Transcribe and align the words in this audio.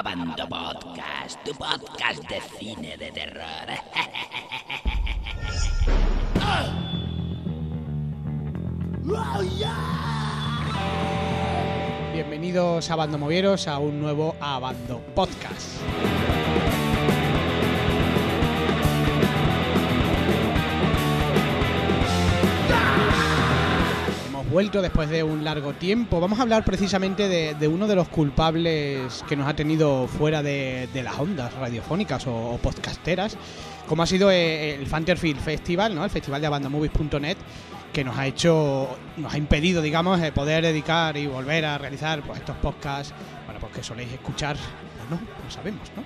Abando 0.00 0.48
Podcast, 0.48 1.44
tu 1.44 1.52
podcast 1.52 2.24
de 2.26 2.40
cine 2.40 2.96
de 2.96 3.12
terror. 3.12 3.68
Bienvenidos 12.14 12.90
a 12.90 12.96
Bando 12.96 13.18
Movieros 13.18 13.68
a 13.68 13.78
un 13.78 14.00
nuevo 14.00 14.34
Abando 14.40 15.00
Podcast. 15.14 15.82
Vuelto 24.50 24.82
después 24.82 25.08
de 25.08 25.22
un 25.22 25.44
largo 25.44 25.74
tiempo. 25.74 26.18
Vamos 26.18 26.40
a 26.40 26.42
hablar 26.42 26.64
precisamente 26.64 27.28
de, 27.28 27.54
de 27.54 27.68
uno 27.68 27.86
de 27.86 27.94
los 27.94 28.08
culpables 28.08 29.24
que 29.28 29.36
nos 29.36 29.46
ha 29.46 29.54
tenido 29.54 30.08
fuera 30.08 30.42
de, 30.42 30.88
de 30.92 31.04
las 31.04 31.16
ondas 31.20 31.54
radiofónicas 31.54 32.26
o, 32.26 32.34
o 32.34 32.58
podcasteras, 32.58 33.36
como 33.86 34.02
ha 34.02 34.06
sido 34.06 34.28
eh, 34.28 34.74
el 34.74 34.88
Fanterfield 34.88 35.38
Festival, 35.38 35.94
¿no? 35.94 36.02
el 36.04 36.10
festival 36.10 36.40
de 36.40 36.48
abandomovies.net, 36.48 37.36
que 37.92 38.04
nos 38.04 38.16
ha 38.16 38.26
hecho, 38.26 38.88
nos 39.16 39.34
ha 39.34 39.38
impedido, 39.38 39.82
digamos, 39.82 40.20
eh, 40.20 40.32
poder 40.32 40.64
dedicar 40.64 41.16
y 41.16 41.26
volver 41.26 41.64
a 41.64 41.78
realizar 41.78 42.22
pues, 42.22 42.38
estos 42.38 42.56
podcasts, 42.56 43.12
bueno, 43.46 43.60
pues 43.60 43.72
que 43.72 43.82
soléis 43.82 44.12
escuchar, 44.12 44.56
no, 45.10 45.16
no 45.16 45.50
sabemos, 45.50 45.90
¿no? 45.96 46.04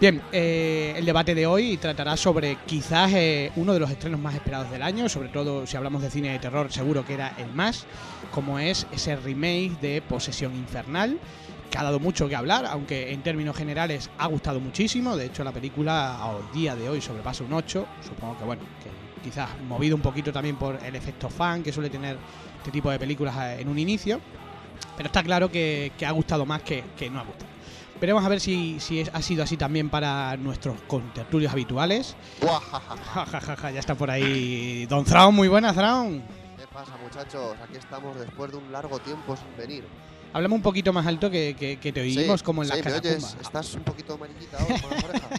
Bien, 0.00 0.22
eh, 0.32 0.94
el 0.96 1.04
debate 1.04 1.34
de 1.34 1.46
hoy 1.46 1.76
tratará 1.76 2.16
sobre 2.16 2.56
quizás 2.66 3.12
eh, 3.14 3.52
uno 3.56 3.72
de 3.72 3.80
los 3.80 3.90
estrenos 3.90 4.20
más 4.20 4.34
esperados 4.34 4.70
del 4.70 4.82
año, 4.82 5.08
sobre 5.08 5.28
todo 5.28 5.66
si 5.66 5.76
hablamos 5.76 6.02
de 6.02 6.10
cine 6.10 6.32
de 6.32 6.38
terror, 6.38 6.70
seguro 6.70 7.04
que 7.04 7.14
era 7.14 7.34
el 7.38 7.52
más, 7.52 7.86
como 8.32 8.58
es 8.58 8.86
ese 8.92 9.16
remake 9.16 9.78
de 9.80 10.02
Posesión 10.02 10.54
Infernal, 10.54 11.18
que 11.70 11.78
ha 11.78 11.82
dado 11.82 11.98
mucho 11.98 12.28
que 12.28 12.36
hablar, 12.36 12.66
aunque 12.66 13.12
en 13.12 13.22
términos 13.22 13.56
generales 13.56 14.10
ha 14.18 14.26
gustado 14.26 14.60
muchísimo. 14.60 15.16
De 15.16 15.26
hecho, 15.26 15.42
la 15.42 15.52
película 15.52 16.22
al 16.22 16.52
día 16.52 16.76
de 16.76 16.88
hoy 16.88 17.00
sobrepasa 17.00 17.42
un 17.44 17.52
8. 17.52 17.86
Supongo 18.06 18.38
que, 18.38 18.44
bueno, 18.44 18.62
que 18.82 19.03
quizás 19.24 19.48
movido 19.66 19.96
un 19.96 20.02
poquito 20.02 20.32
también 20.32 20.56
por 20.56 20.78
el 20.84 20.94
efecto 20.94 21.28
fan 21.30 21.62
que 21.62 21.72
suele 21.72 21.90
tener 21.90 22.16
este 22.58 22.70
tipo 22.70 22.90
de 22.90 22.98
películas 22.98 23.34
eh, 23.38 23.60
en 23.62 23.68
un 23.68 23.78
inicio. 23.78 24.20
Pero 24.96 25.06
está 25.08 25.22
claro 25.22 25.50
que, 25.50 25.92
que 25.98 26.06
ha 26.06 26.10
gustado 26.12 26.44
más 26.46 26.62
que, 26.62 26.84
que 26.96 27.10
no 27.10 27.18
ha 27.20 27.24
gustado. 27.24 27.50
Veremos 28.00 28.24
a 28.24 28.28
ver 28.28 28.40
si, 28.40 28.78
si 28.80 29.00
es- 29.00 29.10
ha 29.14 29.22
sido 29.22 29.42
así 29.42 29.56
también 29.56 29.88
para 29.88 30.36
nuestros 30.36 30.76
contertulios 30.86 31.52
habituales. 31.52 32.14
Ja, 32.42 32.60
ja, 32.60 33.24
ja, 33.40 33.56
ja, 33.56 33.70
ya 33.70 33.80
está 33.80 33.94
por 33.94 34.10
ahí 34.10 34.84
Don 34.86 35.04
Thrawn, 35.04 35.34
muy 35.34 35.48
buena 35.48 35.72
Thrawn. 35.72 36.22
¿Qué 36.58 36.66
pasa, 36.72 36.92
muchachos? 37.02 37.56
Aquí 37.62 37.76
estamos 37.78 38.18
después 38.20 38.50
de 38.50 38.58
un 38.58 38.70
largo 38.70 38.98
tiempo 38.98 39.36
sin 39.36 39.46
venir. 39.56 39.84
Hablamos 40.32 40.56
un 40.56 40.62
poquito 40.62 40.92
más 40.92 41.06
alto 41.06 41.30
que, 41.30 41.54
que- 41.58 41.78
que 41.78 41.92
te 41.92 42.00
oímos 42.00 42.40
Sí, 42.40 42.44
como 42.44 42.62
en 42.62 42.68
sí, 42.68 42.74
las 42.76 42.84
¿me 42.84 42.90
oyes? 42.92 43.02
catacumbas. 43.02 43.36
¿Estás 43.40 43.74
un 43.74 43.84
poquito 43.84 44.14
amarillita 44.14 44.58
ahora 44.58 44.80
con 44.80 44.90
las 44.90 45.04
orejas? 45.04 45.30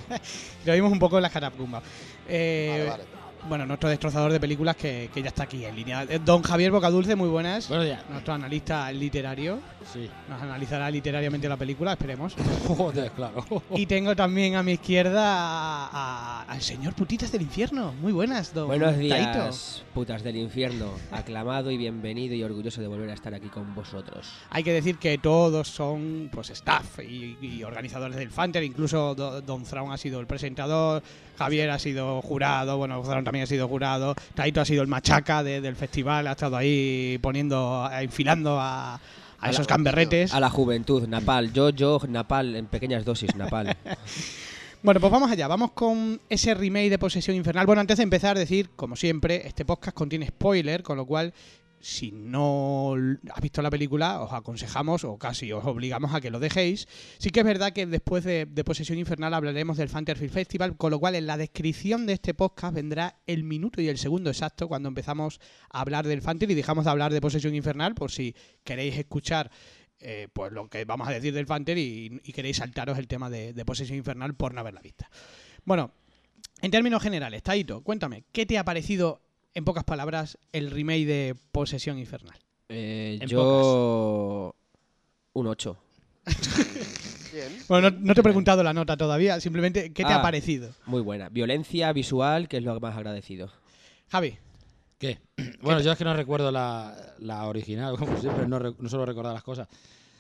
Te 0.64 0.72
oímos 0.72 0.92
un 0.94 1.00
poco 1.00 1.18
en 1.18 1.24
las 1.24 1.32
catacumbas. 1.34 1.84
Eh, 2.28 2.88
Vale, 2.88 2.90
vale. 3.04 3.15
Bueno, 3.48 3.66
nuestro 3.68 3.90
destrozador 3.90 4.32
de 4.32 4.40
películas 4.40 4.76
que, 4.76 5.12
que 5.14 5.22
ya 5.22 5.28
está 5.28 5.44
aquí 5.44 5.64
en 5.66 5.76
línea. 5.76 6.04
Eh, 6.10 6.20
Don 6.24 6.42
Javier 6.42 6.72
Bocadulce, 6.72 7.16
muy 7.16 7.30
buenas. 7.30 7.68
Buenos 7.70 7.86
días. 7.86 8.02
Nuestro 8.10 8.34
analista 8.34 8.92
literario. 8.92 9.60
Sí. 9.94 10.10
Nos 10.28 10.42
analizará 10.42 10.90
literariamente 10.90 11.48
la 11.48 11.56
película, 11.56 11.92
esperemos. 11.92 12.34
Joder, 12.68 13.12
claro. 13.12 13.46
Y 13.76 13.86
tengo 13.86 14.16
también 14.16 14.56
a 14.56 14.64
mi 14.64 14.72
izquierda 14.72 16.42
al 16.42 16.62
señor 16.62 16.94
Putitas 16.96 17.32
del 17.32 17.44
Infierno. 17.44 17.94
Muy 18.02 18.12
buenas, 18.14 18.52
don 18.52 18.66
Buenos 18.68 18.98
días, 18.98 19.32
Taito. 19.32 19.56
putas 19.94 20.24
del 20.24 20.38
infierno. 20.38 20.90
Aclamado 21.12 21.70
y 21.70 21.78
bienvenido 21.78 22.34
y 22.34 22.44
orgulloso 22.44 22.82
de 22.82 22.88
volver 22.88 23.12
a 23.12 23.14
estar 23.14 23.34
aquí 23.36 23.50
con 23.50 23.76
vosotros. 23.76 24.28
Hay 24.50 24.64
que 24.64 24.74
decir 24.74 24.98
que 24.98 25.20
todos 25.20 25.68
son 25.68 26.30
pues 26.32 26.50
staff 26.50 27.00
y, 27.00 27.38
y 27.42 27.64
organizadores 27.64 28.18
del 28.18 28.32
Fanter, 28.32 28.64
incluso 28.64 29.14
Do- 29.14 29.42
Don 29.42 29.64
Thrawn 29.64 29.92
ha 29.92 29.98
sido 29.98 30.20
el 30.20 30.26
presentador, 30.26 31.04
Javier 31.38 31.70
ha 31.70 31.80
sido 31.80 32.22
jurado, 32.22 32.78
bueno, 32.78 33.02
Thrawn 33.02 33.24
también 33.24 33.44
ha 33.44 33.48
sido 33.48 33.68
jurado, 33.68 34.16
Taito 34.34 34.62
ha 34.62 34.66
sido 34.66 34.82
el 34.82 34.88
machaca 34.88 35.44
de- 35.44 35.62
del 35.62 35.76
festival, 35.76 36.28
ha 36.28 36.32
estado 36.32 36.58
ahí 36.58 37.18
poniendo, 37.22 37.90
enfilando 38.00 38.60
a, 38.60 38.96
a 38.96 39.00
A 39.40 39.50
esos 39.50 39.68
gamberretes. 39.68 40.34
A 40.34 40.40
la 40.40 40.50
juventud, 40.50 41.08
Napal. 41.08 41.52
Yo, 41.54 41.70
yo, 41.70 42.00
Napal, 42.08 42.56
en 42.56 42.66
pequeñas 42.68 43.06
dosis, 43.06 43.36
Napal. 43.36 43.76
Bueno, 44.84 45.00
pues 45.00 45.12
vamos 45.12 45.32
allá, 45.32 45.48
vamos 45.48 45.72
con 45.72 46.22
ese 46.30 46.54
remake 46.54 46.92
de 46.92 47.00
Posesión 47.00 47.36
Infernal. 47.36 47.66
Bueno, 47.66 47.82
antes 47.82 47.98
de 47.98 48.04
empezar, 48.04 48.38
decir, 48.38 48.70
como 48.76 48.96
siempre, 48.96 49.48
este 49.48 49.66
podcast 49.66 49.98
contiene 49.98 50.28
spoiler, 50.28 50.84
con 50.84 50.96
lo 50.96 51.08
cual, 51.08 51.34
si 51.86 52.12
no 52.12 52.96
has 53.30 53.42
visto 53.42 53.62
la 53.62 53.70
película, 53.70 54.20
os 54.20 54.34
aconsejamos 54.34 55.04
o 55.04 55.20
casi 55.20 55.52
os 55.52 55.64
obligamos 55.66 56.16
a 56.16 56.20
que 56.20 56.32
lo 56.32 56.40
dejéis. 56.40 56.88
Sí 57.20 57.30
que 57.30 57.42
es 57.42 57.46
verdad 57.46 57.74
que 57.74 57.86
después 57.86 58.24
de, 58.24 58.48
Posesión 58.66 58.98
Infernal 58.98 59.36
hablaremos 59.36 59.78
del 59.78 59.90
Fantasy 59.90 60.28
Festival, 60.28 60.78
con 60.78 60.90
lo 60.90 61.00
cual 61.00 61.14
en 61.14 61.28
la 61.28 61.38
descripción 61.38 62.08
de 62.08 62.14
este 62.14 62.34
podcast 62.34 62.74
vendrá 62.74 63.20
el 63.28 63.44
minuto 63.44 63.82
y 63.82 63.88
el 63.88 64.00
segundo 64.00 64.32
exacto 64.32 64.68
cuando 64.68 64.90
empezamos 64.90 65.40
a 65.70 65.82
hablar 65.82 66.08
del 66.08 66.24
Fantasy 66.24 66.54
y 66.54 66.56
dejamos 66.56 66.86
de 66.86 66.92
hablar 66.92 67.14
de 67.14 67.22
Posesión 67.22 67.54
Infernal, 67.54 67.94
por 67.94 68.12
si 68.12 68.34
queréis 68.64 68.98
escuchar 68.98 69.52
eh, 70.00 70.28
pues 70.34 70.52
lo 70.54 70.68
que 70.68 70.86
vamos 70.86 71.08
a 71.08 71.12
decir 71.12 71.36
del 71.36 71.46
Fanter 71.46 71.78
y, 71.78 72.20
queréis 72.34 72.58
saltaros 72.58 72.98
el 72.98 73.08
tema 73.08 73.30
de, 73.30 73.64
Posesión 73.64 74.00
Infernal 74.00 74.34
por 74.34 74.56
no 74.56 74.62
haberla 74.62 74.82
vista. 74.82 75.08
Bueno, 75.66 75.92
en 76.64 76.72
términos 76.72 77.04
generales, 77.04 77.44
Taito, 77.44 77.84
cuéntame, 77.84 78.24
¿qué 78.32 78.48
te 78.48 78.58
ha 78.58 78.66
parecido, 78.66 79.22
en 79.56 79.66
pocas 79.66 79.84
palabras, 79.84 80.38
el 80.52 80.70
remake 80.70 81.06
de 81.06 81.36
Posesión 81.52 81.98
Infernal? 81.98 82.38
Eh, 82.70 83.20
yo. 83.28 84.56
Un 85.34 85.48
8. 85.48 85.78
Bien. 87.34 87.48
Bueno, 87.68 87.92
no, 87.92 87.98
no 88.00 88.14
te 88.14 88.20
he 88.22 88.24
preguntado 88.24 88.64
la 88.64 88.74
nota 88.74 88.96
todavía, 88.96 89.40
simplemente, 89.42 89.92
¿qué 89.92 90.04
te 90.04 90.12
ha 90.14 90.18
Ah. 90.20 90.22
parecido? 90.22 90.70
Muy 90.86 91.02
buena. 91.02 91.30
Violencia 91.30 91.92
visual, 91.92 92.48
que 92.48 92.58
es 92.58 92.64
lo 92.64 92.80
más 92.80 92.96
agradecido. 92.96 93.52
Javi, 94.10 94.38
¿Qué? 94.98 95.20
Bueno, 95.62 95.82
yo 95.82 95.92
es 95.92 95.98
que 95.98 96.06
no 96.06 96.14
recuerdo 96.14 96.52
la, 96.52 96.96
la 97.20 97.46
original, 97.48 97.98
como 98.00 98.18
siempre, 98.18 98.48
no, 98.48 98.60
no 98.60 98.90
suelo 98.90 99.06
recordar 99.06 99.34
las 99.34 99.44
cosas. 99.44 99.68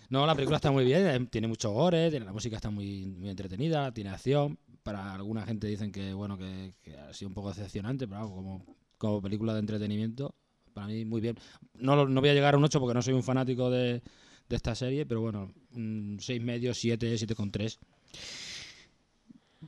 No, 0.09 0.25
la 0.27 0.35
película 0.35 0.57
está 0.57 0.69
muy 0.71 0.83
bien, 0.83 1.07
eh, 1.07 1.27
tiene 1.31 1.47
mucho 1.47 1.71
gore, 1.71 2.09
tiene- 2.11 2.25
la 2.25 2.33
música 2.33 2.57
está 2.57 2.69
muy, 2.69 3.05
muy 3.05 3.29
entretenida, 3.29 3.91
tiene 3.93 4.09
acción. 4.09 4.57
Para 4.83 5.13
alguna 5.15 5.45
gente 5.45 5.65
dicen 5.67 5.91
que, 5.91 6.13
bueno, 6.13 6.37
que, 6.37 6.73
que 6.83 6.95
ha 6.97 7.11
sido 7.13 7.29
un 7.29 7.33
poco 7.33 7.49
decepcionante, 7.49 8.07
pero 8.07 8.29
como, 8.29 8.63
como 8.97 9.21
película 9.21 9.53
de 9.53 9.59
entretenimiento, 9.59 10.33
para 10.73 10.87
mí 10.87 11.05
muy 11.05 11.21
bien. 11.21 11.37
No, 11.75 11.95
lo- 11.95 12.07
no 12.07 12.21
voy 12.21 12.29
a 12.29 12.33
llegar 12.33 12.53
a 12.53 12.57
un 12.57 12.63
8 12.63 12.79
porque 12.79 12.93
no 12.93 13.01
soy 13.01 13.13
un 13.13 13.23
fanático 13.23 13.69
de, 13.69 14.01
de 14.49 14.55
esta 14.55 14.75
serie, 14.75 15.05
pero 15.05 15.21
bueno, 15.21 15.51
un 15.73 16.17
6 16.19 16.41
medio, 16.41 16.73
7, 16.73 17.13
7,3. 17.17 17.77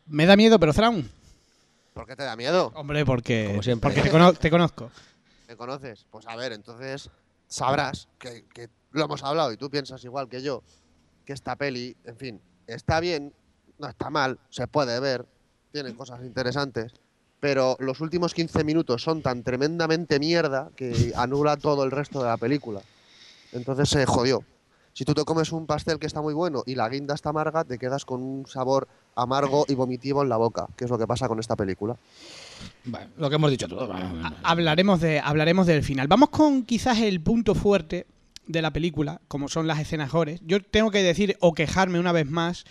me 0.08 0.26
da 0.26 0.36
miedo, 0.36 0.60
pero 0.60 0.74
Thrawn. 0.74 1.10
¿Por 1.94 2.06
qué 2.06 2.16
te 2.16 2.24
da 2.24 2.36
miedo? 2.36 2.72
Hombre, 2.76 3.06
porque, 3.06 3.46
Como 3.48 3.64
siempre. 3.64 3.90
porque 3.90 4.02
te, 4.04 4.12
cono- 4.12 4.34
te 4.34 4.50
conozco. 4.50 4.92
¿Me 5.48 5.56
conoces? 5.56 6.06
Pues 6.12 6.28
a 6.28 6.36
ver, 6.36 6.52
entonces 6.54 7.10
sabrás 7.48 8.08
que, 8.20 8.46
que 8.54 8.70
lo 8.92 9.06
hemos 9.06 9.24
hablado 9.24 9.52
y 9.52 9.58
tú 9.58 9.70
piensas 9.70 10.04
igual 10.04 10.28
que 10.30 10.42
yo, 10.42 10.62
que 11.26 11.34
esta 11.34 11.56
peli, 11.56 11.96
en 12.04 12.18
fin, 12.18 12.42
está 12.68 13.00
bien, 13.00 13.34
no 13.80 13.88
está 13.88 14.10
mal, 14.10 14.40
se 14.50 14.68
puede 14.68 15.00
ver, 15.00 15.26
tiene 15.72 15.96
cosas 15.96 16.24
interesantes, 16.24 16.94
pero 17.40 17.76
los 17.80 18.02
últimos 18.02 18.34
15 18.34 18.64
minutos 18.64 19.04
son 19.04 19.22
tan 19.22 19.44
tremendamente 19.44 20.20
mierda 20.20 20.70
que 20.76 21.14
anula 21.16 21.58
todo 21.58 21.84
el 21.84 21.92
resto 21.92 22.22
de 22.22 22.30
la 22.30 22.38
película. 22.38 22.82
Entonces 23.54 23.90
se 23.90 24.06
jodió. 24.06 24.44
Si 24.94 25.06
tú 25.06 25.14
te 25.14 25.24
comes 25.26 25.52
un 25.52 25.68
pastel 25.68 26.00
que 26.00 26.08
está 26.08 26.22
muy 26.22 26.34
bueno 26.34 26.64
y 26.66 26.74
la 26.74 26.90
guinda 26.90 27.14
está 27.14 27.30
amarga, 27.30 27.64
te 27.64 27.78
quedas 27.78 28.04
con 28.04 28.22
un 28.24 28.48
sabor 28.48 28.88
amargo 29.16 29.66
y 29.68 29.76
vomitivo 29.76 30.24
en 30.24 30.30
la 30.30 30.38
boca, 30.38 30.66
que 30.76 30.86
es 30.86 30.90
lo 30.90 30.98
que 30.98 31.06
pasa 31.06 31.28
con 31.28 31.40
esta 31.40 31.56
película. 31.56 31.96
Bueno, 32.86 33.08
lo 33.18 33.30
que 33.30 33.36
hemos 33.36 33.52
dicho 33.52 33.68
todos. 33.68 33.88
Ha- 33.94 34.34
Hablaremos, 34.44 35.00
de, 35.00 35.20
hablaremos 35.20 35.68
del 35.68 35.84
final. 35.84 36.08
Vamos 36.08 36.30
con 36.30 36.64
quizás 36.64 36.98
el 37.00 37.22
punto 37.22 37.54
fuerte 37.54 38.08
de 38.48 38.62
la 38.64 38.72
película, 38.72 39.22
como 39.28 39.48
son 39.50 39.68
las 39.68 39.80
escenas 39.80 40.12
gore. 40.12 40.40
Yo 40.44 40.64
tengo 40.64 40.90
que 40.90 41.04
decir 41.04 41.38
o 41.42 41.54
quejarme 41.54 42.00
una 42.00 42.12
vez 42.12 42.26
más 42.28 42.64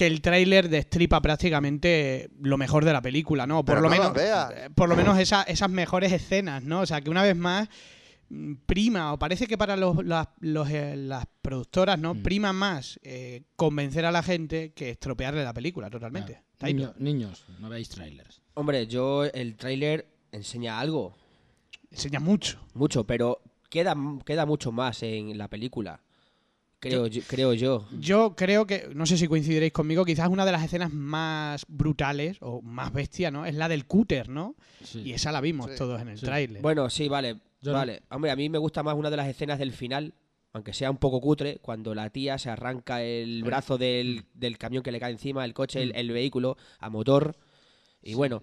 que 0.00 0.06
el 0.06 0.22
tráiler 0.22 0.70
destripa 0.70 1.20
prácticamente 1.20 2.30
lo 2.40 2.56
mejor 2.56 2.86
de 2.86 2.92
la 2.94 3.02
película, 3.02 3.46
¿no? 3.46 3.56
Por 3.64 3.74
Pero 3.76 3.80
lo 3.82 3.90
no 3.90 4.12
menos, 4.12 4.16
eh, 4.16 4.70
por 4.74 4.88
lo 4.88 4.96
menos 4.96 5.18
esa- 5.18 5.42
esas 5.42 5.68
mejores 5.68 6.10
escenas, 6.10 6.62
¿no? 6.62 6.80
O 6.80 6.86
sea, 6.86 7.02
que 7.02 7.10
una 7.10 7.22
vez 7.22 7.36
más 7.36 7.68
mm, 8.30 8.54
prima, 8.64 9.12
o 9.12 9.18
parece 9.18 9.46
que 9.46 9.58
para 9.58 9.76
los, 9.76 10.02
las, 10.04 10.28
los, 10.38 10.70
eh, 10.70 10.96
las 10.96 11.26
productoras, 11.42 11.98
¿no? 11.98 12.14
Mm. 12.14 12.22
Prima 12.22 12.52
más 12.54 12.98
eh, 13.02 13.42
convencer 13.56 14.06
a 14.06 14.10
la 14.10 14.22
gente 14.22 14.72
que 14.72 14.88
estropearle 14.90 15.44
la 15.44 15.52
película 15.52 15.90
totalmente. 15.90 16.44
Niño- 16.62 16.94
niños, 16.98 17.44
no 17.58 17.68
veis 17.68 17.88
trailers. 17.90 18.40
Hombre, 18.54 18.86
yo, 18.86 19.24
el 19.24 19.56
tráiler 19.56 20.06
enseña 20.32 20.80
algo. 20.80 21.14
Enseña 21.90 22.20
mucho. 22.20 22.58
Mucho, 22.72 23.04
pero 23.04 23.42
queda, 23.68 23.94
queda 24.24 24.46
mucho 24.46 24.72
más 24.72 25.02
en 25.02 25.36
la 25.36 25.48
película. 25.48 26.00
Creo 26.80 27.06
yo. 27.06 27.22
Creo 27.28 27.52
yo. 27.52 27.86
Yo 28.00 28.34
creo 28.34 28.66
que, 28.66 28.88
no 28.94 29.04
sé 29.06 29.18
si 29.18 29.28
coincidiréis 29.28 29.72
conmigo, 29.72 30.04
quizás 30.04 30.28
una 30.28 30.46
de 30.46 30.52
las 30.52 30.64
escenas 30.64 30.92
más 30.92 31.64
brutales 31.68 32.38
o 32.40 32.62
más 32.62 32.92
bestia, 32.92 33.30
¿no? 33.30 33.44
Es 33.46 33.54
la 33.54 33.68
del 33.68 33.84
cúter, 33.86 34.28
¿no? 34.30 34.56
Sí. 34.82 35.02
Y 35.04 35.12
esa 35.12 35.30
la 35.30 35.40
vimos 35.42 35.70
Sí, 35.70 35.76
todos 35.76 36.00
en 36.00 36.08
el 36.08 36.18
sí. 36.18 36.24
tráiler. 36.24 36.62
Bueno, 36.62 36.88
sí, 36.88 37.08
vale. 37.08 37.36
Yo 37.60 37.72
no- 37.72 37.78
vale. 37.78 38.02
Hombre, 38.10 38.30
a 38.30 38.36
mí 38.36 38.48
me 38.48 38.56
gusta 38.58 38.82
más 38.82 38.94
una 38.96 39.10
de 39.10 39.18
las 39.18 39.28
escenas 39.28 39.58
del 39.58 39.72
final, 39.72 40.14
aunque 40.54 40.72
sea 40.72 40.90
un 40.90 40.96
poco 40.96 41.20
cutre, 41.20 41.58
cuando 41.60 41.94
la 41.94 42.08
tía 42.08 42.38
se 42.38 42.48
arranca 42.48 43.02
el 43.02 43.44
brazo 43.44 43.76
del, 43.76 44.24
del 44.32 44.56
camión 44.56 44.82
que 44.82 44.90
le 44.90 44.98
cae 45.00 45.12
encima, 45.12 45.44
el 45.44 45.52
coche, 45.52 45.82
el, 45.82 45.92
el 45.94 46.10
vehículo, 46.10 46.56
a 46.78 46.88
motor. 46.88 47.36
Y 48.02 48.14
bueno, 48.14 48.42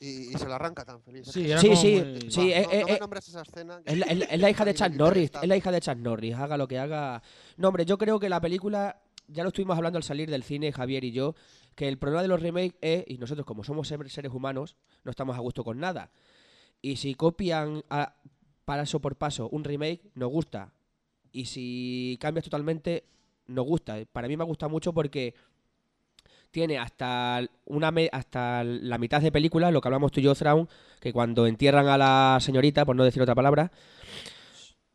Y, 0.00 0.32
y 0.32 0.38
se 0.38 0.48
la 0.48 0.54
arranca 0.56 0.84
tan 0.84 1.02
feliz. 1.02 1.26
Sí, 1.26 1.48
Sí, 1.58 1.74
sí, 1.76 2.00
muy- 2.00 2.30
sí, 2.30 2.50
Va, 2.50 2.56
eh, 2.56 2.62
no, 2.64 2.72
eh, 2.72 2.80
no 2.82 2.86
me 2.86 2.98
nombres 3.00 3.28
esa 3.28 3.42
escena. 3.42 3.80
es 3.84 3.98
la, 3.98 4.06
es 4.06 4.18
la- 4.18 4.24
es 4.26 4.40
la 4.40 4.50
hija 4.50 4.64
de 4.64 4.74
Chuck 4.74 4.90
Norris, 4.94 5.30
es 5.42 5.48
la 5.48 5.56
hija 5.56 5.72
de 5.72 5.80
Chuck 5.80 5.96
Norris, 5.96 6.34
haga 6.36 6.56
lo 6.56 6.68
que 6.68 6.78
haga. 6.78 7.22
No, 7.56 7.68
hombre, 7.68 7.84
yo 7.84 7.98
creo 7.98 8.20
que 8.20 8.28
la 8.28 8.40
película, 8.40 9.02
ya 9.26 9.42
lo 9.42 9.48
estuvimos 9.48 9.76
hablando 9.76 9.96
al 9.96 10.04
salir 10.04 10.30
del 10.30 10.44
cine, 10.44 10.70
Javier 10.72 11.02
y 11.02 11.10
yo, 11.10 11.34
que 11.74 11.88
el 11.88 11.98
problema 11.98 12.22
de 12.22 12.28
los 12.28 12.40
remakes 12.40 12.76
es, 12.80 13.04
y 13.08 13.18
nosotros 13.18 13.44
como 13.44 13.64
somos 13.64 13.88
ser- 13.88 14.08
seres 14.08 14.32
humanos, 14.32 14.76
no 15.02 15.10
estamos 15.10 15.36
a 15.36 15.40
gusto 15.40 15.64
con 15.64 15.80
nada. 15.80 16.10
Y 16.80 16.96
si 16.96 17.14
copian 17.16 17.82
a- 17.90 18.14
paso 18.64 19.00
por 19.00 19.16
paso 19.16 19.48
un 19.48 19.64
remake, 19.64 20.02
nos 20.14 20.30
gusta. 20.30 20.72
Y 21.32 21.46
si 21.46 22.18
cambias 22.20 22.44
totalmente, 22.44 23.04
nos 23.46 23.64
gusta. 23.66 23.96
Para 24.12 24.28
mí 24.28 24.36
me 24.36 24.44
gusta 24.44 24.68
mucho 24.68 24.92
porque 24.92 25.34
tiene 26.50 26.78
hasta 26.78 27.42
una 27.66 27.90
me- 27.90 28.08
hasta 28.12 28.64
la 28.64 28.98
mitad 28.98 29.20
de 29.20 29.32
película, 29.32 29.70
lo 29.70 29.80
que 29.80 29.88
hablamos 29.88 30.12
tú 30.12 30.20
y 30.20 30.24
yo, 30.24 30.34
que 31.00 31.12
cuando 31.12 31.46
entierran 31.46 31.86
a 31.88 31.98
la 31.98 32.38
señorita, 32.40 32.84
por 32.84 32.96
no 32.96 33.04
decir 33.04 33.22
otra 33.22 33.34
palabra, 33.34 33.70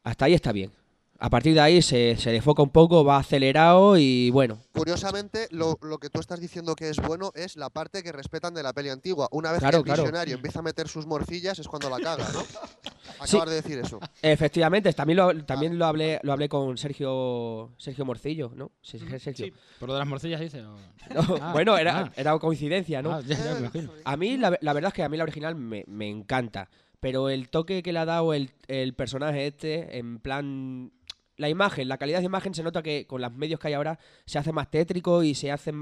hasta 0.04 0.26
ahí 0.26 0.34
está 0.34 0.52
bien. 0.52 0.72
A 1.20 1.30
partir 1.30 1.54
de 1.54 1.62
ahí 1.62 1.82
se, 1.82 2.18
se 2.18 2.32
desfoca 2.32 2.62
un 2.64 2.70
poco, 2.72 3.06
va 3.06 3.18
acelerado 3.18 3.98
y 3.98 4.30
bueno. 4.32 4.60
Curiosamente, 4.74 5.48
lo, 5.52 5.78
lo 5.82 5.98
que 5.98 6.10
tú 6.10 6.20
estás 6.20 6.40
diciendo 6.42 6.76
que 6.76 6.90
es 6.90 6.98
bueno 6.98 7.32
es 7.34 7.56
la 7.56 7.70
parte 7.70 8.04
que 8.04 8.12
respetan 8.12 8.54
de 8.54 8.62
la 8.64 8.74
peli 8.74 8.90
antigua. 8.90 9.30
Una 9.32 9.52
vez 9.52 9.60
Claro, 9.60 9.84
que 9.84 9.90
el 9.92 9.96
claro. 9.96 10.04
visionario 10.04 10.36
empieza 10.36 10.60
a 10.60 10.64
meter 10.64 10.90
sus 10.90 11.06
morcillas 11.06 11.60
es 11.60 11.68
cuando 11.68 11.90
la 11.90 12.00
caga, 12.00 12.28
¿no? 12.34 12.42
Sí. 13.26 13.38
Acabas 13.38 13.50
de 13.52 13.56
decir 13.62 13.78
eso. 13.80 14.00
Efectivamente, 14.22 14.92
también 14.92 15.18
lo, 15.18 15.46
también 15.46 15.78
lo 15.78 15.86
hablé, 15.86 16.20
lo 16.24 16.34
hablé 16.34 16.50
con 16.50 16.78
Sergio 16.78 17.72
Sergio 17.78 18.04
Morcillo, 18.06 18.52
¿no? 18.56 18.72
Sí, 18.82 19.00
Sergio. 19.00 19.46
Sí. 19.46 19.54
¿Por 19.80 19.88
lo 19.88 19.94
de 19.94 20.00
las 20.00 20.08
morcillas 20.08 20.42
dice? 20.42 20.62
o- 20.66 20.76
No, 21.14 21.38
Ah, 21.42 21.54
bueno, 21.54 21.78
era, 21.78 22.00
ah. 22.00 22.12
era 22.18 22.38
coincidencia, 22.40 23.02
¿no? 23.02 23.14
Ah, 23.14 23.22
ya, 23.26 23.38
ya, 23.38 23.54
me 23.54 23.60
imagino. 23.60 23.92
A 24.04 24.18
mí, 24.18 24.36
la, 24.38 24.58
la 24.60 24.74
verdad 24.74 24.90
es 24.90 24.94
que 24.96 25.04
a 25.04 25.10
mí 25.10 25.16
la 25.18 25.24
original 25.24 25.56
me, 25.56 25.84
me 25.88 26.10
encanta. 26.10 26.70
Pero 27.00 27.30
el 27.30 27.50
toque 27.50 27.84
que 27.84 27.92
le 27.94 28.00
ha 28.00 28.06
dado 28.06 28.34
el, 28.34 28.52
el 28.68 28.94
personaje 28.94 29.48
este, 29.48 29.98
en 29.98 30.20
plan. 30.20 30.92
La 31.38 31.50
imagen, 31.50 31.88
la 31.88 31.98
calidad 31.98 32.20
de 32.20 32.26
imagen 32.26 32.54
se 32.54 32.64
nota 32.64 32.84
que 32.84 33.08
con 33.08 33.22
los 33.22 33.34
medios 33.34 33.60
que 33.60 33.68
hay 33.68 33.74
ahora 33.74 33.98
se 34.26 34.38
hace 34.38 34.52
más 34.52 34.70
tétrico 34.70 35.24
y 35.24 35.34
se 35.34 35.52
hace, 35.52 35.74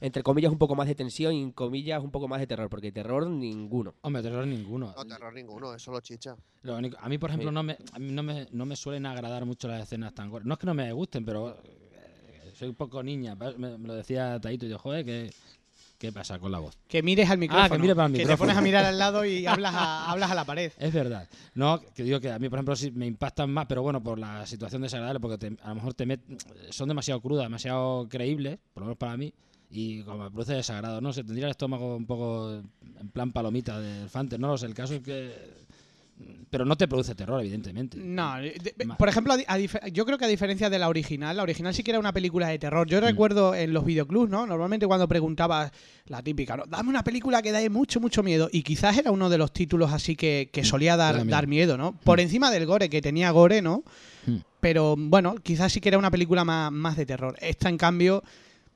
entre 0.00 0.22
comillas, 0.22 0.52
un 0.52 0.58
poco 0.58 0.74
más 0.74 0.86
de 0.86 0.94
tensión 0.94 1.32
y 1.34 1.42
en 1.42 1.52
comillas 1.52 2.02
un 2.02 2.10
poco 2.10 2.28
más 2.28 2.40
de 2.40 2.46
terror, 2.46 2.68
porque 2.68 2.92
terror 2.92 3.26
ninguno. 3.26 3.94
Hombre, 4.02 4.22
terror 4.22 4.46
ninguno. 4.46 4.92
No, 4.96 5.04
terror 5.06 5.32
ninguno, 5.32 5.74
es 5.74 5.82
solo 5.82 6.00
chicha. 6.00 6.36
Lo 6.62 6.76
único- 6.76 6.98
a 7.00 7.08
mí, 7.08 7.16
por 7.18 7.30
ejemplo, 7.30 7.48
Sí. 7.50 7.54
no, 7.54 7.62
me, 7.62 7.76
a 7.92 7.98
mí 7.98 8.12
no, 8.12 8.22
me, 8.22 8.46
no 8.52 8.66
me 8.66 8.76
suelen 8.76 9.06
agradar 9.06 9.46
mucho 9.46 9.66
las 9.68 9.82
escenas 9.82 10.12
tan 10.14 10.28
gore. 10.28 10.44
No 10.44 10.54
es 10.54 10.58
que 10.60 10.66
no 10.66 10.74
me 10.74 10.92
gusten, 10.92 11.24
pero 11.24 11.56
eh, 11.64 12.52
soy 12.54 12.68
un 12.68 12.74
poco 12.74 13.02
niña. 13.02 13.34
Me, 13.34 13.78
me 13.78 13.88
lo 13.88 13.94
decía 13.94 14.38
Taito 14.40 14.66
y 14.66 14.68
yo, 14.68 14.78
joder, 14.78 15.04
¿qué, 15.06 15.30
¿qué 16.02 16.12
pasa 16.12 16.38
con 16.40 16.50
la 16.50 16.58
voz? 16.58 16.76
Que 16.88 17.00
mires 17.02 17.30
al 17.30 17.38
micrófono. 17.38 17.78
mire 17.78 17.94
para 17.94 18.06
el 18.08 18.12
Que 18.12 18.18
te 18.18 18.24
micrófono. 18.24 18.48
pones 18.48 18.56
a 18.56 18.60
mirar 18.60 18.84
al 18.84 18.98
lado 18.98 19.24
y 19.24 19.46
hablas 19.46 19.72
a, 19.74 20.10
hablas 20.10 20.30
a 20.30 20.34
la 20.34 20.44
pared. 20.44 20.72
Es 20.76 20.92
verdad. 20.92 21.28
No, 21.54 21.80
que 21.94 22.02
digo 22.02 22.18
que 22.20 22.30
a 22.32 22.38
mí, 22.40 22.48
por 22.48 22.58
ejemplo, 22.58 22.74
sí 22.74 22.90
me 22.90 23.06
impactan 23.06 23.50
más, 23.50 23.66
pero 23.66 23.82
bueno, 23.82 24.02
por 24.02 24.18
la 24.18 24.44
situación 24.46 24.82
desagradable, 24.82 25.20
porque 25.20 25.38
te- 25.38 25.56
a 25.62 25.68
lo 25.68 25.74
mejor 25.76 25.94
te 25.94 26.06
met- 26.06 26.20
son 26.70 26.88
demasiado 26.88 27.20
crudas, 27.20 27.44
demasiado 27.44 28.08
creíbles, 28.08 28.58
por 28.74 28.82
lo 28.82 28.86
menos 28.86 28.98
para 28.98 29.16
mí, 29.16 29.32
y 29.70 30.02
como 30.02 30.24
me 30.24 30.30
produce 30.30 30.54
desagrado, 30.54 31.00
no 31.00 31.12
sé, 31.12 31.22
tendría 31.24 31.46
el 31.46 31.52
estómago 31.52 31.96
un 31.96 32.04
poco 32.06 32.52
en 33.00 33.08
plan 33.10 33.30
palomita 33.32 33.78
del 33.80 34.10
Fante, 34.10 34.36
no 34.38 34.48
lo 34.48 34.58
sé, 34.58 34.66
el 34.66 34.74
caso 34.74 34.94
es 34.94 35.02
que... 35.02 35.62
Pero 36.50 36.66
no 36.66 36.76
te 36.76 36.86
produce 36.86 37.14
terror, 37.14 37.40
evidentemente. 37.40 37.96
No, 37.98 38.36
de- 38.36 38.74
por 38.98 39.08
ejemplo, 39.08 39.32
a 39.32 39.36
a 39.54 39.88
yo 39.88 40.04
creo 40.04 40.18
que 40.18 40.26
a 40.26 40.28
diferencia 40.28 40.68
de 40.68 40.78
la 40.78 40.88
original, 40.88 41.34
la 41.36 41.42
original 41.42 41.72
sí 41.74 41.82
que 41.82 41.92
era 41.92 41.98
una 42.00 42.12
película 42.12 42.48
de 42.48 42.58
terror. 42.58 42.86
Yo 42.86 43.00
recuerdo 43.00 43.54
en 43.54 43.72
los 43.72 43.84
videoclubs, 43.86 44.28
¿no? 44.28 44.46
Normalmente 44.46 44.86
cuando 44.86 45.08
preguntabas 45.08 45.72
la 46.06 46.22
típica, 46.22 46.56
¿no? 46.56 46.64
Dame 46.66 46.90
una 46.90 47.02
película 47.04 47.40
que 47.40 47.52
dé 47.52 47.70
mucho, 47.70 48.00
mucho 48.00 48.22
miedo. 48.22 48.50
Y 48.52 48.62
quizás 48.64 48.98
era 48.98 49.10
uno 49.10 49.30
de 49.30 49.38
los 49.38 49.52
títulos 49.52 49.92
así 49.92 50.14
que, 50.14 50.50
que 50.52 50.62
solía 50.64 50.96
dar, 50.96 51.14
da 51.16 51.24
miedo. 51.24 51.30
dar 51.36 51.46
miedo, 51.46 51.78
¿no? 51.78 51.98
Por 52.04 52.20
encima 52.20 52.50
del 52.50 52.66
gore, 52.66 52.90
que 52.90 53.00
tenía 53.00 53.30
gore, 53.30 53.62
¿no? 53.62 53.82
Mm. 54.26 54.36
Pero 54.60 54.94
bueno, 54.98 55.36
quizás 55.42 55.72
sí 55.72 55.80
que 55.80 55.88
era 55.88 55.98
una 55.98 56.10
película 56.10 56.44
más, 56.44 56.70
más 56.70 56.96
de 56.98 57.06
terror. 57.06 57.34
Esta, 57.40 57.68
en 57.70 57.78
cambio, 57.78 58.22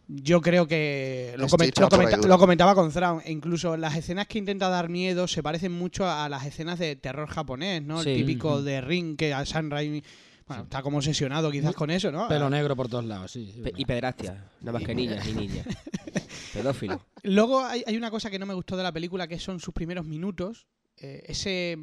yo 0.09 0.41
creo 0.41 0.67
que 0.69 1.35
lo, 1.37 1.49
comenta- 1.49 2.39
comentaba 2.39 2.75
con 2.75 2.93
Thrawn. 2.93 3.23
e 3.25 3.33
Incluso 3.33 3.77
las 3.77 3.97
escenas 3.97 4.27
que 4.27 4.39
intenta 4.39 4.69
dar 4.69 4.89
miedo 4.89 5.27
se 5.27 5.43
parecen 5.43 5.73
mucho 5.73 6.09
a 6.09 6.29
las 6.29 6.47
escenas 6.47 6.79
de 6.79 6.95
terror 6.97 7.29
japonés, 7.29 7.83
¿no? 7.83 8.03
Sí. 8.03 8.11
El 8.11 8.17
típico 8.19 8.63
de 8.63 8.81
Ring 8.81 9.17
que 9.17 9.35
a 9.35 9.45
San 9.47 9.71
Raimi 9.71 10.03
bueno, 10.47 10.63
está 10.63 10.81
como 10.81 10.99
obsesionado 10.99 11.51
quizás 11.51 11.75
con 11.75 11.91
eso, 11.91 12.13
¿no? 12.13 12.29
Pelo 12.29 12.49
negro 12.49 12.77
por 12.77 12.89
todos 12.89 13.05
lados, 13.05 13.33
sí. 13.33 13.51
sí, 13.53 13.63
Pe- 13.63 13.73
y 13.77 13.85
pederastia, 13.85 14.45
nada 14.61 14.79
más 14.79 14.85
que 14.87 14.95
niñas 14.95 15.27
y 15.27 15.33
niñas. 15.33 15.67
Pedófilo. 16.55 17.05
Luego 17.25 17.65
hay, 17.65 17.83
hay 17.87 17.97
una 17.97 18.11
cosa 18.11 18.31
que 18.31 18.39
no 18.39 18.47
me 18.47 18.55
gustó 18.55 18.77
de 18.77 18.83
la 18.85 18.93
película 18.93 19.27
que 19.27 19.39
son 19.41 19.59
sus 19.61 19.75
primeros 19.75 20.07
minutos. 20.07 20.67
eh, 20.99 21.25
ese, 21.27 21.77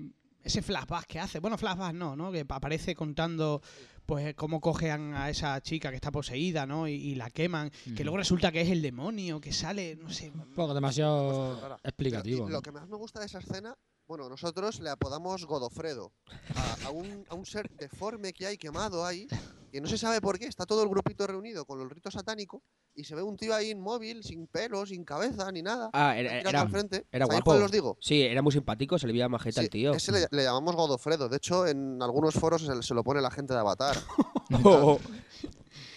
ese 0.43 0.61
flashback 0.61 1.05
que 1.07 1.19
hace. 1.19 1.39
Bueno, 1.39 1.57
flashback 1.57 1.93
no, 1.93 2.15
¿no? 2.15 2.31
Que 2.31 2.45
aparece 2.47 2.95
contando 2.95 3.61
pues 4.05 4.35
cómo 4.35 4.59
cogen 4.59 5.13
a 5.13 5.29
esa 5.29 5.59
chica 5.61 5.89
que 5.89 5.95
está 5.95 6.11
poseída, 6.11 6.65
¿no? 6.65 6.87
Y, 6.87 6.93
y 6.93 7.15
la 7.15 7.29
queman. 7.29 7.71
Que 7.95 8.03
luego 8.03 8.17
resulta 8.17 8.51
que 8.51 8.61
es 8.61 8.69
el 8.69 8.81
demonio 8.81 9.39
que 9.39 9.53
sale, 9.53 9.95
no 9.95 10.09
sé. 10.09 10.31
Un 10.31 10.53
poco 10.53 10.73
demasiado 10.73 11.77
explicativo. 11.83 12.45
Pero, 12.45 12.49
y 12.49 12.51
¿no? 12.51 12.57
lo 12.57 12.61
que 12.61 12.71
más 12.71 12.87
me 12.87 12.97
gusta 12.97 13.19
de 13.21 13.27
esa 13.27 13.39
escena, 13.39 13.75
bueno, 14.05 14.27
nosotros 14.27 14.79
le 14.81 14.89
apodamos 14.89 15.45
Godofredo. 15.45 16.11
A, 16.55 16.87
a 16.87 16.89
un, 16.89 17.25
a 17.29 17.35
un 17.35 17.45
ser 17.45 17.69
deforme 17.71 18.33
que 18.33 18.45
hay 18.45 18.57
quemado 18.57 19.05
ahí, 19.05 19.27
que 19.73 19.81
no 19.81 19.87
se 19.87 19.97
sabe 19.97 20.21
por 20.21 20.37
qué, 20.37 20.45
está 20.45 20.67
todo 20.67 20.83
el 20.83 20.89
grupito 20.89 21.25
reunido 21.25 21.65
con 21.65 21.81
el 21.81 21.89
rito 21.89 22.11
satánico, 22.11 22.61
y 22.93 23.05
se 23.05 23.15
ve 23.15 23.23
un 23.23 23.35
tío 23.35 23.55
ahí 23.55 23.71
inmóvil, 23.71 24.23
sin 24.23 24.45
pelo, 24.45 24.85
sin 24.85 25.03
cabeza, 25.03 25.51
ni 25.51 25.63
nada. 25.63 25.89
Ah, 25.93 26.15
era, 26.15 26.39
era, 26.41 26.61
al 26.61 26.69
frente. 26.69 27.07
era 27.11 27.25
¿Sabéis 27.25 27.41
guapo. 27.41 27.51
cuál 27.51 27.63
os 27.63 27.71
digo? 27.71 27.97
Sí, 27.99 28.21
era 28.21 28.43
muy 28.43 28.51
simpático, 28.51 28.99
se 28.99 29.07
le 29.07 29.13
veía 29.13 29.27
majeta 29.27 29.61
Sí, 29.61 29.65
al 29.65 29.69
tío. 29.71 29.93
Ese 29.93 30.11
le, 30.11 30.27
le 30.29 30.43
llamamos 30.43 30.75
Godofredo. 30.75 31.27
De 31.27 31.37
hecho, 31.37 31.65
en 31.65 31.99
algunos 32.03 32.35
foros 32.35 32.61
se, 32.61 32.83
se 32.83 32.93
lo 32.93 33.03
pone 33.03 33.19
la 33.19 33.31
gente 33.31 33.53
de 33.53 33.59
Avatar. 33.61 33.97
Oh, 34.63 34.99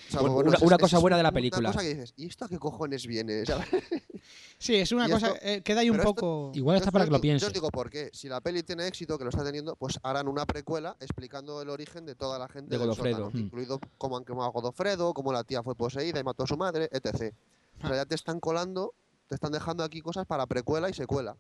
O 0.09 0.11
sea, 0.11 0.21
Bueno, 0.21 0.35
bueno, 0.35 0.51
una- 0.51 0.59
una 0.61 0.77
es- 0.77 0.81
cosa 0.83 0.97
es 0.97 1.03
buena 1.03 1.17
de 1.17 1.23
la 1.23 1.29
una 1.31 1.35
película. 1.35 1.69
cosa 1.73 1.81
que 1.83 1.89
dices, 1.95 2.15
¿y 2.17 2.27
esto 2.27 2.45
a 2.45 2.49
qué 2.49 2.59
cojones 2.59 3.07
viene? 3.07 3.45
¿Sabes? 3.45 3.67
Sí, 4.59 4.75
es 4.77 4.91
una 4.93 5.07
Y 5.07 5.11
cosa. 5.11 5.29
esto- 5.29 5.39
eh, 5.43 5.61
queda 5.63 5.81
ahí 5.81 5.91
un 5.91 5.97
esto- 5.97 6.15
poco. 6.15 6.51
Igual 6.55 6.77
está 6.77 6.91
para 6.91 7.05
que 7.05 7.11
lo 7.11 7.17
Yo 7.17 7.19
os 7.19 7.23
pienses. 7.23 7.53
digo 7.53 7.71
por 7.71 7.91
qué. 7.91 8.11
Si 8.13 8.29
la 8.29 8.41
peli 8.41 8.63
tiene 8.63 8.87
éxito, 8.87 9.19
que 9.19 9.25
lo 9.25 9.31
está 9.31 9.45
teniendo, 9.45 9.77
pues 9.77 9.99
harán 10.03 10.29
una 10.29 10.47
precuela 10.47 10.97
explicando 11.01 11.61
el 11.61 11.69
origen 11.69 12.07
de 12.07 12.15
toda 12.15 12.39
la 12.39 12.49
gente 12.49 12.71
De 12.71 12.79
del 12.79 12.89
Godofredo. 12.89 13.17
sótano, 13.27 13.31
Hmm. 13.35 13.47
incluido 13.47 13.81
cómo 13.99 14.17
han 14.17 14.25
quemado 14.25 14.47
a 14.49 14.53
Godofredo, 14.53 15.13
cómo 15.13 15.33
la 15.33 15.45
tía 15.45 15.63
fue 15.63 15.75
poseída 15.75 16.19
y 16.21 16.25
mató 16.25 16.45
a 16.45 16.47
su 16.47 16.57
madre, 16.57 16.89
etc. 16.93 17.35
O 17.83 17.87
sea, 17.87 17.97
ya 17.97 18.07
te 18.07 18.15
están 18.15 18.41
colando, 18.41 18.95
te 19.29 19.35
están 19.35 19.53
dejando 19.53 19.85
aquí 19.85 20.01
cosas 20.01 20.25
para 20.25 20.47
precuela 20.47 20.89
y 20.89 20.95
secuela. 20.95 21.37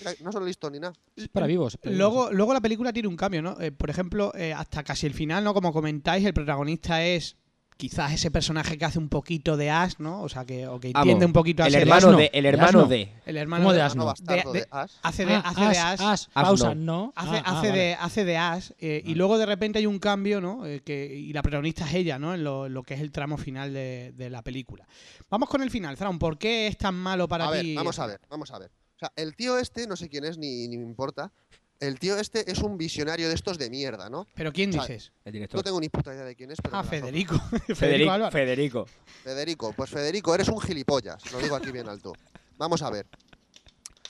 Mira, 0.00 0.12
no 0.22 0.32
son 0.32 0.44
listos 0.44 0.72
ni 0.72 0.80
nada. 0.80 0.94
Es 1.14 1.28
para 1.28 1.46
vivos. 1.46 1.76
para 1.76 1.92
vivos. 1.92 1.98
Luego, 1.98 2.32
luego 2.32 2.52
la 2.54 2.60
película 2.60 2.92
tiene 2.92 3.08
un 3.08 3.16
cambio, 3.16 3.42
¿no? 3.42 3.60
Eh, 3.60 3.70
por 3.70 3.90
ejemplo, 3.90 4.32
eh, 4.34 4.52
hasta 4.52 4.82
casi 4.82 5.06
el 5.06 5.14
final, 5.14 5.44
¿no? 5.44 5.54
Como 5.54 5.72
comentáis, 5.72 6.24
el 6.26 6.34
protagonista 6.34 7.04
es 7.04 7.36
quizás 7.80 8.12
ese 8.12 8.30
personaje 8.30 8.76
que 8.78 8.84
hace 8.84 8.98
un 8.98 9.08
poquito 9.08 9.56
de 9.56 9.70
Ash, 9.70 9.94
¿no? 9.98 10.22
O 10.22 10.28
sea, 10.28 10.44
que, 10.44 10.66
o 10.68 10.78
que 10.78 10.92
Vamos, 10.92 11.04
entiende 11.06 11.26
un 11.26 11.32
poquito 11.32 11.62
a 11.62 11.66
el 11.66 11.72
ser 11.72 11.82
hermano 11.82 12.06
asno, 12.08 12.18
de, 12.18 12.30
el 12.32 12.44
hermano 12.46 12.84
de. 12.86 13.12
el 13.24 13.36
hermano 13.38 13.62
¿Cómo 13.64 13.72
de 13.72 13.78
de- 13.78 13.82
Ash? 13.84 13.94
No 13.96 14.10
hace 14.10 14.24
de, 14.52 14.66
Ah, 14.70 14.86
hace 15.02 15.24
de 15.26 15.34
Ash, 15.34 15.44
Ash, 15.46 15.76
Ash, 15.78 16.00
Ash 16.02 16.26
pausa, 16.32 16.74
no. 16.74 17.06
no. 17.06 17.12
hace, 17.16 17.36
Ah, 17.38 17.42
ah, 17.46 17.62
de 17.62 17.94
hace 17.98 18.24
de 18.24 18.36
Ash 18.36 18.70
eh, 18.78 19.00
y 19.02 19.08
Vale. 19.08 19.16
luego 19.16 19.38
de 19.38 19.46
repente 19.46 19.78
hay 19.78 19.86
un 19.86 19.98
cambio, 19.98 20.40
¿no? 20.40 20.66
Eh, 20.66 20.82
que, 20.84 21.06
y 21.06 21.32
la 21.32 21.40
protagonista 21.42 21.86
es 21.88 21.94
ella, 21.94 22.18
¿no? 22.18 22.34
En 22.34 22.44
lo, 22.44 22.68
lo 22.68 22.82
que 22.82 22.94
es 22.94 23.00
el 23.00 23.10
tramo 23.10 23.38
final 23.38 23.72
de, 23.72 24.12
de 24.14 24.28
la 24.30 24.42
película. 24.42 24.86
Vamos 25.30 25.48
con 25.48 25.62
el 25.62 25.70
final, 25.70 25.96
Thrawn. 25.96 26.18
¿Por 26.18 26.38
qué 26.38 26.66
es 26.66 26.76
tan 26.76 26.94
malo 26.94 27.26
para 27.28 27.48
A 27.48 27.50
ver, 27.50 27.62
ti? 27.62 27.74
vamos 27.74 27.98
a 27.98 28.06
ver, 28.06 28.20
vamos 28.28 28.50
a 28.52 28.58
ver. 28.58 28.70
O 28.96 28.98
sea, 29.00 29.12
el 29.16 29.34
tío 29.34 29.56
este, 29.58 29.86
no 29.86 29.96
sé 29.96 30.10
quién 30.10 30.24
es 30.26 30.36
ni, 30.36 30.68
ni 30.68 30.76
me 30.76 30.84
importa. 30.84 31.32
El 31.80 31.98
tío 31.98 32.18
este 32.18 32.50
es 32.50 32.58
un 32.58 32.76
visionario 32.76 33.28
de 33.28 33.34
estos 33.34 33.56
de 33.56 33.70
mierda, 33.70 34.10
¿no? 34.10 34.26
¿Pero 34.34 34.52
quién 34.52 34.68
o 34.70 34.72
sea, 34.74 34.82
dices? 34.82 35.12
El 35.24 35.32
No 35.32 35.32
director. 35.32 35.62
tengo 35.62 35.80
ni 35.80 35.88
puta 35.88 36.12
idea 36.14 36.24
de 36.24 36.36
quién 36.36 36.50
es, 36.50 36.58
pero. 36.62 36.76
Ah. 36.76 36.84
Federico. 36.84 37.38
Federico 37.38 37.74
Federico. 37.74 38.10
Álvaro. 38.12 38.30
Federico. 38.32 38.86
Federico, 39.24 39.72
pues 39.72 39.90
Federico, 39.90 40.34
eres 40.34 40.48
un 40.48 40.60
gilipollas, 40.60 41.32
lo 41.32 41.38
digo 41.38 41.56
aquí 41.56 41.70
bien 41.72 41.88
alto. 41.88 42.12
Vamos 42.58 42.82
a 42.82 42.90
ver. 42.90 43.06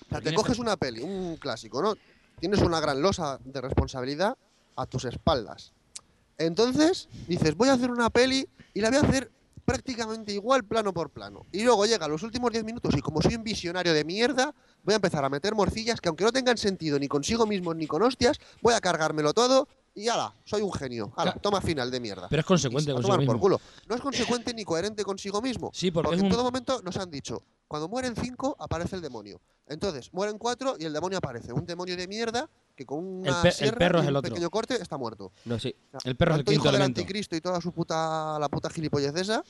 O 0.06 0.08
sea, 0.10 0.20
te 0.20 0.34
coges 0.34 0.58
una 0.58 0.76
peli, 0.76 1.00
un 1.02 1.36
clásico, 1.36 1.80
¿no? 1.80 1.94
Tienes 2.40 2.60
una 2.60 2.80
gran 2.80 3.00
losa 3.00 3.38
de 3.44 3.60
responsabilidad 3.60 4.36
a 4.74 4.86
tus 4.86 5.04
espaldas. 5.04 5.72
Entonces, 6.38 7.08
dices, 7.28 7.54
voy 7.54 7.68
a 7.68 7.74
hacer 7.74 7.90
una 7.90 8.10
peli 8.10 8.48
y 8.74 8.80
la 8.80 8.88
voy 8.88 8.98
a 8.98 9.02
hacer 9.02 9.30
prácticamente 9.70 10.32
igual 10.32 10.64
plano 10.64 10.92
por 10.92 11.10
plano. 11.10 11.46
Y 11.52 11.62
luego 11.62 11.86
llega 11.86 12.08
los 12.08 12.24
últimos 12.24 12.50
10 12.50 12.64
minutos 12.64 12.92
y 12.96 13.00
como 13.00 13.22
soy 13.22 13.36
un 13.36 13.44
visionario 13.44 13.94
de 13.94 14.04
mierda, 14.04 14.52
voy 14.82 14.94
a 14.94 14.96
empezar 14.96 15.24
a 15.24 15.28
meter 15.28 15.54
morcillas 15.54 16.00
que 16.00 16.08
aunque 16.08 16.24
no 16.24 16.32
tengan 16.32 16.58
sentido 16.58 16.98
ni 16.98 17.06
consigo 17.06 17.46
mismo 17.46 17.72
ni 17.72 17.86
con 17.86 18.02
hostias, 18.02 18.40
voy 18.62 18.74
a 18.74 18.80
cargármelo 18.80 19.32
todo 19.32 19.68
y 19.94 20.08
ala, 20.08 20.34
soy 20.44 20.62
un 20.62 20.72
genio. 20.72 21.12
Ala, 21.16 21.32
toma 21.34 21.60
final 21.60 21.90
de 21.90 22.00
mierda. 22.00 22.28
Pero 22.28 22.40
es 22.40 22.46
consecuente 22.46 22.92
por 22.94 23.18
mismo. 23.18 23.38
culo. 23.40 23.60
No 23.88 23.94
es 23.94 24.00
consecuente 24.00 24.54
ni 24.54 24.64
coherente 24.64 25.02
consigo 25.04 25.42
mismo. 25.42 25.70
Sí, 25.74 25.90
porque, 25.90 26.14
en 26.14 26.24
un... 26.24 26.30
todo 26.30 26.42
momento 26.44 26.80
nos 26.82 26.96
han 26.96 27.10
dicho, 27.10 27.42
cuando 27.68 27.88
mueren 27.88 28.14
cinco, 28.16 28.56
aparece 28.58 28.96
el 28.96 29.02
demonio. 29.02 29.40
Entonces, 29.66 30.12
mueren 30.12 30.38
cuatro 30.38 30.76
y 30.78 30.84
el 30.84 30.92
demonio 30.92 31.18
aparece. 31.18 31.52
Un 31.52 31.64
demonio 31.66 31.96
de 31.96 32.08
mierda 32.08 32.48
que 32.74 32.84
con 32.86 33.04
una 33.04 33.42
pe- 33.42 33.48
el 33.48 33.54
sierra 33.54 33.78
perro 33.78 33.98
y 33.98 34.02
es 34.02 34.06
el 34.08 34.12
un 34.12 34.16
otro. 34.16 34.30
pequeño 34.30 34.50
corte 34.50 34.74
está 34.80 34.96
muerto. 34.96 35.32
No, 35.44 35.58
sí. 35.58 35.74
El 36.04 36.16
perro 36.16 36.32
es 36.34 36.38
el 36.40 36.44
quinto 36.44 36.52
hijo 36.54 36.64
del 36.64 36.74
elemento. 36.76 37.00
anticristo 37.00 37.36
y 37.36 37.40
toda 37.40 37.60
su 37.60 37.72
puta, 37.72 38.38
la 38.40 38.48
puta 38.48 38.70
gilipollez 38.70 39.14
esa, 39.14 39.44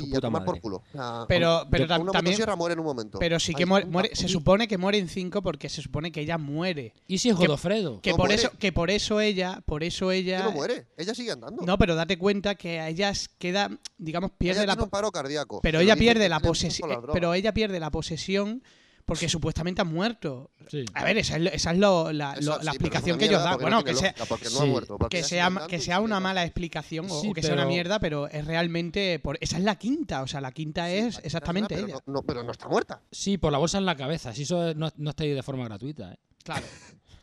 Su 0.00 0.04
y 0.06 0.08
puta 0.08 0.18
a 0.18 0.20
tomar 0.22 0.42
madre. 0.42 0.52
por 0.52 0.60
culo. 0.60 0.76
O 0.76 0.92
sea, 0.92 1.24
Pero, 1.28 1.66
pero 1.70 1.84
una 1.84 2.12
también. 2.12 2.38
muere 2.56 2.72
en 2.74 2.78
un 2.80 2.86
momento. 2.86 3.18
Pero 3.18 3.40
sí 3.40 3.54
que 3.54 3.62
Ahí, 3.64 3.68
muere, 3.68 3.86
muere- 3.86 4.10
se 4.14 4.28
supone 4.28 4.68
que 4.68 4.78
muere 4.78 4.98
en 4.98 5.08
cinco 5.08 5.42
porque 5.42 5.68
se 5.68 5.82
supone 5.82 6.12
que 6.12 6.20
ella 6.20 6.38
muere. 6.38 6.92
¿Y 7.06 7.18
si 7.18 7.30
es 7.30 7.36
que- 7.36 7.46
Godofredo? 7.46 8.00
Que 8.00 8.10
No 8.10 8.16
por 8.16 8.26
muere. 8.26 8.42
eso, 8.42 8.50
que 8.58 8.72
por 8.72 8.90
eso 8.90 9.20
ella, 9.20 9.62
por 9.66 9.82
eso 9.82 10.08
Que 10.10 10.16
ella. 10.18 10.42
no 10.44 10.52
muere, 10.52 10.86
ella 10.96 11.14
sigue 11.14 11.32
andando. 11.32 11.62
No, 11.62 11.78
pero 11.78 11.94
date 11.94 12.18
cuenta 12.18 12.54
que 12.54 12.80
a 12.80 12.88
ella 12.88 13.12
queda, 13.38 13.70
digamos, 13.98 14.30
pierde 14.38 14.60
ella 14.60 14.66
la 14.68 14.72
tiene 14.74 14.84
un 14.84 14.90
paro 14.90 15.10
cardíaco. 15.10 15.60
pero 15.62 15.78
Se 15.78 15.84
lo 15.84 15.90
ella 15.90 15.96
pierde 15.98 16.22
que 16.24 16.28
la 16.28 16.40
posesión, 16.40 16.90
pero 17.12 17.34
ella 17.34 17.52
pierde 17.52 17.80
la 17.80 17.90
posesión 17.90 18.62
porque 19.06 19.28
supuestamente 19.28 19.80
ha 19.80 19.84
muerto. 19.84 20.50
Sí. 20.68 20.84
A 20.94 21.04
ver, 21.04 21.16
esa 21.16 21.36
es, 21.36 21.42
lo- 21.42 21.50
esa 21.50 21.70
es 21.70 21.78
lo- 21.78 22.12
la, 22.12 22.32
Esa 22.34 22.40
lo- 22.42 22.58
sí, 22.58 22.64
la 22.64 22.72
pero 22.72 22.72
explicación 22.72 23.18
que 23.18 23.24
ellos 23.26 23.42
dan. 23.42 23.58
Bueno, 23.60 23.78
no 23.78 23.84
que 23.84 23.94
sea, 23.94 24.14
no 24.52 24.60
ha 24.60 24.64
muerto. 24.66 24.98
que 25.08 25.22
sea, 25.22 25.50
que 25.68 25.78
sea 25.80 26.00
una 26.00 26.18
mala 26.20 26.44
explicación 26.44 27.06
o- 27.08 27.20
Sí, 27.20 27.30
o 27.30 27.32
que 27.32 27.40
sea 27.42 27.54
una 27.54 27.62
pero- 27.62 27.70
mierda, 27.70 28.00
pero 28.00 28.26
es 28.28 28.44
realmente. 28.44 29.18
Por, 29.20 29.38
esa 29.40 29.56
es 29.58 29.62
la 29.64 29.76
quinta, 29.76 30.22
o 30.22 30.26
sea, 30.26 30.40
la 30.40 30.50
quinta 30.52 30.86
Sí, 30.88 30.92
es 30.94 31.04
la 31.04 31.10
quinta 31.12 31.26
exactamente 31.26 31.74
pero 31.76 31.86
ella. 31.86 31.96
No, 32.06 32.12
no, 32.14 32.22
pero 32.22 32.42
no 32.42 32.50
está 32.52 32.68
muerta. 32.68 33.00
Sí, 33.10 33.38
por 33.38 33.52
la 33.52 33.58
bolsa 33.58 33.78
en 33.78 33.86
la 33.86 33.96
cabeza. 33.96 34.34
Si 34.34 34.42
eso 34.42 34.74
no, 34.74 34.90
no 34.96 35.10
está 35.10 35.22
ahí 35.22 35.30
de 35.30 35.42
forma 35.42 35.64
gratuita. 35.64 36.12
¿eh? 36.12 36.18
Claro. 36.42 36.66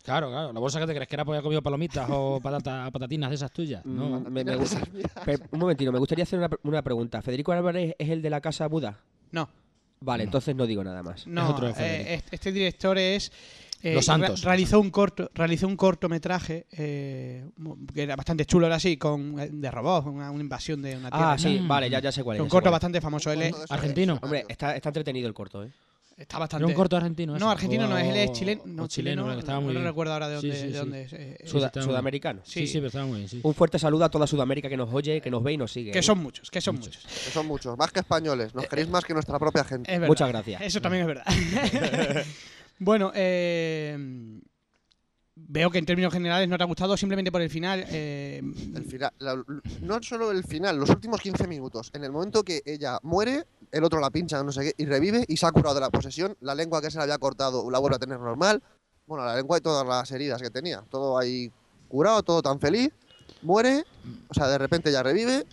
Claro, 0.04 0.30
claro. 0.30 0.52
La 0.52 0.60
bolsa 0.60 0.80
que 0.82 0.86
te 0.88 0.94
crees 0.94 1.08
que 1.08 1.16
era 1.16 1.24
porque 1.24 1.38
había 1.38 1.44
comido 1.44 1.62
palomitas 1.62 2.08
o 2.12 2.40
patatas, 2.44 2.92
patatinas 2.92 3.30
de 3.30 3.36
esas 3.36 3.52
tuyas. 3.52 3.86
No. 3.86 4.20
Mm, 4.22 4.30
me- 4.32 4.56
gusta- 4.58 4.82
un 5.52 5.60
momentino, 5.60 5.92
me 5.94 6.00
gustaría 6.00 6.24
hacer 6.24 6.40
una, 6.40 6.50
pre- 6.50 6.60
una 6.64 6.82
pregunta. 6.82 7.22
¿Federico 7.22 7.52
Álvarez 7.54 7.96
es 7.98 8.10
el 8.10 8.22
de 8.22 8.30
la 8.30 8.42
casa 8.42 8.68
Buda? 8.68 9.00
No, 9.32 9.50
Vale, 10.04 10.24
No. 10.24 10.28
entonces 10.28 10.56
no 10.56 10.66
digo 10.68 10.84
nada 10.84 11.02
más. 11.02 11.26
no. 11.28 11.58
eh, 11.78 12.16
este, 12.16 12.36
este 12.36 12.52
director 12.52 12.98
es. 12.98 13.32
eh, 13.82 13.94
Los 13.96 14.06
Santos. 14.06 14.42
re- 14.42 14.46
realizó 14.48 14.80
un 14.80 14.90
corto, 14.92 15.30
realizó 15.34 15.68
un 15.68 15.76
cortometraje 15.78 16.66
eh, 16.72 17.46
que 17.94 18.04
era 18.04 18.16
bastante 18.16 18.46
chulo, 18.46 18.66
era 18.68 18.76
así, 18.76 18.98
con 18.98 19.40
eh, 19.40 19.50
de 19.52 19.72
robots, 19.72 20.08
una, 20.08 20.32
una 20.32 20.42
invasión 20.44 20.82
de 20.82 20.98
una 20.98 21.10
tierra. 21.10 21.32
Ah, 21.34 21.38
sí, 21.38 21.60
Mm. 21.62 21.68
vale, 21.68 21.90
ya, 21.90 22.00
ya 22.00 22.12
sé 22.12 22.24
cuál 22.24 22.38
es. 22.38 22.44
un 22.44 22.50
corto 22.50 22.70
bastante 22.72 23.00
famoso. 23.02 23.32
Él 23.32 23.42
es- 23.44 23.56
argentino. 23.72 24.20
Hombre, 24.22 24.46
está, 24.48 24.76
está 24.76 24.90
entretenido 24.90 25.28
el 25.28 25.34
corto, 25.34 25.64
¿eh? 25.64 25.72
Está 26.18 26.38
Era 26.38 26.40
bastante. 26.40 26.66
un 26.66 26.74
corto 26.74 26.96
argentino. 26.98 27.36
ese. 27.36 27.44
No, 27.44 27.52
argentino 27.52 27.88
no, 27.88 27.98
es 27.98 28.08
él 28.08 28.16
es 28.18 28.30
O- 28.30 28.34
chileno. 28.34 28.62
o 28.64 28.68
No, 28.68 28.88
chileno, 28.88 29.24
chileno. 29.24 29.40
estaba 29.40 29.60
no 29.60 29.66
muy 29.66 29.74
bien. 29.74 29.84
recuerdo 29.86 30.14
ahora 30.14 30.30
de 30.30 30.36
dónde, 30.36 30.56
sí, 30.56 30.68
de 30.68 30.78
dónde 30.78 31.02
es. 31.04 31.14
eh, 31.14 31.38
eh, 31.40 31.48
sudamericano. 31.82 32.42
Sí, 32.44 32.62
Sí. 32.62 32.68
sí, 32.68 32.74
pero 32.76 32.88
estaba 32.88 33.06
muy 33.06 33.18
bien, 33.18 33.30
sí. 33.30 33.40
Un 33.44 33.54
fuerte 33.54 33.80
saludo 33.80 34.06
a 34.06 34.10
toda 34.10 34.28
Sudamérica 34.28 34.70
que 34.70 34.78
nos 34.78 34.94
oye, 34.94 35.22
que 35.22 35.30
nos 35.32 35.44
ve 35.44 35.54
y 35.54 35.58
nos 35.58 35.72
sigue. 35.72 35.92
que 35.92 36.00
¿eh? 36.00 36.04
son 36.04 36.20
muchos, 36.20 36.50
que 36.52 36.62
son 36.62 36.76
Muchos. 36.76 36.96
muchos. 36.96 37.12
Que 37.26 37.32
son 37.32 37.48
muchos, 37.48 37.78
más 37.78 37.92
que 37.92 38.00
españoles. 38.02 38.54
Nos 38.54 38.68
queréis 38.68 38.90
más 38.90 39.04
que 39.06 39.14
nuestra 39.14 39.38
propia 39.40 39.64
gente. 39.64 39.92
Es 39.92 40.00
verdad. 40.00 40.08
Muchas 40.08 40.30
gracias. 40.30 40.62
Eso 40.62 40.82
también 40.82 41.02
es 41.02 41.08
verdad. 41.08 41.26
bueno, 42.80 43.12
eh, 43.16 43.98
veo 45.36 45.72
que 45.72 45.80
en 45.80 45.86
términos 45.86 46.14
generales 46.14 46.48
no 46.48 46.58
te 46.58 46.64
ha 46.64 46.68
gustado 46.68 46.96
simplemente 46.98 47.32
por 47.32 47.42
el 47.42 47.50
final. 47.50 47.86
eh, 47.90 48.42
El 48.76 48.86
final, 48.86 49.12
no 49.82 50.02
solo 50.02 50.32
el 50.32 50.44
final, 50.44 50.78
los 50.78 50.90
últimos 50.90 51.22
15 51.22 51.48
minutos. 51.48 51.90
En 51.94 52.04
el 52.04 52.12
momento 52.12 52.44
que 52.44 52.62
ella 52.66 53.00
muere, 53.04 53.46
el 53.72 53.84
otro 53.84 54.00
la 54.00 54.10
pincha, 54.10 54.42
y 54.78 54.86
revive 54.86 55.26
y 55.28 55.38
se 55.38 55.46
ha 55.46 55.52
curado 55.52 55.76
de 55.76 55.82
la 55.82 55.90
posesión. 55.90 56.36
La 56.42 56.56
lengua 56.56 56.82
que 56.82 56.92
se 56.92 56.98
le 56.98 57.04
había 57.04 57.18
cortado 57.18 57.70
la 57.70 57.80
vuelve 57.80 57.96
a 57.96 58.00
tener 58.00 58.20
normal. 58.20 58.62
Bueno, 59.06 59.26
la 59.26 59.36
lengua 59.36 59.58
y 59.58 59.62
todas 59.62 59.86
las 59.86 60.12
heridas 60.12 60.42
que 60.42 60.50
tenía. 60.50 60.84
Todo 60.90 61.18
ahí 61.18 61.52
curado, 61.90 62.24
todo 62.24 62.42
tan 62.42 62.60
feliz. 62.60 62.92
Muere, 63.42 63.84
o 64.30 64.34
sea, 64.34 64.48
de 64.48 64.58
repente 64.58 64.90
ella 64.90 65.04
revive, 65.04 65.46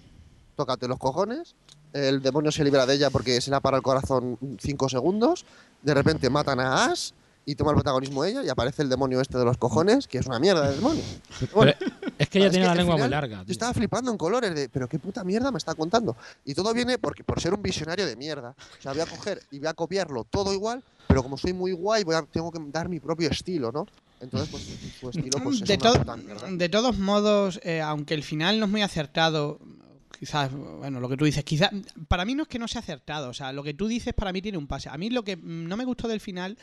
tócate 0.56 0.86
los 0.88 0.98
cojones. 0.98 1.54
El 1.92 2.22
demonio 2.22 2.52
se 2.52 2.62
libera 2.62 2.86
de 2.86 2.94
ella 2.94 3.10
porque 3.10 3.40
se 3.40 3.50
le 3.50 3.56
ha 3.56 3.60
parado 3.60 3.78
el 3.78 3.82
corazón 3.82 4.38
5 4.60 4.88
segundos. 4.88 5.44
De 5.82 5.92
repente 5.94 6.30
matan 6.30 6.60
a 6.60 6.84
Ash 6.86 7.10
y 7.46 7.54
toma 7.54 7.70
el 7.70 7.76
protagonismo 7.76 8.24
ella 8.24 8.44
y 8.44 8.48
aparece 8.48 8.82
el 8.82 8.88
demonio 8.88 9.20
este 9.20 9.38
de 9.38 9.44
los 9.44 9.56
cojones, 9.56 10.06
que 10.06 10.18
es 10.18 10.26
una 10.26 10.38
mierda 10.38 10.68
de 10.68 10.76
demonio. 10.76 11.02
Bueno, 11.54 11.72
es 12.18 12.28
que 12.28 12.38
ella 12.38 12.50
tiene 12.50 12.66
la 12.66 12.74
lengua 12.74 12.94
muy 12.94 13.00
final 13.04 13.10
larga. 13.10 13.38
yo 13.38 13.44
tío. 13.46 13.52
estaba 13.52 13.72
flipando 13.74 14.10
en 14.12 14.18
colores 14.18 14.54
de, 14.54 14.68
pero 14.68 14.88
qué 14.88 14.98
puta 14.98 15.24
mierda 15.24 15.50
me 15.50 15.58
está 15.58 15.74
contando. 15.74 16.16
Y 16.44 16.54
todo 16.54 16.72
viene 16.74 16.98
porque, 16.98 17.24
por 17.24 17.40
ser 17.40 17.54
un 17.54 17.62
visionario 17.62 18.06
de 18.06 18.14
mierda. 18.16 18.54
O 18.78 18.82
sea, 18.82 18.92
voy 18.92 19.00
a 19.00 19.06
coger 19.06 19.42
y 19.50 19.58
voy 19.58 19.68
a 19.68 19.74
copiarlo 19.74 20.24
todo 20.24 20.52
igual, 20.52 20.82
pero 21.08 21.22
como 21.22 21.36
soy 21.36 21.52
muy 21.52 21.72
guay, 21.72 22.04
voy 22.04 22.14
a, 22.14 22.22
tengo 22.22 22.52
que 22.52 22.60
dar 22.70 22.88
mi 22.88 23.00
propio 23.00 23.30
estilo, 23.30 23.72
¿no? 23.72 23.86
Entonces, 24.20 24.48
pues 24.50 24.62
su 25.00 25.08
estilo 25.08 25.38
pues, 25.42 25.62
es 25.62 25.66
de, 25.68 25.74
una 25.74 25.92
to- 25.92 25.98
puta 25.98 26.16
mierda. 26.16 26.46
de 26.50 26.68
todos 26.68 26.98
modos, 26.98 27.58
eh, 27.64 27.80
aunque 27.80 28.12
el 28.14 28.22
final 28.22 28.58
no 28.60 28.66
es 28.66 28.70
muy 28.70 28.82
acertado, 28.82 29.58
quizás, 30.18 30.52
bueno, 30.52 31.00
lo 31.00 31.08
que 31.08 31.16
tú 31.16 31.24
dices, 31.24 31.42
quizás, 31.42 31.70
para 32.06 32.26
mí 32.26 32.34
no 32.34 32.42
es 32.42 32.48
que 32.48 32.58
no 32.58 32.68
sea 32.68 32.82
acertado, 32.82 33.30
o 33.30 33.34
sea, 33.34 33.50
lo 33.54 33.62
que 33.62 33.72
tú 33.72 33.88
dices 33.88 34.12
para 34.12 34.30
mí 34.30 34.42
tiene 34.42 34.58
un 34.58 34.66
pase. 34.66 34.90
A 34.90 34.98
mí 34.98 35.08
lo 35.08 35.22
que 35.24 35.36
no 35.36 35.74
me 35.78 35.86
gustó 35.86 36.06
del 36.06 36.20
final 36.20 36.58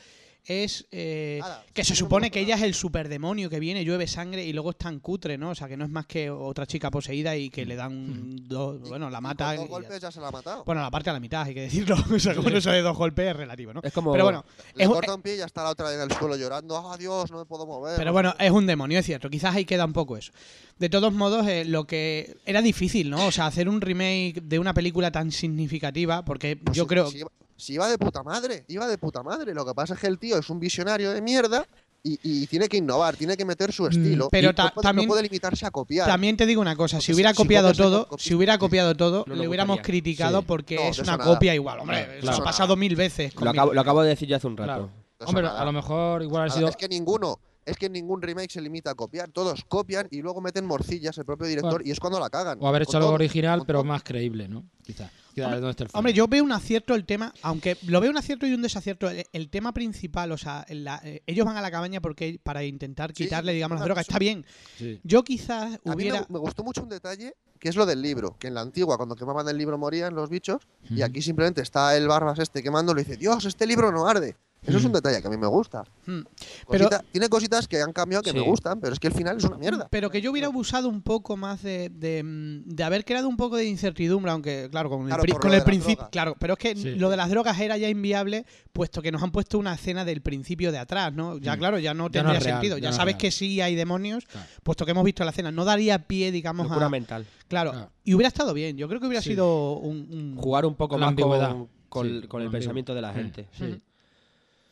es 0.48 0.88
eh, 0.92 1.42
que 1.74 1.84
se 1.84 1.92
no 1.92 1.98
supone 1.98 2.32
que 2.32 2.40
ella 2.40 2.56
es 2.56 2.62
el 2.62 2.74
superdemonio 2.74 3.50
que 3.50 3.60
viene, 3.60 3.84
llueve 3.84 4.08
sangre 4.08 4.46
y 4.46 4.54
luego 4.54 4.70
es 4.72 4.78
tan 4.78 5.00
cutre, 5.00 5.38
¿no? 5.38 5.50
O 5.50 5.56
sea, 5.56 5.68
que 5.68 5.76
no 5.76 5.84
es 5.84 5.92
más 5.92 6.06
que 6.06 6.30
otra 6.30 6.66
chica 6.66 6.90
poseída 6.90 7.36
y 7.36 7.50
que 7.50 7.66
le 7.66 7.76
dan 7.76 8.48
dos, 8.48 8.80
Y- 8.86 8.88
bueno, 8.90 9.10
la 9.10 9.20
mata. 9.20 9.54
y 9.54 9.58
dos 9.58 9.66
ya- 9.66 9.70
golpes 9.72 10.02
ya 10.02 10.12
se 10.12 10.22
la 10.22 10.30
ha 10.30 10.32
matado. 10.32 10.64
Bueno, 10.64 10.82
la 10.82 10.90
parte 10.90 11.10
a 11.10 11.14
la 11.14 11.20
mitad, 11.20 11.42
hay 11.44 11.54
que 11.54 11.62
decirlo. 11.62 11.96
O 12.16 12.20
sea, 12.20 12.34
como 12.34 12.50
eso 12.50 12.72
de 12.72 12.82
dos 12.82 12.96
golpes 12.98 13.28
es 13.28 13.36
relativo, 13.36 13.74
¿no? 13.74 13.82
Es 13.84 13.92
como. 13.92 14.12
Pero 14.14 14.24
bueno, 14.24 14.46
Le 14.76 14.84
es 14.86 14.90
corta 14.90 15.14
un 15.14 15.22
pie 15.22 15.36
y 15.36 15.38
ya 15.40 15.46
está 15.46 15.64
la 15.64 15.72
otra 15.72 15.94
en 15.94 16.00
el 16.02 16.12
suelo 16.14 16.36
llorando. 16.38 16.78
¡Ah, 16.78 16.98
Dios, 16.98 17.30
no 17.30 17.40
me 17.40 17.46
puedo 17.46 17.66
mover! 17.66 17.98
Pero 17.98 18.14
bueno, 18.14 18.34
es 18.40 18.52
un 18.52 18.66
demonio, 18.66 19.00
es 19.00 19.06
cierto. 19.06 19.30
Quizás 19.30 19.54
ahí 19.56 19.66
queda 19.66 19.84
un 19.86 19.94
poco 19.94 20.16
eso. 20.16 20.32
De 20.80 20.90
todos 20.90 21.12
modos, 21.12 21.46
eh, 21.48 21.66
lo 21.66 21.86
que 21.86 22.38
era 22.46 22.62
difícil, 22.62 23.10
¿no? 23.10 23.28
O 23.28 23.32
sea, 23.32 23.48
hacer 23.48 23.68
un 23.68 23.82
remake 23.82 24.42
de 24.44 24.60
una 24.60 24.74
película 24.74 25.12
tan 25.12 25.32
significativa, 25.32 26.24
porque 26.24 26.56
Pues 26.56 26.78
yo 26.78 26.88
creo... 26.88 27.10
si 27.58 27.74
iba 27.74 27.90
de 27.90 27.98
puta 27.98 28.24
madre, 28.24 28.64
iba 28.68 28.88
de 28.88 28.98
puta 28.98 29.24
madre. 29.24 29.54
Lo 29.54 29.66
que 29.66 29.74
pasa 29.74 29.96
es 29.96 30.00
que 30.00 30.08
el 30.08 30.18
tío 30.20 30.38
es 30.38 30.50
un 30.50 30.60
visionario 30.60 31.12
de 31.12 31.22
mierda 31.22 31.66
y, 32.04 32.20
y 32.24 32.48
tiene 32.48 32.70
que 32.70 32.78
innovar, 32.78 33.16
tiene 33.18 33.36
que 33.36 33.44
meter 33.44 33.74
su 33.74 33.88
estilo. 33.88 34.28
Mm, 34.28 34.30
pero 34.32 34.52
y 34.52 34.54
ta- 34.54 34.66
no 34.66 34.74
puede, 34.76 34.84
también- 34.84 35.08
no 35.08 35.12
puede 35.12 35.24
limitarse 35.24 35.66
a 35.66 35.72
copiar. 35.72 36.08
También 36.08 36.38
te 36.38 36.46
digo 36.46 36.62
una 36.62 36.76
cosa, 36.76 37.02
si 37.02 37.12
hubiera 37.14 37.32
si- 37.32 37.36
copiado 37.38 37.74
todo, 37.74 38.08
si 38.18 38.34
hubiera 38.36 38.58
copiado 38.58 38.96
todo, 38.96 39.26
No 39.28 39.36
le 39.36 39.48
hubiéramos 39.48 39.78
gustaría. 39.78 40.02
criticado 40.02 40.40
Sí. 40.40 40.46
porque 40.48 40.76
No, 40.76 40.82
es 40.84 41.00
una 41.00 41.18
nada. 41.18 41.26
copia 41.34 41.54
igual. 41.56 41.80
Hombre, 41.80 41.98
Claro, 42.04 42.14
eso 42.14 42.22
claro. 42.22 42.42
ha 42.42 42.46
pasado 42.46 42.76
mil 42.78 42.96
veces. 42.96 43.36
Lo 43.36 43.50
acabo, 43.50 43.74
lo 43.74 43.82
acabo 43.82 44.04
de 44.04 44.10
decir 44.10 44.30
yo 44.30 44.38
hace 44.38 44.48
un 44.48 44.56
rato. 44.56 44.90
Claro. 45.18 45.30
Hombre, 45.30 45.44
nada. 45.44 45.60
a 45.62 45.66
lo 45.66 45.72
mejor 45.74 46.22
igual 46.22 46.48
ha 46.48 46.54
sido. 46.54 46.68
Es 46.70 46.76
que 46.78 46.88
ninguno, 46.88 47.40
es 47.66 47.76
que 47.76 47.90
ningún 47.90 48.22
remake 48.22 48.52
se 48.52 48.62
limita 48.62 48.92
a 48.92 48.96
copiar. 48.96 49.30
Todos 49.32 49.66
copian 49.68 50.08
y 50.12 50.22
luego 50.22 50.40
meten 50.40 50.64
morcillas 50.66 51.18
el 51.18 51.26
propio 51.26 51.48
director 51.48 51.72
Bueno. 51.74 51.88
y 51.88 51.92
es 51.92 52.00
cuando 52.00 52.20
la 52.20 52.30
cagan. 52.30 52.60
O 52.62 52.68
haber 52.68 52.84
hecho 52.84 52.98
algo 52.98 53.08
todo, 53.10 53.16
original, 53.16 53.64
pero 53.66 53.80
todo. 53.80 53.86
más 53.90 54.04
creíble, 54.04 54.48
¿no? 54.48 54.64
Quizás. 54.86 55.12
Está 55.46 55.84
el. 55.84 55.90
Hombre, 55.94 56.14
yo 56.14 56.28
veo 56.28 56.44
un 56.44 56.52
acierto 56.52 56.96
el 56.96 57.06
tema, 57.06 57.34
aunque 57.42 57.78
lo 57.88 58.00
veo 58.02 58.10
un 58.12 58.18
acierto 58.18 58.46
y 58.48 58.54
un 58.54 58.62
desacierto. 58.62 59.10
El, 59.10 59.26
el 59.34 59.50
tema 59.50 59.74
principal, 59.74 60.32
o 60.32 60.38
sea, 60.38 60.66
la- 60.70 61.02
eh, 61.04 61.22
ellos 61.28 61.46
van 61.46 61.58
a 61.58 61.62
la 61.62 61.72
cabaña 61.72 62.02
porque 62.02 62.40
para 62.44 62.64
intentar 62.64 63.12
Sí, 63.16 63.24
quitarle, 63.26 63.54
digamos, 63.54 63.78
las 63.78 63.86
drogas. 63.86 64.08
Está 64.08 64.20
bien. 64.20 64.46
Sí. 64.78 65.00
Yo 65.04 65.24
quizás 65.24 65.74
A 65.74 65.78
mí 65.78 65.80
me, 65.86 65.96
hubiera. 65.96 66.26
me 66.30 66.40
gustó 66.40 66.64
mucho 66.64 66.82
un 66.84 66.90
detalle 66.90 67.36
que 67.60 67.70
es 67.70 67.76
lo 67.76 67.86
del 67.88 68.02
libro, 68.02 68.36
que 68.38 68.48
en 68.48 68.54
la 68.54 68.62
antigua 68.62 68.98
cuando 68.98 69.16
quemaban 69.16 69.48
el 69.50 69.58
libro 69.58 69.78
morían 69.80 70.14
los 70.14 70.30
bichos 70.30 70.62
y 70.92 71.02
aquí 71.02 71.22
simplemente 71.24 71.62
está 71.62 71.98
el 71.98 72.08
barbas 72.08 72.38
este 72.38 72.62
quemándolo 72.62 73.02
y 73.02 73.04
dice, 73.04 73.18
Dios, 73.18 73.46
este 73.46 73.66
libro 73.66 73.92
no 73.92 74.08
arde. 74.08 74.36
Eso 74.64 74.78
es 74.80 74.84
un 74.84 74.90
Ujú. 74.92 74.98
detalle 74.98 75.22
que 75.22 75.28
a 75.28 75.30
mí 75.32 75.38
me 75.38 75.48
gusta. 75.48 75.84
Pero- 76.06 76.24
Cosita- 76.66 77.04
tiene 77.12 77.30
cositas 77.30 77.68
que 77.68 77.82
han 77.82 77.94
cambiado 77.94 78.22
que 78.24 78.32
Sí. 78.32 78.36
me 78.36 78.42
gustan, 78.42 78.82
pero 78.82 78.92
es 78.94 79.00
que 79.00 79.08
el 79.08 79.14
final 79.14 79.38
es 79.38 79.44
una 79.46 79.56
mierda. 79.58 79.88
Pero 79.90 80.10
que 80.10 80.20
yo 80.20 80.32
hubiera 80.32 80.48
abusado 80.48 80.90
un 80.90 81.02
poco 81.02 81.38
más 81.38 81.62
de, 81.64 81.90
de, 81.90 82.22
mm, 82.24 82.64
de 82.76 82.84
haber 82.84 83.06
creado 83.06 83.30
un 83.30 83.38
poco 83.38 83.56
de 83.56 83.66
incertidumbre, 83.66 84.32
aunque, 84.32 84.68
claro, 84.70 84.90
con 84.90 85.06
Claro, 85.06 85.24
el, 85.24 85.34
con 85.36 85.52
principio. 85.64 86.10
Claro, 86.12 86.36
pero 86.40 86.54
es 86.54 86.60
que 86.60 86.76
Sí. 86.76 86.96
lo 86.96 87.10
de 87.10 87.16
las 87.18 87.30
drogas 87.30 87.58
era 87.60 87.78
ya 87.78 87.88
inviable, 87.88 88.46
puesto 88.74 89.02
que 89.02 89.12
nos 89.12 89.24
han 89.24 89.32
puesto 89.32 89.58
una 89.58 89.74
escena 89.74 90.04
del 90.04 90.22
principio 90.22 90.72
de 90.72 90.80
atrás, 90.80 91.14
¿no? 91.14 91.38
Ya, 91.38 91.56
Mm. 91.56 91.60
claro, 91.60 91.80
ya 91.80 91.94
no 91.94 92.10
Ya 92.10 92.24
no 92.24 92.30
tendría 92.32 92.40
real, 92.40 92.54
sentido. 92.62 92.78
ya 92.78 92.82
Ya, 92.84 92.88
no 92.90 92.92
es 92.92 92.98
sabes 92.98 93.14
real. 93.14 93.22
que 93.22 93.32
sí 93.32 93.62
hay 93.62 93.76
demonios, 93.76 94.26
Claro. 94.26 94.48
puesto 94.64 94.84
que 94.86 94.92
hemos 94.92 95.06
visto 95.06 95.24
la 95.24 95.32
escena. 95.32 95.52
No 95.52 95.64
daría 95.66 96.00
pie, 96.08 96.32
digamos, 96.32 96.68
Locura 96.68 96.88
a. 96.88 96.90
mental. 96.90 97.26
Claro, 97.48 97.90
y 98.04 98.14
hubiera 98.16 98.28
estado 98.28 98.54
bien. 98.54 98.76
Yo 98.76 98.88
creo 98.90 99.00
que 99.00 99.08
hubiera 99.08 99.22
Sí. 99.22 99.30
sido 99.30 99.78
un. 99.78 99.98
un- 100.12 100.36
Jugar 100.38 100.66
un 100.66 100.76
poco 100.76 100.96
La 100.98 101.02
más 101.06 101.10
ambigüedad. 101.10 101.52
con, 101.52 101.70
con- 101.88 102.22
Sí, 102.22 102.28
con 102.28 102.42
el 102.42 102.50
pensamiento 102.52 102.94
de 102.94 103.02
la 103.02 103.12
Mm, 103.12 103.16
gente. 103.16 103.48
sí. 103.58 103.82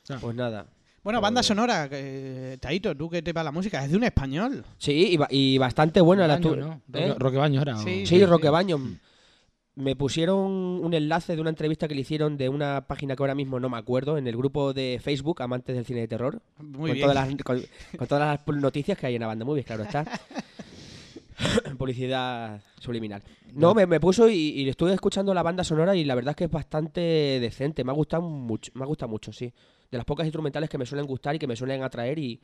Claro. 0.05 0.21
Pues 0.21 0.35
nada. 0.35 0.65
Bueno, 1.03 1.21
banda 1.21 1.39
Joder. 1.39 1.45
sonora, 1.47 1.87
que, 1.89 2.57
Taito, 2.59 2.95
tú 2.95 3.09
que 3.09 3.21
te 3.21 3.31
va 3.31 3.43
la 3.43 3.51
música, 3.51 3.83
es 3.85 3.91
de 3.91 3.97
un 3.97 4.03
español. 4.03 4.65
Sí, 4.79 5.09
y, 5.13 5.17
ba- 5.17 5.27
y 5.29 5.57
bastante 5.59 6.01
buena 6.01 6.25
la 6.27 6.35
Baño, 6.35 6.49
tu- 6.49 6.55
¿no? 6.55 6.81
¿Eh? 6.93 7.07
Roque, 7.09 7.19
Roque 7.19 7.37
Baños 7.37 7.61
era. 7.61 7.75
o- 7.75 7.83
Sí, 7.83 8.05
Sí, 8.07 8.17
sí. 8.17 8.25
Roquebaño. 8.25 8.79
Me 9.75 9.95
pusieron 9.95 10.39
un 10.39 10.93
enlace 10.93 11.35
de 11.35 11.41
una 11.41 11.49
entrevista 11.49 11.87
que 11.87 11.95
le 11.95 12.01
hicieron 12.01 12.37
de 12.37 12.47
una 12.49 12.87
página 12.87 13.15
que 13.15 13.21
ahora 13.21 13.35
mismo 13.35 13.59
no 13.59 13.67
me 13.69 13.77
acuerdo, 13.77 14.17
en 14.17 14.25
el 14.25 14.37
grupo 14.37 14.73
de 14.73 14.99
Facebook, 15.03 15.41
Amantes 15.41 15.75
del 15.75 15.85
Cine 15.85 15.99
de 15.99 16.07
Terror. 16.07 16.41
Muy 16.59 16.71
con, 16.71 16.83
bien. 16.93 17.01
Todas 17.01 17.15
las, 17.15 17.43
con, 17.43 17.61
con 17.97 18.07
todas 18.07 18.39
las 18.47 18.55
noticias 18.61 18.97
que 18.97 19.05
hay 19.07 19.15
en 19.15 19.21
la 19.21 19.27
banda, 19.27 19.45
bien, 19.45 19.63
claro 19.63 19.83
está. 19.83 20.05
Publicidad 21.77 22.61
subliminal. 22.79 23.21
No, 23.53 23.73
me, 23.73 23.85
me 23.85 23.99
puso 23.99 24.29
y, 24.29 24.35
y 24.51 24.69
estuve 24.69 24.93
escuchando 24.93 25.33
la 25.33 25.43
banda 25.43 25.63
sonora 25.63 25.95
y 25.95 26.05
la 26.05 26.15
verdad 26.15 26.31
es 26.31 26.35
que 26.37 26.43
es 26.45 26.51
bastante 26.51 27.01
decente. 27.01 27.83
Me 27.83 27.91
ha 27.91 27.95
gustado 27.95 28.23
mucho, 28.23 28.71
me 28.75 28.83
ha 28.83 28.87
gustado 28.87 29.09
mucho, 29.09 29.33
sí. 29.33 29.53
De 29.91 29.97
las 29.97 30.05
pocas 30.05 30.25
instrumentales 30.25 30.69
que 30.69 30.77
me 30.77 30.85
suelen 30.85 31.05
gustar 31.05 31.35
y 31.35 31.39
que 31.39 31.47
me 31.47 31.55
suelen 31.55 31.83
atraer 31.83 32.17
y 32.19 32.41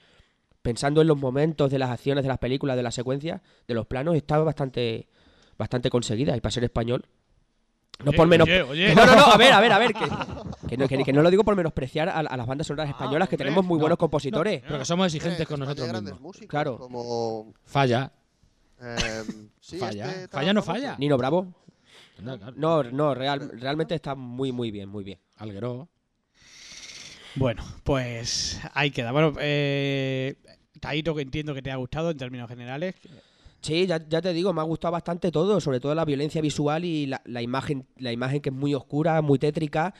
pensando 0.61 1.01
en 1.01 1.07
los 1.07 1.17
momentos 1.17 1.71
de 1.71 1.79
las 1.79 1.89
acciones 1.89 2.23
de 2.23 2.27
las 2.29 2.37
películas, 2.37 2.75
de 2.77 2.83
las 2.83 2.93
secuencias, 2.95 3.41
de 3.67 3.73
los 3.73 3.87
planos, 3.87 4.15
está 4.15 4.37
bastante, 4.39 5.07
bastante 5.57 5.89
conseguida. 5.89 6.37
Y 6.37 6.41
para 6.41 6.51
ser 6.51 6.63
español, 6.63 7.03
no 8.03 8.09
Oye, 8.09 8.17
por 8.17 8.27
menos. 8.27 8.47
oye, 8.47 8.61
oye. 8.63 8.95
No, 8.95 9.05
no, 9.05 9.15
no, 9.15 9.23
a 9.25 9.37
ver, 9.37 9.53
a 9.53 9.59
ver, 9.59 9.71
a 9.71 9.79
ver. 9.79 9.93
Que, 9.93 10.05
que 10.69 10.77
no, 10.77 10.87
que- 10.87 11.03
que 11.03 11.13
no 11.13 11.21
lo 11.23 11.29
digo 11.31 11.43
por 11.43 11.55
menospreciar 11.55 12.09
a, 12.09 12.19
a 12.19 12.37
las 12.37 12.45
bandas 12.47 12.67
sonoras 12.67 12.89
españolas, 12.89 13.27
que 13.27 13.37
tenemos 13.37 13.65
muy 13.65 13.77
no, 13.77 13.81
buenos 13.81 13.97
compositores. 13.97 14.61
Pero 14.65 14.79
que 14.79 14.85
somos 14.85 15.07
exigentes 15.07 15.47
con 15.47 15.55
hay 15.61 15.65
nosotros 15.67 15.87
grandes 15.87 16.13
mismos. 16.13 16.21
músicos, 16.35 16.49
Claro. 16.49 16.77
Como. 16.77 17.53
Falla. 17.65 18.11
em, 18.79 19.49
sí, 19.59 19.77
Falla. 19.77 20.09
este 20.11 20.27
Falla 20.29 20.53
no 20.53 20.61
falla. 20.61 20.95
Nino 20.97 21.17
Bravo. 21.17 21.53
No, 22.55 22.83
no, 22.83 23.15
real, 23.15 23.49
realmente 23.59 23.95
está 23.95 24.13
muy, 24.15 24.51
muy 24.51 24.69
bien, 24.71 24.87
muy 24.89 25.03
bien. 25.03 25.19
Alguero. 25.37 25.89
Bueno, 27.35 27.63
pues 27.83 28.59
ahí 28.73 28.91
queda. 28.91 29.11
Bueno, 29.11 29.33
eh, 29.39 30.35
Taito, 30.79 31.15
que 31.15 31.21
entiendo 31.21 31.53
que 31.53 31.61
te 31.61 31.71
ha 31.71 31.75
gustado 31.77 32.11
en 32.11 32.17
términos 32.17 32.49
generales. 32.49 32.95
Sí, 33.61 33.85
ya, 33.85 34.03
ya 34.09 34.21
te 34.21 34.33
digo, 34.33 34.53
me 34.53 34.61
ha 34.61 34.65
gustado 34.65 34.91
bastante 34.91 35.31
todo, 35.31 35.61
sobre 35.61 35.79
todo 35.79 35.93
la 35.93 36.03
violencia 36.03 36.41
visual 36.41 36.83
y 36.83 37.05
la, 37.05 37.21
la 37.25 37.41
imagen, 37.41 37.85
la 37.97 38.11
imagen 38.11 38.41
que 38.41 38.49
es 38.49 38.55
muy 38.55 38.73
oscura, 38.73 39.21
muy 39.21 39.37
tétrica. 39.37 39.93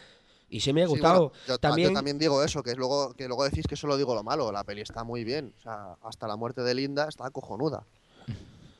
Y 0.49 0.59
sí 0.59 0.73
me 0.73 0.81
ha 0.81 0.85
Sí, 0.85 0.91
gustado. 0.91 1.29
bueno, 1.29 1.33
yo, 1.47 1.57
también, 1.59 1.89
yo 1.89 1.93
también 1.93 2.17
digo 2.19 2.43
eso, 2.43 2.61
que 2.63 2.75
luego, 2.75 3.13
que 3.13 3.27
luego 3.27 3.43
decís 3.45 3.65
que 3.67 3.75
solo 3.77 3.95
digo 3.97 4.13
lo 4.15 4.23
malo. 4.23 4.51
La 4.51 4.63
peli 4.63 4.81
está 4.81 5.03
muy 5.03 5.23
bien. 5.23 5.53
O 5.59 5.61
sea, 5.61 5.95
hasta 6.03 6.27
la 6.27 6.35
muerte 6.35 6.61
de 6.63 6.73
Linda 6.73 7.07
está 7.07 7.29
cojonuda. 7.29 7.83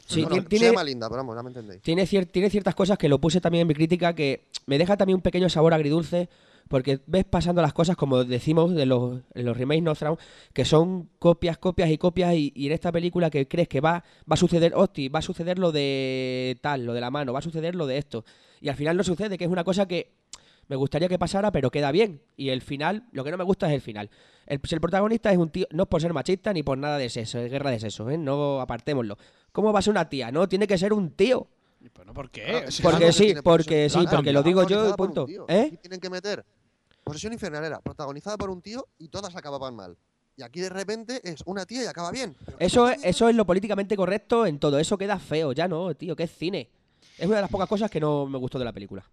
sí, 0.07 0.21
Bueno, 0.23 0.35
se 0.41 0.49
tiene, 0.49 0.65
llama 0.65 0.83
Linda, 0.83 1.07
pero 1.07 1.17
vamos, 1.19 1.35
ya 1.37 1.43
me 1.43 1.49
entendéis. 1.49 1.81
tiene, 1.83 2.03
cier- 2.05 2.29
tiene 2.29 2.49
ciertas 2.49 2.75
cosas 2.75 2.97
que 2.97 3.07
lo 3.07 3.19
puse 3.21 3.39
también 3.39 3.61
en 3.61 3.67
mi 3.69 3.75
crítica 3.75 4.13
que 4.13 4.41
me 4.65 4.77
deja 4.77 4.97
también 4.97 5.15
un 5.15 5.21
pequeño 5.21 5.47
sabor 5.47 5.73
agridulce 5.73 6.27
porque 6.71 7.01
ves 7.05 7.25
pasando 7.25 7.61
las 7.61 7.73
cosas 7.73 7.97
como 7.97 8.23
decimos 8.23 8.73
de 8.73 8.85
los, 8.85 9.19
en 9.33 9.45
los 9.45 9.57
remakes 9.57 9.83
Nostromo 9.83 10.17
que 10.53 10.63
son 10.63 11.09
copias, 11.19 11.57
copias 11.57 11.89
y 11.89 11.97
copias 11.97 12.33
y, 12.33 12.53
y 12.55 12.67
en 12.67 12.71
esta 12.71 12.93
película 12.93 13.29
que 13.29 13.45
crees 13.45 13.67
que 13.67 13.81
va, 13.81 14.05
va 14.19 14.33
a 14.33 14.37
suceder, 14.37 14.71
hosti, 14.73 15.09
va 15.09 15.19
a 15.19 15.21
suceder 15.21 15.59
lo 15.59 15.73
de 15.73 16.57
tal, 16.61 16.85
lo 16.85 16.93
de 16.93 17.01
la 17.01 17.11
mano, 17.11 17.33
va 17.33 17.39
a 17.39 17.41
suceder 17.41 17.75
lo 17.75 17.87
de 17.87 17.97
esto 17.97 18.23
y 18.61 18.69
al 18.69 18.75
final 18.75 18.95
no 18.95 19.03
sucede, 19.03 19.37
que 19.37 19.43
es 19.43 19.51
una 19.51 19.65
cosa 19.65 19.85
que 19.85 20.13
me 20.69 20.77
gustaría 20.77 21.09
que 21.09 21.19
pasara 21.19 21.51
pero 21.51 21.71
queda 21.71 21.91
bien 21.91 22.21
y 22.37 22.49
el 22.49 22.61
final, 22.61 23.03
lo 23.11 23.25
que 23.25 23.31
no 23.31 23.37
me 23.37 23.43
gusta 23.43 23.67
es 23.67 23.73
el 23.73 23.81
final. 23.81 24.09
El, 24.47 24.61
si 24.63 24.73
el 24.73 24.79
protagonista 24.79 25.29
es 25.29 25.37
un 25.37 25.49
tío, 25.49 25.67
no 25.71 25.83
es 25.83 25.89
por 25.89 26.01
ser 26.01 26.13
machista 26.13 26.53
ni 26.53 26.63
por 26.63 26.77
nada 26.77 26.97
de 26.97 27.09
sexo, 27.09 27.39
es 27.39 27.51
guerra 27.51 27.71
de 27.71 27.81
sexo, 27.81 28.09
¿eh? 28.09 28.17
no 28.17 28.61
apartémoslo. 28.61 29.17
¿Cómo 29.51 29.73
va 29.73 29.79
a 29.79 29.81
ser 29.81 29.91
una 29.91 30.07
tía? 30.07 30.31
No, 30.31 30.47
tiene 30.47 30.67
que 30.67 30.77
ser 30.77 30.93
un 30.93 31.11
tío. 31.11 31.49
Bueno, 31.95 32.13
¿por 32.13 32.29
qué? 32.29 32.71
Si 32.71 32.81
porque 32.81 32.95
algo 32.95 33.07
que 33.07 33.13
sí, 33.13 33.35
porque 33.43 33.89
sí, 33.89 34.05
porque 34.09 34.31
lo 34.31 34.41
digo 34.41 34.65
yo 34.67 34.89
y 34.89 34.93
punto. 34.93 35.27
¿Eh? 35.49 35.63
Aquí 35.67 35.77
tienen 35.77 35.99
que 35.99 36.09
meter 36.09 36.45
posesión 37.03 37.33
infernalera, 37.33 37.81
protagonizada 37.81 38.37
por 38.37 38.49
un 38.49 38.61
tío 38.61 38.87
y 38.97 39.07
todas 39.09 39.35
acababan 39.35 39.75
mal. 39.75 39.97
Y 40.37 40.43
aquí 40.43 40.61
de 40.61 40.69
repente 40.69 41.19
es 41.23 41.41
una 41.45 41.65
tía 41.65 41.83
y 41.83 41.87
acaba 41.87 42.09
bien. 42.11 42.35
Pero 42.45 42.57
¿qué 42.57 42.65
Eso, 42.65 42.89
es- 42.89 43.03
eso 43.03 43.27
es 43.29 43.35
lo 43.35 43.45
políticamente 43.45 43.95
correcto 43.97 44.45
en 44.45 44.59
todo. 44.59 44.79
Eso 44.79 44.97
queda 44.97 45.19
feo, 45.19 45.51
ya 45.51 45.67
no, 45.67 45.93
tío, 45.95 46.15
que 46.15 46.23
es 46.23 46.31
cine. 46.31 46.69
Es 47.17 47.27
una 47.27 47.35
de 47.37 47.41
las 47.43 47.51
pocas 47.51 47.67
cosas 47.67 47.91
que 47.91 47.99
no 47.99 48.25
me 48.25 48.37
gustó 48.37 48.57
de 48.57 48.65
la 48.65 48.71
película. 48.73 49.03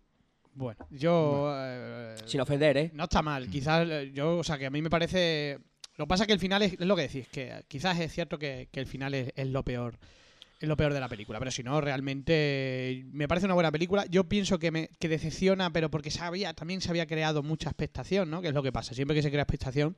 Bueno, 0.54 0.87
yo. 0.90 1.52
eh, 1.54 2.16
Sin 2.25 2.40
ofender, 2.40 2.76
¿eh? 2.76 2.90
No 2.95 3.04
está 3.04 3.23
mal, 3.23 3.49
quizás 3.49 3.87
eh, 3.88 4.11
yo, 4.14 4.38
o 4.38 4.45
sea, 4.45 4.59
que 4.59 4.66
a 4.66 4.71
mí 4.71 4.80
me 4.83 4.90
parece... 4.90 5.59
Lo 5.97 6.04
que 6.04 6.09
pasa 6.09 6.23
es 6.23 6.26
que 6.28 6.33
el 6.33 6.38
final 6.40 6.62
es, 6.62 6.73
es 6.75 6.80
lo 6.87 6.95
que 6.97 7.02
decís, 7.02 7.28
que 7.28 7.64
quizás 7.68 7.99
es 7.99 8.12
cierto 8.12 8.38
que, 8.38 8.68
que 8.71 8.78
el 8.80 8.87
final 8.87 9.14
es, 9.14 9.33
es 9.35 9.49
lo 9.49 9.64
peor. 9.64 9.99
Es 10.61 10.69
lo 10.69 10.77
peor 10.77 10.93
de 10.93 10.99
la 11.00 11.09
película, 11.09 11.38
pero 11.38 11.50
si 11.53 11.62
no, 11.62 11.81
realmente 11.81 13.05
me 13.12 13.29
parece 13.29 13.47
una 13.47 13.55
buena 13.55 13.71
película. 13.71 14.07
Yo 14.07 14.25
pienso 14.25 14.59
que 14.59 14.71
me 14.73 14.88
que 14.99 15.09
decepciona, 15.09 15.73
pero 15.73 15.88
porque 15.91 16.11
se 16.11 16.21
había, 16.23 16.53
también 16.55 16.81
se 16.81 16.91
había 16.91 17.07
creado 17.07 17.43
mucha 17.45 17.69
expectación, 17.71 18.29
¿no? 18.31 18.43
Que 18.43 18.49
es 18.49 18.55
lo 18.55 18.62
que 18.62 18.73
pasa. 18.73 18.93
Siempre 18.95 19.15
que 19.15 19.23
se 19.23 19.31
crea 19.31 19.43
expectación, 19.43 19.97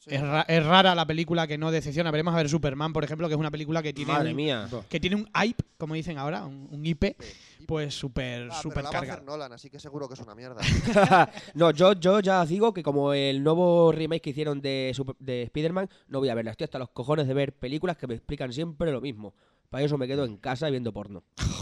Sí. 0.00 0.14
es, 0.14 0.20
ra- 0.22 0.46
es 0.46 0.64
rara 0.64 0.94
la 0.94 1.04
película 1.06 1.48
que 1.48 1.58
no 1.58 1.72
decepciona. 1.72 2.12
Veremos 2.12 2.32
a 2.32 2.36
ver 2.36 2.48
Superman, 2.48 2.92
por 2.92 3.02
ejemplo, 3.02 3.26
que 3.26 3.34
es 3.34 3.40
una 3.40 3.50
película 3.50 3.82
que 3.82 3.92
tiene, 3.92 4.12
Madre 4.12 4.30
un, 4.30 4.36
mía. 4.36 4.68
que 4.88 5.00
tiene 5.00 5.16
un 5.16 5.26
hype, 5.34 5.64
como 5.76 5.94
dicen 5.94 6.16
ahora, 6.18 6.46
un, 6.46 6.68
un 6.70 6.86
IP, 6.86 7.16
Sí. 7.18 7.64
pues 7.66 7.94
súper, 7.94 8.48
Ah, 8.50 8.62
súper 8.62 8.84
cargado. 8.84 9.24
Nolan, 9.24 9.52
así 9.52 9.68
que 9.68 9.80
seguro 9.80 10.06
que 10.06 10.14
es 10.14 10.20
una 10.20 10.36
mierda. 10.36 10.60
no, 11.54 11.72
yo, 11.72 11.94
yo 11.94 12.20
ya 12.20 12.42
os 12.42 12.48
digo 12.48 12.72
que 12.72 12.84
como 12.84 13.12
el 13.12 13.42
nuevo 13.42 13.90
remake 13.90 14.22
que 14.22 14.30
hicieron 14.30 14.60
de, 14.60 14.94
de 15.18 15.42
Spider-Man, 15.42 15.90
no 16.06 16.20
voy 16.20 16.28
a 16.28 16.34
verla. 16.36 16.52
Estoy 16.52 16.66
hasta 16.66 16.78
los 16.78 16.90
cojones 16.90 17.26
de 17.26 17.34
ver 17.34 17.52
películas 17.54 17.96
que 17.96 18.06
me 18.06 18.14
explican 18.14 18.52
siempre 18.52 18.92
lo 18.92 19.00
mismo. 19.00 19.34
Para 19.70 19.84
eso 19.84 19.98
me 19.98 20.06
quedo 20.06 20.24
en 20.24 20.36
casa 20.38 20.70
viendo 20.70 20.92
porno. 20.92 21.24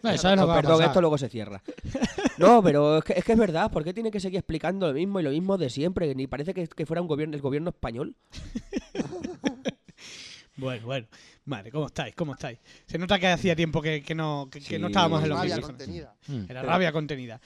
No, 0.00 0.16
¿sabes 0.16 0.38
lo 0.38 0.44
que 0.44 0.48
va 0.48 0.52
a 0.54 0.60
Perdón, 0.60 0.76
pasar? 0.76 0.86
esto 0.90 1.00
luego 1.00 1.18
se 1.18 1.28
cierra. 1.28 1.60
No, 2.38 2.62
pero 2.62 2.98
es 2.98 3.04
que, 3.04 3.14
es 3.14 3.24
que 3.24 3.32
es 3.32 3.38
verdad. 3.38 3.68
¿Por 3.70 3.82
qué 3.82 3.92
tiene 3.92 4.12
que 4.12 4.20
seguir 4.20 4.38
explicando 4.38 4.86
lo 4.86 4.94
mismo 4.94 5.18
y 5.18 5.24
lo 5.24 5.30
mismo 5.30 5.58
de 5.58 5.68
siempre? 5.70 6.14
Ni 6.14 6.28
parece 6.28 6.54
que, 6.54 6.68
que 6.68 6.86
fuera 6.86 7.02
un 7.02 7.08
gobierno, 7.08 7.34
el 7.34 7.42
gobierno 7.42 7.70
español. 7.70 8.14
Bueno, 10.56 10.86
bueno. 10.86 11.06
Vale, 11.44 11.70
¿cómo 11.70 11.86
estáis? 11.86 12.14
¿Cómo 12.16 12.32
estáis? 12.32 12.58
Se 12.86 12.98
nota 12.98 13.18
que 13.20 13.28
hacía 13.28 13.54
tiempo 13.54 13.80
que, 13.80 14.02
que 14.02 14.14
no, 14.14 14.48
que, 14.50 14.60
que 14.60 14.78
no 14.78 14.88
Sí. 14.88 14.92
estábamos 14.92 15.22
en 15.22 15.28
los 15.28 15.38
Rabia 15.38 15.54
micrófonos. 15.54 15.78
contenida. 15.84 16.14
Mm. 16.26 16.50
Era 16.50 16.62
rabia 16.62 16.92
contenida. 16.92 17.40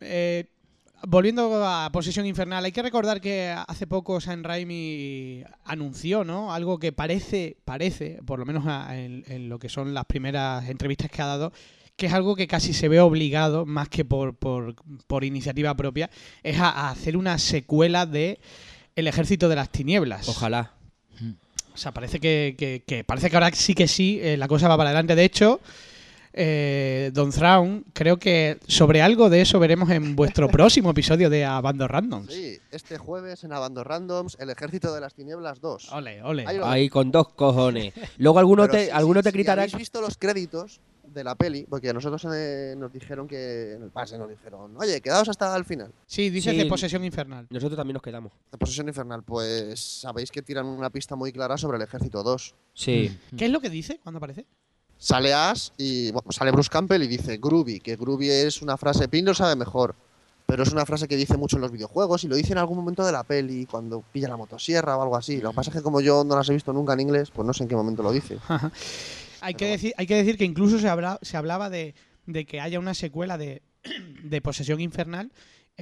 Eh, 0.00 0.46
volviendo 1.06 1.64
a 1.66 1.90
Posesión 1.92 2.26
Infernal, 2.26 2.64
hay 2.64 2.72
que 2.72 2.82
recordar 2.82 3.20
que 3.20 3.54
hace 3.68 3.86
poco 3.86 4.20
Sam 4.20 4.42
Raimi 4.42 5.42
anunció, 5.64 6.24
¿no? 6.24 6.52
Algo 6.52 6.78
que 6.78 6.92
parece, 6.92 7.56
parece, 7.64 8.20
por 8.24 8.38
lo 8.38 8.44
menos 8.46 8.64
en, 8.92 9.24
en 9.28 9.48
lo 9.48 9.58
que 9.58 9.68
son 9.68 9.94
las 9.94 10.04
primeras 10.06 10.68
entrevistas 10.68 11.10
que 11.10 11.22
ha 11.22 11.26
dado, 11.26 11.52
que 11.96 12.06
es 12.06 12.12
algo 12.12 12.34
que 12.36 12.46
casi 12.46 12.72
se 12.72 12.88
ve 12.88 13.00
obligado, 13.00 13.66
más 13.66 13.88
que 13.88 14.04
por, 14.04 14.34
por, 14.34 14.74
por 15.06 15.24
iniciativa 15.24 15.74
propia, 15.76 16.10
es 16.42 16.58
a, 16.58 16.68
a 16.70 16.90
hacer 16.90 17.16
una 17.16 17.38
secuela 17.38 18.06
de 18.06 18.38
El 18.96 19.08
Ejército 19.08 19.48
de 19.48 19.56
las 19.56 19.70
Tinieblas. 19.70 20.28
Ojalá. 20.28 20.72
O 21.74 21.76
sea, 21.78 21.92
parece 21.92 22.20
que, 22.20 22.54
que- 22.58 22.82
que 22.86 23.02
parece 23.02 23.30
que 23.30 23.36
ahora 23.36 23.50
sí 23.52 23.74
que 23.74 23.88
sí, 23.88 24.18
eh, 24.22 24.36
la 24.36 24.46
cosa 24.46 24.68
va 24.68 24.76
para 24.76 24.90
adelante. 24.90 25.14
De 25.14 25.24
hecho, 25.24 25.58
eh, 26.32 27.10
Don 27.12 27.30
Thrawn, 27.30 27.84
creo 27.92 28.18
que 28.18 28.58
sobre 28.66 29.02
algo 29.02 29.28
de 29.30 29.40
eso 29.42 29.58
veremos 29.58 29.90
en 29.90 30.16
vuestro 30.16 30.48
próximo 30.50 30.90
episodio 30.90 31.28
de 31.30 31.44
Abando 31.44 31.86
Randoms. 31.88 32.32
Sí, 32.32 32.58
este 32.70 32.98
jueves 32.98 33.44
en 33.44 33.52
Abando 33.52 33.84
Randoms, 33.84 34.36
El 34.40 34.50
Ejército 34.50 34.94
de 34.94 35.00
las 35.00 35.14
Tinieblas 35.14 35.60
2. 35.60 35.92
Ole, 35.92 36.22
ole. 36.22 36.44
Ahí 36.46 36.56
lo- 36.58 36.66
Ahí 36.66 36.88
con 36.88 37.10
dos 37.10 37.28
cojones. 37.34 37.92
Luego 38.18 38.38
alguno 38.38 38.62
Pero 38.62 38.72
te, 38.84 38.92
alguno 38.92 39.22
te 39.22 39.30
si 39.30 39.34
gritará. 39.34 39.62
habéis 39.62 39.76
visto 39.76 40.00
los 40.00 40.16
créditos 40.16 40.80
de 41.12 41.24
la 41.24 41.34
peli? 41.34 41.66
Porque 41.68 41.90
a 41.90 41.92
nosotros 41.92 42.26
eh, 42.34 42.74
nos 42.78 42.90
dijeron 42.90 43.28
que 43.28 43.72
en 43.74 43.82
el 43.82 43.90
pase 43.90 44.16
nos 44.16 44.30
dijeron, 44.30 44.74
oye, 44.78 45.02
quedaos 45.02 45.28
hasta 45.28 45.54
el 45.54 45.66
final. 45.66 45.92
Sí, 46.06 46.30
dice 46.30 46.52
Sí. 46.52 46.56
de 46.56 46.64
Posesión 46.64 47.04
Infernal. 47.04 47.46
Nosotros 47.50 47.76
también 47.76 47.92
nos 47.94 48.02
quedamos. 48.02 48.32
La 48.50 48.58
posesión 48.58 48.88
infernal, 48.88 49.22
pues 49.22 49.78
sabéis 50.00 50.30
que 50.30 50.40
tiran 50.40 50.64
una 50.64 50.88
pista 50.88 51.14
muy 51.14 51.30
clara 51.30 51.58
sobre 51.58 51.76
el 51.76 51.82
Ejército 51.82 52.22
2. 52.22 52.54
Sí. 52.72 53.14
¿Qué 53.36 53.44
es 53.44 53.50
lo 53.50 53.60
que 53.60 53.68
dice 53.68 54.00
cuando 54.02 54.16
aparece? 54.16 54.46
Sale 55.02 55.34
Ash 55.34 55.70
y 55.76 56.12
bueno, 56.12 56.30
sale 56.30 56.52
Bruce 56.52 56.70
Campbell 56.70 57.02
y 57.02 57.08
dice 57.08 57.38
Groovy, 57.38 57.80
que 57.80 57.96
Groovy 57.96 58.30
es 58.30 58.62
una 58.62 58.76
frase, 58.76 59.08
Pin 59.08 59.24
lo 59.24 59.34
sabe 59.34 59.56
mejor, 59.56 59.96
pero 60.46 60.62
es 60.62 60.70
una 60.70 60.86
frase 60.86 61.08
que 61.08 61.16
dice 61.16 61.36
mucho 61.36 61.56
en 61.56 61.62
los 61.62 61.72
videojuegos 61.72 62.22
y 62.22 62.28
lo 62.28 62.36
dice 62.36 62.52
en 62.52 62.58
algún 62.58 62.76
momento 62.76 63.04
de 63.04 63.10
la 63.10 63.24
peli, 63.24 63.66
cuando 63.66 64.04
pilla 64.12 64.28
la 64.28 64.36
motosierra 64.36 64.96
o 64.96 65.02
algo 65.02 65.16
así. 65.16 65.40
Lo 65.40 65.50
que 65.50 65.56
pasa 65.56 65.70
es 65.70 65.76
que 65.78 65.82
como 65.82 66.00
yo 66.00 66.22
no 66.22 66.36
las 66.36 66.48
he 66.50 66.54
visto 66.54 66.72
nunca 66.72 66.92
en 66.92 67.00
inglés, 67.00 67.32
pues 67.32 67.44
no 67.44 67.52
sé 67.52 67.64
en 67.64 67.68
qué 67.68 67.74
momento 67.74 68.04
lo 68.04 68.12
dice. 68.12 68.38
hay, 69.40 69.54
que 69.54 69.66
decir, 69.66 69.92
hay 69.96 70.06
que 70.06 70.14
decir 70.14 70.38
que 70.38 70.44
incluso 70.44 70.78
se, 70.78 70.88
habla, 70.88 71.18
se 71.20 71.36
hablaba 71.36 71.68
de, 71.68 71.96
de 72.26 72.44
que 72.44 72.60
haya 72.60 72.78
una 72.78 72.94
secuela 72.94 73.38
de, 73.38 73.62
de 74.22 74.40
Posesión 74.40 74.80
Infernal 74.80 75.32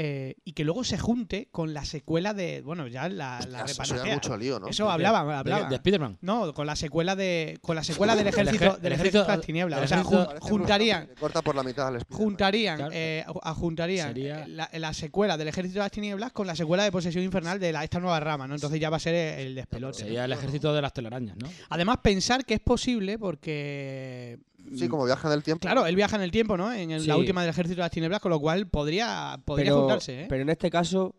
eh, 0.03 0.37
y 0.45 0.53
que 0.53 0.65
luego 0.65 0.83
se 0.83 0.97
junte 0.97 1.49
con 1.53 1.75
la 1.75 1.85
secuela 1.85 2.33
de, 2.33 2.63
bueno, 2.63 2.87
ya 2.87 3.07
la, 3.11 3.39
la 3.51 3.65
eso 3.65 3.83
es 3.83 4.05
mucho 4.15 4.35
lío, 4.37 4.59
¿no? 4.59 4.69
Eso 4.69 4.91
hablaba, 4.91 5.25
¿De, 5.25 5.35
hablaba. 5.35 5.69
de 5.69 5.77
Spiderman? 5.77 6.17
No, 6.23 6.55
con 6.55 6.67
la 6.67 6.75
secuela 6.75 7.15
de 7.17 7.59
con 7.61 7.77
la 7.77 7.85
secuela 7.85 8.17
del 8.17 8.27
El 8.29 8.33
ejército 8.33 8.77
del 8.79 8.87
el 8.87 8.93
ejército 8.95 9.23
de 9.25 9.29
las 9.29 9.41
tinieblas. 9.43 9.83
O 9.83 9.87
sea, 9.87 10.03
jun- 10.03 10.27
juntarían 10.41 11.11
corta 11.21 11.43
por 11.43 11.55
la 11.55 11.63
mitad 11.63 11.89
al 11.89 12.01
Spiderman. 12.01 12.19
juntarían 12.25 12.77
Claro. 12.79 12.93
eh, 12.95 13.25
a- 13.43 13.53
juntarían 13.55 14.09
Sería- 14.09 14.45
eh, 14.45 14.49
la, 14.49 14.71
la 14.73 14.95
secuela 14.95 15.37
del 15.37 15.49
ejército 15.49 15.75
de 15.81 15.85
las 15.85 15.93
tinieblas 15.93 16.33
con 16.33 16.47
la 16.47 16.57
secuela 16.57 16.83
de 16.85 16.93
posesión 16.93 17.23
infernal 17.23 17.61
de 17.61 17.71
la, 17.73 17.85
esta 17.85 18.01
nueva 18.01 18.21
rama, 18.21 18.47
¿no? 18.49 18.55
Entonces 18.55 18.81
ya 18.81 18.89
va 18.89 18.97
a 18.97 19.01
ser 19.01 19.15
el 19.15 19.55
despelote. 19.55 19.99
Sería 19.99 20.25
el 20.25 20.33
ejército 20.33 20.73
de 20.73 20.81
las 20.81 20.95
telarañas, 20.95 21.37
¿no? 21.37 21.49
Además 21.69 21.99
pensar 22.03 22.45
que 22.47 22.55
es 22.55 22.61
posible 22.61 23.19
porque 23.19 24.39
Sí, 24.77 24.89
como 24.89 25.05
viaja 25.05 25.29
en 25.29 25.35
el 25.35 25.43
tiempo. 25.43 25.61
claro, 25.63 25.87
él 25.87 25.97
viaja 25.97 26.17
en 26.17 26.23
el 26.23 26.31
tiempo, 26.31 26.57
¿no? 26.57 26.73
En 26.73 26.91
el- 26.91 27.07
la 27.07 27.15
Sí. 27.15 27.21
última 27.21 27.41
del 27.43 27.51
ejército 27.51 27.77
de 27.77 27.83
las 27.83 27.91
tinieblas, 27.91 28.21
con 28.21 28.31
lo 28.31 28.39
cual 28.41 28.67
podría 28.69 29.41
podría 29.45 29.67
pero, 29.73 29.81
juntarse, 29.81 30.23
¿eh? 30.23 30.27
pero 30.29 30.43
en 30.43 30.51
este 30.51 30.71
caso, 30.71 31.15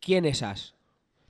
¿quién 0.00 0.24
es 0.24 0.42
Ash? 0.42 0.70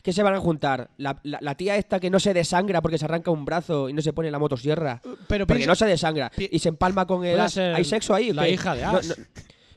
¿Qué 0.03 0.13
se 0.13 0.23
van 0.23 0.35
a 0.35 0.41
juntar? 0.41 0.91
¿La, 0.99 1.19
la- 1.25 1.39
la 1.41 1.55
tía 1.57 1.77
esta 1.77 1.99
que 1.99 2.11
no 2.11 2.21
se 2.21 2.33
desangra 2.33 2.81
porque 2.81 2.97
se 2.97 3.05
arranca 3.07 3.31
un 3.33 3.45
brazo 3.45 3.89
y 3.89 3.93
no 3.93 4.01
se 4.03 4.13
pone 4.13 4.31
la 4.31 4.39
motosierra? 4.39 5.01
pero 5.27 5.47
Porque 5.47 5.59
piensa- 5.61 5.67
no 5.73 5.75
se 5.75 5.87
desangra 5.87 6.31
y 6.37 6.59
se 6.61 6.69
empalma 6.69 7.07
con 7.07 7.25
el 7.25 7.41
Ash. 7.41 7.59
¿Hay 7.59 7.85
sexo 7.85 8.15
ahí? 8.15 8.33
la 8.33 8.45
qué? 8.45 8.51
hija 8.53 8.75
de 8.77 8.85
Ash. 8.85 9.09
no. 9.09 9.15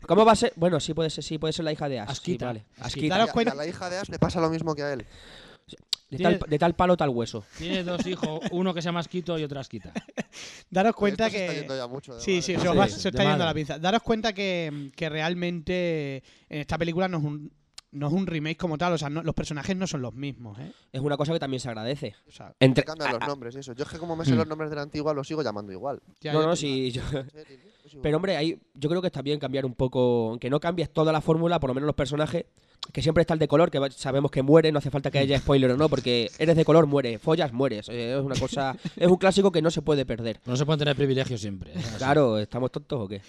¿Cómo 0.07 0.25
va 0.25 0.31
a 0.31 0.35
ser? 0.35 0.53
Bueno, 0.55 0.79
sí 0.79 0.93
puede 0.93 1.09
ser, 1.09 1.23
sí 1.23 1.37
puede 1.37 1.51
ser 1.53 1.65
la 1.65 1.71
hija 1.71 1.89
de 1.89 1.99
Ash. 1.99 2.07
sí, 2.07 2.11
Asquita. 2.13 2.45
vale. 2.47 2.59
Asquita. 2.77 2.85
Asquita. 2.85 3.05
Y 3.05 3.09
Daros 3.09 3.27
a- 3.27 3.31
y 3.31 3.33
cuenta- 3.33 3.51
a 3.51 3.55
la 3.55 3.67
hija 3.67 3.89
de 3.89 3.97
Ash 3.97 4.09
le 4.09 4.19
pasa 4.19 4.39
lo 4.39 4.49
mismo 4.49 4.73
que 4.75 4.83
a 4.83 4.93
él. 4.93 5.05
De, 6.09 6.17
tal, 6.17 6.39
de 6.39 6.57
tal 6.59 6.75
palo, 6.75 6.97
tal 6.97 7.09
hueso. 7.09 7.43
Tiene 7.57 7.83
dos 7.83 8.05
hijos, 8.07 8.39
uno 8.51 8.73
que 8.73 8.81
se 8.81 8.85
llama 8.87 8.99
Asquito 9.01 9.37
y 9.37 9.43
otro 9.43 9.59
Asquita. 9.59 9.93
daros 10.69 10.93
Pues 10.93 10.95
cuenta 11.15 11.27
esto 11.27 11.37
se 11.37 11.43
está 11.43 11.53
que 11.53 11.59
yendo 11.59 11.77
ya 11.77 11.87
mucho 11.87 12.15
de 12.15 12.21
Sí, 12.21 12.41
sí, 12.41 12.53
se, 12.55 12.67
os 12.67 12.71
Sí, 12.73 12.77
va- 12.77 12.87
sí, 12.87 12.99
se 12.99 13.09
está 13.09 13.21
yendo 13.23 13.37
madre. 13.37 13.45
la 13.45 13.53
pinza. 13.53 13.77
Daros 13.79 14.01
cuenta 14.01 14.33
que, 14.33 14.91
que 14.95 15.07
realmente 15.09 16.17
en 16.49 16.59
esta 16.61 16.77
película 16.77 17.07
nos, 17.07 17.23
un- 17.23 17.51
no 17.91 18.07
es 18.07 18.13
un 18.13 18.27
remake 18.27 18.57
como 18.57 18.77
tal, 18.77 18.93
o 18.93 18.97
sea, 18.97 19.09
no- 19.09 19.23
los 19.23 19.33
personajes 19.35 19.75
no 19.75 19.85
son 19.87 20.01
los 20.01 20.13
mismos, 20.13 20.57
¿eh? 20.59 20.71
Es 20.91 21.01
una 21.01 21.15
cosa 21.17 21.33
que 21.33 21.39
también 21.39 21.59
se 21.59 21.69
agradece. 21.69 22.15
O 22.27 22.31
sea, 22.31 22.53
Entre, 22.59 22.83
cambian 22.83 23.11
los 23.19 23.27
nombres 23.27 23.55
y 23.55 23.59
eso. 23.59 23.73
Yo 23.73 23.83
es 23.83 23.89
que 23.89 23.97
como 23.99 24.15
me 24.15 24.25
sé 24.25 24.33
Mm. 24.33 24.37
los 24.37 24.47
nombres 24.47 24.69
de 24.69 24.75
la 24.77 24.81
antigua, 24.83 25.13
los 25.13 25.27
sigo 25.27 25.43
llamando 25.43 25.71
igual. 25.71 25.99
ya- 26.21 26.33
no, 26.33 26.41
no, 26.43 26.55
sí, 26.55 26.91
yo- 26.91 27.01
Pero 28.03 28.17
hombre, 28.17 28.37
ahí 28.37 28.59
yo 28.75 28.89
creo 28.89 29.01
que 29.01 29.07
está 29.07 29.21
bien 29.21 29.39
cambiar 29.39 29.65
un 29.65 29.73
poco, 29.73 30.29
aunque 30.29 30.49
no 30.49 30.59
cambies 30.59 30.91
toda 30.91 31.11
la 31.11 31.21
fórmula, 31.21 31.59
por 31.59 31.69
lo 31.69 31.73
menos 31.73 31.87
los 31.87 31.95
personajes, 31.95 32.45
que 32.91 33.03
siempre 33.03 33.21
está 33.21 33.33
el 33.35 33.39
de 33.39 33.47
color, 33.47 33.69
que 33.69 33.79
sabemos 33.91 34.31
que 34.31 34.41
muere, 34.41 34.71
no 34.71 34.79
hace 34.79 34.89
falta 34.89 35.11
que 35.11 35.19
haya 35.19 35.37
spoiler 35.37 35.69
o 35.71 35.77
no, 35.77 35.89
porque 35.89 36.31
eres 36.39 36.55
de 36.55 36.65
color, 36.65 36.87
muere, 36.87 37.19
follas, 37.19 37.53
mueres. 37.53 37.87
Eh, 37.89 38.15
Es 38.17 38.23
una 38.25 38.35
cosa, 38.35 38.75
es 38.97 39.07
un 39.07 39.17
clásico 39.17 39.51
que 39.51 39.61
no 39.61 39.69
se 39.69 39.81
puede 39.83 40.05
perder. 40.05 40.39
No 40.45 40.55
se 40.55 40.65
pueden 40.65 40.79
tener 40.79 40.95
privilegios 40.95 41.39
siempre. 41.39 41.71
¿eh? 41.73 41.81
Claro, 41.97 42.39
¿estamos 42.39 42.71
tontos 42.71 42.99
o 42.99 43.07
qué? 43.07 43.21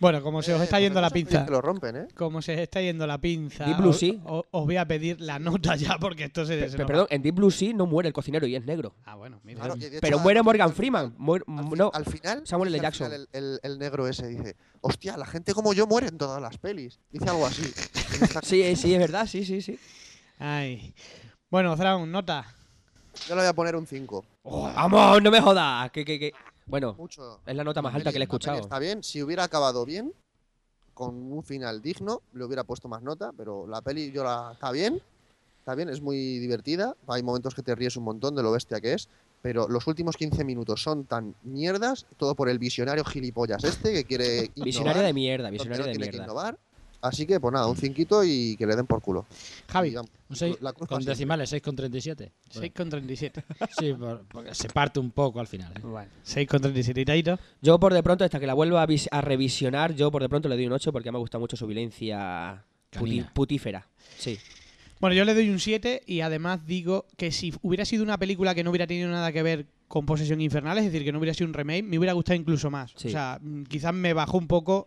Bueno, 0.00 0.20
como 0.22 0.42
se 0.42 0.52
os 0.52 0.60
Eh, 0.60 0.64
está 0.64 0.76
pues 0.76 0.82
yendo 0.82 1.00
la 1.00 1.06
esos 1.06 1.18
son 1.20 1.26
pinza. 1.28 1.44
Que 1.44 1.50
lo 1.52 1.60
rompen, 1.60 1.96
¿eh? 1.96 2.08
Como 2.16 2.42
se 2.42 2.60
está 2.60 2.80
yendo 2.82 3.06
la 3.06 3.18
pinza, 3.18 3.64
Deep 3.66 3.76
Blue 3.78 3.90
os, 3.90 3.98
Sea. 3.98 4.14
os- 4.24 4.44
os 4.50 4.64
voy 4.64 4.76
a 4.78 4.84
pedir 4.86 5.20
la 5.20 5.38
nota 5.38 5.76
ya 5.76 5.96
porque 5.98 6.24
esto 6.24 6.44
se, 6.44 6.68
se 6.68 6.76
perdón, 6.84 7.06
en 7.10 7.22
Deep 7.22 7.36
Blue 7.36 7.50
Sea 7.52 7.72
no 7.72 7.86
muere 7.86 8.08
el 8.08 8.12
cocinero 8.12 8.46
y 8.48 8.56
es 8.56 8.64
negro. 8.64 8.94
Ah, 9.04 9.14
bueno, 9.14 9.38
mira. 9.44 9.60
Claro, 9.60 9.76
Pero 10.00 10.18
muere 10.18 10.42
Morgan 10.42 10.72
Freeman. 10.72 11.12
final- 11.12 11.44
muer- 11.44 11.44
Al, 11.70 11.78
no, 11.78 11.90
al 11.94 12.04
final, 12.04 12.42
Samuel 12.46 12.74
L. 12.74 12.80
Jackson. 12.82 13.06
final 13.06 13.28
El, 13.32 13.44
el- 13.44 13.60
el 13.62 13.78
negro 13.78 14.08
ese 14.08 14.26
dice, 14.26 14.56
hostia, 14.84 15.16
la 15.16 15.24
gente 15.26 15.54
como 15.54 15.72
yo 15.72 15.86
muere 15.86 16.08
en 16.08 16.18
todas 16.18 16.40
las 16.40 16.58
pelis. 16.58 16.98
Dice 17.10 17.28
algo 17.28 17.46
así. 17.46 17.62
sí, 18.42 18.76
sí, 18.76 18.94
es 18.94 18.98
verdad, 19.00 19.26
sí, 19.26 19.44
sí, 19.44 19.62
sí. 19.62 19.78
Ay. 20.38 20.94
Bueno, 21.50 21.74
Thrawn, 21.76 22.10
nota. 22.10 22.44
Yo 23.26 23.34
le 23.34 23.42
voy 23.42 23.48
a 23.48 23.52
poner 23.54 23.76
un 23.76 23.86
5. 23.86 24.24
¡Vamos, 24.44 25.22
no 25.22 25.30
me 25.30 25.40
jodas! 25.40 25.90
Que, 25.90 26.04
que, 26.04 26.18
que- 26.18 26.32
Bueno, 26.66 26.94
Mucho. 26.98 27.40
es 27.46 27.56
la 27.56 27.64
nota 27.64 27.80
más 27.80 27.92
La 27.94 27.98
alta 27.98 28.12
que 28.12 28.18
le 28.18 28.24
he 28.24 28.26
escuchado. 28.26 28.58
Está 28.60 28.78
bien, 28.78 29.02
si 29.02 29.22
hubiera 29.22 29.44
acabado 29.44 29.86
bien, 29.86 30.12
con 30.92 31.14
un 31.32 31.42
final 31.42 31.80
digno, 31.80 32.20
le 32.34 32.44
hubiera 32.44 32.64
puesto 32.64 32.88
más 32.88 33.02
nota, 33.02 33.32
pero 33.36 33.66
la 33.66 33.80
peli 33.80 34.12
yo 34.12 34.22
la 34.22 34.50
está 34.52 34.70
bien, 34.70 35.00
está 35.60 35.74
bien, 35.74 35.88
es 35.88 36.02
muy 36.02 36.38
divertida, 36.38 36.94
hay 37.08 37.22
momentos 37.22 37.54
que 37.54 37.62
te 37.62 37.74
ríes 37.74 37.96
un 37.96 38.04
montón 38.04 38.34
de 38.34 38.42
lo 38.42 38.52
bestia 38.52 38.80
que 38.80 38.92
es, 38.92 39.08
pero 39.44 39.68
los 39.68 39.86
últimos 39.86 40.16
15 40.16 40.42
minutos 40.42 40.82
son 40.82 41.04
tan 41.04 41.34
mierdas, 41.42 42.06
todo 42.16 42.34
por 42.34 42.48
el 42.48 42.58
visionario 42.58 43.04
gilipollas 43.04 43.62
este 43.62 43.92
que 43.92 44.04
quiere 44.04 44.50
Visionario 44.56 44.92
innovar, 44.92 45.04
de 45.04 45.12
mierda, 45.12 45.50
visionario 45.50 45.84
no 45.84 45.92
de 45.92 45.98
mierda. 45.98 46.24
innovar. 46.24 46.58
Así 47.02 47.26
que, 47.26 47.38
pues 47.38 47.52
nada, 47.52 47.66
un 47.66 47.76
cinquito 47.76 48.24
y 48.24 48.56
que 48.56 48.66
le 48.66 48.74
den 48.74 48.86
por 48.86 49.02
culo. 49.02 49.26
Javi, 49.68 49.90
Y, 49.90 49.94
vamos, 49.96 50.10
Un 50.30 50.36
seis- 50.36 50.56
la 50.62 50.72
cruz 50.72 50.88
con 50.88 51.04
para 51.04 51.14
siempre. 51.14 51.36
decimales, 51.36 51.52
6,37. 51.52 52.30
6,37. 52.54 53.44
Sí, 53.78 53.92
por- 53.92 54.24
porque 54.28 54.54
se 54.54 54.68
parte 54.70 54.98
un 54.98 55.10
poco 55.10 55.38
al 55.40 55.46
final. 55.46 55.70
¿eh? 55.76 55.80
Bueno, 55.82 56.08
6,37. 56.26 57.02
¿Y 57.02 57.04
Taito? 57.04 57.38
Yo 57.60 57.78
por 57.78 57.92
de 57.92 58.02
pronto, 58.02 58.24
hasta 58.24 58.40
que 58.40 58.46
la 58.46 58.54
vuelva 58.54 58.82
a, 58.82 58.86
a 59.10 59.20
revisionar, 59.20 59.94
yo 59.94 60.10
por 60.10 60.22
de 60.22 60.30
pronto 60.30 60.48
le 60.48 60.54
doy 60.56 60.66
un 60.66 60.72
8 60.72 60.90
porque 60.90 61.12
me 61.12 61.18
gusta 61.18 61.38
mucho 61.38 61.58
su 61.58 61.66
violencia 61.66 62.64
puti- 62.92 63.30
putífera. 63.34 63.86
Sí. 64.16 64.38
Bueno, 65.04 65.16
yo 65.16 65.26
le 65.26 65.34
doy 65.34 65.50
un 65.50 65.60
7 65.60 66.00
y 66.06 66.20
además 66.22 66.64
digo 66.64 67.04
que 67.18 67.30
si 67.30 67.52
hubiera 67.60 67.84
sido 67.84 68.02
una 68.02 68.16
película 68.16 68.54
que 68.54 68.64
no 68.64 68.70
hubiera 68.70 68.86
tenido 68.86 69.10
nada 69.10 69.32
que 69.32 69.42
ver 69.42 69.66
con 69.86 70.06
Posesión 70.06 70.40
Infernal, 70.40 70.78
es 70.78 70.84
decir, 70.84 71.04
que 71.04 71.12
no 71.12 71.18
hubiera 71.18 71.34
sido 71.34 71.46
un 71.46 71.52
remake, 71.52 71.82
me 71.82 71.98
hubiera 71.98 72.14
gustado 72.14 72.40
incluso 72.40 72.70
más. 72.70 72.94
Sí. 72.96 73.08
O 73.08 73.10
sea, 73.10 73.38
mm, 73.38 73.64
quizás 73.64 73.92
me 73.92 74.14
bajó 74.14 74.38
un 74.38 74.46
poco 74.46 74.86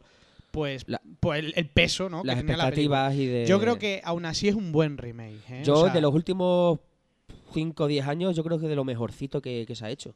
pues, 0.49 0.85
La- 0.87 0.99
pues 1.19 1.41
el, 1.43 1.53
el 1.55 1.67
peso 1.67 2.09
¿no? 2.09 2.23
que 2.23 2.29
Las 2.29 2.43
la 2.43 2.53
expectativas 2.53 3.13
y 3.13 3.27
de... 3.27 3.45
Yo 3.45 3.59
creo 3.59 3.77
que 3.77 4.01
aún 4.03 4.25
así 4.25 4.47
es 4.47 4.55
un 4.55 4.71
buen 4.71 4.97
remake. 4.97 5.37
¿eh? 5.51 5.61
Yo 5.63 5.75
O 5.75 5.83
sea, 5.83 5.93
de 5.93 6.01
los 6.01 6.15
últimos 6.15 6.79
5 7.53 7.83
o 7.83 7.87
10 7.87 8.07
años, 8.07 8.35
yo 8.35 8.43
creo 8.43 8.57
que 8.57 8.67
de 8.67 8.75
lo 8.75 8.83
mejorcito 8.83 9.39
que, 9.39 9.65
que 9.67 9.75
se 9.75 9.85
ha 9.85 9.91
hecho. 9.91 10.15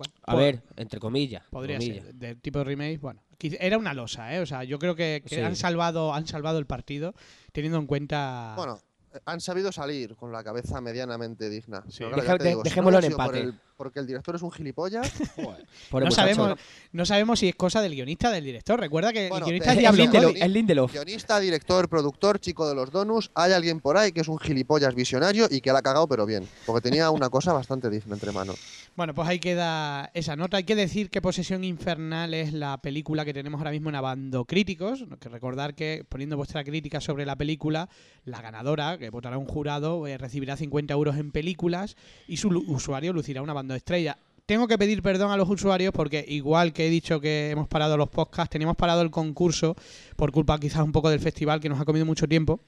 Bueno, 0.00 0.14
A 0.24 0.34
ver, 0.34 0.62
entre 0.76 0.98
comillas. 0.98 1.42
Podría 1.50 1.76
comillas. 1.76 2.04
ser, 2.06 2.14
del 2.14 2.40
tipo 2.40 2.58
de 2.60 2.64
remake, 2.64 2.98
bueno. 2.98 3.22
Era 3.38 3.76
una 3.78 3.92
losa, 3.94 4.34
¿eh? 4.34 4.40
O 4.40 4.46
sea, 4.46 4.64
yo 4.64 4.78
creo 4.78 4.94
que, 4.96 5.22
que 5.26 5.34
Sí. 5.36 5.40
han 5.42 5.56
salvado 5.56 6.14
han 6.14 6.26
salvado 6.26 6.58
el 6.58 6.66
partido 6.66 7.14
teniendo 7.52 7.78
en 7.78 7.86
cuenta... 7.86 8.54
Bueno, 8.56 8.78
han 9.24 9.40
sabido 9.40 9.72
salir 9.72 10.14
con 10.14 10.30
la 10.30 10.44
cabeza 10.44 10.80
medianamente 10.80 11.48
digna. 11.50 11.82
Sí. 11.88 11.98
Claro, 11.98 12.16
Deja- 12.16 12.32
ya 12.34 12.38
te 12.38 12.44
de- 12.44 12.48
digo, 12.50 12.60
si 12.60 12.68
no 12.68 12.70
dejémoslo 12.70 12.98
en 12.98 13.02
por 13.02 13.10
empate. 13.12 13.40
el- 13.40 13.54
porque 13.76 13.98
el 13.98 14.06
director 14.06 14.36
es 14.36 14.42
un 14.42 14.52
gilipollas. 14.52 15.10
Joder. 15.36 16.04
No 16.04 16.10
sabemos, 16.10 16.58
no 16.92 17.06
sabemos 17.06 17.38
si 17.40 17.48
es 17.48 17.54
cosa 17.56 17.80
del 17.80 17.94
guionista 17.94 18.30
del 18.30 18.44
director. 18.44 18.78
Recuerda 18.78 19.10
que 19.10 19.30
Bueno, 19.30 19.46
el 19.46 19.52
guionista 19.52 19.72
es 19.72 19.96
Lindelof, 19.96 20.36
es 20.36 20.50
Lindelof. 20.50 20.92
Guionista, 20.92 21.40
director, 21.40 21.88
productor, 21.88 22.38
chico 22.40 22.68
de 22.68 22.74
los 22.74 22.90
donuts. 22.90 23.30
Hay 23.34 23.52
alguien 23.52 23.80
por 23.80 23.96
ahí 23.96 24.12
que 24.12 24.20
es 24.20 24.28
un 24.28 24.38
gilipollas 24.38 24.94
visionario 24.94 25.46
y 25.50 25.62
que 25.62 25.72
la 25.72 25.78
ha 25.78 25.82
cagado, 25.82 26.06
pero 26.06 26.26
bien. 26.26 26.46
Porque 26.66 26.82
tenía 26.82 27.10
una 27.10 27.30
cosa 27.30 27.54
bastante 27.54 27.88
digna 27.88 28.14
entre 28.14 28.32
manos. 28.32 28.58
Bueno, 28.96 29.14
pues 29.14 29.28
ahí 29.28 29.38
queda 29.38 30.10
esa 30.14 30.36
nota. 30.36 30.56
Hay 30.56 30.64
que 30.64 30.74
decir 30.74 31.10
que 31.10 31.22
Posesión 31.22 31.64
Infernal 31.64 32.34
es 32.34 32.52
la 32.52 32.78
película 32.82 33.24
que 33.24 33.32
tenemos 33.32 33.58
ahora 33.58 33.70
mismo 33.70 33.88
en 33.88 33.94
Abando 33.94 34.44
Críticos. 34.44 35.04
Que 35.20 35.28
recordar 35.28 35.74
que 35.74 36.04
poniendo 36.08 36.36
vuestra 36.36 36.64
crítica 36.64 37.00
sobre 37.00 37.24
la 37.24 37.36
película, 37.36 37.88
la 38.24 38.42
ganadora, 38.42 38.98
que 38.98 39.08
votará 39.10 39.38
un 39.38 39.46
jurado, 39.46 40.06
eh, 40.06 40.18
recibirá 40.18 40.56
50 40.56 40.92
euros 40.92 41.16
en 41.16 41.30
películas 41.30 41.96
y 42.26 42.36
su 42.38 42.48
usuario 42.48 43.12
lucirá 43.12 43.42
una 43.42 43.52
banda 43.52 43.76
estrella. 43.76 44.18
Tengo 44.44 44.66
que 44.66 44.76
pedir 44.76 45.00
perdón 45.00 45.30
a 45.30 45.36
los 45.36 45.48
usuarios 45.48 45.92
porque 45.92 46.24
igual 46.26 46.72
que 46.72 46.88
he 46.88 46.90
dicho 46.90 47.20
que 47.20 47.50
hemos 47.50 47.68
parado 47.68 47.96
los 47.96 48.08
podcasts, 48.08 48.50
teníamos 48.50 48.76
parado 48.76 49.02
el 49.02 49.10
concurso 49.10 49.76
por 50.16 50.32
culpa 50.32 50.58
quizás 50.58 50.82
un 50.82 50.90
poco 50.90 51.08
del 51.08 51.20
festival 51.20 51.60
que 51.60 51.68
nos 51.68 51.80
ha 51.80 51.84
comido 51.84 52.04
mucho 52.04 52.26
tiempo. 52.26 52.60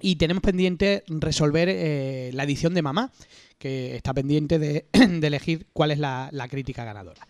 Y 0.00 0.16
tenemos 0.16 0.42
pendiente 0.42 1.04
resolver 1.08 1.70
eh, 1.70 2.30
la 2.34 2.44
edición 2.44 2.74
de 2.74 2.82
Mamá, 2.82 3.10
que 3.58 3.96
está 3.96 4.12
pendiente 4.14 4.58
de, 4.58 4.86
de 4.92 5.26
elegir 5.26 5.66
cuál 5.72 5.90
es 5.90 5.98
la, 5.98 6.28
la 6.32 6.48
crítica 6.48 6.84
ganadora. 6.84 7.26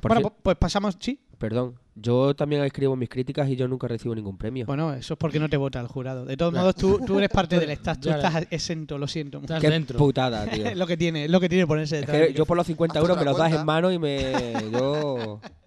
Por 0.00 0.12
bueno, 0.12 0.34
pues 0.42 0.56
pasamos, 0.56 0.96
sí. 1.00 1.20
Perdón, 1.38 1.76
yo 1.94 2.36
también 2.36 2.62
escribo 2.64 2.96
mis 2.96 3.08
críticas 3.08 3.48
y 3.48 3.56
yo 3.56 3.66
nunca 3.66 3.88
recibo 3.88 4.14
ningún 4.14 4.36
premio. 4.36 4.66
Bueno, 4.66 4.92
eso 4.92 5.14
es 5.14 5.18
porque 5.18 5.40
no 5.40 5.48
te 5.48 5.56
vota 5.56 5.80
el 5.80 5.86
jurado. 5.86 6.26
De 6.26 6.36
todos 6.36 6.52
modos, 6.52 6.74
tú, 6.74 7.00
tú 7.06 7.16
eres 7.16 7.30
parte 7.30 7.58
del 7.58 7.70
staff, 7.70 7.98
tú 7.98 8.10
estás 8.10 8.46
exento, 8.50 8.98
lo 8.98 9.08
siento. 9.08 9.38
Estás 9.38 9.60
Qué 9.60 9.70
dentro. 9.70 9.98
putada, 9.98 10.46
tío. 10.50 10.66
Es 10.66 10.76
lo 10.76 10.86
que 10.86 10.98
tiene, 10.98 11.24
es 11.24 11.30
lo 11.30 11.40
que 11.40 11.48
tiene 11.48 11.66
ponerse 11.66 11.96
Es 11.96 12.00
detrás. 12.02 12.18
que 12.18 12.26
del 12.26 12.34
yo 12.34 12.44
por 12.44 12.58
los 12.58 12.66
50 12.66 12.92
Hazte 12.98 13.00
euros 13.02 13.18
me 13.18 13.24
los 13.24 13.38
das 13.38 13.52
en 13.54 13.64
mano 13.64 13.90
y 13.90 13.98
me... 13.98 14.32
Yo... 14.70 15.40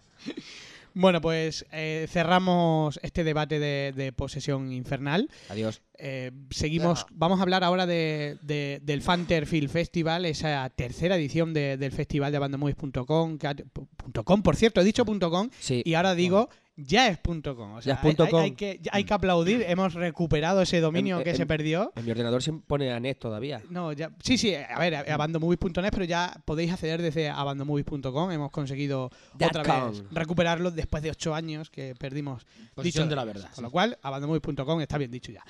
Bueno, 0.95 1.21
pues 1.21 1.65
eh, 1.71 2.07
cerramos 2.09 2.99
este 3.03 3.23
debate 3.23 3.59
de, 3.59 3.93
de 3.95 4.11
posesión 4.13 4.71
infernal. 4.71 5.29
Adiós. 5.49 5.81
Eh, 5.97 6.31
seguimos, 6.49 7.05
vamos 7.11 7.39
a 7.39 7.43
hablar 7.43 7.63
ahora 7.63 7.85
de, 7.85 8.37
de- 8.41 8.79
del 8.83 9.01
Fanter 9.01 9.45
Film 9.45 9.69
Festival, 9.69 10.25
esa 10.25 10.69
tercera 10.69 11.15
edición 11.15 11.53
de- 11.53 11.77
del 11.77 11.91
festival 11.91 12.31
de 12.31 12.37
abandomovies.com, 12.37 13.37
que 13.37 13.47
ha- 13.47 13.55
punto 13.55 14.23
.com, 14.23 14.41
por 14.41 14.55
cierto, 14.55 14.81
he 14.81 14.83
dicho 14.83 15.05
punto 15.05 15.29
.com 15.31 15.49
Sí. 15.59 15.81
y 15.85 15.93
ahora 15.95 16.13
digo 16.15 16.49
ya 16.75 17.07
es 17.07 17.17
punto 17.19 17.55
.com. 17.55 17.73
O 17.75 17.81
sea, 17.81 17.93
Ya 17.93 17.95
es 17.95 18.01
punto 18.01 18.23
hay, 18.23 18.27
hay- 18.27 18.31
com. 18.31 18.41
hay 18.41 18.51
que, 18.51 18.79
ya 18.81 18.91
hay 18.93 19.03
que 19.03 19.13
aplaudir, 19.13 19.63
hemos 19.67 19.93
recuperado 19.93 20.61
ese 20.61 20.79
dominio 20.79 21.23
que 21.23 21.35
se 21.35 21.45
perdió. 21.45 21.91
En 21.95 22.05
mi 22.05 22.11
ordenador 22.11 22.41
se 22.41 22.51
pone 22.53 22.91
ANET 22.91 23.19
todavía. 23.19 23.61
No, 23.69 23.91
ya, 23.93 24.11
sí, 24.23 24.37
sí, 24.37 24.55
a 24.55 24.79
ver, 24.79 24.95
abandomovies.net, 25.11 25.89
pero 25.91 26.05
ya 26.05 26.33
podéis 26.45 26.71
acceder 26.71 27.01
desde 27.01 27.29
abandomovies.com. 27.29 28.31
Hemos 28.31 28.51
conseguido 28.51 29.11
otra 29.35 29.63
com. 29.63 29.91
vez 29.91 30.03
recuperarlo 30.11 30.71
después 30.71 31.03
de 31.03 31.11
ocho 31.11 31.35
años 31.35 31.69
que 31.69 31.95
perdimos. 31.95 32.45
Posición 32.73 33.05
dicho- 33.05 33.09
de 33.09 33.15
la 33.15 33.25
verdad. 33.25 33.49
Con 33.53 33.63
lo 33.63 33.71
cual, 33.71 33.97
abandomovies.com 34.01 34.81
está 34.81 34.97
bien 34.97 35.11
dicho 35.11 35.31
ya. 35.31 35.43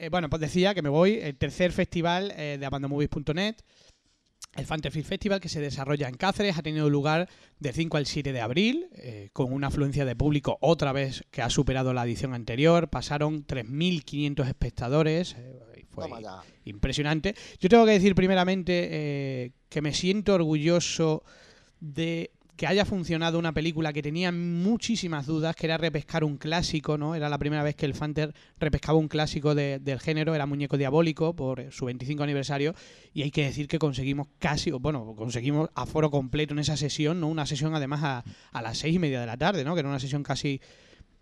Eh, 0.00 0.10
bueno, 0.10 0.28
pues 0.30 0.40
decía 0.40 0.74
que 0.74 0.82
me 0.82 0.88
voy, 0.90 1.14
el 1.20 1.34
tercer 1.36 1.72
festival 1.72 2.32
eh, 2.36 2.56
de 2.60 2.66
abandomovies.net, 2.66 3.56
el 4.58 4.66
Fantasy 4.66 5.02
Festival 5.02 5.40
que 5.40 5.48
se 5.48 5.60
desarrolla 5.60 6.08
en 6.08 6.16
Cáceres, 6.16 6.58
ha 6.58 6.62
tenido 6.62 6.90
lugar 6.90 7.28
del 7.60 7.72
5 7.72 7.96
al 7.96 8.06
7 8.06 8.32
de 8.32 8.40
abril, 8.40 8.88
eh, 8.94 9.30
con 9.32 9.52
una 9.52 9.68
afluencia 9.68 10.04
de 10.04 10.16
público 10.16 10.58
otra 10.60 10.92
vez 10.92 11.24
que 11.30 11.42
ha 11.42 11.50
superado 11.50 11.94
la 11.94 12.04
edición 12.04 12.34
anterior, 12.34 12.88
pasaron 12.88 13.46
3.500 13.46 14.46
espectadores, 14.46 15.36
eh, 15.38 15.84
fue 15.88 16.06
impresionante. 16.64 17.34
Yo 17.60 17.68
tengo 17.68 17.84
que 17.86 17.92
decir 17.92 18.14
primeramente 18.14 18.88
eh, 18.90 19.52
que 19.68 19.80
me 19.80 19.94
siento 19.94 20.34
orgulloso 20.34 21.24
de 21.80 22.32
que 22.58 22.66
haya 22.66 22.84
funcionado 22.84 23.38
una 23.38 23.52
película 23.52 23.92
que 23.92 24.02
tenía 24.02 24.32
muchísimas 24.32 25.26
dudas, 25.26 25.54
que 25.54 25.66
era 25.66 25.78
repescar 25.78 26.24
un 26.24 26.36
clásico, 26.38 26.98
¿no? 26.98 27.14
Era 27.14 27.28
la 27.28 27.38
primera 27.38 27.62
vez 27.62 27.76
que 27.76 27.86
el 27.86 27.94
Fanter 27.94 28.34
repescaba 28.58 28.98
un 28.98 29.06
clásico 29.06 29.54
de- 29.54 29.78
del 29.78 30.00
género, 30.00 30.34
era 30.34 30.44
Muñeco 30.44 30.76
Diabólico, 30.76 31.34
por 31.36 31.60
eh, 31.60 31.68
su 31.70 31.84
25 31.86 32.24
aniversario, 32.24 32.74
y 33.14 33.22
hay 33.22 33.30
que 33.30 33.44
decir 33.44 33.68
que 33.68 33.78
conseguimos 33.78 34.26
casi, 34.40 34.72
bueno, 34.72 35.14
conseguimos 35.16 35.70
aforo 35.76 36.10
completo 36.10 36.52
en 36.52 36.58
esa 36.58 36.76
sesión, 36.76 37.20
¿no? 37.20 37.28
Una 37.28 37.46
sesión 37.46 37.74
además 37.76 38.02
a, 38.02 38.24
a 38.50 38.60
las 38.60 38.76
seis 38.78 38.96
y 38.96 38.98
media 38.98 39.20
de 39.20 39.26
la 39.26 39.36
tarde, 39.36 39.62
¿no? 39.64 39.74
Que 39.74 39.80
era 39.80 39.88
una 39.88 40.00
sesión 40.00 40.24
casi 40.24 40.60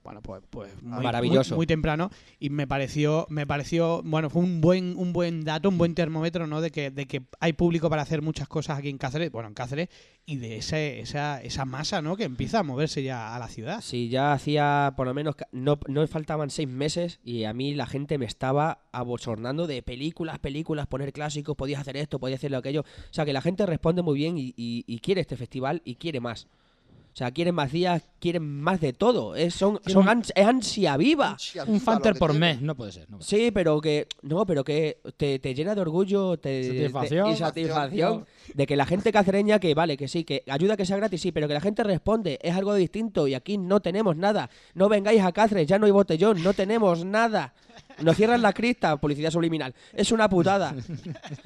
bueno, 0.06 0.22
pues, 0.22 0.40
pues 0.48 0.82
muy, 0.84 1.02
Maravilloso. 1.02 1.50
muy, 1.54 1.58
muy 1.58 1.66
temprano 1.66 2.10
y 2.38 2.48
me 2.50 2.68
pareció, 2.68 3.26
me 3.28 3.44
pareció, 3.44 4.02
bueno, 4.04 4.30
fue 4.30 4.40
un 4.42 4.60
buen, 4.60 4.94
un 4.96 5.12
buen 5.12 5.42
dato, 5.44 5.68
un 5.68 5.78
buen 5.78 5.96
termómetro, 5.96 6.46
¿no? 6.46 6.60
De 6.60 6.70
que, 6.70 6.92
de 6.92 7.06
que 7.06 7.22
hay 7.40 7.54
público 7.54 7.90
para 7.90 8.02
hacer 8.02 8.22
muchas 8.22 8.46
cosas 8.46 8.78
aquí 8.78 8.88
en 8.88 8.98
Cáceres, 8.98 9.32
bueno, 9.32 9.48
en 9.48 9.54
Cáceres, 9.54 9.88
y 10.24 10.36
de 10.36 10.58
ese, 10.58 11.00
esa, 11.00 11.42
esa 11.42 11.64
masa, 11.64 12.02
¿no? 12.02 12.16
Que 12.16 12.22
empieza 12.22 12.60
a 12.60 12.62
moverse 12.62 13.02
ya 13.02 13.34
a 13.34 13.38
la 13.40 13.48
ciudad. 13.48 13.80
Sí, 13.80 14.08
ya 14.08 14.32
hacía 14.32 14.94
por 14.96 15.08
lo 15.08 15.14
menos, 15.14 15.34
no, 15.50 15.78
no 15.88 16.06
faltaban 16.06 16.50
seis 16.50 16.68
meses 16.68 17.18
y 17.24 17.42
a 17.44 17.52
mí 17.52 17.74
la 17.74 17.86
gente 17.86 18.16
me 18.16 18.26
estaba 18.26 18.78
abochornando 18.92 19.66
de 19.66 19.82
películas, 19.82 20.38
películas, 20.38 20.86
poner 20.86 21.12
clásicos, 21.12 21.56
podías 21.56 21.80
hacer 21.80 21.96
esto, 21.96 22.20
podías 22.20 22.38
hacer 22.38 22.54
aquello. 22.54 22.82
O 22.82 23.12
sea, 23.14 23.24
que 23.24 23.32
la 23.32 23.42
gente 23.42 23.66
responde 23.66 24.02
muy 24.02 24.16
bien 24.18 24.38
y, 24.38 24.54
y- 24.56 24.84
y 24.86 24.98
quiere 25.00 25.20
este 25.20 25.36
festival 25.36 25.82
y 25.84 25.96
quiere 25.96 26.20
más. 26.20 26.46
O 27.16 27.18
sea, 27.18 27.30
quieren 27.30 27.54
más 27.54 27.72
días, 27.72 28.02
quieren 28.18 28.42
más 28.60 28.78
de 28.78 28.92
todo. 28.92 29.36
Es, 29.36 29.54
son, 29.54 29.80
son 29.86 30.04
ans- 30.06 30.30
ansia 30.36 30.98
viva. 30.98 31.30
Ansia 31.30 31.64
Un 31.64 31.80
fanter 31.80 32.14
por 32.16 32.32
tiene. 32.32 32.46
mes, 32.52 32.60
no 32.60 32.74
puede 32.74 32.92
ser. 32.92 33.08
no 33.08 33.16
puede 33.16 33.26
ser. 33.26 33.38
Sí, 33.46 33.50
pero 33.52 33.80
que. 33.80 34.06
No, 34.20 34.44
pero 34.44 34.62
que 34.64 34.98
te, 35.16 35.38
te 35.38 35.54
llena 35.54 35.74
de 35.74 35.80
orgullo 35.80 36.36
te, 36.36 36.50
de- 36.50 36.76
Satisfacción. 36.90 37.30
y 37.30 37.36
satisfacción 37.36 38.26
de 38.52 38.66
que 38.66 38.76
la 38.76 38.84
gente 38.84 39.12
cacereña, 39.12 39.58
que 39.58 39.72
vale, 39.72 39.96
que 39.96 40.08
sí, 40.08 40.24
que 40.24 40.42
ayuda 40.46 40.74
a 40.74 40.76
que 40.76 40.84
sea 40.84 40.98
gratis, 40.98 41.22
sí, 41.22 41.32
pero 41.32 41.48
que 41.48 41.54
la 41.54 41.62
gente 41.62 41.82
responde, 41.84 42.38
es 42.42 42.54
algo 42.54 42.74
distinto 42.74 43.26
y 43.26 43.32
aquí 43.32 43.56
no 43.56 43.80
tenemos 43.80 44.14
nada. 44.14 44.50
No 44.74 44.90
vengáis 44.90 45.22
a 45.22 45.32
Cáceres, 45.32 45.66
ya 45.66 45.78
no 45.78 45.86
hay 45.86 45.92
botellón, 45.92 46.42
no 46.42 46.52
tenemos 46.52 47.02
nada. 47.06 47.54
Nos 48.02 48.16
cierran 48.16 48.42
la 48.42 48.52
crista, 48.52 48.96
publicidad 48.98 49.30
subliminal. 49.30 49.74
Es 49.92 50.12
una 50.12 50.28
putada. 50.28 50.74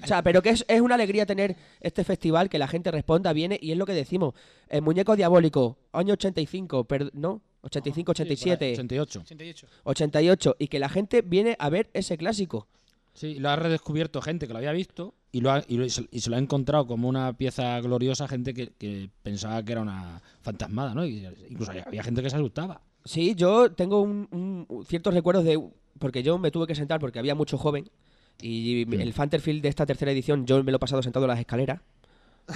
O 0.02 0.06
sea, 0.06 0.22
pero 0.22 0.42
que 0.42 0.50
es, 0.50 0.64
es 0.68 0.80
una 0.80 0.94
alegría 0.96 1.26
tener 1.26 1.56
este 1.80 2.04
festival, 2.04 2.48
que 2.48 2.58
la 2.58 2.68
gente 2.68 2.90
responda, 2.90 3.32
viene 3.32 3.58
y 3.60 3.72
es 3.72 3.78
lo 3.78 3.86
que 3.86 3.92
decimos. 3.92 4.34
El 4.68 4.82
muñeco 4.82 5.16
diabólico, 5.16 5.78
año 5.92 6.14
85, 6.14 6.84
per- 6.84 7.10
¿no? 7.14 7.40
85, 7.62 8.12
87, 8.12 8.72
88. 8.72 9.20
88. 9.20 9.66
88, 9.84 10.56
y 10.58 10.68
que 10.68 10.78
la 10.78 10.88
gente 10.88 11.22
viene 11.22 11.56
a 11.58 11.68
ver 11.68 11.90
ese 11.92 12.16
clásico. 12.16 12.66
Sí, 13.12 13.38
lo 13.38 13.50
ha 13.50 13.56
redescubierto 13.56 14.22
gente 14.22 14.46
que 14.46 14.52
lo 14.52 14.58
había 14.58 14.72
visto 14.72 15.14
y, 15.32 15.40
lo 15.40 15.50
ha- 15.50 15.64
y, 15.68 15.76
lo- 15.76 15.88
se, 15.88 16.06
y 16.10 16.20
se 16.20 16.30
lo 16.30 16.36
ha 16.36 16.38
encontrado 16.38 16.86
como 16.86 17.08
una 17.08 17.32
pieza 17.36 17.78
gloriosa 17.80 18.28
gente 18.28 18.54
que, 18.54 18.72
que 18.78 19.10
pensaba 19.22 19.62
que 19.64 19.72
era 19.72 19.82
una 19.82 20.22
fantasmada, 20.42 20.94
¿no? 20.94 21.04
Y 21.04 21.26
incluso 21.48 21.70
había, 21.72 21.82
había 21.84 22.02
gente 22.02 22.22
que 22.22 22.30
se 22.30 22.36
asustaba. 22.36 22.80
Sí, 23.04 23.34
yo 23.34 23.72
tengo 23.72 24.00
un, 24.02 24.26
un- 24.68 24.84
ciertos 24.86 25.12
recuerdos 25.12 25.44
de. 25.44 25.60
Porque 25.98 26.22
yo 26.22 26.38
me 26.38 26.50
tuve 26.50 26.66
que 26.66 26.74
sentar 26.74 27.00
porque 27.00 27.18
había 27.18 27.34
mucho 27.34 27.58
joven. 27.58 27.88
Y 28.40 28.82
el 28.94 29.12
Fanterfield 29.12 29.62
de 29.62 29.68
esta 29.68 29.84
tercera 29.84 30.10
edición, 30.12 30.46
yo 30.46 30.62
me 30.64 30.70
lo 30.70 30.76
he 30.76 30.80
pasado 30.80 31.02
sentado 31.02 31.26
en 31.26 31.30
las 31.30 31.40
escaleras. 31.40 31.80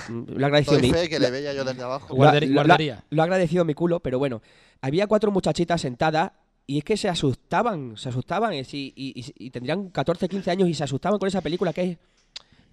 Mm, 0.09 0.23
Lo 0.37 0.47
Doy 0.49 0.81
mi, 0.81 1.09
que 1.09 1.21
le 1.21 1.31
veía 1.31 1.53
yo 1.53 1.65
desde 1.65 1.83
abajo. 1.83 2.09
lo 2.09 2.15
guardería. 2.17 3.05
lo 3.11 3.23
ha 3.23 3.25
agradecido 3.25 3.65
mi 3.65 3.75
culo, 3.75 4.01
pero 4.01 4.19
bueno. 4.19 4.41
Había 4.81 5.07
cuatro 5.07 5.31
muchachitas 5.31 5.81
sentadas 5.81 6.33
y 6.67 6.79
es 6.79 6.85
que 6.85 6.97
se 6.97 7.09
asustaban, 7.09 7.97
se 7.97 8.09
asustaban. 8.09 8.55
Y, 8.55 8.63
y- 8.73 9.33
y 9.39 9.51
tendrían 9.51 9.91
14, 9.91 10.29
15 10.29 10.51
años 10.51 10.69
y 10.69 10.75
se 10.75 10.85
asustaban 10.85 11.19
con 11.19 11.29
esa 11.29 11.43
película 11.43 11.73
que 11.73 11.83
es, 11.83 11.99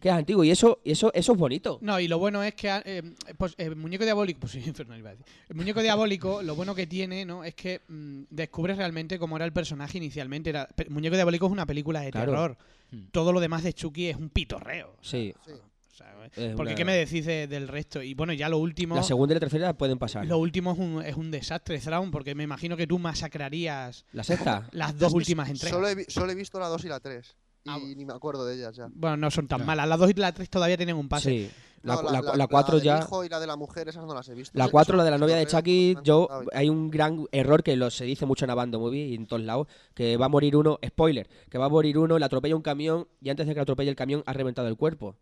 que 0.01 0.09
es 0.09 0.13
antiguo. 0.15 0.43
Y 0.43 0.51
eso, 0.51 0.79
y 0.83 0.91
eso, 0.91 1.11
eso 1.13 1.31
es 1.33 1.37
bonito. 1.37 1.77
No, 1.81 1.99
y 1.99 2.07
lo 2.07 2.19
bueno 2.19 2.43
es 2.43 2.53
que 2.55 2.81
eh, 2.83 3.03
pues, 3.37 3.53
el 3.57 3.75
muñeco 3.75 4.03
diabólico, 4.03 4.39
pues 4.41 4.51
sí, 4.53 4.63
infernal 4.65 4.99
iba 4.99 5.09
a 5.11 5.13
decir. 5.13 5.25
El 5.47 5.55
muñeco 5.55 5.81
diabólico, 5.81 6.41
lo 6.41 6.55
bueno 6.55 6.75
que 6.75 6.87
tiene, 6.87 7.23
¿no? 7.23 7.43
Es 7.43 7.53
que 7.55 7.81
mm, 7.87 8.23
descubres 8.29 8.77
realmente 8.77 9.19
cómo 9.19 9.35
era 9.37 9.45
el 9.45 9.53
personaje 9.53 9.97
inicialmente. 9.99 10.49
Era, 10.49 10.67
muñeco 10.89 11.15
diabólico 11.15 11.45
es 11.45 11.51
una 11.51 11.65
película 11.65 12.01
de 12.01 12.11
Claro. 12.11 12.31
terror. 12.31 12.57
Hmm. 12.91 13.05
Todo 13.11 13.31
lo 13.31 13.39
demás 13.39 13.63
de 13.63 13.73
Chucky 13.73 14.07
es 14.07 14.17
un 14.17 14.29
pitorreo. 14.29 14.95
Sí. 15.01 15.33
Sí. 15.45 15.51
O 15.51 15.93
sea, 16.03 16.25
Es 16.35 16.55
porque 16.55 16.71
una- 16.71 16.75
¿qué 16.75 16.85
me 16.85 16.95
decís 16.95 17.25
de- 17.25 17.45
del 17.47 17.67
resto? 17.67 18.01
Y 18.01 18.13
bueno, 18.15 18.33
ya 18.33 18.49
lo 18.49 18.57
último. 18.57 18.95
La 18.95 19.03
segunda 19.03 19.33
y 19.33 19.35
la 19.35 19.39
tercera 19.41 19.73
pueden 19.77 19.99
pasar. 19.99 20.25
Lo 20.25 20.39
último 20.39 20.71
es 20.73 20.79
un, 20.79 21.03
es 21.05 21.15
un 21.15 21.29
desastre, 21.29 21.77
Thrawn, 21.79 22.09
porque 22.09 22.33
me 22.33 22.43
imagino 22.43 22.75
que 22.75 22.87
tú 22.87 22.97
masacrarías 22.97 24.05
La 24.13 24.23
sexta. 24.23 24.67
las 24.71 24.97
dos 24.97 25.13
últimas 25.13 25.49
entregas. 25.49 25.75
Solo 25.75 25.87
he, 25.89 26.05
solo 26.09 26.31
he 26.31 26.35
visto 26.35 26.59
la 26.59 26.67
2 26.67 26.85
y 26.85 26.87
la 26.87 26.99
3. 26.99 27.35
Y 27.63 27.69
Ah, 27.69 27.77
ni 27.95 28.05
me 28.05 28.13
acuerdo 28.13 28.45
de 28.45 28.55
ellas 28.55 28.75
ya. 28.75 28.87
Bueno, 28.93 29.17
no 29.17 29.31
son 29.31 29.47
tan 29.47 29.65
malas. 29.65 29.87
Las 29.87 29.99
dos 29.99 30.09
y 30.09 30.13
la 30.13 30.31
tres 30.33 30.49
todavía 30.49 30.77
tienen 30.77 30.95
un 30.95 31.07
pase. 31.07 31.29
Sí. 31.29 31.51
La, 31.83 31.95
No, 31.95 32.03
la- 32.03 32.21
la 32.21 32.47
ya. 32.83 32.99
hijo 32.99 33.23
y 33.25 33.29
la 33.29 33.39
de 33.39 33.47
la 33.47 33.55
mujer, 33.55 33.87
esas 33.89 34.05
no 34.05 34.13
las 34.13 34.29
he 34.29 34.35
visto. 34.35 34.55
La 34.55 34.65
Sé 34.65 34.69
que 34.69 34.71
4, 34.71 34.91
son 34.91 34.97
la 34.99 35.03
de 35.03 35.11
la 35.11 35.17
novia 35.17 35.35
de 35.35 35.47
Chucky, 35.47 35.95
yo 36.03 36.27
y- 36.43 36.55
hay 36.55 36.69
un 36.69 36.91
gran 36.91 37.25
error 37.31 37.63
que 37.63 37.75
lo, 37.75 37.89
se 37.89 38.05
dice 38.05 38.27
mucho 38.27 38.45
en 38.45 38.51
Abando 38.51 38.79
Movie 38.79 39.07
y 39.07 39.15
en 39.15 39.25
todos 39.25 39.41
lados, 39.41 39.67
que 39.95 40.15
va 40.15 40.27
a 40.27 40.29
morir 40.29 40.55
uno, 40.55 40.77
spoiler, 40.85 41.27
que 41.49 41.57
va 41.57 41.65
a 41.65 41.69
morir 41.69 41.97
uno, 41.97 42.19
le 42.19 42.25
atropella 42.25 42.55
un 42.55 42.61
camión 42.61 43.07
y 43.19 43.31
antes 43.31 43.47
de 43.47 43.53
que 43.53 43.57
le 43.57 43.61
atropelle 43.63 43.89
el 43.89 43.95
camión 43.95 44.21
ha 44.27 44.33
reventado 44.33 44.67
el 44.67 44.77
cuerpo. 44.77 45.15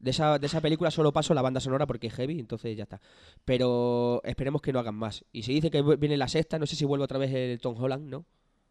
De 0.00 0.10
esa, 0.12 0.38
de 0.38 0.46
esa 0.46 0.62
película 0.62 0.90
solo 0.90 1.12
paso 1.12 1.34
la 1.34 1.42
banda 1.42 1.60
sonora 1.60 1.86
porque 1.86 2.06
es 2.06 2.14
heavy, 2.14 2.38
entonces 2.40 2.74
ya 2.74 2.84
está. 2.84 3.00
Pero 3.44 4.20
esperemos 4.24 4.62
que 4.62 4.72
no 4.72 4.78
hagan 4.78 4.94
más. 4.94 5.24
Y 5.32 5.42
se 5.42 5.52
dice 5.52 5.70
que 5.70 5.82
viene 5.82 6.16
la 6.16 6.28
sexta, 6.28 6.58
no 6.58 6.66
sé 6.66 6.76
si 6.76 6.84
vuelve 6.84 7.04
otra 7.04 7.18
vez 7.18 7.32
el 7.34 7.58
Tom 7.60 7.74
Holland, 7.82 8.08
¿no? 8.08 8.24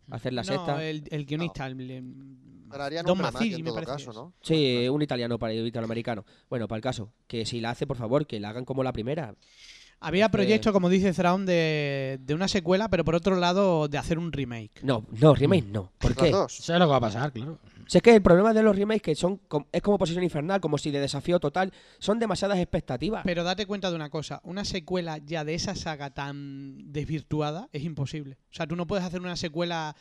A 0.09 0.15
hacer 0.15 0.33
la 0.33 0.41
no, 0.41 0.47
sexta. 0.47 0.83
el, 0.85 1.03
el 1.11 1.25
guionista. 1.25 1.67
el- 1.67 1.81
el- 1.91 2.13
Don 3.05 3.17
Mazzini, 3.17 3.55
en 3.55 3.63
me 3.63 3.71
parece. 3.71 3.91
caso, 3.91 4.13
¿no? 4.13 4.33
Sí, 4.41 4.87
un 4.89 5.01
italiano 5.01 5.37
para 5.39 5.53
italoamericano. 5.53 6.25
Bueno, 6.49 6.67
para 6.67 6.77
el 6.77 6.83
caso, 6.83 7.11
que 7.27 7.45
si 7.45 7.59
la 7.61 7.71
hace, 7.71 7.87
por 7.87 7.97
favor, 7.97 8.27
que 8.27 8.39
la 8.39 8.49
hagan 8.49 8.65
como 8.65 8.83
la 8.83 8.93
primera. 8.93 9.35
Había 9.99 10.25
Es 10.25 10.31
que- 10.31 10.37
proyecto, 10.37 10.73
como 10.73 10.89
dice 10.89 11.11
Thrawn, 11.11 11.47
de, 11.47 12.19
de 12.21 12.33
una 12.35 12.47
secuela, 12.47 12.87
pero 12.87 13.03
por 13.03 13.15
otro 13.15 13.35
lado, 13.35 13.87
de 13.87 13.97
hacer 13.97 14.19
un 14.19 14.31
remake. 14.31 14.83
No, 14.83 15.05
no, 15.19 15.33
remake 15.33 15.65
no. 15.65 15.91
¿Por 15.97 16.11
Las 16.11 16.19
qué? 16.23 16.29
dos. 16.31 16.55
¿Sabes 16.55 16.79
lo 16.79 16.85
que 16.85 16.91
va 16.91 16.97
a 16.97 17.01
pasar? 17.01 17.31
Claro. 17.31 17.57
Si 17.87 17.97
es 17.97 18.03
que 18.03 18.13
el 18.13 18.21
problema 18.21 18.53
de 18.53 18.61
los 18.61 18.75
remakes 18.75 19.01
que 19.01 19.15
son 19.15 19.39
es 19.71 19.81
como 19.81 19.97
posición 19.97 20.23
infernal, 20.23 20.59
como 20.61 20.77
si 20.77 20.91
de 20.91 20.99
desafío 20.99 21.39
total, 21.39 21.71
son 21.99 22.19
demasiadas 22.19 22.59
expectativas. 22.59 23.23
Pero 23.25 23.43
date 23.43 23.65
cuenta 23.65 23.89
de 23.89 23.95
una 23.95 24.09
cosa, 24.11 24.39
una 24.43 24.65
secuela 24.65 25.17
ya 25.19 25.43
de 25.45 25.55
esa 25.55 25.73
saga 25.73 26.09
tan 26.13 26.91
desvirtuada 26.91 27.69
es 27.71 27.83
imposible. 27.83 28.37
O 28.51 28.53
sea, 28.53 28.67
tú 28.67 28.75
no 28.75 28.85
puedes 28.87 29.05
hacer 29.05 29.21
una 29.21 29.37
secuela 29.37 29.95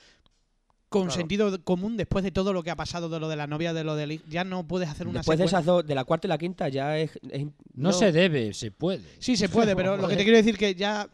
con 0.88 1.06
Claro. 1.06 1.16
sentido 1.16 1.64
común 1.64 1.96
después 1.96 2.22
de 2.24 2.30
todo 2.30 2.52
lo 2.52 2.62
que 2.62 2.70
ha 2.70 2.76
pasado 2.76 3.08
de 3.08 3.18
lo 3.18 3.28
de 3.28 3.36
la 3.36 3.46
novia, 3.46 3.72
de 3.74 3.82
lo 3.84 3.96
del. 3.96 4.22
Ya 4.28 4.44
no 4.44 4.66
puedes 4.66 4.88
hacer 4.88 5.08
una 5.08 5.18
Después 5.20 5.38
de 5.38 5.44
secuela. 5.44 5.58
esas 5.58 5.66
dos, 5.66 5.86
de 5.86 5.94
la 5.94 6.04
cuarta 6.04 6.26
y 6.26 6.30
la 6.30 6.38
quinta, 6.38 6.68
ya 6.68 6.96
es. 6.98 7.10
No, 7.74 7.92
se 7.92 8.12
debe, 8.12 8.54
se 8.54 8.70
puede. 8.70 9.02
Sí, 9.18 9.36
se 9.36 9.48
puede, 9.48 9.74
pero 9.74 9.96
lo 9.96 10.08
que 10.08 10.16
te 10.16 10.22
quiero 10.22 10.36
decir 10.38 10.56
que 10.56 10.74
ya 10.74 11.08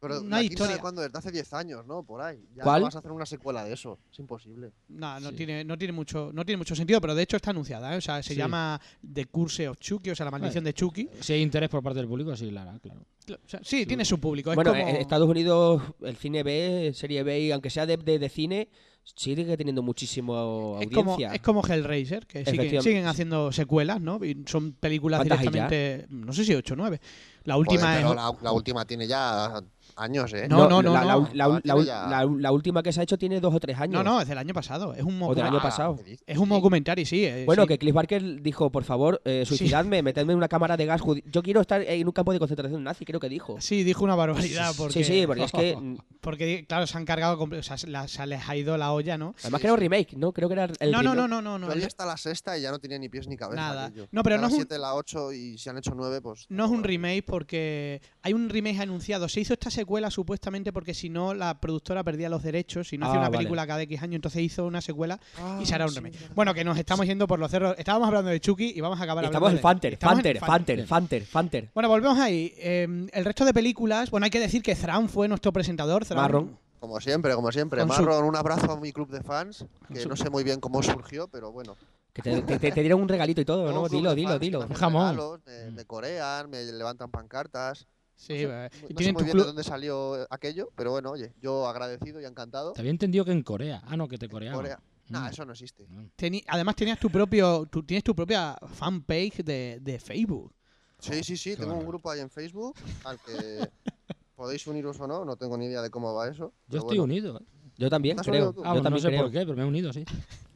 Pero 0.00 0.20
No 0.22 0.36
hay 0.36 0.46
historia. 0.46 0.76
de 0.76 0.80
cuando 0.80 1.02
desde 1.02 1.18
hace 1.18 1.32
10 1.32 1.52
años, 1.54 1.84
¿no? 1.84 2.04
Por 2.04 2.20
ahí. 2.22 2.38
Ya 2.54 2.62
¿Cuál? 2.62 2.82
no 2.82 2.84
vas 2.86 2.94
a 2.94 3.00
hacer 3.00 3.10
una 3.10 3.26
secuela 3.26 3.64
de 3.64 3.72
eso. 3.72 3.98
Es 4.12 4.18
imposible. 4.20 4.70
no, 4.90 5.18
no 5.18 5.30
Sí. 5.30 5.34
tiene 5.34 5.64
no 5.64 5.76
tiene 5.76 5.90
mucho 5.92 6.30
no 6.32 6.44
tiene 6.44 6.56
mucho 6.58 6.76
sentido, 6.76 7.00
pero 7.00 7.16
de 7.16 7.24
hecho 7.24 7.34
está 7.34 7.50
anunciada, 7.50 7.92
¿eh? 7.92 7.96
o 7.98 8.00
sea, 8.00 8.22
se 8.22 8.34
Sí. 8.34 8.38
llama 8.38 8.80
The 9.12 9.24
Curse 9.26 9.66
of 9.68 9.78
Chucky, 9.80 10.10
o 10.10 10.14
sea, 10.14 10.24
la 10.26 10.30
maldición 10.30 10.62
de 10.62 10.72
Chucky. 10.72 11.08
Si 11.20 11.32
hay 11.32 11.42
interés 11.42 11.68
por 11.68 11.82
parte 11.82 11.98
del 11.98 12.06
público, 12.06 12.36
sí, 12.36 12.52
la 12.52 12.62
hará, 12.62 12.78
claro. 12.78 13.00
O 13.28 13.48
sea, 13.48 13.58
sí, 13.64 13.86
tiene 13.86 14.04
su 14.04 14.20
público. 14.20 14.52
Es 14.52 14.54
Bueno, 14.54 14.70
como- 14.70 14.86
en 14.88 14.94
Estados 14.96 15.28
Unidos, 15.28 15.82
el 16.02 16.16
cine 16.16 16.44
B, 16.44 16.92
serie 16.94 17.24
B, 17.24 17.40
y 17.40 17.50
aunque 17.50 17.68
sea 17.68 17.84
de, 17.84 17.96
de- 17.96 18.20
de 18.20 18.28
cine, 18.28 18.68
sigue 19.16 19.56
teniendo 19.56 19.82
muchísimo 19.82 20.78
Es 20.80 20.88
como, 20.90 21.12
audiencia. 21.12 21.34
es 21.34 21.42
como 21.42 21.66
Hellraiser, 21.66 22.26
que 22.26 22.40
siguen, 22.40 22.54
Efectivamente. 22.54 22.82
siguen 22.90 23.06
haciendo 23.06 23.52
secuelas, 23.52 24.00
¿no? 24.00 24.24
Y 24.24 24.42
son 24.46 24.72
películas 24.72 25.22
directamente, 25.22 26.06
no 26.10 26.32
sé 26.32 26.44
si 26.44 26.54
8 26.54 26.74
o 26.74 26.76
9. 26.76 27.00
La 27.44 27.56
última 27.56 27.80
Joder, 27.82 27.96
pero 27.96 28.10
es... 28.10 28.16
la, 28.16 28.32
la 28.42 28.52
última 28.52 28.84
tiene 28.84 29.06
ya 29.06 29.62
años, 29.98 30.32
¿eh? 30.32 30.46
No, 30.48 30.68
no, 30.68 30.82
no, 30.82 30.92
la, 30.94 31.00
no. 31.04 31.28
la- 31.32 31.60
la- 31.62 31.84
ya- 31.84 32.06
la- 32.06 32.24
la 32.38 32.52
última 32.52 32.82
que 32.82 32.92
se 32.92 33.00
ha 33.00 33.02
hecho 33.02 33.18
tiene 33.18 33.40
dos 33.40 33.54
o 33.54 33.60
tres 33.60 33.78
años. 33.78 33.92
No, 33.94 34.02
no, 34.02 34.20
es 34.20 34.28
del 34.28 34.38
año 34.38 34.54
pasado. 34.54 34.94
Es 34.94 35.02
un, 35.02 35.20
O 35.22 35.34
del 35.34 35.44
año 35.44 35.58
Ah, 35.58 35.62
pasado. 35.62 35.96
¿qué 35.96 36.02
dices? 36.04 36.24
es 36.26 36.38
un 36.38 36.44
Sí. 36.46 36.50
documentary, 36.50 37.04
sí. 37.04 37.24
eh, 37.24 37.44
Bueno, 37.46 37.62
sí. 37.62 37.68
que 37.68 37.78
Cliff 37.78 37.94
Barker 37.94 38.42
dijo, 38.42 38.70
por 38.70 38.84
favor, 38.84 39.20
eh, 39.24 39.42
Sí. 39.46 39.56
suicidadme, 39.56 40.02
metedme 40.02 40.32
en 40.32 40.38
una 40.38 40.48
cámara 40.48 40.76
de 40.76 40.86
gas. 40.86 41.02
Yo 41.26 41.42
quiero 41.42 41.60
estar 41.60 41.82
en 41.82 42.06
un 42.06 42.12
campo 42.12 42.32
de 42.32 42.38
concentración 42.38 42.82
nazi, 42.84 43.04
creo 43.04 43.20
que 43.20 43.28
dijo. 43.28 43.56
Sí, 43.60 43.84
dijo 43.84 44.04
una 44.04 44.14
barbaridad. 44.14 44.72
Porque, 44.76 44.92
Sí, 44.92 45.04
sí, 45.04 45.26
porque 45.26 45.44
es 45.44 45.52
que... 45.52 45.76
Porque, 46.20 46.66
claro, 46.68 46.86
se 46.86 46.98
han 46.98 47.04
cargado. 47.04 47.38
O 47.42 47.62
sea, 47.62 47.78
se 47.78 47.86
la- 47.86 48.06
se 48.08 48.26
les 48.26 48.46
ha 48.48 48.56
ido 48.56 48.76
la 48.76 48.92
olla, 48.92 49.16
¿no? 49.16 49.34
Además 49.40 49.60
Sí, 49.60 49.62
que 49.62 49.66
era 49.68 49.72
un 49.74 49.78
sí. 49.78 49.84
remake, 49.84 50.16
¿no? 50.16 50.32
Creo 50.32 50.48
que 50.48 50.54
era 50.54 50.64
el 50.80 50.90
No, 50.90 51.02
no, 51.02 51.14
no, 51.14 51.26
no, 51.28 51.40
no. 51.40 51.58
no. 51.58 51.68
Pero 51.68 51.80
ya 51.80 51.86
está 51.86 52.04
la 52.04 52.16
sexta 52.16 52.58
y 52.58 52.62
ya 52.62 52.70
no 52.70 52.78
tenía 52.78 52.98
ni 52.98 53.08
pies 53.08 53.26
ni 53.28 53.36
cabeza. 53.36 53.56
Nada. 53.60 53.86
aquello. 53.86 54.08
No, 54.10 54.22
pero 54.22 54.36
Ya 54.36 54.40
no 54.40 54.42
la 54.42 54.48
es 54.48 54.52
un- 54.54 54.58
7, 54.60 54.78
la 54.78 54.94
8 54.94 55.32
y 55.32 55.56
si 55.58 55.68
han 55.70 55.78
hecho 55.78 55.92
9, 55.94 56.20
pues. 56.20 56.46
No 56.48 56.64
es 56.66 56.70
un 56.70 56.82
remake 56.84 57.22
porque 57.24 58.02
hay 58.22 58.32
un 58.32 58.48
remake 58.50 58.80
anunciado. 58.80 59.28
Se 59.28 59.40
hizo 59.40 59.52
esta 59.54 59.70
secuela 59.88 60.10
supuestamente 60.10 60.70
porque 60.70 60.92
si 60.92 61.08
no 61.08 61.32
la 61.32 61.58
productora 61.58 62.04
perdía 62.04 62.28
los 62.28 62.42
derechos 62.42 62.92
y 62.92 62.98
no 62.98 63.06
hacía 63.06 63.16
Ah, 63.16 63.20
una 63.20 63.28
vale. 63.30 63.38
película 63.38 63.66
cada 63.66 63.80
X 63.82 64.02
años, 64.02 64.16
entonces 64.16 64.42
hizo 64.42 64.66
una 64.66 64.82
secuela 64.82 65.18
Ah, 65.40 65.58
y 65.62 65.64
se 65.66 65.74
hará 65.74 65.86
un 65.86 65.90
sí, 65.92 65.96
remake. 65.96 66.18
verdad. 66.20 66.34
Bueno, 66.34 66.52
que 66.52 66.62
nos 66.62 66.76
estamos 66.76 67.06
yendo 67.06 67.26
por 67.26 67.38
los 67.38 67.50
cerros. 67.50 67.74
Estábamos 67.78 68.06
hablando 68.08 68.30
de 68.30 68.38
Chucky 68.38 68.74
y 68.76 68.80
vamos 68.82 69.00
a 69.00 69.04
acabar 69.04 69.24
hablando 69.24 69.38
estamos 69.38 69.50
en 69.50 69.56
de- 69.56 69.62
Fanter, 69.62 69.92
estamos 69.94 70.12
en 70.18 70.22
Fanter, 70.24 70.38
Fanter, 70.40 70.86
Fanter, 70.86 71.24
Fanter. 71.24 71.70
Bueno, 71.72 71.88
volvemos 71.88 72.18
ahí. 72.18 72.52
Eh, 72.58 73.08
el 73.12 73.24
resto 73.24 73.46
de 73.46 73.54
películas, 73.54 74.10
bueno, 74.10 74.24
hay 74.24 74.30
que 74.30 74.40
decir 74.40 74.62
que 74.62 74.74
Thrawn 74.74 75.08
fue 75.08 75.26
nuestro 75.26 75.52
presentador. 75.54 76.04
Thrawn- 76.04 76.16
Marron. 76.20 76.58
Como 76.80 77.00
siempre, 77.00 77.34
como 77.34 77.50
siempre. 77.50 77.80
Con 77.80 77.96
su- 77.96 78.02
Marron, 78.02 78.24
un 78.24 78.36
abrazo 78.36 78.70
a 78.72 78.78
mi 78.78 78.92
club 78.92 79.08
de 79.10 79.22
fans. 79.22 79.64
Que 79.92 80.00
su- 80.00 80.08
no 80.10 80.16
sé 80.16 80.28
muy 80.28 80.44
bien 80.44 80.60
cómo 80.60 80.82
surgió, 80.82 81.28
pero 81.28 81.50
bueno. 81.50 81.76
Que 82.12 82.22
te, 82.22 82.42
te- 82.42 82.58
te- 82.72 82.80
dieron 82.82 83.00
un 83.00 83.08
regalito 83.08 83.40
y 83.40 83.44
todo, 83.44 83.64
¿no? 83.72 83.82
un 83.82 83.88
club 83.88 83.98
Dilo, 84.00 84.14
dilo, 84.14 84.38
dilo. 84.38 84.62
hacen 84.64 84.76
Jamón. 84.76 85.10
regalos, 85.16 85.40
me, 85.46 85.70
me 85.70 85.84
corean, 85.84 86.50
me 86.50 86.62
levantan 86.64 87.10
pancartas. 87.10 87.86
Sí, 88.18 88.32
no 88.32 88.38
sé, 88.38 88.42
eh, 88.44 88.70
no- 88.82 88.88
y 88.88 88.92
no 88.94 89.00
sé 89.00 89.12
muy 89.12 89.20
tu 89.20 89.24
bien 89.24 89.36
de 89.38 89.44
dónde 89.44 89.62
salió 89.64 90.26
aquello, 90.28 90.70
pero 90.74 90.90
bueno, 90.90 91.10
oye, 91.12 91.32
yo 91.40 91.66
agradecido 91.68 92.20
y 92.20 92.24
encantado. 92.24 92.72
Te 92.72 92.80
había 92.80 92.90
entendido 92.90 93.24
que 93.24 93.30
en 93.32 93.42
Corea. 93.42 93.80
Ah, 93.86 93.96
no, 93.96 94.08
que 94.08 94.18
te 94.18 94.28
coreaban. 94.28 94.58
Corea. 94.58 94.80
Nah, 95.08 95.22
Mm. 95.28 95.32
eso 95.32 95.44
no 95.46 95.52
existe. 95.52 95.86
Teni- 96.18 96.44
además 96.48 96.74
tenías 96.76 96.98
tu 96.98 97.08
propio, 97.10 97.64
tú 97.70 97.82
tienes 97.84 98.02
tu 98.04 98.14
propia 98.14 98.56
fanpage 98.74 99.42
de, 99.44 99.78
de 99.80 99.98
Facebook. 100.00 100.52
Sí, 100.98 101.22
sí, 101.22 101.36
sí, 101.36 101.50
Qué 101.50 101.58
tengo 101.58 101.74
un 101.74 101.86
grupo 101.86 102.10
ahí 102.10 102.20
en 102.20 102.28
Facebook 102.28 102.74
al 103.04 103.18
que 103.20 103.32
podéis 104.34 104.66
uniros 104.66 104.98
o 105.00 105.06
no, 105.06 105.24
no 105.24 105.36
tengo 105.36 105.56
ni 105.56 105.66
idea 105.66 105.80
de 105.80 105.88
cómo 105.90 106.12
va 106.12 106.28
eso. 106.28 106.52
Yo 106.66 106.78
estoy 106.80 106.98
bueno. 106.98 107.04
unido. 107.04 107.38
¿eh? 107.38 107.44
Yo 107.78 107.88
también, 107.88 108.16
¿Estás 108.18 108.26
creo. 108.32 108.48
unido? 108.50 108.62
Ah, 108.64 108.74
Yo 108.74 108.74
bueno, 108.74 108.74
no 108.78 108.82
también 108.82 109.02
sé 109.02 109.08
creo. 109.08 109.22
por 109.22 109.30
qué, 109.30 109.38
pero 109.40 109.54
me 109.56 109.62
he 109.62 109.66
unido, 109.66 109.92
sí. 109.92 110.04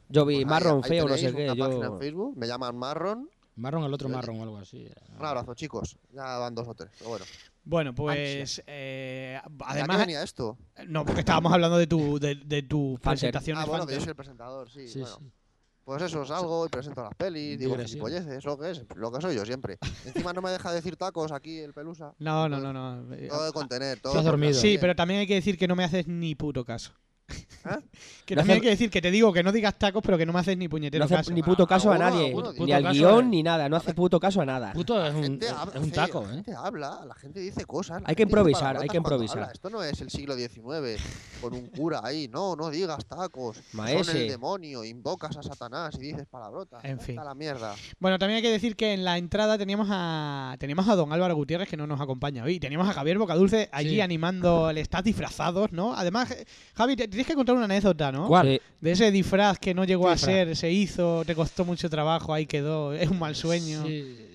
Yo 0.08 0.26
vi 0.26 0.34
Pues 0.34 0.44
ahí- 0.44 0.50
marrón 0.50 0.80
ahí 0.82 0.88
feo, 0.90 1.08
no 1.08 1.16
sé 1.16 1.32
qué. 1.32 1.44
una 1.50 1.54
página 1.64 1.86
Yo... 1.86 1.92
en 1.94 1.98
Facebook, 2.00 2.36
me 2.36 2.46
llaman 2.48 2.76
Marron. 2.76 3.30
Marrón, 3.54 3.84
el 3.84 3.94
otro 3.94 4.08
Oye. 4.08 4.16
marrón 4.16 4.40
o 4.40 4.42
algo 4.42 4.58
así. 4.58 4.88
Un 5.18 5.24
abrazo, 5.24 5.54
chicos. 5.54 5.96
Ya 6.12 6.38
van 6.38 6.54
dos 6.54 6.66
o 6.68 6.74
tres, 6.74 6.90
pero 6.98 7.10
bueno. 7.10 7.24
Bueno, 7.64 7.94
pues 7.94 8.62
eh, 8.66 9.38
¿A 9.40 9.48
qué 9.48 9.54
además 9.66 9.98
venía 9.98 10.22
esto? 10.22 10.58
no, 10.88 11.04
porque 11.04 11.20
estábamos 11.20 11.52
hablando 11.52 11.78
de 11.78 11.86
tu 11.86 12.18
de, 12.18 12.34
de 12.34 12.62
tu 12.62 12.98
presentación 13.02 13.56
Ah, 13.56 13.62
de 13.62 13.68
bueno, 13.68 13.86
que 13.86 13.94
yo 13.94 14.00
soy 14.00 14.08
el 14.10 14.16
presentador, 14.16 14.68
sí. 14.70 14.88
Sí, 14.88 15.00
bueno. 15.00 15.16
sí. 15.20 15.30
Pues 15.84 16.00
eso, 16.02 16.24
salgo 16.24 16.64
y 16.64 16.68
presento 16.68 17.02
las 17.02 17.14
pelis, 17.16 17.58
digo 17.58 17.76
gilipolleces, 17.76 18.44
lo 18.44 18.56
que 18.56 18.70
es, 18.70 18.84
lo 18.94 19.10
que 19.10 19.20
soy 19.20 19.34
yo 19.34 19.44
siempre. 19.44 19.78
Encima 20.06 20.32
no 20.32 20.40
me 20.40 20.50
deja 20.50 20.72
decir 20.72 20.96
tacos 20.96 21.32
aquí 21.32 21.58
el 21.58 21.72
pelusa. 21.72 22.14
No, 22.20 22.48
no, 22.48 22.60
no, 22.60 22.72
no. 22.72 23.12
Eh, 23.14 23.26
Todo 23.28 23.46
de 23.46 23.52
contener, 23.52 23.98
todo. 23.98 24.12
has 24.12 24.18
por 24.22 24.30
dormido. 24.32 24.54
Sí, 24.54 24.78
pero 24.80 24.94
también 24.94 25.20
hay 25.20 25.26
que 25.26 25.34
decir 25.34 25.58
que 25.58 25.66
no 25.66 25.74
me 25.74 25.82
haces 25.82 26.06
ni 26.06 26.36
puto 26.36 26.64
caso. 26.64 26.92
¿Eh? 27.28 27.46
Que 28.26 28.36
No 28.36 28.40
también 28.40 28.54
hay 28.54 28.58
hace- 28.58 28.62
que 28.62 28.70
decir 28.70 28.90
que 28.90 29.02
te 29.02 29.10
digo 29.10 29.32
que 29.32 29.42
no 29.42 29.50
digas 29.52 29.74
tacos, 29.78 30.00
pero 30.02 30.16
que 30.16 30.24
no 30.24 30.32
me 30.32 30.38
haces 30.38 30.56
ni 30.56 30.66
No 30.66 30.70
puñetero 30.70 31.04
hace 31.04 31.14
caso. 31.16 31.32
ni 31.32 31.42
puto 31.42 31.66
caso 31.66 31.90
a 31.90 31.96
Alguno, 31.96 32.10
nadie, 32.10 32.26
alguno, 32.28 32.52
ni 32.66 32.72
al 32.72 32.92
guion 32.92 33.30
ni 33.30 33.42
nada, 33.42 33.68
no 33.68 33.76
hace 33.76 33.94
puto 33.94 34.18
caso 34.20 34.40
a 34.40 34.46
nada. 34.46 34.72
Puto 34.72 35.04
es 35.04 35.12
La 35.12 35.18
un, 35.18 35.22
gente 35.24 35.46
es- 35.46 35.52
habla, 35.52 35.72
es 35.74 35.80
un 35.80 35.84
sí, 35.86 35.90
taco, 35.92 36.22
la 36.22 36.28
¿eh? 36.30 36.34
gente 36.36 36.54
habla, 36.56 37.04
la 37.06 37.14
gente 37.16 37.40
dice 37.40 37.64
cosas. 37.64 38.00
la 38.00 38.08
Hay 38.08 38.14
que 38.14 38.22
improvisar, 38.22 38.76
hay 38.78 38.88
que 38.88 38.96
improvisar. 38.96 39.38
habla. 39.38 39.52
Esto 39.52 39.70
no 39.70 39.82
es 39.82 40.00
el 40.00 40.08
siglo 40.10 40.34
XIX 40.36 41.02
con 41.40 41.52
un 41.54 41.66
cura 41.66 42.00
ahí. 42.04 42.28
No, 42.28 42.54
no 42.56 42.70
digas 42.70 43.04
tacos. 43.06 43.56
Son 43.56 43.64
Maese. 43.72 44.22
el 44.22 44.28
demonio, 44.28 44.84
invocas 44.84 45.36
a 45.36 45.42
Satanás 45.42 45.96
y 45.96 46.02
dices 46.02 46.26
palabrotas. 46.30 46.84
En 46.84 47.00
fin. 47.00 47.18
a 47.18 47.24
la 47.24 47.34
mierda. 47.34 47.74
Bueno, 47.98 48.18
también 48.18 48.36
hay 48.36 48.42
que 48.42 48.50
decir 48.52 48.76
que 48.76 48.92
en 48.94 49.04
la 49.04 49.18
entrada 49.18 49.58
teníamos 49.58 49.88
a 49.90 50.56
teníamos 50.60 50.88
a 50.88 50.94
don 50.96 51.12
Álvaro 51.12 51.34
Gutiérrez 51.34 51.68
que 51.68 51.76
no 51.76 51.86
nos 51.88 52.00
acompaña 52.00 52.44
hoy. 52.44 52.60
Teníamos 52.60 52.88
a 52.88 52.92
Javier 52.92 53.18
Bocadulce 53.18 53.68
allí 53.72 53.90
Sí. 53.96 54.00
animando 54.00 54.70
el 54.70 54.78
staff 54.78 55.02
disfrazados, 55.04 55.72
¿no? 55.72 55.94
Además, 55.94 56.30
eh, 56.30 56.46
Javi, 56.74 56.96
te 56.96 57.08
tienes 57.12 57.26
que 57.26 57.34
contar 57.34 57.54
una 57.54 57.64
anécdota, 57.66 58.10
¿no? 58.12 58.26
¿Cuál? 58.26 58.46
Sí. 58.48 58.60
De 58.80 58.90
ese 58.92 59.10
disfraz 59.10 59.58
que 59.58 59.74
no 59.74 59.84
llegó 59.84 60.06
¿Qué 60.06 60.12
a 60.12 60.16
ser, 60.18 60.56
se 60.56 60.70
hizo, 60.70 61.24
te 61.24 61.34
costó 61.34 61.64
mucho 61.64 61.88
trabajo, 61.88 62.34
ahí 62.34 62.46
quedó, 62.46 62.92
es 62.92 63.08
un 63.08 63.18
mal 63.18 63.34
sueño. 63.36 63.84
Sí, 63.86 64.28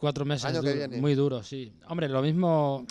cuatro 0.00 0.24
meses 0.24 0.44
Año 0.46 0.60
que 0.62 0.70
du- 0.70 0.76
viene. 0.76 1.00
muy 1.00 1.14
duros, 1.14 1.46
sí. 1.46 1.72
Hombre, 1.88 2.08
lo 2.08 2.22
mismo. 2.22 2.84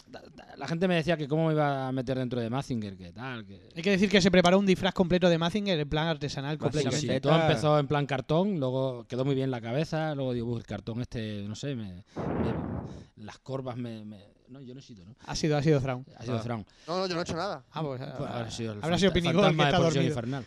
La 0.58 0.68
gente 0.68 0.88
me 0.88 0.96
decía 0.96 1.18
que 1.18 1.28
cómo 1.28 1.48
me 1.48 1.54
iba 1.54 1.88
a 1.88 1.92
meter 1.92 2.18
dentro 2.20 2.40
de 2.40 2.50
Mazinger, 2.50 2.96
que 2.96 3.12
tal, 3.12 3.46
que. 3.46 3.60
Hay 3.76 3.82
que 3.82 3.90
decir 3.92 4.10
que 4.10 4.22
se 4.22 4.30
preparó 4.32 4.60
un 4.60 4.66
disfraz 4.66 4.94
completo 4.94 5.28
de 5.30 5.38
Mazinger 5.38 5.80
en 5.80 5.90
plan 5.90 6.08
artesanal 6.08 6.54
Sí, 6.56 6.60
completamente. 6.60 7.02
sí, 7.02 7.08
camiseta. 7.08 7.30
todo 7.30 7.42
empezó 7.42 7.80
en 7.80 7.88
plan 7.88 8.06
cartón, 8.06 8.60
luego 8.60 9.06
quedó 9.08 9.26
muy 9.26 9.34
bien 9.36 9.50
la 9.52 9.60
cabeza, 9.62 10.14
luego 10.16 10.34
digo, 10.34 10.52
"Uf, 10.52 10.60
el 10.60 10.66
cartón 10.66 11.02
este, 11.02 11.44
no 11.48 11.56
sé, 11.56 11.76
me, 11.76 11.94
me- 11.94 12.04
las 13.24 13.40
corvas 13.40 13.76
me, 13.78 14.06
me- 14.06 14.32
No, 14.52 14.62
yo 14.62 14.74
no 14.74 14.80
he 14.80 14.84
sido, 14.84 15.06
¿no? 15.06 15.16
Ha 15.26 15.36
sido, 15.36 15.58
ha 15.58 15.64
sido 15.64 15.80
Thrawn. 15.80 16.06
Ha 16.18 16.24
sido 16.24 16.38
Ah. 16.38 16.42
Thrawn. 16.42 16.66
No, 16.88 16.98
no, 17.00 17.08
yo 17.08 17.14
no 17.16 17.22
he 17.22 17.24
hecho 17.24 17.36
nada. 17.36 17.64
Ah, 17.72 17.82
pues, 17.82 18.00
Pues 18.00 18.30
ah, 18.30 18.38
habrá 18.38 18.52
sido 18.52 18.74
el 18.74 18.84
habrá 18.84 18.98
sido 19.00 19.14
Pinigol, 19.14 19.56
que 19.56 19.64
está 19.64 19.78
dormido. 19.80 20.04
Infernal. 20.04 20.46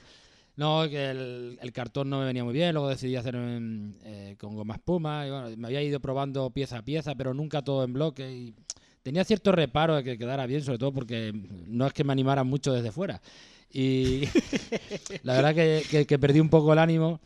No, 0.56 0.88
que 0.88 1.10
el, 1.10 1.58
el 1.60 1.72
cartón 1.72 2.08
no 2.10 2.20
me 2.20 2.26
venía 2.26 2.44
muy 2.44 2.52
bien, 2.54 2.74
luego 2.74 2.88
decidí 2.88 3.16
hacer 3.16 3.34
eh, 3.36 4.36
con 4.38 4.54
goma 4.54 4.74
espuma, 4.74 5.26
y 5.26 5.30
bueno, 5.30 5.48
me 5.56 5.66
había 5.66 5.82
ido 5.82 5.98
probando 6.00 6.48
pieza 6.50 6.78
a 6.78 6.82
pieza, 6.82 7.14
pero 7.16 7.34
nunca 7.34 7.62
todo 7.62 7.82
en 7.82 7.92
bloque 7.92 8.30
y 8.30 8.54
tenía 9.02 9.24
cierto 9.24 9.50
reparo 9.50 9.96
de 9.96 10.04
que 10.04 10.16
quedara 10.16 10.46
bien, 10.46 10.62
sobre 10.62 10.78
todo 10.78 10.92
porque 10.92 11.32
no 11.66 11.86
es 11.86 11.92
que 11.92 12.04
me 12.04 12.12
animara 12.12 12.44
mucho 12.44 12.72
desde 12.72 12.92
fuera. 12.92 13.20
Y 13.72 14.26
la 15.24 15.32
verdad 15.34 15.54
que, 15.54 15.82
que- 15.90 16.06
que 16.06 16.18
perdí 16.20 16.38
un 16.38 16.48
poco 16.50 16.72
el 16.72 16.78
ánimo 16.78 17.20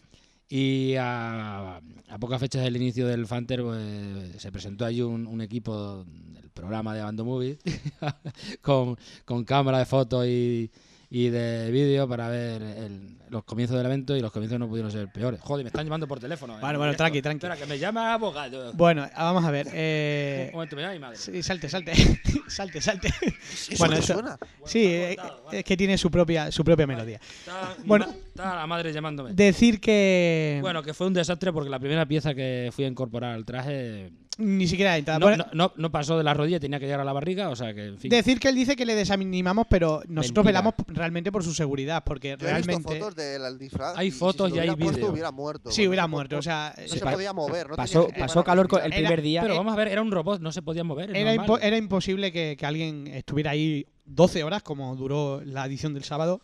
y 0.49 0.95
a, 0.97 1.77
a 1.77 2.19
pocas 2.19 2.41
fechas 2.41 2.63
del 2.63 2.77
inicio 2.77 3.07
del 3.07 3.27
Fanter 3.27 3.63
pues, 3.63 4.41
se 4.41 4.51
presentó 4.51 4.85
allí 4.85 5.03
un, 5.03 5.41
equipo 5.41 6.05
del 6.05 6.51
programa 6.51 6.95
de 6.95 7.03
Bando 7.03 7.25
Movies 7.25 7.59
con, 8.63 8.97
con 9.25 9.45
cámara 9.45 9.79
de 9.79 9.87
fotos 9.87 10.27
y, 10.27 10.71
y 11.11 11.29
de 11.31 11.71
vídeo 11.71 12.07
para 12.09 12.29
ver 12.29 12.61
el- 12.63 13.17
los 13.31 13.45
comienzos 13.45 13.77
del 13.77 13.85
evento 13.85 14.17
y 14.17 14.21
los 14.21 14.33
comienzos 14.33 14.59
no 14.59 14.69
pudieron 14.69 14.91
ser 14.91 15.07
peores. 15.13 15.39
Joder, 15.43 15.63
me 15.63 15.69
están 15.69 15.85
llamando 15.85 16.09
por 16.09 16.19
teléfono. 16.19 16.55
¿eh? 16.57 16.61
Bueno, 16.63 16.79
bueno, 16.79 16.93
Esto- 16.93 17.03
tranqui, 17.05 17.21
tranqui. 17.21 17.37
Espera, 17.45 17.57
que 17.57 17.67
me 17.67 17.79
llama 17.79 18.15
abogado. 18.15 18.73
Bueno, 18.73 19.07
vamos 19.17 19.45
a 19.45 19.51
ver. 19.51 19.69
eh, 19.73 20.47
Un 20.49 20.53
momento, 20.55 20.77
me 20.77 20.83
llama 20.83 20.95
mi 20.95 21.01
madre. 21.01 21.17
sí, 21.19 21.43
salte, 21.43 21.69
salte. 21.69 21.93
salte, 22.49 22.81
salte. 22.81 23.09
¿Eso 23.29 23.75
Bueno, 23.79 23.97
eso- 23.97 24.15
suena? 24.15 24.39
Sí, 24.65 24.85
eh, 24.87 25.17
es 25.53 25.65
que 25.65 25.77
tiene 25.77 25.99
su 25.99 26.11
propia, 26.11 26.51
su 26.51 26.65
propia 26.65 26.87
melodía. 26.87 27.21
Está, 27.41 27.75
Bueno. 27.85 28.07
está 28.29 28.55
la 28.57 28.67
madre 28.67 28.93
llamándome. 28.93 29.35
Decir 29.35 29.79
que 29.81 30.59
Bueno, 30.63 30.83
que 30.83 30.95
fue 30.95 31.07
un 31.07 31.13
desastre 31.15 31.53
porque 31.53 31.69
la 31.69 31.79
primera 31.79 32.07
pieza 32.07 32.35
que 32.35 32.71
fui 32.73 32.85
a 32.87 32.89
incorporar 32.89 33.35
al 33.35 33.45
traje 33.45 34.11
ni 34.39 34.67
siquiera 34.67 34.97
entra. 34.97 35.19
no, 35.19 35.27
Bueno, 35.27 35.45
no- 35.53 35.67
no- 35.67 35.73
no 35.77 35.91
pasó 35.91 36.17
de 36.17 36.25
la 36.25 36.33
rodilla, 36.33 36.59
tenía 36.61 36.79
que 36.79 36.87
llegar 36.87 37.01
a 37.01 37.05
la 37.05 37.13
barriga, 37.13 37.49
o 37.51 37.57
sea 37.57 37.75
que, 37.75 37.87
en 37.87 37.99
fin. 37.99 38.09
Decir 38.11 38.39
que 38.41 38.49
él 38.49 38.55
dice 38.55 38.77
que 38.77 38.87
le 38.87 38.95
desanimamos, 38.95 39.67
pero 39.69 40.01
nosotros 40.09 40.45
Mentira. 40.45 40.61
velamos 40.63 40.75
realmente 40.89 41.31
por 41.33 41.43
su 41.45 41.53
seguridad, 41.53 42.03
porque 42.05 42.29
Yo 42.29 42.33
he 42.35 42.37
visto 42.37 42.47
realmente 42.69 42.99
fotos 43.01 43.17
del 43.17 43.59
disfraz. 43.59 43.97
Hay 43.99 44.09
y 44.09 44.11
si 44.11 44.19
fotos 44.19 44.51
y 44.51 44.53
hay 44.55 44.59
hubiera 44.71 44.77
puesto, 44.77 44.97
vídeo. 44.97 45.11
hubiera 45.13 45.31
muerto. 45.33 45.71
sí 45.71 45.87
hubiera 45.89 46.07
muerto. 46.07 46.37
no- 46.37 46.39
O 46.41 46.43
sea, 46.43 46.75
No 46.79 46.83
Sí, 46.89 46.99
se 46.99 47.05
podía 47.05 47.33
mover. 47.33 47.69
No 47.71 47.77
Pasó, 47.77 48.07
tenía 48.07 48.27
pasó 48.27 48.45
calor 48.45 48.69
con 48.69 48.81
el 48.81 48.87
Era- 48.93 48.97
primer 48.97 49.23
día. 49.23 49.43
Pero 49.43 49.57
vamos 49.57 49.73
a 49.73 49.77
ver, 49.77 49.89
era 49.89 50.03
un 50.03 50.11
robot, 50.13 50.41
no 50.41 50.53
se 50.53 50.63
podía 50.63 50.85
mover. 50.85 51.15
era, 51.17 51.35
impo- 51.35 51.59
era 51.61 51.77
imposible 51.77 52.31
que, 52.33 52.57
que 52.59 52.65
alguien 52.67 53.07
estuviera 53.09 53.51
ahí 53.51 53.87
12 54.05 54.45
horas, 54.45 54.63
como 54.63 54.95
duró 54.97 55.43
la 55.45 55.67
edición 55.67 55.95
del 55.95 56.05
sábado, 56.05 56.41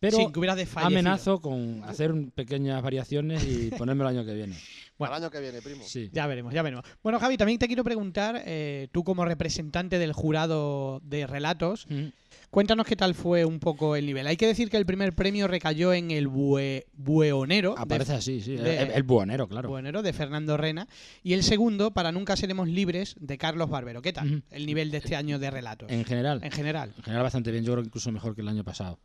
Pero 0.00 0.16
sin 0.18 0.32
que 0.32 0.38
hubiera 0.38 0.54
desfallecido. 0.54 0.98
amenazo 0.98 1.40
con 1.40 1.82
hacer 1.84 2.12
pequeñas 2.34 2.82
variaciones 2.82 3.42
y 3.44 3.70
ponérmelo 3.78 4.10
el 4.10 4.16
año 4.18 4.26
que 4.26 4.34
viene. 4.34 4.56
Bueno. 5.02 5.14
Al 5.16 5.22
año 5.22 5.30
que 5.30 5.40
viene, 5.40 5.60
primo. 5.62 5.82
Sí. 5.84 6.08
Ya 6.12 6.26
veremos, 6.26 6.52
ya 6.54 6.62
veremos. 6.62 6.84
Bueno, 7.02 7.18
Javi, 7.18 7.36
también 7.36 7.58
te 7.58 7.66
quiero 7.66 7.84
preguntar, 7.84 8.42
eh, 8.46 8.88
tú 8.92 9.04
como 9.04 9.24
representante 9.24 9.98
del 9.98 10.12
jurado 10.12 11.00
de 11.04 11.26
relatos, 11.26 11.86
Mm. 11.88 12.06
cuéntanos 12.50 12.86
qué 12.86 12.96
tal 12.96 13.14
fue 13.14 13.44
un 13.44 13.58
poco 13.60 13.96
el 13.96 14.06
nivel. 14.06 14.26
Hay 14.26 14.36
que 14.36 14.46
decir 14.46 14.70
que 14.70 14.76
el 14.76 14.86
primer 14.86 15.14
premio 15.14 15.48
recayó 15.48 15.92
en 15.92 16.10
el 16.10 16.28
bue- 16.28 16.84
Bueonero. 16.92 17.74
de 17.74 17.80
Aparece 17.82 18.14
así, 18.14 18.40
sí. 18.40 18.56
de- 18.56 18.78
el, 18.82 18.90
el 18.92 19.02
buonero, 19.02 19.48
claro. 19.48 19.68
Buenero 19.68 20.02
de 20.02 20.12
Fernando 20.12 20.56
Rena 20.56 20.86
y 21.22 21.32
el 21.34 21.42
segundo 21.42 21.90
para 21.92 22.12
Nunca 22.12 22.36
seremos 22.36 22.68
libres 22.68 23.16
de 23.20 23.38
Carlos 23.38 23.68
Barbero. 23.70 24.02
¿Qué 24.02 24.12
tal 24.12 24.26
Ujú. 24.30 24.42
el 24.50 24.66
nivel 24.66 24.90
de 24.90 24.98
este 24.98 25.16
año 25.16 25.38
de 25.38 25.50
relatos? 25.50 25.90
En 25.90 26.04
general. 26.04 26.40
En 26.42 26.50
general. 26.52 26.92
En 26.96 27.02
general 27.02 27.22
bastante 27.22 27.50
bien, 27.50 27.64
yo 27.64 27.72
creo 27.72 27.82
que 27.82 27.88
incluso 27.88 28.12
mejor 28.12 28.34
que 28.34 28.42
el 28.42 28.48
año 28.48 28.64
pasado. 28.64 28.98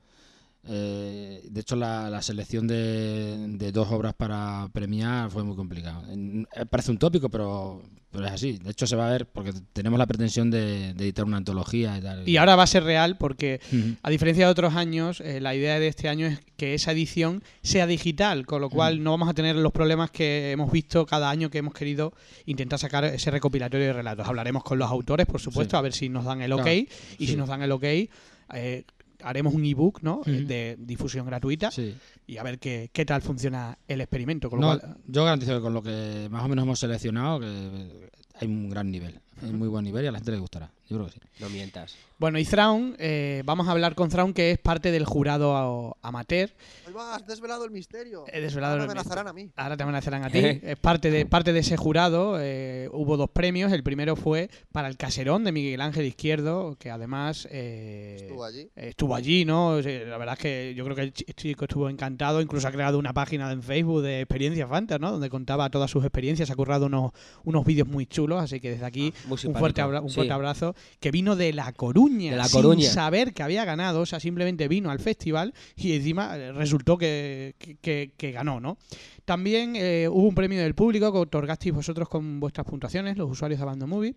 Eh, 0.70 1.42
de 1.50 1.62
hecho, 1.62 1.76
la, 1.76 2.10
la 2.10 2.22
selección 2.22 2.68
de, 2.68 3.48
de 3.58 3.72
dos 3.72 3.90
obras 3.92 4.14
para 4.14 4.68
premiar 4.74 5.32
fue 5.32 5.44
muy 5.44 5.56
complicada. 5.56 6.04
Eh, 6.10 6.46
Parece 6.70 6.92
un 6.92 6.98
tópico, 6.98 7.30
pero, 7.30 7.82
pero 8.12 8.26
es 8.26 8.32
así. 8.34 8.58
De 8.58 8.72
hecho, 8.72 8.86
se 8.86 8.98
va 8.98 9.08
a 9.08 9.12
ver 9.12 9.28
porque 9.28 9.54
tenemos 9.72 9.98
la 9.98 10.06
pretensión 10.08 10.52
de, 10.52 10.94
de 10.94 11.04
editar 11.06 11.24
una 11.24 11.38
antología 11.38 11.98
y 11.98 12.02
tal. 12.02 12.28
Y 12.28 12.36
ahora 12.36 12.58
va 12.58 12.64
a 12.64 12.68
ser 12.68 12.84
real 12.84 13.18
porque, 13.18 13.62
a 14.04 14.10
diferencia 14.10 14.46
de 14.46 14.52
otros 14.52 14.76
años, 14.76 15.22
eh, 15.22 15.40
la 15.40 15.56
idea 15.56 15.80
de 15.80 15.88
este 15.88 16.10
año 16.10 16.28
es 16.28 16.40
que 16.58 16.74
esa 16.74 16.92
edición 16.92 17.44
sea 17.62 17.88
digital, 17.88 18.46
con 18.46 18.60
lo 18.60 18.70
cual 18.70 19.02
no 19.04 19.12
vamos 19.12 19.30
a 19.30 19.34
tener 19.34 19.56
los 19.56 19.72
problemas 19.72 20.12
que 20.12 20.52
hemos 20.52 20.70
visto 20.72 21.06
cada 21.06 21.30
año 21.30 21.50
que 21.50 21.60
hemos 21.60 21.74
querido 21.74 22.12
intentar 22.46 22.78
sacar 22.80 23.06
ese 23.06 23.32
recopilatorio 23.32 23.88
de 23.88 23.94
relatos. 23.94 24.28
Hablaremos 24.28 24.64
con 24.66 24.80
los 24.80 24.90
autores, 24.92 25.28
por 25.28 25.40
supuesto, 25.40 25.78
Sí. 25.78 25.80
a 25.80 25.82
ver 25.82 25.94
si 25.94 26.10
nos 26.10 26.26
dan 26.26 26.42
el 26.42 26.52
ok. 26.52 26.62
Claro, 26.64 26.80
Y 27.20 27.26
sí. 27.26 27.28
si 27.28 27.36
nos 27.38 27.48
dan 27.48 27.62
el 27.62 27.72
ok, 27.72 27.84
eh, 27.84 28.84
haremos 29.24 29.54
un 29.54 29.66
ebook 29.66 30.02
¿no? 30.02 30.18
Ujú. 30.20 30.32
de 30.32 30.76
difusión 30.80 31.26
gratuita 31.26 31.72
Sí. 31.72 31.96
y 32.28 32.38
a 32.38 32.44
ver 32.44 32.60
qué, 32.60 32.90
qué 32.94 33.06
tal 33.06 33.22
funciona 33.22 33.78
el 33.88 34.02
experimento. 34.02 34.50
Con 34.50 34.62
lo 34.62 34.74
No, 34.74 34.80
cual, 34.80 34.98
yo 35.08 35.24
garantizo 35.26 35.56
que 35.56 35.62
con 35.62 35.74
lo 35.74 35.82
que 35.82 36.28
más 36.32 36.44
o 36.44 36.48
menos 36.48 36.64
hemos 36.64 36.80
seleccionado, 36.80 37.40
que 37.40 38.10
hay 38.40 38.48
un 38.48 38.70
gran 38.70 38.92
nivel. 38.92 39.20
Hay 39.44 39.52
muy 39.52 39.68
buen 39.68 39.84
nivel 39.86 40.04
y 40.06 40.08
a 40.08 40.12
la 40.12 40.18
gente 40.20 40.32
le 40.32 40.40
gustará. 40.40 40.72
Yo 40.90 40.96
creo 40.98 41.08
que 41.08 41.14
sí. 41.14 41.20
No 41.40 41.50
mientas. 41.50 41.96
Bueno, 42.18 42.40
y 42.40 42.46
Thrawn, 42.46 42.96
eh, 42.98 43.44
vamos 43.46 43.68
a 43.68 43.72
hablar 43.72 43.94
con 43.94 44.10
Thrawn, 44.10 44.34
que 44.34 44.52
es 44.52 44.58
parte 44.58 44.90
del 44.90 45.06
jurado 45.06 45.94
a- 46.02 46.08
amateur. 46.08 46.50
Hoy 46.88 46.94
vas, 46.94 47.28
desvelado 47.28 47.66
el 47.66 47.72
misterio. 47.72 48.24
He 48.32 48.40
desvelado 48.40 48.74
Ahora 48.74 48.84
el 48.86 48.88
me 48.88 48.92
amenazarán 48.94 49.28
a 49.28 49.34
mí. 49.34 49.52
Ahora 49.58 49.76
te 49.78 49.84
amenazarán 49.84 50.24
a 50.24 50.30
ti. 50.30 50.40
es 50.64 50.78
parte 50.80 51.12
de, 51.12 51.26
parte 51.26 51.52
de 51.54 51.60
ese 51.60 51.76
jurado. 51.78 52.38
eh, 52.40 52.90
hubo 52.94 53.18
dos 53.18 53.30
premios. 53.30 53.72
El 53.74 53.84
primero 53.84 54.16
fue 54.16 54.50
para 54.72 54.88
el 54.88 54.96
Caserón 54.98 55.44
de 55.44 55.52
Miguel 55.52 55.82
Ángel 55.82 56.06
Izquierdo, 56.06 56.76
que 56.80 56.90
además 56.90 57.48
eh, 57.52 58.20
Estuvo 58.22 58.46
allí. 58.46 58.70
estuvo 58.76 59.14
allí, 59.16 59.44
¿no? 59.46 59.76
La 59.82 60.18
verdad 60.18 60.34
es 60.34 60.40
que 60.40 60.74
yo 60.76 60.84
creo 60.86 60.96
que 60.96 61.02
el 61.04 61.14
chi- 61.14 61.26
chico 61.36 61.66
estuvo 61.66 61.90
encantado. 61.90 62.42
Incluso 62.42 62.68
ha 62.68 62.72
creado 62.72 62.98
una 62.98 63.14
página 63.14 63.52
en 63.52 63.62
Facebook 63.62 64.02
de 64.02 64.22
Experiencia 64.22 64.68
Fanta, 64.68 64.98
¿no? 64.98 65.12
Donde 65.12 65.30
contaba 65.30 65.70
todas 65.70 65.92
sus 65.92 66.04
experiencias. 66.04 66.50
Ha 66.50 66.56
currado 66.56 66.86
unos, 66.88 67.12
unos 67.44 67.66
vídeos 67.66 67.88
muy 67.90 68.06
chulos. 68.08 68.42
Así 68.42 68.60
que 68.62 68.72
desde 68.72 68.86
aquí 68.86 69.14
Muy 69.28 69.38
un 69.46 69.56
fuerte, 69.56 69.82
abra- 69.82 70.02
un 70.02 70.10
Sí. 70.10 70.16
fuerte 70.16 70.34
abrazo. 70.34 70.76
Que 71.00 71.12
vino 71.12 71.36
de 71.36 71.54
La 71.54 71.72
Coruña. 71.74 72.32
De 72.32 72.38
La 72.38 72.48
sin 72.48 72.62
Coruña. 72.62 72.90
saber 72.90 73.34
que 73.34 73.44
había 73.44 73.66
ganado. 73.66 74.02
O 74.02 74.06
sea, 74.06 74.20
simplemente 74.20 74.68
vino 74.68 74.90
al 74.90 75.00
festival 75.00 75.54
y 75.76 75.94
encima 75.94 76.36
eh, 76.38 76.52
resultó 76.54 76.98
que, 76.98 77.56
que- 77.82 78.32
ganó, 78.32 78.60
¿no? 78.60 78.78
También 79.26 79.74
eh, 79.76 80.08
hubo 80.10 80.28
un 80.28 80.36
premio 80.36 80.62
del 80.62 80.74
público 80.76 81.12
que 81.12 81.18
otorgasteis 81.20 81.76
vosotros 81.76 82.08
con 82.10 82.40
vuestras 82.40 82.66
puntuaciones, 82.66 83.18
los 83.18 83.30
usuarios 83.30 83.60
de 83.60 83.64
Abandon 83.64 83.90
Movie. 83.90 84.16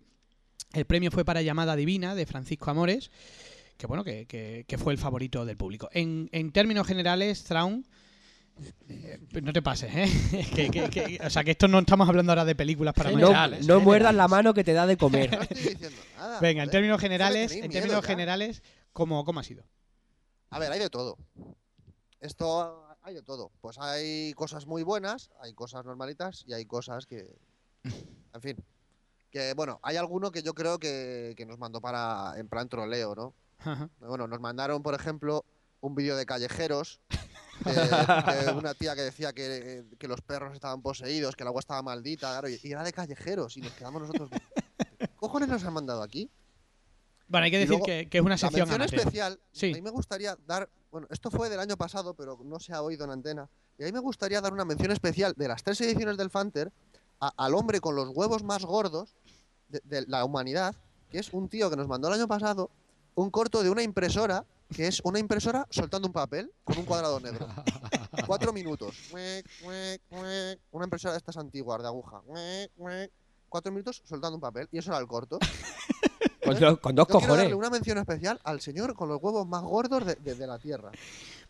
El 0.73 0.85
premio 0.85 1.11
fue 1.11 1.25
para 1.25 1.43
Llamada 1.43 1.75
Divina 1.75 2.15
de 2.15 2.27
Francisco 2.27 2.71
Amores, 2.71 3.11
que 3.77 3.87
bueno, 3.89 4.05
que, 4.05 4.27
que- 4.27 4.79
fue 4.79 4.93
el 4.93 4.99
favorito 4.99 5.45
del 5.45 5.57
público. 5.57 5.89
En, 5.93 6.29
en 6.33 6.53
términos 6.53 6.87
generales, 6.87 7.43
Thrawn, 7.45 7.79
eh, 7.81 7.89
no 9.43 9.53
te 9.53 9.63
pases, 9.63 9.91
¿eh? 9.95 10.51
que, 10.55 10.71
que- 10.71 10.91
que- 10.91 11.21
o 11.25 11.31
sea, 11.31 11.45
que 11.45 11.53
esto 11.53 11.69
no 11.69 11.79
estamos 11.79 12.09
hablando 12.09 12.33
ahora 12.33 12.45
de 12.45 12.55
películas 12.55 12.95
para 12.95 13.11
No, 13.11 13.17
General, 13.17 13.35
mayores. 13.51 13.61
es 13.61 13.67
no 13.67 13.81
muerdas 13.81 14.15
la 14.15 14.29
mano 14.29 14.53
que 14.55 14.65
te 14.65 14.73
da 14.73 14.87
de 14.87 14.97
comer. 14.99 15.31
No 15.37 15.43
estoy 15.43 15.57
diciendo 15.75 16.01
nada. 16.17 16.41
Venga, 16.41 16.63
en 16.63 16.71
términos 16.71 17.01
generales, 17.01 17.53
en 17.53 17.71
términos 17.71 18.05
generales, 18.05 18.63
¿cómo, 18.93 19.25
¿cómo 19.25 19.41
ha 19.41 19.45
sido? 19.45 19.65
A 20.51 20.59
ver, 20.59 20.73
hay 20.73 20.79
de 20.81 20.91
todo. 20.91 21.17
Esto 22.21 22.87
hay 23.03 23.15
de 23.15 23.23
todo. 23.23 23.51
Pues 23.61 23.79
hay 23.79 24.33
cosas 24.35 24.67
muy 24.67 24.83
buenas, 24.83 25.31
hay 25.41 25.53
cosas 25.55 25.85
normalitas 25.85 26.45
y 26.47 26.53
hay 26.53 26.65
cosas 26.67 27.07
que. 27.07 27.35
En 28.35 28.41
fin. 28.41 28.57
Que 29.31 29.55
bueno, 29.55 29.79
hay 29.83 29.97
alguno 29.97 30.33
que 30.33 30.43
yo 30.43 30.55
creo 30.55 30.79
que, 30.79 31.35
que 31.37 31.47
nos 31.47 31.59
mandó 31.59 31.81
para. 31.81 32.35
En 32.37 32.49
plan 32.49 32.69
troleo, 32.69 33.15
¿no? 33.15 33.35
Ajá. 33.59 33.89
Bueno, 34.01 34.27
nos 34.27 34.41
mandaron, 34.41 34.83
por 34.83 34.95
ejemplo, 34.95 35.45
un 35.81 35.95
vídeo 35.95 36.17
de 36.17 36.27
callejeros 36.27 37.01
que 37.65 38.51
una 38.57 38.75
tía 38.75 38.95
que 38.95 39.03
decía 39.03 39.33
que, 39.33 39.85
que 39.99 40.09
los 40.09 40.21
perros 40.21 40.55
estaban 40.55 40.83
poseídos, 40.83 41.37
que 41.37 41.43
el 41.45 41.49
agua 41.49 41.61
estaba 41.61 41.83
maldita, 41.83 42.29
claro, 42.31 42.49
y 42.49 42.59
y 42.63 42.73
era 42.73 42.83
de 42.83 42.93
callejeros, 42.93 43.57
y 43.57 43.61
nos 43.61 43.73
quedamos 43.73 44.03
nosotros. 44.03 44.31
¿Qué 44.99 45.09
cojones 45.17 45.49
nos 45.49 45.65
han 45.65 45.73
mandado 45.73 46.03
aquí? 46.03 46.31
Bueno, 47.29 47.45
hay 47.45 47.51
que 47.51 47.59
decir 47.59 47.71
luego, 47.71 47.87
que, 47.87 48.09
que 48.09 48.19
es 48.19 48.23
una 48.23 48.35
La 48.35 48.39
sección 48.39 48.69
mención 48.69 48.81
amateur. 48.83 48.99
especial, 49.01 49.41
Sí. 49.53 49.71
a 49.71 49.75
mí 49.75 49.83
me 49.83 49.91
gustaría 49.91 50.37
dar, 50.47 50.69
bueno, 50.91 51.07
esto 51.11 51.31
fue 51.31 51.49
del 51.49 51.61
año 51.61 51.77
pasado, 51.77 52.15
pero 52.15 52.39
no 52.45 52.59
se 52.59 52.73
ha 52.73 52.83
oído 52.83 53.05
en 53.05 53.11
antena, 53.13 53.49
y 53.79 53.85
a 53.85 53.87
mí 53.87 53.93
me 53.93 54.01
gustaría 54.01 54.41
dar 54.41 54.53
una 54.53 54.65
mención 54.65 54.91
especial 54.91 55.35
de 55.37 55.49
las 55.49 55.63
tres 55.63 55.81
ediciones 55.81 56.17
del 56.17 56.31
Fanter 56.31 56.73
a- 57.21 57.33
al 57.37 57.55
hombre 57.55 57.81
con 57.81 57.95
los 57.95 58.09
huevos 58.09 58.43
más 58.43 58.65
gordos 58.65 59.15
de, 59.69 59.81
de 59.85 60.07
la 60.09 60.25
humanidad, 60.25 60.75
que 61.11 61.19
es 61.19 61.33
un 61.33 61.49
tío 61.49 61.71
que 61.71 61.77
nos 61.77 61.87
mandó 61.89 62.09
el 62.09 62.15
año 62.15 62.27
pasado 62.29 62.71
un 63.15 63.31
corto 63.31 63.63
de 63.63 63.71
una 63.71 63.83
impresora, 63.83 64.45
que 64.75 64.87
es 64.87 65.01
una 65.05 65.19
impresora 65.19 65.67
soltando 65.71 66.07
un 66.09 66.13
papel 66.13 66.53
con 66.65 66.79
un 66.79 66.85
cuadrado 66.85 67.21
negro. 67.21 67.47
Cuatro 68.27 68.53
minutos. 68.53 68.95
Una 70.73 70.85
impresora 70.85 71.13
de 71.13 71.19
estas 71.19 71.37
antiguas, 71.37 71.81
de 71.83 71.89
aguja. 71.89 72.21
Cuatro 73.49 73.73
minutos 73.73 74.03
soltando 74.05 74.37
un 74.37 74.41
papel. 74.41 74.69
Y 74.73 74.79
eso 74.79 74.91
era 74.91 75.01
el 75.01 75.07
corto. 75.07 75.39
Con, 76.43 76.77
con 76.79 76.95
dos 76.97 77.07
Yo 77.07 77.19
quiero 77.19 77.35
darle 77.37 77.51
cojones. 77.51 77.55
una 77.55 77.71
mención 77.71 77.99
especial 77.99 78.41
al 78.43 78.61
señor 78.61 78.95
con 78.95 79.09
los 79.09 79.23
huevos 79.23 79.47
más 79.47 79.63
gordos 79.63 80.05
de, 80.05 80.15
de- 80.17 80.35
de 80.35 80.47
la 80.49 80.59
tierra. 80.59 80.91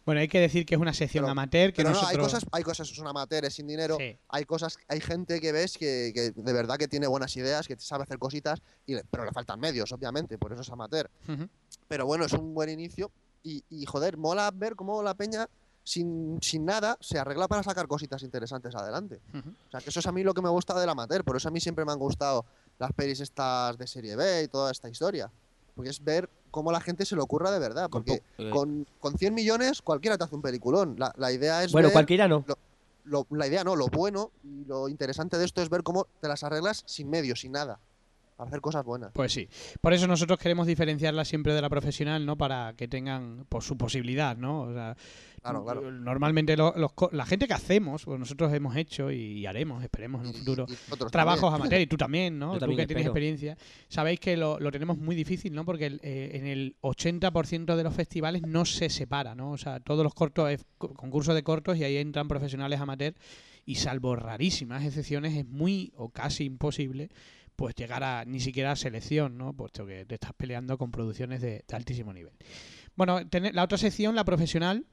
Bueno, 0.05 0.21
hay 0.21 0.29
que 0.29 0.41
decir 0.41 0.67
que 0.67 0.75
es 0.75 0.81
una 0.81 0.93
sección 0.93 1.23
Pero- 1.25 1.31
amateur 1.33 1.73
que 1.73 1.77
Pero 1.77 1.91
no, 1.91 1.95
nosotros... 1.95 2.11
hay 2.19 2.23
cosas, 2.33 2.45
hay 2.53 2.63
cosas, 2.65 2.89
son 2.89 3.07
amateurs 3.07 3.55
sin 3.55 3.67
dinero. 3.67 3.97
Sí. 3.99 4.19
Hay 4.29 4.45
cosas, 4.45 4.77
hay 4.89 5.01
gente 5.01 5.41
que 5.41 5.53
ves 5.53 5.79
que, 5.79 6.11
que 6.15 6.33
de 6.33 6.53
verdad 6.53 6.77
que 6.77 6.87
tiene 6.89 7.07
buenas 7.07 7.35
ideas, 7.37 7.67
que 7.67 7.77
sabe 7.79 8.03
hacer 8.03 8.19
cositas, 8.19 8.61
y 8.85 8.95
le- 8.97 9.05
pero 9.05 9.25
le 9.25 9.31
faltan 9.33 9.59
medios, 9.59 9.91
obviamente, 9.93 10.37
por 10.37 10.53
eso 10.53 10.61
es 10.61 10.69
amateur. 10.71 11.09
Ujú. 11.27 11.49
Pero 11.91 12.07
bueno, 12.07 12.25
es 12.25 12.33
un 12.35 12.55
buen 12.55 12.71
inicio. 12.71 13.11
Y, 13.43 13.65
y, 13.69 13.85
joder, 13.85 14.17
mola 14.17 14.49
ver 14.55 14.77
cómo 14.77 15.03
la 15.03 15.15
peña, 15.15 15.49
sin, 15.83 16.39
sin 16.41 16.65
nada, 16.65 16.97
se 17.01 17.19
arregla 17.19 17.49
para 17.49 17.65
sacar 17.65 17.89
cositas 17.89 18.23
interesantes 18.23 18.77
adelante. 18.77 19.21
Ujú. 19.35 19.49
O 19.67 19.71
sea, 19.73 19.81
que 19.81 19.91
eso 19.91 19.99
es 19.99 20.07
a 20.07 20.13
mí 20.13 20.23
lo 20.23 20.33
que 20.33 20.41
me 20.41 20.49
gusta 20.51 20.79
del 20.79 20.89
amateur. 20.89 21.25
Por 21.25 21.37
eso 21.37 21.49
a 21.49 21.51
mí 21.51 21.59
siempre 21.61 21.85
me 21.85 21.91
han 21.91 21.99
gustado 21.99 22.45
las 22.79 22.93
pelis 22.93 23.19
estas 23.19 23.77
de 23.77 23.89
serie 23.89 24.15
B 24.15 24.45
y 24.45 24.49
toda 24.49 24.71
esta 24.71 24.89
historia. 24.89 25.33
Porque 25.75 25.91
es 25.91 26.05
ver 26.05 26.31
cómo 26.53 26.71
la 26.71 26.81
gente 26.81 27.05
se 27.05 27.17
lo 27.17 27.25
ocurra 27.25 27.51
de 27.51 27.59
verdad. 27.59 27.91
Con 27.91 28.05
Porque 28.05 28.23
po- 28.37 28.43
eh. 28.45 28.51
con, 28.51 28.87
con 29.01 29.19
100 29.19 29.35
millones 29.35 29.83
cualquiera 29.83 30.17
te 30.17 30.23
hace 30.23 30.37
un 30.37 30.43
peliculón. 30.43 30.95
La, 30.97 31.13
la 31.17 31.33
idea 31.33 31.65
es 31.65 31.73
Bueno, 31.73 31.89
ver 31.89 31.93
cualquiera 31.95 32.29
no. 32.29 32.45
lo- 33.05 33.27
la 33.31 33.49
idea 33.49 33.65
no, 33.65 33.75
lo 33.75 33.89
bueno 33.89 34.31
y 34.45 34.65
lo 34.67 34.89
interesante 34.89 35.39
de 35.39 35.45
esto 35.45 35.61
es 35.61 35.69
ver 35.71 35.83
cómo 35.83 36.07
te 36.21 36.29
las 36.29 36.45
arreglas 36.45 36.85
sin 36.87 37.11
medios, 37.11 37.41
sin 37.41 37.51
nada. 37.51 37.81
Para 38.41 38.49
hacer 38.49 38.61
cosas 38.63 38.85
buenas. 38.87 39.11
Pues 39.13 39.33
sí. 39.35 39.49
Por 39.83 39.93
eso 39.93 40.07
nosotros 40.07 40.39
queremos 40.39 40.67
diferenciarla 40.67 41.27
siempre 41.27 41.53
de 41.53 41.61
la 41.61 41.69
profesional, 41.69 42.25
¿no? 42.25 42.39
Para 42.39 42.73
que 42.75 42.89
tengan 42.89 43.45
por 43.51 43.63
su 43.63 43.77
posibilidad, 43.77 44.35
¿no? 44.37 44.63
O 44.63 44.73
sea, 44.73 44.97
Claro, 45.43 45.65
claro. 45.65 45.91
Normalmente 45.91 46.55
lo- 46.55 46.75
los 46.77 46.93
co- 46.93 47.09
la 47.13 47.25
gente 47.25 47.47
que 47.47 47.55
hacemos, 47.55 48.05
pues 48.05 48.19
nosotros 48.19 48.53
hemos 48.53 48.77
hecho 48.77 49.11
y 49.11 49.47
haremos, 49.47 49.83
esperemos 49.83 50.21
en 50.23 50.29
un 50.29 50.35
futuro, 50.35 50.67
trabajos 51.11 51.41
también. 51.51 51.61
amateur 51.63 51.81
y 51.81 51.87
tú 51.87 51.97
también, 51.97 52.39
¿no? 52.39 52.49
Yo 52.53 52.59
tú 52.59 52.61
también 52.61 52.79
que 52.81 52.87
tienes 52.87 53.07
experiencia. 53.07 53.57
Sabéis 53.89 54.21
que 54.21 54.37
lo, 54.37 54.59
lo 54.61 54.71
tenemos 54.71 54.99
muy 54.99 55.15
difícil, 55.17 55.55
¿no? 55.55 55.65
Porque 55.65 55.87
el, 55.87 56.01
eh, 56.03 56.31
en 56.35 56.47
el 56.47 56.77
80% 56.83 57.77
de 57.77 57.83
los 57.85 57.95
festivales 57.95 58.43
no 58.47 58.65
se 58.65 58.89
separa, 58.91 59.35
¿no? 59.35 59.51
O 59.53 59.57
sea, 59.59 59.81
todos 59.81 60.03
los 60.05 60.15
cortos 60.15 60.51
es 60.51 60.65
co- 60.79 60.93
concurso 60.95 61.33
de 61.35 61.43
cortos 61.43 61.77
y 61.79 61.85
ahí 61.85 61.97
entran 61.97 62.29
profesionales 62.29 62.81
amateur 62.81 63.15
y 63.65 63.77
salvo 63.77 64.17
rarísimas 64.17 64.85
excepciones 64.85 65.35
es 65.37 65.47
muy 65.47 65.93
o 65.97 66.09
casi 66.11 66.45
imposible 66.45 67.09
pues 67.57 67.75
llegar 67.75 68.03
a 68.03 68.25
ni 68.25 68.41
siquiera 68.41 68.73
a 68.73 68.77
selección, 68.77 69.37
¿no? 69.37 69.53
Puesto 69.53 69.87
que 69.87 70.05
te 70.07 70.15
estás 70.15 70.33
peleando 70.35 70.79
con 70.79 70.91
producciones 70.91 71.41
de, 71.41 71.65
de 71.67 71.77
altísimo 71.77 72.13
nivel. 72.13 72.33
Bueno, 72.97 73.27
tener- 73.29 73.55
la 73.55 73.63
otra 73.65 73.79
sección, 73.79 74.15
la 74.15 74.25
profesional. 74.25 74.87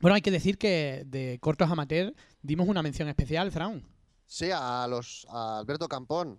Bueno, 0.00 0.14
hay 0.14 0.20
que 0.22 0.30
decir 0.30 0.58
que 0.58 1.04
de 1.06 1.38
cortos 1.40 1.70
amateur 1.70 2.14
dimos 2.42 2.68
una 2.68 2.82
mención 2.82 3.08
especial, 3.08 3.50
Fraun. 3.50 3.86
Sí, 4.26 4.50
a 4.52 4.86
los 4.88 5.26
a 5.30 5.58
Alberto 5.58 5.88
Campón 5.88 6.38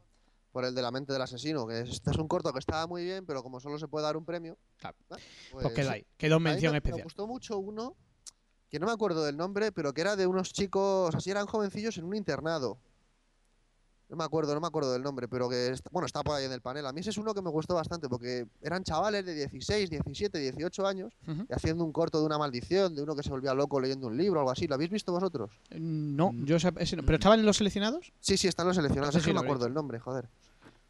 por 0.52 0.66
el 0.66 0.74
de 0.76 0.82
la 0.82 0.92
mente 0.92 1.14
del 1.14 1.22
asesino, 1.22 1.68
que 1.68 1.82
este 1.82 2.12
es 2.12 2.18
un 2.18 2.28
corto 2.28 2.52
que 2.52 2.60
estaba 2.60 2.86
muy 2.88 3.04
bien, 3.04 3.26
pero 3.26 3.44
como 3.44 3.60
solo 3.60 3.78
se 3.80 3.88
puede 3.88 4.06
dar 4.06 4.18
un 4.18 4.26
premio, 4.26 4.58
Claro. 4.78 4.98
Pues 5.52 5.72
queda 5.74 5.86
sí. 5.86 5.94
ahí. 5.96 6.08
Quedó 6.18 6.40
mención 6.40 6.72
me, 6.72 6.76
me 6.76 6.78
especial. 6.78 7.04
gustó 7.04 7.28
mucho 7.28 7.58
uno 7.60 7.96
que 8.70 8.80
no 8.80 8.88
me 8.88 8.92
acuerdo 8.92 9.24
del 9.24 9.38
nombre, 9.38 9.72
pero 9.72 9.94
que 9.94 10.02
era 10.02 10.16
de 10.16 10.28
unos 10.28 10.52
chicos, 10.54 11.14
así 11.16 11.30
eran 11.32 11.46
jovencillos 11.46 11.98
en 11.98 12.06
un 12.06 12.16
internado. 12.16 12.80
No 14.10 14.16
me 14.16 14.24
acuerdo, 14.24 14.54
no 14.54 14.62
me 14.62 14.68
acuerdo 14.68 14.94
del 14.94 15.04
nombre, 15.04 15.28
pero 15.28 15.50
que 15.50 15.68
está- 15.68 15.90
bueno, 15.92 16.06
está 16.06 16.24
por 16.24 16.36
ahí 16.36 16.46
en 16.46 16.54
el 16.54 16.62
panel. 16.62 16.86
A 16.86 16.94
mí 16.94 17.02
ese 17.02 17.10
es 17.10 17.18
uno 17.18 17.34
que 17.34 17.42
me 17.42 17.50
gustó 17.50 17.76
bastante 17.76 18.08
porque 18.08 18.46
eran 18.62 18.82
chavales 18.86 19.26
de 19.26 19.34
16, 19.34 19.90
17, 19.90 20.40
18 20.40 20.88
años 20.88 21.14
y 21.28 21.54
haciendo 21.54 21.84
un 21.84 21.92
corto 21.92 22.20
de 22.22 22.26
una 22.26 22.38
maldición, 22.38 22.96
de 22.96 23.04
uno 23.04 23.16
que 23.18 23.24
se 23.24 23.30
volvía 23.30 23.54
loco 23.54 23.82
leyendo 23.82 24.08
un 24.08 24.16
libro 24.16 24.40
o 24.40 24.42
algo 24.44 24.52
así. 24.52 24.66
¿Lo 24.66 24.76
habéis 24.76 24.92
visto 24.92 25.12
vosotros? 25.12 25.52
No, 25.78 26.32
Mm. 26.32 26.46
yo 26.46 26.56
ese 26.56 26.96
no. 26.96 27.04
¿Pero 27.04 27.16
estaban 27.16 27.42
en 27.42 27.46
los 27.46 27.58
seleccionados? 27.58 28.14
Sí, 28.22 28.38
sí, 28.38 28.48
están 28.48 28.66
los 28.68 28.78
seleccionados. 28.78 29.14
Sí 29.14 29.20
que 29.22 29.34
no 29.34 29.42
me 29.42 29.46
acuerdo 29.46 29.66
el 29.66 29.74
nombre, 29.74 30.00
joder. 30.00 30.30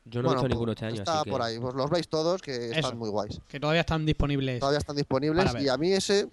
Yo 0.06 0.22
no 0.22 0.28
Bueno, 0.30 0.42
he 0.42 0.44
visto 0.44 0.48
pues 0.48 0.50
ninguno 0.52 0.72
este 0.74 0.86
año, 0.86 0.96
Está 0.96 1.16
así 1.16 1.24
que... 1.26 1.32
por 1.32 1.42
ahí, 1.42 1.60
pues 1.60 1.74
los 1.76 1.90
veis 1.90 2.08
todos 2.08 2.42
que 2.42 2.68
Eso. 2.70 2.80
están 2.80 2.98
muy 3.00 3.10
guays. 3.10 3.42
Que 3.50 3.60
todavía 3.60 3.82
están 3.82 4.06
disponibles. 4.06 4.60
Todavía 4.60 4.78
están 4.78 4.96
disponibles 4.96 5.54
y 5.60 5.68
a 5.68 5.76
mí 5.78 5.92
ese, 5.92 6.30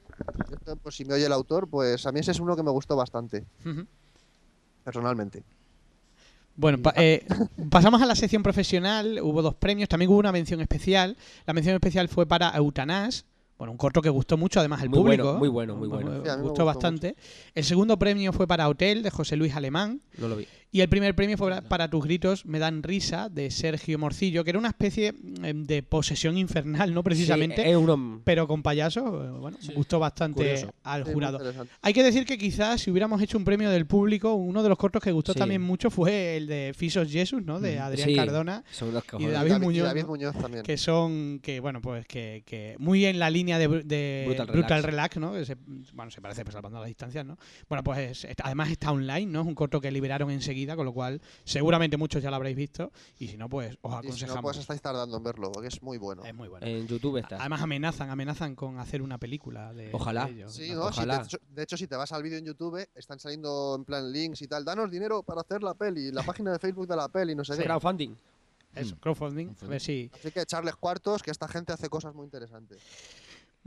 pues 0.83 0.95
si 0.95 1.05
me 1.07 1.15
oye 1.15 1.25
el 1.27 1.33
autor, 1.33 1.67
pues 1.67 2.05
a 2.07 2.13
mí 2.13 2.21
ese 2.21 2.31
es 2.33 2.39
uno 2.41 2.55
que 2.55 2.63
me 2.63 2.71
gustó 2.71 2.95
bastante, 2.95 3.45
personalmente. 4.85 5.43
Bueno, 6.57 6.79
pa- 6.79 6.95
eh, 6.97 7.27
pasamos 7.71 8.01
a 8.03 8.07
la 8.07 8.15
sección 8.15 8.43
profesional. 8.43 9.19
Hubo 9.23 9.43
dos 9.43 9.55
premios, 9.55 9.89
también 9.89 10.11
hubo 10.11 10.19
una 10.19 10.33
mención 10.33 10.61
especial. 10.61 11.17
La 11.47 11.53
mención 11.53 11.75
especial 11.75 12.09
fue 12.09 12.27
para 12.27 12.51
Eutanas. 12.57 13.25
Bueno, 13.57 13.71
un 13.73 13.79
corto 13.79 14.03
que 14.03 14.09
gustó 14.09 14.37
mucho, 14.37 14.59
además 14.59 14.83
al 14.83 14.89
Muy 14.91 14.99
público. 14.99 15.23
bueno, 15.25 15.39
muy 15.39 15.49
bueno, 15.49 15.77
muy 15.77 15.89
bueno. 15.89 16.23
Sí, 16.25 16.31
gustó 16.43 16.65
bastante. 16.65 17.15
El 17.55 17.63
segundo 17.65 17.97
premio 17.99 18.33
fue 18.33 18.47
para 18.49 18.69
Hotel, 18.69 19.03
de 19.05 19.11
José 19.11 19.37
Luis 19.37 19.55
Alemán. 19.55 20.01
No 20.19 20.27
lo 20.29 20.37
vi. 20.37 20.47
Y 20.75 20.81
el 20.81 20.89
primer 20.89 21.15
premio 21.15 21.39
fue 21.39 21.63
para, 21.63 21.89
Tus 21.89 22.03
gritos 22.05 22.45
me 22.47 22.59
dan 22.59 22.83
risa, 22.83 23.29
de 23.29 23.53
Sergio 23.53 23.97
Morcillo, 23.97 24.43
que 24.43 24.51
era 24.51 24.59
una 24.59 24.71
especie 24.71 25.13
mm, 25.13 25.63
de 25.63 25.85
posesión 25.85 26.37
infernal, 26.37 26.93
no 26.93 27.05
precisamente, 27.05 27.63
Sí, 27.63 28.21
pero 28.25 28.49
con 28.49 28.61
payasos. 28.65 29.05
eh, 29.05 29.31
Bueno, 29.39 29.57
Sí, 29.61 29.73
gustó 29.73 30.01
bastante 30.01 30.35
curioso. 30.43 30.75
al 30.83 31.05
jurado. 31.05 31.39
Hay 31.81 31.93
que 31.93 32.03
decir 32.03 32.27
que 32.27 32.37
quizás 32.37 32.81
si 32.81 32.91
hubiéramos 32.91 33.23
hecho 33.23 33.39
un 33.39 33.45
premio 33.45 33.71
del 33.71 33.87
público, 33.87 34.35
uno 34.35 34.65
de 34.65 34.69
los 34.69 34.77
cortos 34.77 35.01
que 35.01 35.13
gustó 35.13 35.33
Sí. 35.33 35.39
también 35.39 35.63
mucho 35.63 35.91
fue 35.91 36.37
el 36.39 36.49
de 36.49 36.73
Fisos 36.77 37.09
Jesus, 37.09 37.45
¿no? 37.45 37.61
De 37.61 37.77
Mm. 37.79 37.83
Adrián 37.83 38.09
Sí. 38.09 38.17
Cardona, 38.17 38.65
Son 38.73 38.93
los 38.93 39.05
Y 39.05 39.07
cojones. 39.07 39.33
David 39.33 39.55
y 39.55 39.59
Muñoz, 39.61 39.87
David. 39.87 40.05
Muñoz 40.07 40.37
también. 40.37 40.65
que 40.65 40.77
son, 40.77 41.39
que 41.41 41.61
bueno, 41.61 41.81
pues 41.81 42.05
que, 42.09 42.43
que 42.45 42.75
muy 42.81 43.05
en 43.07 43.21
la 43.21 43.31
línea 43.31 43.61
de, 43.61 43.71
Bru- 43.71 43.85
de 43.85 44.25
Brutal 44.27 44.47
Brutal, 44.49 44.83
Relax. 44.83 45.15
Relax, 45.15 45.17
¿no? 45.19 45.33
Que 45.35 45.45
se- 45.45 45.57
bueno, 45.93 46.11
se 46.11 46.21
parece 46.21 46.43
pues 46.45 46.55
salvando 46.55 46.81
las 46.81 46.89
distancias, 46.89 47.25
¿no? 47.25 47.39
Bueno, 47.69 47.85
pues 47.85 48.27
además 48.43 48.71
está 48.71 48.91
online, 48.91 49.27
¿no? 49.27 49.43
Es 49.43 49.47
un 49.47 49.55
corto 49.55 49.81
que 49.81 49.93
liberaron 49.93 50.33
enseguida, 50.33 50.64
con 50.75 50.87
lo 50.87 50.93
cual 50.93 51.21
seguramente 51.45 51.97
muchos 51.97 52.23
ya 52.23 52.31
lo 52.31 52.37
habréis 52.37 52.57
visto 52.57 52.91
y 53.19 53.29
si 53.29 53.37
no, 53.37 53.49
pues 53.49 53.77
os 53.83 53.93
Y 53.93 53.93
si 53.93 54.07
aconsejamos. 54.25 54.35
no, 54.37 54.43
pues 54.43 54.57
estáis 54.59 54.81
tardando 54.81 55.17
en 55.19 55.23
verlo, 55.23 55.53
porque 55.53 55.69
es 55.69 55.83
muy 55.83 55.99
bueno. 55.99 56.25
Es 56.25 56.35
muy 56.35 56.49
bueno. 56.49 56.67
En 56.67 56.87
YouTube 56.89 57.19
está. 57.19 57.37
Además 57.41 57.61
amenazan, 57.63 58.11
amenazan 58.11 58.55
con 58.55 58.79
hacer 58.79 59.03
una 59.03 59.19
película 59.19 59.73
de, 59.75 59.91
Ojalá. 59.93 60.27
de. 60.27 60.49
Sí, 60.49 60.71
¿no? 60.73 60.91
Si 60.93 61.01
Ojalá. 61.01 61.23
te- 61.27 61.39
de 61.55 61.63
hecho, 61.63 61.77
si 61.77 61.87
te 61.87 61.97
vas 61.97 62.11
al 62.13 62.23
vídeo 62.23 62.39
en 62.39 62.47
YouTube, 62.47 62.89
están 62.95 63.19
saliendo 63.21 63.75
en 63.77 63.85
plan 63.85 64.11
links 64.11 64.41
y 64.43 64.49
tal. 64.49 64.65
Danos 64.65 64.91
dinero 64.91 65.23
para 65.23 65.43
hacer 65.43 65.63
la 65.63 65.75
peli, 65.75 66.11
la 66.11 66.23
página 66.43 66.53
de 66.53 66.59
Facebook 66.59 66.89
de 66.89 66.97
la 66.97 67.09
peli, 67.09 67.35
no 67.35 67.45
sé 67.45 67.57
qué. 67.57 67.65
Crowdfunding. 67.65 68.17
Eso, 68.75 68.97
Mm. 68.97 68.99
crowdfunding. 68.99 69.47
A 69.47 69.49
Crowdfunding. 69.51 69.69
ver 69.71 69.81
si 69.81 70.11
Así 70.13 70.31
que 70.33 70.41
echarles 70.41 70.75
cuartos, 70.77 71.23
que 71.23 71.31
esta 71.31 71.47
gente 71.47 71.73
hace 71.73 71.89
cosas 71.89 72.13
muy 72.15 72.25
interesantes. 72.25 72.81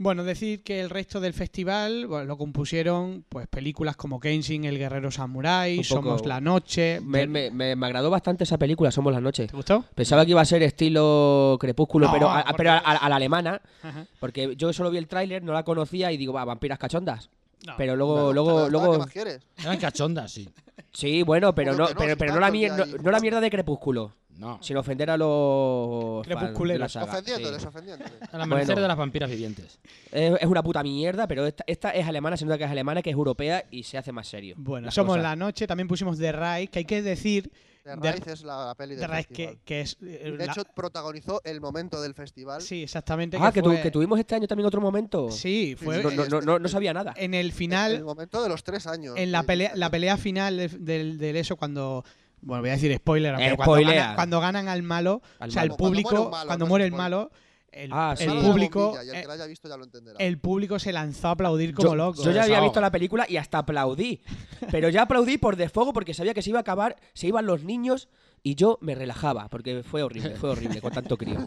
Bueno, 0.00 0.22
decir 0.22 0.62
que 0.62 0.80
el 0.80 0.90
resto 0.90 1.18
del 1.20 1.32
festival 1.32 2.06
bueno, 2.06 2.24
lo 2.24 2.38
compusieron 2.38 3.24
pues 3.28 3.48
películas 3.48 3.96
como 3.96 4.20
Kenshin, 4.20 4.64
El 4.64 4.78
Guerrero 4.78 5.10
Samurai, 5.10 5.82
Somos 5.82 6.24
la 6.24 6.40
Noche. 6.40 7.00
Me, 7.02 7.26
me, 7.26 7.50
me, 7.50 7.74
me 7.74 7.86
agradó 7.86 8.08
bastante 8.08 8.44
esa 8.44 8.58
película, 8.58 8.92
Somos 8.92 9.12
la 9.12 9.20
Noche. 9.20 9.48
¿Te 9.48 9.56
gustó? 9.56 9.84
Pensaba 9.96 10.24
que 10.24 10.30
iba 10.30 10.40
a 10.40 10.44
ser 10.44 10.62
estilo 10.62 11.56
Crepúsculo, 11.60 12.06
No, 12.06 12.12
pero, 12.12 12.28
a, 12.28 12.38
a- 12.38 12.44
porque- 12.44 12.56
pero 12.58 12.70
a, 12.70 12.78
a- 12.78 12.96
a 12.96 13.08
la 13.08 13.16
alemana, 13.16 13.60
Ajá. 13.82 14.06
porque 14.20 14.54
yo 14.56 14.72
solo 14.72 14.90
vi 14.92 14.98
el 14.98 15.08
tráiler, 15.08 15.42
no 15.42 15.52
la 15.52 15.64
conocía 15.64 16.12
y 16.12 16.16
digo, 16.16 16.32
va, 16.32 16.44
vampiras 16.44 16.78
cachondas. 16.78 17.28
No. 17.66 17.74
Pero 17.76 17.96
luego, 17.96 18.32
luego, 18.32 18.50
claro, 18.50 18.64
¿qué 18.66 18.70
luego, 18.72 18.98
más 18.98 19.10
quieres? 19.10 19.40
Eran 19.58 19.78
cachondas, 19.78 20.30
sí. 20.32 20.48
sí, 20.92 21.22
bueno, 21.22 21.54
pero 21.54 21.74
no, 21.74 21.86
pero, 21.98 22.10
si 22.12 22.16
pero 22.16 22.34
no 22.34 22.40
la 22.40 22.50
mierda, 22.50 22.84
ahí 22.84 22.92
no, 22.92 23.02
no 23.02 23.10
la 23.10 23.20
mierda 23.20 23.40
de 23.40 23.50
Crepúsculo, 23.50 24.14
No. 24.36 24.62
sin 24.62 24.76
ofender 24.76 25.10
a 25.10 25.16
los 25.16 26.24
Crepusculeros. 26.26 26.94
Ofendiéndoles, 26.96 27.60
sí. 27.62 27.66
ofendiéndoles. 27.68 28.12
A 28.32 28.38
la 28.38 28.46
Bueno. 28.46 28.74
de 28.74 28.88
las 28.88 28.96
vampiras 28.96 29.28
vivientes. 29.28 29.80
Es, 30.12 30.34
es 30.40 30.46
una 30.46 30.62
puta 30.62 30.82
mierda, 30.84 31.26
pero 31.26 31.46
esta, 31.46 31.64
esta 31.66 31.90
es 31.90 32.06
alemana, 32.06 32.36
se 32.36 32.44
nota 32.44 32.58
que 32.58 32.64
es 32.64 32.70
alemana, 32.70 33.02
que 33.02 33.10
es 33.10 33.14
europea 33.14 33.64
y 33.70 33.82
se 33.82 33.98
hace 33.98 34.12
más 34.12 34.28
serio. 34.28 34.54
Bueno, 34.58 34.90
Somos 34.92 35.16
cosas. 35.16 35.22
la 35.24 35.36
Noche, 35.36 35.66
también 35.66 35.88
pusimos 35.88 36.16
The 36.18 36.32
Rise, 36.32 36.68
que 36.68 36.78
hay 36.80 36.84
que 36.84 37.02
decir 37.02 37.50
The 37.84 37.96
De- 37.96 38.12
Rise 38.12 38.32
es 38.32 38.42
la 38.42 38.74
peli 38.76 38.96
The 38.96 39.06
Rise 39.06 39.28
que, 39.28 39.58
que 39.64 39.80
es... 39.80 39.96
eh, 40.02 40.34
De 40.38 40.46
la- 40.46 40.52
hecho, 40.52 40.62
protagonizó 40.74 41.40
el 41.44 41.60
momento 41.60 42.00
del 42.02 42.14
festival. 42.14 42.60
sí, 42.62 42.82
exactamente. 42.82 43.38
Ah, 43.40 43.50
que, 43.52 43.62
tu- 43.62 43.70
fue- 43.70 43.80
que 43.82 43.90
tuvimos 43.90 44.18
este 44.18 44.34
año 44.34 44.46
también 44.46 44.66
otro 44.66 44.80
momento. 44.80 45.30
Sí, 45.30 45.74
fue 45.76 46.02
No, 46.02 46.10
no, 46.10 46.26
no, 46.26 46.40
no- 46.40 46.58
no 46.58 46.68
sabía 46.68 46.92
nada. 46.92 47.14
en 47.16 47.34
el 47.34 47.46
El 47.46 47.52
final, 47.52 48.04
momento 48.04 48.42
de 48.42 48.48
los 48.48 48.62
tres 48.64 48.86
años. 48.86 49.14
en 49.16 49.32
la 49.32 49.40
de- 49.42 49.46
pelea, 49.46 49.72
la 49.74 49.90
pelea 49.90 50.16
final 50.16 50.56
de- 50.56 50.68
del, 50.68 51.18
del 51.18 51.36
eso 51.36 51.56
cuando... 51.56 52.04
Bueno, 52.40 52.62
voy 52.62 52.70
a 52.70 52.74
decir 52.74 52.94
spoiler, 52.96 53.34
pero 53.36 53.56
cuando, 53.56 53.74
gana- 53.90 54.14
cuando 54.14 54.40
ganan 54.40 54.68
al 54.68 54.82
malo, 54.84 55.22
Al 55.40 55.48
o 55.48 55.52
sea, 55.52 55.62
el 55.62 55.70
malo. 55.70 55.76
Cuando 55.78 55.90
público, 55.90 56.10
muere 56.14 56.30
malo, 56.30 56.46
cuando 56.46 56.64
no 56.64 56.64
es 56.66 56.68
muere 56.68 56.84
el 56.84 56.92
malo, 56.92 57.30
el, 57.72 57.90
Ah, 57.92 58.14
sí. 58.16 58.24
el 58.24 58.38
público, 58.40 58.92
bombilla 58.92 59.04
Y 59.04 59.08
el 59.16 59.22
que 59.22 59.26
lo 59.26 59.32
haya 59.32 59.46
visto 59.46 59.68
ya 59.68 59.76
lo 59.76 59.84
entenderá. 59.84 60.16
el 60.18 60.38
público 60.38 60.78
se 60.78 60.92
lanzó 60.92 61.28
a 61.28 61.30
aplaudir 61.32 61.74
como 61.74 61.88
yo, 61.90 61.94
loco. 61.96 62.22
yo 62.22 62.30
ya 62.32 62.44
había 62.44 62.60
visto 62.60 62.80
la 62.80 62.90
película 62.90 63.26
y 63.28 63.36
hasta 63.36 63.58
aplaudí. 63.58 64.20
Pero 64.70 64.88
ya 64.88 65.02
aplaudí 65.02 65.38
por 65.38 65.56
desfogo 65.56 65.92
porque 65.92 66.14
sabía 66.14 66.34
que 66.34 66.42
se 66.42 66.50
iba 66.50 66.58
a 66.58 66.62
acabar, 66.62 66.96
se 67.14 67.26
iban 67.26 67.46
los 67.46 67.64
niños 67.64 68.08
y 68.42 68.54
yo 68.54 68.78
me 68.80 68.94
relajaba 68.94 69.48
porque 69.48 69.82
fue 69.82 70.02
horrible, 70.02 70.36
fue 70.36 70.50
horrible 70.50 70.80
con 70.80 70.92
tanto 70.92 71.16
crío. 71.16 71.38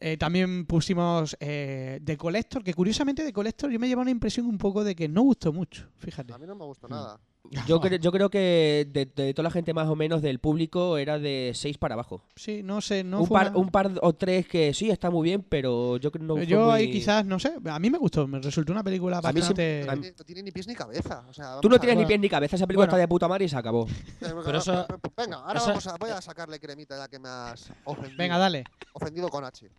Eh, 0.00 0.16
también 0.16 0.64
pusimos 0.64 1.36
eh, 1.40 1.98
The 2.04 2.16
Collector, 2.16 2.62
que 2.62 2.72
curiosamente 2.72 3.24
The 3.24 3.32
Collector 3.32 3.68
yo 3.68 3.80
me 3.80 3.88
lleva 3.88 4.02
una 4.02 4.12
impresión 4.12 4.46
un 4.46 4.56
poco 4.56 4.84
de 4.84 4.94
que 4.94 5.08
no 5.08 5.22
gustó 5.22 5.52
mucho, 5.52 5.88
fíjate. 5.96 6.32
A 6.32 6.38
mí 6.38 6.46
no 6.46 6.54
me 6.54 6.64
gustó 6.66 6.86
nada. 6.86 7.18
Yo, 7.66 7.80
cre- 7.80 7.98
yo 7.98 8.12
creo 8.12 8.28
que 8.28 8.86
de, 8.92 9.06
de 9.06 9.32
toda 9.32 9.44
la 9.44 9.50
gente 9.50 9.72
más 9.72 9.88
o 9.88 9.96
menos 9.96 10.20
del 10.20 10.38
público 10.38 10.98
era 10.98 11.18
de 11.18 11.52
6 11.54 11.78
para 11.78 11.94
abajo. 11.94 12.22
Sí, 12.36 12.62
no 12.62 12.82
sé, 12.82 13.04
no 13.04 13.20
un, 13.20 13.26
fue 13.26 13.38
par, 13.38 13.48
una- 13.52 13.58
un 13.58 13.70
par 13.70 13.90
o 14.02 14.12
tres 14.12 14.46
que 14.46 14.74
sí, 14.74 14.90
está 14.90 15.10
muy 15.10 15.24
bien, 15.24 15.42
pero 15.48 15.96
yo 15.96 16.10
creo 16.12 16.20
que 16.20 16.26
no 16.26 16.42
Yo 16.42 16.66
muy- 16.66 16.72
ahí 16.74 16.90
quizás, 16.92 17.24
no 17.24 17.38
sé, 17.38 17.54
a 17.64 17.78
mí 17.78 17.88
me 17.88 17.96
gustó, 17.96 18.26
me 18.28 18.38
resultó 18.38 18.72
una 18.72 18.84
película 18.84 19.22
bastante... 19.22 19.42
siempre- 19.84 19.90
a 19.90 19.96
mí- 19.96 20.08
No 20.18 20.24
tiene 20.24 20.42
ni 20.42 20.52
pies 20.52 20.66
ni 20.66 20.74
cabeza. 20.74 21.24
O 21.26 21.32
sea, 21.32 21.58
Tú 21.60 21.70
no 21.70 21.78
tienes 21.80 21.96
ni 21.96 22.04
pies 22.04 22.20
ni 22.20 22.28
cabeza, 22.28 22.56
esa 22.56 22.66
película 22.66 22.84
Bueno. 22.86 22.96
está 22.96 23.00
de 23.00 23.08
puta 23.08 23.28
madre 23.28 23.46
y 23.46 23.48
se 23.48 23.56
acabó. 23.56 23.86
Pero 24.20 24.58
eso- 24.58 24.86
Venga, 25.16 25.36
ahora 25.38 25.58
eso- 25.58 25.68
vamos 25.68 25.86
a, 25.86 25.96
voy 25.96 26.10
a 26.10 26.20
sacarle 26.20 26.60
cremita 26.60 26.98
ya 26.98 27.08
que 27.08 27.18
me 27.18 27.30
has 27.30 27.72
ofendido. 27.84 28.18
Venga, 28.18 28.36
dale. 28.36 28.64
ofendido 28.92 29.28
con 29.30 29.44
H. 29.46 29.70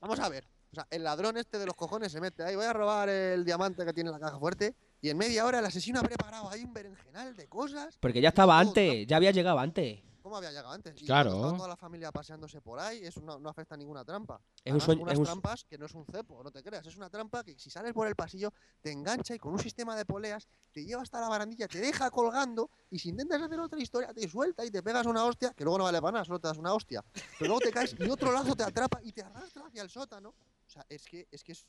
Vamos 0.00 0.20
a 0.20 0.28
ver. 0.28 0.44
O 0.70 0.74
sea, 0.76 0.86
el 0.90 1.02
ladrón 1.02 1.36
este 1.36 1.58
de 1.58 1.66
los 1.66 1.74
cojones 1.74 2.12
se 2.12 2.20
mete 2.20 2.44
ahí, 2.44 2.54
voy 2.54 2.66
a 2.66 2.72
robar 2.72 3.08
el 3.08 3.44
diamante 3.44 3.84
que 3.84 3.92
tiene 3.92 4.10
en 4.10 4.14
la 4.14 4.20
caja 4.20 4.38
fuerte. 4.38 4.74
Y 5.00 5.10
en 5.10 5.16
media 5.18 5.44
hora 5.46 5.58
el 5.60 5.66
asesino 5.66 6.00
ha 6.00 6.02
preparado 6.02 6.48
ahí 6.50 6.64
un 6.64 6.72
berenjenal 6.72 7.36
de 7.36 7.46
cosas. 7.48 7.96
Porque 8.00 8.20
ya 8.20 8.30
estaba 8.30 8.58
Todo, 8.60 8.68
antes, 8.70 9.06
ya 9.06 9.16
había 9.16 9.30
llegado 9.30 9.58
antes. 9.58 10.00
¿Cómo 10.22 10.38
había 10.38 10.48
llegado 10.50 10.70
antes? 10.70 11.00
Y 11.00 11.06
Claro. 11.06 11.30
toda 11.54 11.68
la 11.68 11.76
familia 11.76 12.10
paseándose 12.10 12.60
por 12.60 12.80
ahí, 12.80 12.98
eso 13.04 13.20
no, 13.20 13.38
no 13.38 13.48
afecta 13.48 13.76
a 13.76 13.78
ninguna 13.78 14.04
trampa. 14.04 14.40
Es 14.64 14.74
un 14.74 14.80
sueño- 14.80 15.02
unas 15.02 15.12
es 15.12 15.18
un- 15.20 15.24
trampas 15.24 15.64
que 15.64 15.78
no 15.78 15.86
es 15.86 15.94
un 15.94 16.04
cepo, 16.04 16.42
no 16.42 16.50
te 16.50 16.64
creas. 16.64 16.84
Es 16.84 16.96
una 16.96 17.08
trampa 17.08 17.44
que 17.44 17.56
si 17.56 17.70
sales 17.70 17.92
por 17.92 18.08
el 18.08 18.16
pasillo 18.16 18.52
te 18.82 18.90
engancha 18.90 19.36
y 19.36 19.38
con 19.38 19.52
un 19.52 19.60
sistema 19.60 19.94
de 19.94 20.04
poleas 20.04 20.48
te 20.72 20.84
lleva 20.84 21.02
hasta 21.02 21.20
la 21.20 21.28
barandilla, 21.28 21.68
te 21.68 21.78
deja 21.78 22.10
colgando 22.10 22.68
y 22.90 22.98
si 22.98 23.10
intentas 23.10 23.40
hacer 23.40 23.60
otra 23.60 23.78
historia 23.78 24.12
te 24.12 24.26
suelta 24.28 24.64
y 24.64 24.70
te 24.72 24.82
pegas 24.82 25.06
una 25.06 25.24
hostia, 25.24 25.52
que 25.56 25.62
luego 25.62 25.78
no 25.78 25.84
vale 25.84 26.00
para 26.00 26.12
nada, 26.12 26.24
solo 26.24 26.40
te 26.40 26.48
das 26.48 26.58
una 26.58 26.74
hostia. 26.74 27.04
Pero 27.38 27.46
luego 27.46 27.60
te 27.60 27.70
caes 27.70 27.94
y 27.96 28.10
otro 28.10 28.32
lazo 28.32 28.56
te 28.56 28.64
atrapa 28.64 28.98
y 29.04 29.12
te 29.12 29.22
arrastra 29.22 29.66
hacia 29.66 29.82
el 29.82 29.90
sótano. 29.90 30.30
O 30.30 30.68
sea, 30.68 30.84
es 30.88 31.04
que 31.04 31.28
es, 31.30 31.44
que 31.44 31.52
es 31.52 31.64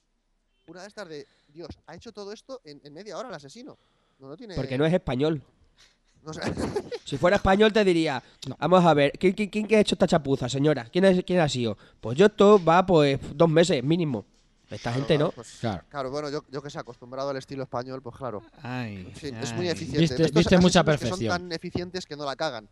una 0.68 0.82
de 0.82 0.88
estas 0.88 1.08
de, 1.08 1.26
Dios, 1.54 1.70
ha 1.88 1.96
hecho 1.96 2.12
todo 2.12 2.32
esto 2.34 2.60
en, 2.66 2.82
en 2.84 2.94
media 2.94 3.18
hora 3.18 3.30
el 3.30 3.36
asesino. 3.36 3.78
No, 4.20 4.28
no 4.28 4.36
tiene... 4.38 4.56
Porque 4.56 4.78
no 4.78 4.86
es 4.86 4.94
español. 4.94 5.42
no 6.24 6.34
sé. 6.34 6.42
Si 7.08 7.18
fuera 7.18 7.38
español 7.38 7.72
te 7.72 7.86
diría, 7.86 8.22
vamos 8.60 8.84
a 8.84 8.94
ver, 8.94 9.14
¿quién, 9.18 9.32
quién, 9.32 9.50
quién 9.50 9.66
ha 9.76 9.80
hecho 9.80 9.96
esta 9.96 10.06
chapuza, 10.08 10.50
señora? 10.50 10.90
¿Quién, 10.92 11.06
es, 11.06 11.24
¿Quién 11.24 11.40
ha 11.40 11.48
sido? 11.48 11.78
Pues 12.02 12.18
yo 12.18 12.26
esto 12.26 12.62
va 12.62 12.86
pues 12.86 13.18
dos 13.34 13.48
meses 13.50 13.82
mínimo. 13.82 14.26
Esta 14.70 14.92
gente 14.92 15.18
no. 15.18 15.32
Pues, 15.32 15.48
Claro. 15.62 15.86
Claro, 15.88 16.12
bueno, 16.12 16.30
yo, 16.30 16.44
yo 16.52 16.62
que 16.62 16.70
sé, 16.70 16.78
acostumbrado 16.80 17.30
al 17.30 17.38
estilo 17.38 17.64
español, 17.64 18.02
pues 18.02 18.18
claro. 18.18 18.44
Ay, 18.62 19.10
Sí, 19.18 19.28
es 19.28 19.52
ay. 19.52 19.58
muy 19.58 19.70
eficiente. 19.70 20.00
Viste- 20.02 20.24
estos 20.26 20.34
viste 20.34 20.58
mucha 20.58 20.82
que 20.82 20.86
perfección. 20.86 21.18
son 21.20 21.28
tan 21.30 21.52
eficientes 21.54 22.06
que 22.06 22.18
no 22.18 22.26
la 22.26 22.36
cagan. 22.36 22.68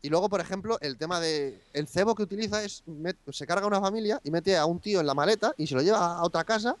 Y 0.00 0.08
luego, 0.08 0.30
por 0.30 0.40
ejemplo, 0.40 0.78
el 0.80 0.96
tema 0.96 1.20
de. 1.20 1.60
El 1.74 1.86
cebo 1.86 2.14
que 2.14 2.22
utiliza 2.22 2.64
es. 2.64 2.82
met- 2.86 3.18
se 3.30 3.46
carga 3.46 3.66
una 3.66 3.82
familia 3.82 4.18
y 4.24 4.30
mete 4.30 4.56
a 4.56 4.64
un 4.64 4.80
tío 4.80 5.00
en 5.00 5.06
la 5.06 5.12
maleta 5.12 5.52
y 5.58 5.66
se 5.66 5.74
lo 5.74 5.82
lleva 5.82 5.98
a 6.16 6.22
otra 6.22 6.44
casa. 6.44 6.74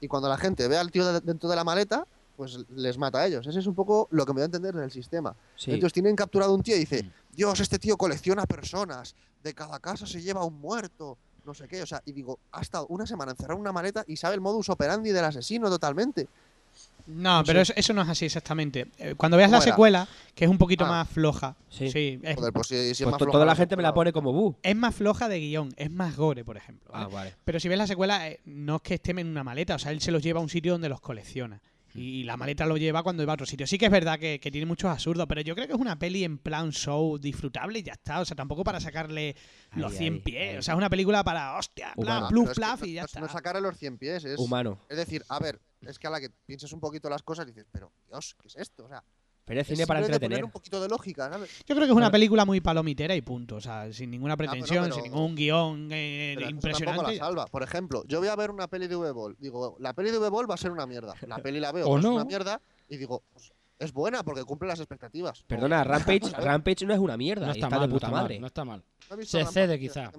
Y 0.00 0.08
cuando 0.08 0.28
la 0.28 0.36
gente 0.38 0.66
ve 0.68 0.76
al 0.76 0.90
tío 0.90 1.12
de- 1.12 1.20
dentro 1.20 1.48
de 1.48 1.56
la 1.56 1.64
maleta, 1.64 2.06
pues 2.36 2.58
les 2.70 2.96
mata 2.96 3.18
a 3.18 3.26
ellos. 3.26 3.46
Ese 3.46 3.58
es 3.58 3.66
un 3.66 3.74
poco 3.74 4.08
lo 4.10 4.24
que 4.24 4.32
me 4.32 4.40
da 4.40 4.44
a 4.44 4.46
entender 4.46 4.74
del 4.74 4.90
sistema. 4.90 5.34
Sí. 5.56 5.72
Entonces 5.72 5.92
tienen 5.92 6.16
capturado 6.16 6.54
un 6.54 6.62
tío 6.62 6.74
y 6.74 6.80
dice: 6.80 7.02
Mm. 7.02 7.10
Dios, 7.36 7.60
este 7.60 7.78
tío 7.78 7.96
colecciona 7.96 8.46
personas. 8.46 9.14
De 9.42 9.54
cada 9.54 9.78
casa 9.78 10.06
se 10.06 10.20
lleva 10.22 10.44
un 10.44 10.60
muerto. 10.60 11.16
No 11.44 11.54
sé 11.54 11.66
qué. 11.68 11.82
O 11.82 11.86
sea, 11.86 12.02
y 12.04 12.12
digo, 12.12 12.38
ha 12.52 12.60
estado 12.62 12.86
una 12.88 13.06
semana 13.06 13.32
encerrado 13.32 13.54
en 13.56 13.60
una 13.62 13.72
maleta 13.72 14.04
y 14.06 14.16
sabe 14.16 14.34
el 14.34 14.40
modus 14.40 14.68
operandi 14.70 15.10
del 15.10 15.24
asesino 15.24 15.68
totalmente. 15.68 16.28
No, 17.06 17.42
pero 17.46 17.60
eso, 17.60 17.72
eso 17.76 17.92
no 17.92 18.02
es 18.02 18.08
así 18.08 18.24
exactamente. 18.26 18.86
Eh, 18.98 19.14
Cuando 19.16 19.36
veas 19.36 19.50
la 19.50 19.60
secuela, 19.60 20.06
que 20.34 20.44
es 20.44 20.50
un 20.50 20.58
poquito 20.58 20.84
Ah. 20.84 20.88
más 20.88 21.08
floja, 21.08 21.56
Sí. 21.68 21.90
sí, 21.90 22.18
es, 22.22 22.36
Joder, 22.36 22.52
pues 22.52 22.66
si, 22.66 22.74
si 22.74 22.80
es 22.90 22.98
Pues 23.02 23.10
más 23.12 23.18
floja 23.18 23.32
toda 23.32 23.44
la 23.46 23.56
gente 23.56 23.76
me 23.76 23.82
la 23.82 23.94
pone 23.94 24.12
como 24.12 24.32
bu. 24.32 24.56
es 24.62 24.76
más 24.76 24.94
floja 24.94 25.28
de 25.28 25.38
guion, 25.40 25.72
es 25.76 25.90
más 25.90 26.16
gore, 26.16 26.44
por 26.44 26.56
ejemplo. 26.56 26.90
¿vale? 26.92 27.04
Ah, 27.04 27.08
vale. 27.08 27.34
Pero 27.44 27.60
si 27.60 27.68
ves 27.68 27.78
la 27.78 27.86
secuela, 27.86 28.28
eh, 28.28 28.40
no 28.44 28.76
es 28.76 28.82
que 28.82 28.94
estén 28.94 29.18
en 29.18 29.28
una 29.28 29.44
maleta, 29.44 29.74
o 29.74 29.78
sea, 29.78 29.92
él 29.92 30.00
se 30.00 30.10
los 30.10 30.22
lleva 30.22 30.40
a 30.40 30.42
un 30.42 30.48
sitio 30.48 30.72
donde 30.72 30.88
los 30.88 31.00
colecciona. 31.00 31.60
Y 31.92 32.22
la 32.22 32.36
maleta 32.36 32.66
lo 32.66 32.76
lleva 32.76 33.02
cuando 33.02 33.26
va 33.26 33.32
a 33.32 33.34
otro 33.34 33.46
sitio. 33.46 33.66
Sí 33.66 33.76
que 33.76 33.86
es 33.86 33.90
verdad 33.90 34.16
que, 34.16 34.38
que 34.38 34.52
tiene 34.52 34.64
muchos 34.64 34.88
absurdos, 34.88 35.26
pero 35.28 35.40
yo 35.40 35.56
creo 35.56 35.66
que 35.66 35.72
es 35.72 35.78
una 35.80 35.98
peli 35.98 36.22
en 36.22 36.38
plan 36.38 36.70
show 36.70 37.18
disfrutable 37.18 37.80
y 37.80 37.82
ya 37.82 37.94
está. 37.94 38.20
O 38.20 38.24
sea, 38.24 38.36
tampoco 38.36 38.62
para 38.62 38.78
sacarle 38.78 39.34
los 39.74 39.90
Ahí, 39.90 39.98
100 39.98 40.14
ahí, 40.14 40.20
pies. 40.20 40.50
ahí. 40.52 40.56
O 40.58 40.62
sea, 40.62 40.74
es 40.74 40.78
una 40.78 40.88
película 40.88 41.24
para, 41.24 41.58
hostia, 41.58 41.92
Ah, 42.06 42.26
pluf, 42.28 42.54
plaf 42.54 42.82
no- 42.82 42.86
y 42.86 42.92
ya 42.92 43.00
no, 43.02 43.06
está. 43.06 43.18
No 43.20 43.28
sacar 43.28 43.56
a 43.56 43.60
los 43.60 43.76
100 43.76 43.98
pies, 43.98 44.24
es, 44.24 44.38
Humano. 44.38 44.78
es 44.88 44.98
decir, 44.98 45.24
a 45.28 45.40
ver, 45.40 45.60
es 45.82 45.98
que 45.98 46.06
a 46.06 46.10
la 46.10 46.20
que 46.20 46.30
pienses 46.46 46.72
un 46.72 46.80
poquito 46.80 47.08
las 47.08 47.22
cosas 47.22 47.46
dices, 47.46 47.66
pero 47.70 47.92
Dios, 48.08 48.36
¿qué 48.40 48.48
es 48.48 48.56
esto? 48.56 48.84
O 48.84 48.88
sea, 48.88 49.02
Pero 49.44 49.60
es 49.60 49.68
es 49.68 49.74
cine 49.76 49.86
para 49.86 50.00
simplemente 50.00 50.26
entretener. 50.26 50.38
poner 50.38 50.44
un 50.44 50.50
poquito 50.50 50.80
de 50.82 50.88
lógica, 50.88 51.30
¿sabes? 51.32 51.50
Yo 51.66 51.74
creo 51.74 51.86
que 51.86 51.92
es 51.92 51.96
una 51.96 52.10
película 52.10 52.44
muy 52.44 52.60
palomitera 52.60 53.14
y 53.16 53.22
punto. 53.22 53.56
O 53.56 53.60
sea, 53.60 53.92
sin 53.92 54.10
ninguna 54.10 54.36
pero- 54.36 54.50
pretensión, 54.52 54.84
pero- 54.84 54.94
sin 54.94 55.04
ningún 55.04 55.34
guion 55.34 55.88
eh, 55.90 56.34
Pero 56.36 56.50
impresionante. 56.50 56.96
tampoco 56.98 57.12
la 57.18 57.26
salva. 57.26 57.46
Por 57.46 57.62
ejemplo, 57.62 58.04
yo 58.06 58.18
voy 58.20 58.28
a 58.28 58.36
ver 58.36 58.50
una 58.50 58.68
peli 58.68 58.86
de 58.86 58.96
V-Ball. 58.96 59.36
Digo, 59.40 59.76
la 59.80 59.92
peli 59.94 60.10
de 60.10 60.18
V-Ball 60.18 60.48
va 60.50 60.54
a 60.54 60.58
ser 60.58 60.70
una 60.70 60.86
mierda. 60.86 61.14
La 61.26 61.38
peli 61.38 61.58
la 61.60 61.72
veo, 61.72 61.86
O 61.88 61.90
pues 61.92 62.04
es 62.04 62.08
no. 62.10 62.14
una 62.16 62.24
mierda. 62.24 62.60
Y 62.88 62.96
digo, 62.98 63.22
pues, 63.32 63.52
es 63.78 63.92
buena 63.92 64.22
porque 64.22 64.44
cumple 64.44 64.68
las 64.68 64.78
expectativas. 64.78 65.42
Perdona, 65.48 65.82
Rampage, 65.84 66.20
Rampage 66.38 66.84
no 66.86 66.92
es 66.94 67.00
una 67.00 67.16
mierda. 67.16 67.46
No 67.46 67.52
está 67.52 67.66
está 67.66 67.70
mal, 67.70 67.80
de 67.80 67.86
no 67.88 67.94
puta 67.94 68.06
está 68.06 68.14
mal, 68.14 68.22
madre. 68.24 68.38
no 68.40 68.46
está 68.46 68.64
mal. 68.64 68.84
No 69.08 69.16
he 69.16 69.18
visto 69.18 69.30
Se 69.38 69.44
Rampage, 69.44 69.66
cede, 69.66 69.78
quizá. 69.80 70.10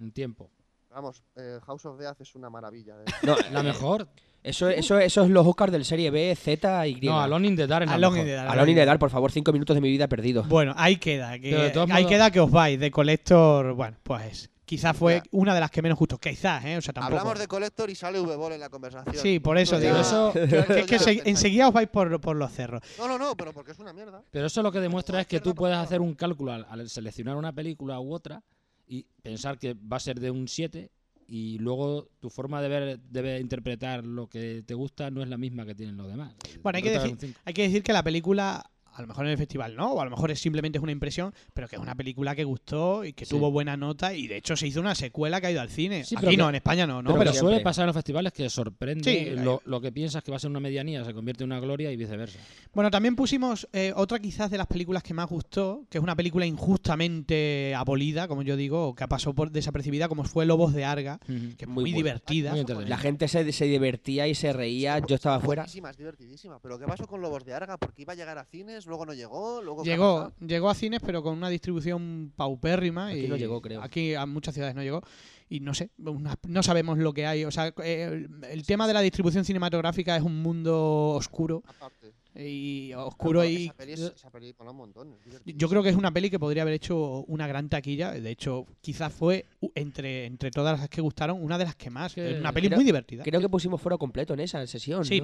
En 0.00 0.10
tiempo. 0.12 0.50
Vamos, 0.90 1.22
eh, 1.36 1.60
House 1.66 1.84
of 1.86 1.98
Death 2.00 2.20
es 2.22 2.34
una 2.34 2.50
maravilla. 2.50 2.96
de- 2.96 3.04
No, 3.22 3.36
La 3.52 3.60
eh, 3.60 3.62
mejor. 3.62 4.08
Eso, 4.42 4.70
eso, 4.70 4.98
eso 4.98 5.22
es 5.24 5.30
los 5.30 5.46
Oscars 5.46 5.70
del 5.70 5.84
Serie 5.84 6.10
B, 6.10 6.34
Z 6.34 6.86
y 6.86 6.94
No, 7.02 7.20
Alone 7.20 7.46
in 7.48 7.56
the 7.56 7.66
Dark 7.66 7.84
es 7.86 7.90
Alone 7.90 8.20
in 8.20 8.24
the 8.26 8.32
Dark. 8.32 8.50
Alone 8.50 8.70
in 8.70 8.76
the 8.78 8.84
Dark, 8.86 8.98
por 8.98 9.10
favor, 9.10 9.30
cinco 9.30 9.52
minutos 9.52 9.74
de 9.74 9.80
mi 9.82 9.90
vida 9.90 10.08
perdido. 10.08 10.44
Bueno, 10.44 10.72
ahí 10.78 10.96
queda. 10.96 11.38
Que, 11.38 11.54
ahí 11.56 11.72
modos- 11.74 12.06
queda 12.06 12.30
que 12.30 12.40
os 12.40 12.50
vais. 12.50 12.80
De 12.80 12.90
Collector, 12.90 13.74
bueno, 13.74 13.98
pues 14.02 14.48
quizás 14.64 14.96
fue 14.96 15.16
Ya. 15.16 15.22
una 15.32 15.52
de 15.52 15.60
las 15.60 15.70
que 15.70 15.82
menos 15.82 15.98
gustó. 15.98 16.16
Quizás, 16.16 16.64
¿eh? 16.64 16.78
O 16.78 16.80
sea, 16.80 16.94
tampoco. 16.94 17.18
Hablamos 17.18 17.38
de 17.38 17.48
Collector 17.48 17.90
y 17.90 17.94
sale 17.94 18.18
V-Ball 18.18 18.52
en 18.52 18.60
la 18.60 18.70
conversación. 18.70 19.14
Sí, 19.16 19.40
por 19.40 19.58
eso 19.58 19.78
digo. 19.78 19.96
eso- 19.98 20.32
que 20.32 20.80
es 20.80 20.86
que 20.86 20.98
se- 20.98 21.28
enseguida 21.28 21.68
os 21.68 21.74
vais 21.74 21.88
por, 21.88 22.18
por 22.20 22.34
los 22.36 22.50
cerros. 22.50 22.80
No, 22.96 23.06
no, 23.08 23.18
no, 23.18 23.36
pero 23.36 23.52
porque 23.52 23.72
es 23.72 23.78
una 23.78 23.92
mierda. 23.92 24.22
Pero 24.30 24.46
eso 24.46 24.62
lo 24.62 24.72
que 24.72 24.80
demuestra 24.80 25.20
es 25.20 25.26
que 25.26 25.40
tú 25.40 25.54
puedes 25.54 25.76
hacer 25.76 26.00
un 26.00 26.14
cálculo 26.14 26.52
al, 26.52 26.66
al 26.70 26.88
seleccionar 26.88 27.36
una 27.36 27.52
película 27.52 28.00
u 28.00 28.14
otra 28.14 28.42
y 28.88 29.04
pensar 29.22 29.58
que 29.58 29.74
va 29.74 29.98
a 29.98 30.00
ser 30.00 30.18
de 30.18 30.30
un 30.30 30.48
7 30.48 30.90
y 31.32 31.58
luego 31.58 32.08
tu 32.18 32.28
forma 32.28 32.60
de 32.60 32.68
ver, 32.68 33.00
de 33.00 33.38
interpretar 33.38 34.04
lo 34.04 34.28
que 34.28 34.64
te 34.66 34.74
gusta 34.74 35.12
no 35.12 35.22
es 35.22 35.28
la 35.28 35.38
misma 35.38 35.64
que 35.64 35.76
tienen 35.76 35.96
los 35.96 36.08
demás. 36.08 36.34
Bueno, 36.60 36.78
hay 36.78 36.82
que, 36.82 36.90
decir, 36.90 37.36
hay 37.44 37.54
que 37.54 37.62
decir 37.62 37.84
que 37.84 37.92
la 37.92 38.02
película, 38.02 38.68
a 39.00 39.02
lo 39.02 39.08
mejor 39.08 39.24
en 39.26 39.32
el 39.32 39.38
festival 39.38 39.74
no, 39.74 39.92
o 39.92 40.00
a 40.00 40.04
lo 40.04 40.10
mejor 40.10 40.30
es 40.30 40.40
simplemente 40.40 40.78
es 40.78 40.82
una 40.82 40.92
impresión, 40.92 41.34
pero 41.54 41.68
que 41.68 41.76
es 41.76 41.82
una 41.82 41.94
película 41.94 42.34
que 42.36 42.44
gustó 42.44 43.04
y 43.04 43.12
que 43.12 43.24
Sí. 43.24 43.30
tuvo 43.30 43.50
buena 43.50 43.76
nota 43.76 44.14
y 44.14 44.26
de 44.28 44.36
hecho 44.36 44.56
se 44.56 44.66
hizo 44.66 44.80
una 44.80 44.94
secuela 44.94 45.40
que 45.40 45.48
ha 45.48 45.50
ido 45.52 45.60
al 45.60 45.70
cine. 45.70 46.04
Sí, 46.04 46.14
Aquí 46.16 46.28
que- 46.28 46.36
no, 46.36 46.48
en 46.48 46.54
España 46.56 46.86
no, 46.86 47.02
¿no? 47.02 47.18
Pero, 47.18 47.32
suele 47.32 47.60
pasar 47.60 47.82
en 47.84 47.86
los 47.88 47.96
festivales 47.96 48.32
que 48.32 48.48
sorprende 48.50 49.04
Sí, 49.04 49.30
lo, 49.42 49.60
lo 49.64 49.80
que 49.80 49.90
piensas 49.92 50.22
que 50.22 50.30
va 50.30 50.36
a 50.36 50.40
ser 50.40 50.50
una 50.50 50.60
medianía 50.60 51.04
se 51.04 51.12
convierte 51.14 51.44
en 51.44 51.50
una 51.52 51.60
gloria 51.60 51.90
y 51.92 51.96
viceversa. 51.96 52.38
bueno, 52.72 52.90
también 52.90 53.16
pusimos 53.16 53.68
eh, 53.72 53.92
otra 53.96 54.18
quizás 54.18 54.50
de 54.50 54.58
las 54.58 54.66
películas 54.66 55.02
que 55.02 55.14
más 55.14 55.28
gustó, 55.28 55.84
que 55.90 55.98
es 55.98 56.02
una 56.04 56.14
película 56.16 56.46
injustamente 56.90 57.74
abolida, 57.74 58.28
como 58.28 58.42
yo 58.42 58.56
digo, 58.56 58.88
o 58.88 58.94
que 58.94 59.06
pasó 59.08 59.34
por 59.34 59.50
desapercibida, 59.50 60.08
como 60.08 60.24
fue 60.24 60.44
Lobos 60.46 60.72
de 60.74 60.84
Arga, 60.84 61.18
que 61.26 61.64
es 61.64 61.68
muy, 61.68 61.92
divertida. 61.92 62.52
Muy. 62.54 62.84
La 62.86 62.98
gente 62.98 63.28
se, 63.28 63.50
se 63.52 63.64
divertía 63.66 64.26
y 64.28 64.34
se 64.34 64.52
reía. 64.52 64.98
Yo 65.06 65.14
estaba 65.14 65.36
afuera. 65.36 65.64
Es 65.64 65.96
divertidísima. 65.96 66.58
Pero 66.60 66.78
¿qué 66.78 66.86
pasó 66.86 67.06
con 67.06 67.20
Lobos 67.20 67.44
de 67.44 67.54
Arga? 67.54 67.76
Porque 67.78 68.02
iba 68.02 68.12
a 68.12 68.16
llegar 68.16 68.38
a 68.38 68.44
cines, 68.44 68.86
luego 68.90 69.06
no 69.06 69.14
llegó, 69.14 69.62
luego... 69.62 69.82
¿qué 69.82 69.90
ha 69.90 69.94
Llegó, 69.94 70.32
llegó 70.46 70.68
a 70.68 70.74
cines, 70.74 71.00
pero 71.04 71.22
con 71.22 71.34
una 71.36 71.48
distribución 71.48 72.32
paupérrima. 72.36 73.08
Aquí 73.08 73.24
y 73.24 73.28
no 73.28 73.36
llegó, 73.36 73.62
creo. 73.62 73.80
Aquí 73.82 74.14
a 74.14 74.26
muchas 74.26 74.52
ciudades 74.52 74.74
no 74.76 74.82
llegó. 74.82 75.00
Y 75.48 75.60
no 75.60 75.72
sé, 75.74 75.90
una- 75.98 76.36
no 76.46 76.62
sabemos 76.62 76.98
lo 76.98 77.12
que 77.14 77.26
hay. 77.26 77.44
O 77.44 77.50
sea, 77.50 77.72
eh, 77.82 78.04
el, 78.12 78.44
el 78.44 78.66
tema 78.66 78.86
de 78.86 78.92
la 78.94 79.00
distribución 79.00 79.44
cinematográfica 79.44 80.14
es 80.16 80.22
un 80.22 80.42
mundo 80.42 81.08
oscuro. 81.14 81.62
Aparte. 81.66 82.12
Y 82.34 82.92
oscuro 82.94 83.40
Pero 83.40 83.50
y. 83.50 83.64
Esa 83.64 83.74
peli, 83.74 83.92
es- 83.92 84.00
esa 84.00 84.30
peli 84.30 84.54
mola 84.58 84.70
un 84.70 84.76
montón. 84.76 85.16
es 85.26 85.42
Yo 85.56 85.68
creo 85.68 85.82
que 85.82 85.88
es 85.88 85.96
una 85.96 86.12
peli 86.12 86.30
que 86.30 86.38
podría 86.38 86.62
haber 86.62 86.74
hecho 86.74 87.24
una 87.26 87.46
gran 87.46 87.68
taquilla. 87.68 88.12
De 88.12 88.30
hecho, 88.30 88.66
quizás 88.80 89.12
fue 89.12 89.46
entre, 89.74 90.26
entre 90.26 90.50
todas 90.50 90.78
las 90.78 90.88
que 90.88 91.00
gustaron 91.00 91.42
una 91.42 91.58
de 91.58 91.64
las 91.64 91.74
que 91.76 91.90
más. 91.90 92.14
Que- 92.14 92.34
una 92.38 92.52
peli 92.52 92.68
creo- 92.68 92.76
muy 92.78 92.84
divertida. 92.84 93.24
Creo 93.24 93.40
que 93.40 93.48
pusimos 93.48 93.80
foro 93.80 93.98
completo 93.98 94.34
en 94.34 94.40
esa 94.40 94.64
sesión. 94.66 95.04
sí, 95.04 95.22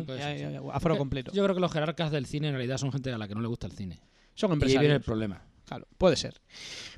aforo 0.72 0.96
completo. 0.98 1.32
Yo 1.32 1.42
creo 1.44 1.54
que 1.54 1.60
los 1.60 1.72
jerarcas 1.72 2.10
del 2.10 2.26
cine 2.26 2.48
en 2.48 2.54
realidad 2.54 2.78
son 2.78 2.90
gente 2.92 3.12
a 3.12 3.18
la 3.18 3.28
que 3.28 3.34
no 3.34 3.40
le 3.40 3.48
gusta 3.48 3.66
el 3.66 3.72
cine. 3.72 4.00
Son 4.34 4.50
Y 4.50 4.52
ahí 4.54 4.58
viene 4.58 4.74
el 4.74 4.74
empresarios. 4.96 5.04
problema. 5.04 5.42
Claro, 5.64 5.86
puede 5.98 6.14
ser. 6.16 6.40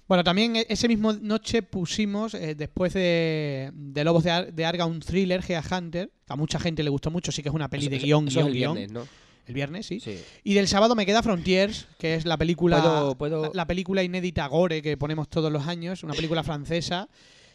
Bueno, 0.06 0.22
también 0.24 0.56
e- 0.56 0.66
ese 0.68 0.88
mismo 0.88 1.12
noche 1.14 1.62
pusimos, 1.62 2.34
eh, 2.34 2.54
después 2.54 2.92
de, 2.92 3.70
de 3.72 4.04
Lobos 4.04 4.24
de, 4.24 4.30
Ar- 4.30 4.52
de 4.52 4.64
Arga, 4.66 4.84
un 4.84 5.00
thriller, 5.00 5.42
Gea 5.42 5.62
Hunter, 5.70 6.10
que 6.26 6.32
a 6.32 6.36
mucha 6.36 6.58
gente 6.60 6.82
le 6.82 6.90
gustó 6.90 7.10
mucho, 7.10 7.32
sí 7.32 7.42
que 7.42 7.48
es 7.48 7.54
una 7.54 7.68
peli 7.70 7.84
Eso- 7.84 7.90
de 7.90 7.96
eso- 7.96 8.04
guion, 8.06 8.28
eso 8.28 8.40
es 8.40 8.46
guion, 8.46 8.54
guion. 8.56 8.74
viernes, 8.74 8.92
¿no? 8.92 9.27
El 9.48 9.54
viernes, 9.54 9.86
sí. 9.86 9.98
Sí. 9.98 10.18
Y 10.44 10.54
del 10.54 10.68
sábado 10.68 10.94
me 10.94 11.04
queda 11.06 11.22
Frontiers, 11.22 11.88
que 11.98 12.14
es 12.14 12.24
la 12.26 12.36
película, 12.36 12.80
Puedo- 12.80 13.14
puedo- 13.16 13.50
la 13.54 13.66
película 13.66 14.02
inédita 14.04 14.46
Gore 14.46 14.82
que 14.82 14.96
ponemos 14.96 15.28
todos 15.28 15.50
los 15.50 15.66
años, 15.66 16.04
una 16.04 16.14
película 16.14 16.42
francesa 16.44 17.08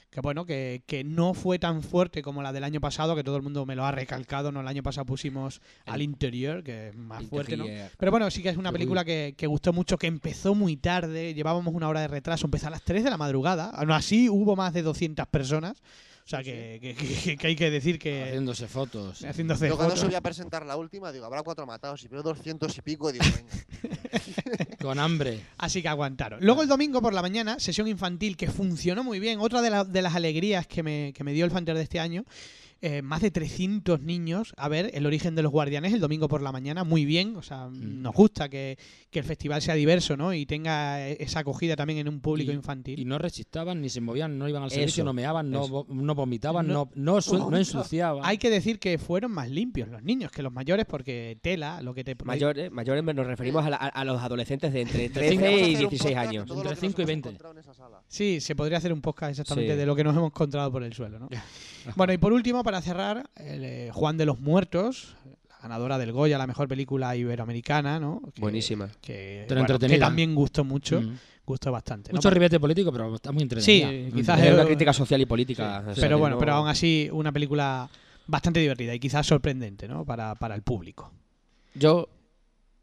que 0.09 0.21
bueno, 0.21 0.45
que, 0.45 0.83
que 0.85 1.03
no 1.03 1.33
fue 1.33 1.57
tan 1.57 1.81
fuerte 1.81 2.21
como 2.21 2.43
la 2.43 2.53
del 2.53 2.63
año 2.63 2.79
pasado, 2.79 3.15
que 3.15 3.23
todo 3.23 3.35
el 3.35 3.41
mundo 3.41 3.65
me 3.65 3.75
lo 3.75 3.83
ha 3.83 3.91
recalcado, 3.91 4.51
¿no? 4.51 4.61
El 4.61 4.67
año 4.67 4.83
pasado 4.83 5.05
pusimos 5.05 5.59
al 5.87 6.03
interior, 6.03 6.63
que 6.63 6.89
es 6.89 6.95
más 6.95 7.23
fuerte, 7.25 7.57
¿no? 7.57 7.65
Pero 7.97 8.11
bueno, 8.11 8.29
sí 8.29 8.43
que 8.43 8.49
es 8.49 8.57
una 8.57 8.69
película 8.71 9.03
que, 9.03 9.33
que 9.35 9.47
gustó 9.47 9.73
mucho, 9.73 9.97
que 9.97 10.05
empezó 10.05 10.53
muy 10.53 10.77
tarde, 10.77 11.33
llevábamos 11.33 11.73
una 11.73 11.89
hora 11.89 12.01
de 12.01 12.07
retraso, 12.09 12.45
empezó 12.45 12.67
a 12.67 12.69
las 12.69 12.83
3 12.83 13.03
de 13.03 13.09
la 13.09 13.17
madrugada, 13.17 13.71
aún 13.71 13.89
así 13.89 14.29
hubo 14.29 14.55
más 14.55 14.71
de 14.73 14.83
200 14.83 15.25
personas, 15.29 15.81
o 16.25 16.27
sea 16.27 16.41
que, 16.43 16.79
que- 16.81 16.95
que- 16.95 17.37
que 17.37 17.47
hay 17.47 17.55
que 17.55 17.69
decir 17.69 17.99
que... 17.99 18.23
Haciéndose 18.23 18.67
fotos. 18.67 19.23
Haciéndose 19.25 19.67
Yo 19.67 19.75
cuando 19.75 19.95
fotos. 19.95 20.07
subí 20.07 20.15
a 20.15 20.21
presentar 20.21 20.65
la 20.65 20.77
última, 20.77 21.11
digo, 21.11 21.25
habrá 21.25 21.43
cuatro 21.43 21.65
matados. 21.65 22.03
Y 22.03 22.07
veo 22.07 22.23
200 22.23 22.77
y 22.77 22.81
pico 22.81 23.09
y 23.09 23.13
digo, 23.13 23.25
venga. 23.35 24.77
Con 24.81 24.99
hambre. 24.99 25.41
Así 25.57 25.81
que 25.81 25.87
aguantaron. 25.89 26.39
Luego 26.43 26.61
el 26.61 26.67
domingo 26.67 27.01
por 27.01 27.13
la 27.13 27.21
mañana, 27.21 27.59
sesión 27.59 27.87
infantil 27.87 28.37
que 28.37 28.47
funcionó 28.49 29.03
muy 29.03 29.19
bien. 29.19 29.39
Otra 29.39 29.61
de, 29.61 29.69
la- 29.69 29.83
de 29.83 30.01
las 30.01 30.15
alegrías 30.15 30.65
que 30.67 30.81
me, 30.83 31.11
que 31.13 31.23
me 31.23 31.33
dio 31.33 31.45
el 31.45 31.51
Fanter 31.51 31.75
de 31.75 31.83
este 31.83 31.99
año. 31.99 32.23
Eh, 32.85 33.01
más 33.01 33.21
de 33.21 33.31
300 33.31 34.01
niños 34.01 34.53
a 34.57 34.67
ver 34.67 34.91
el 34.93 35.05
origen 35.05 35.35
de 35.35 35.41
los 35.41 35.51
guardianes 35.51 35.93
el 35.93 35.99
domingo 36.01 36.27
por 36.27 36.41
la 36.41 36.51
mañana. 36.51 36.83
Muy 36.83 37.05
bien. 37.05 37.35
O 37.37 37.41
sea, 37.41 37.67
Mm. 37.69 38.01
nos 38.01 38.13
gusta 38.13 38.49
que, 38.49 38.77
que 39.09 39.19
el 39.19 39.25
festival 39.25 39.61
sea 39.61 39.73
diverso, 39.75 40.17
¿no? 40.17 40.33
Y 40.33 40.45
tenga 40.45 41.07
eh, 41.07 41.17
esa 41.19 41.39
acogida 41.39 41.75
también 41.75 41.99
en 41.99 42.09
un 42.09 42.19
público 42.19 42.51
Y- 42.51 42.55
infantil. 42.55 42.99
Y 42.99 43.05
no 43.05 43.17
rechistaban, 43.17 43.81
ni 43.81 43.89
se 43.89 44.01
movían, 44.01 44.37
no 44.37 44.49
iban 44.49 44.63
al 44.63 44.69
servicio, 44.69 45.01
Eso, 45.01 45.05
no 45.05 45.13
meaban, 45.13 45.49
no, 45.49 45.67
vo- 45.67 45.87
no 45.87 46.13
vomitaban, 46.13 46.67
No- 46.67 46.89
no, 46.95 47.19
no, 47.31 47.49
no 47.49 47.57
ensuciaban. 47.57 48.21
Hay 48.25 48.37
que 48.37 48.49
decir 48.49 48.79
que 48.79 48.97
fueron 48.97 49.31
más 49.31 49.49
limpios 49.49 49.87
los 49.89 50.03
niños 50.03 50.31
que 50.31 50.43
los 50.43 50.51
mayores 50.51 50.85
porque 50.85 51.37
tela, 51.41 51.81
lo 51.81 51.93
que 51.93 52.03
te... 52.03 52.15
Mayores, 52.25 52.71
mayores 52.71 53.03
nos 53.03 53.25
referimos 53.25 53.65
a, 53.65 53.69
la- 53.69 53.77
a- 53.77 54.03
los 54.05 54.21
adolescentes 54.21 54.73
de 54.73 54.81
entre 54.81 55.07
cinco- 55.07 55.13
13 55.13 55.35
Vamos 55.35 55.47
a 55.47 55.51
y 55.51 55.73
hacer 55.73 55.85
un 55.85 55.89
16 55.89 56.13
podcast 56.15 56.27
años. 56.29 56.41
Entre 56.49 56.63
que 56.63 56.69
nos 56.69 56.79
5 56.79 56.91
y 56.91 57.01
hemos 57.01 57.07
20. 57.07 57.29
encontrado 57.29 57.53
en 57.53 57.59
esa 57.59 57.73
sala. 57.73 58.01
Sí, 58.09 58.41
se 58.41 58.55
podría 58.55 58.77
hacer 58.79 58.91
un 58.91 59.01
podcast 59.01 59.31
exactamente 59.31 59.71
Sí. 59.73 59.77
de 59.77 59.85
lo 59.85 59.95
que 59.95 60.03
nos 60.03 60.15
hemos 60.15 60.27
encontrado 60.27 60.71
por 60.71 60.83
el 60.83 60.93
suelo, 60.93 61.19
¿no? 61.19 61.29
bueno, 61.95 62.13
y 62.13 62.17
por 62.17 62.33
último, 62.33 62.63
para 62.63 62.72
cerrar, 62.81 63.29
el, 63.35 63.63
eh, 63.63 63.89
Juan 63.93 64.17
de 64.17 64.25
los 64.25 64.39
Muertos, 64.39 65.15
la 65.49 65.57
ganadora 65.61 65.97
del 65.97 66.11
Goya, 66.11 66.37
la 66.37 66.47
mejor 66.47 66.67
película 66.67 67.15
iberoamericana, 67.15 67.99
¿no? 67.99 68.21
Que- 68.33 68.41
Buenísima. 68.41 68.89
Que, 69.01 69.45
también 69.99 70.35
gustó 70.35 70.63
mucho, 70.63 71.01
Mm. 71.01 71.17
gustó 71.45 71.71
bastante. 71.71 72.11
¿no? 72.11 72.17
Mucho 72.17 72.29
ribete 72.29 72.59
político, 72.59 72.91
pero 72.91 73.15
está 73.15 73.31
muy 73.31 73.41
Sí, 73.41 73.81
entretenida. 73.81 74.15
quizás 74.15 74.39
Es 74.41 74.53
una 74.53 74.65
crítica 74.65 74.93
social 74.93 75.21
y 75.21 75.25
política. 75.25 75.83
o 75.87 75.93
sea, 75.95 76.01
pero 76.01 76.17
bueno, 76.17 76.35
no- 76.35 76.39
pero 76.39 76.53
aún 76.53 76.67
así 76.67 77.09
una 77.11 77.31
película 77.31 77.89
bastante 78.27 78.59
divertida 78.59 78.93
y 78.95 78.99
quizás 78.99 79.25
sorprendente, 79.27 79.87
¿no? 79.87 80.05
Para, 80.05 80.35
para 80.35 80.55
el 80.55 80.61
público. 80.61 81.11
Yo, 81.75 82.07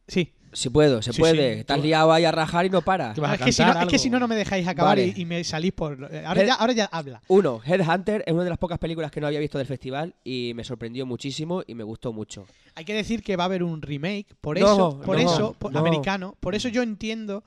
Sí, 0.06 0.32
si 0.52 0.68
puedo, 0.70 1.00
se 1.02 1.12
Sí, 1.12 1.20
puede. 1.20 1.54
sí. 1.54 1.60
Estás 1.60 1.80
liado 1.80 2.12
ahí 2.12 2.24
a 2.24 2.32
rajar 2.32 2.66
y 2.66 2.70
no 2.70 2.82
para. 2.82 3.12
¿Qué 3.14 3.20
vas 3.20 3.30
a 3.32 3.34
es, 3.34 3.40
que 3.42 3.52
si 3.52 3.62
no, 3.62 3.66
cantar 3.68 3.82
es 3.84 3.88
que 3.90 3.96
algo? 3.96 4.02
si 4.02 4.10
no, 4.10 4.18
no 4.20 4.28
me 4.28 4.34
dejáis 4.36 4.66
acabar 4.66 4.96
Vale. 4.98 5.12
y, 5.16 5.20
y 5.22 5.24
me 5.24 5.42
salís 5.44 5.72
por... 5.72 5.92
Ahora 6.26 6.42
Head- 6.42 6.46
ya, 6.46 6.54
ahora 6.54 6.72
ya 6.72 6.84
habla. 6.86 7.22
Uno, 7.28 7.60
Headhunter 7.64 8.24
es 8.26 8.32
una 8.32 8.44
de 8.44 8.50
las 8.50 8.58
pocas 8.58 8.78
películas 8.78 9.10
que 9.10 9.20
no 9.20 9.26
había 9.26 9.40
visto 9.40 9.58
del 9.58 9.66
festival 9.66 10.14
y 10.24 10.52
me 10.54 10.64
sorprendió 10.64 11.06
muchísimo 11.06 11.62
y 11.66 11.74
me 11.74 11.84
gustó 11.84 12.12
mucho. 12.12 12.46
Hay 12.74 12.84
que 12.84 12.94
decir 12.94 13.22
que 13.22 13.36
va 13.36 13.44
a 13.44 13.46
haber 13.46 13.62
un 13.62 13.80
remake, 13.82 14.26
por 14.40 14.58
No, 14.58 14.66
eso, 14.72 15.00
por 15.04 15.16
no, 15.16 15.22
eso, 15.22 15.52
por- 15.58 15.72
no. 15.72 15.78
americano, 15.78 16.36
por 16.40 16.54
eso 16.54 16.68
yo 16.68 16.82
entiendo, 16.82 17.44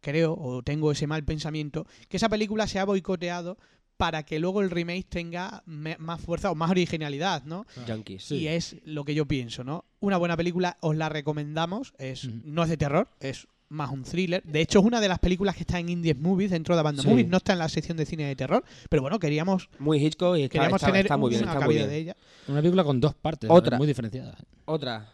creo, 0.00 0.34
o 0.38 0.62
tengo 0.62 0.92
ese 0.92 1.06
mal 1.06 1.24
pensamiento, 1.24 1.86
que 2.08 2.16
esa 2.16 2.28
película 2.28 2.66
se 2.66 2.78
ha 2.78 2.84
boicoteado 2.84 3.58
para 3.96 4.24
que 4.24 4.38
luego 4.38 4.60
el 4.62 4.70
remake 4.70 5.06
tenga 5.08 5.62
más 5.66 6.20
fuerza 6.20 6.50
o 6.50 6.54
más 6.54 6.70
originalidad, 6.70 7.44
¿no? 7.44 7.66
Yankees. 7.86 8.24
Sí. 8.24 8.36
Y 8.36 8.48
es 8.48 8.76
lo 8.84 9.04
que 9.04 9.14
yo 9.14 9.26
pienso, 9.26 9.64
¿no? 9.64 9.84
Una 10.00 10.16
buena 10.18 10.36
película, 10.36 10.76
os 10.80 10.94
la 10.96 11.08
recomendamos, 11.08 11.94
es, 11.98 12.28
no 12.44 12.62
es 12.62 12.68
de 12.68 12.76
terror, 12.76 13.08
es 13.20 13.48
más 13.68 13.90
un 13.90 14.04
thriller. 14.04 14.42
De 14.44 14.60
hecho, 14.60 14.78
es 14.80 14.84
una 14.84 15.00
de 15.00 15.08
las 15.08 15.18
películas 15.18 15.56
que 15.56 15.62
está 15.62 15.78
en 15.80 15.88
Indies 15.88 16.18
Movies, 16.18 16.50
dentro 16.50 16.74
de 16.76 16.80
Abandon 16.80 17.02
Sí. 17.04 17.10
Movies, 17.10 17.26
no 17.28 17.38
está 17.38 17.54
en 17.54 17.58
la 17.58 17.68
sección 17.68 17.96
de 17.96 18.06
cine 18.06 18.24
de 18.26 18.36
terror, 18.36 18.62
pero 18.90 19.02
bueno, 19.02 19.18
queríamos, 19.18 19.68
Muy 19.78 19.98
Hitchcock 20.04 20.36
y 20.36 20.42
está, 20.42 20.52
queríamos 20.52 20.76
está- 20.82 20.86
tener 20.86 21.06
está 21.06 21.16
muy 21.16 21.30
bien, 21.30 21.42
una 21.42 21.60
muy 21.60 21.74
bien. 21.74 21.88
de 21.88 21.96
ella. 21.96 22.16
Una 22.48 22.58
película 22.60 22.84
con 22.84 23.00
dos 23.00 23.14
partes, 23.14 23.50
Otra. 23.50 23.78
muy 23.78 23.86
diferenciadas. 23.86 24.36
Otra. 24.66 25.10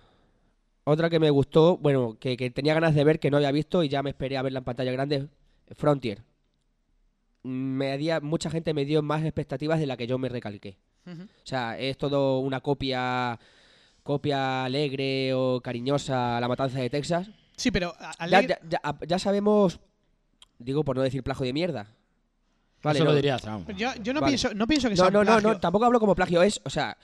Otra 0.84 1.08
que 1.08 1.20
me 1.20 1.30
gustó, 1.30 1.78
bueno, 1.78 2.16
que, 2.18 2.36
que 2.36 2.50
tenía 2.50 2.74
ganas 2.74 2.94
de 2.96 3.04
ver, 3.04 3.20
que 3.20 3.30
no 3.30 3.36
había 3.36 3.52
visto 3.52 3.84
y 3.84 3.88
ya 3.88 4.02
me 4.02 4.10
esperé 4.10 4.36
a 4.36 4.42
verla 4.42 4.58
en 4.58 4.64
pantalla 4.64 4.90
grande, 4.90 5.28
Frontier. 5.76 6.22
Me 7.44 7.98
dio- 7.98 8.20
mucha 8.20 8.50
gente 8.50 8.72
me 8.74 8.84
dio 8.84 9.02
más 9.02 9.22
expectativas 9.24 9.80
de 9.80 9.86
la 9.86 9.96
que 9.96 10.06
yo 10.06 10.18
me 10.18 10.28
recalqué. 10.28 10.76
O 11.06 11.12
sea, 11.44 11.76
es 11.78 11.98
todo 11.98 12.38
una 12.38 12.60
copia 12.60 13.38
copia 14.04 14.64
alegre 14.64 15.32
o 15.34 15.60
cariñosa 15.60 16.36
a 16.36 16.40
la 16.40 16.48
matanza 16.48 16.80
de 16.80 16.90
Texas. 16.90 17.30
Sí, 17.56 17.70
pero 17.70 17.94
Ya, 18.00 18.10
alegre- 18.18 18.58
ya- 18.68 18.80
ya- 18.82 18.98
ya 19.06 19.18
sabemos, 19.20 19.78
digo 20.58 20.84
por 20.84 20.96
no 20.96 21.02
decir 21.02 21.22
plajo 21.22 21.44
de 21.44 21.52
mierda. 21.52 21.86
Vale, 22.82 22.98
Eso 22.98 23.04
no. 23.04 23.10
lo 23.10 23.16
diría 23.16 23.38
Traum. 23.38 23.64
yo, 23.76 23.90
yo 24.02 24.12
no, 24.12 24.20
Vale. 24.20 24.32
pienso, 24.32 24.54
no 24.54 24.66
pienso 24.66 24.88
que 24.88 24.96
No, 24.96 25.02
sea 25.04 25.10
no, 25.12 25.20
no, 25.20 25.24
plagio. 25.26 25.52
no, 25.52 25.60
tampoco 25.60 25.84
hablo 25.84 26.00
como 26.00 26.16
plagio, 26.16 26.42
es, 26.42 26.60
o 26.64 26.70
sea, 26.70 26.96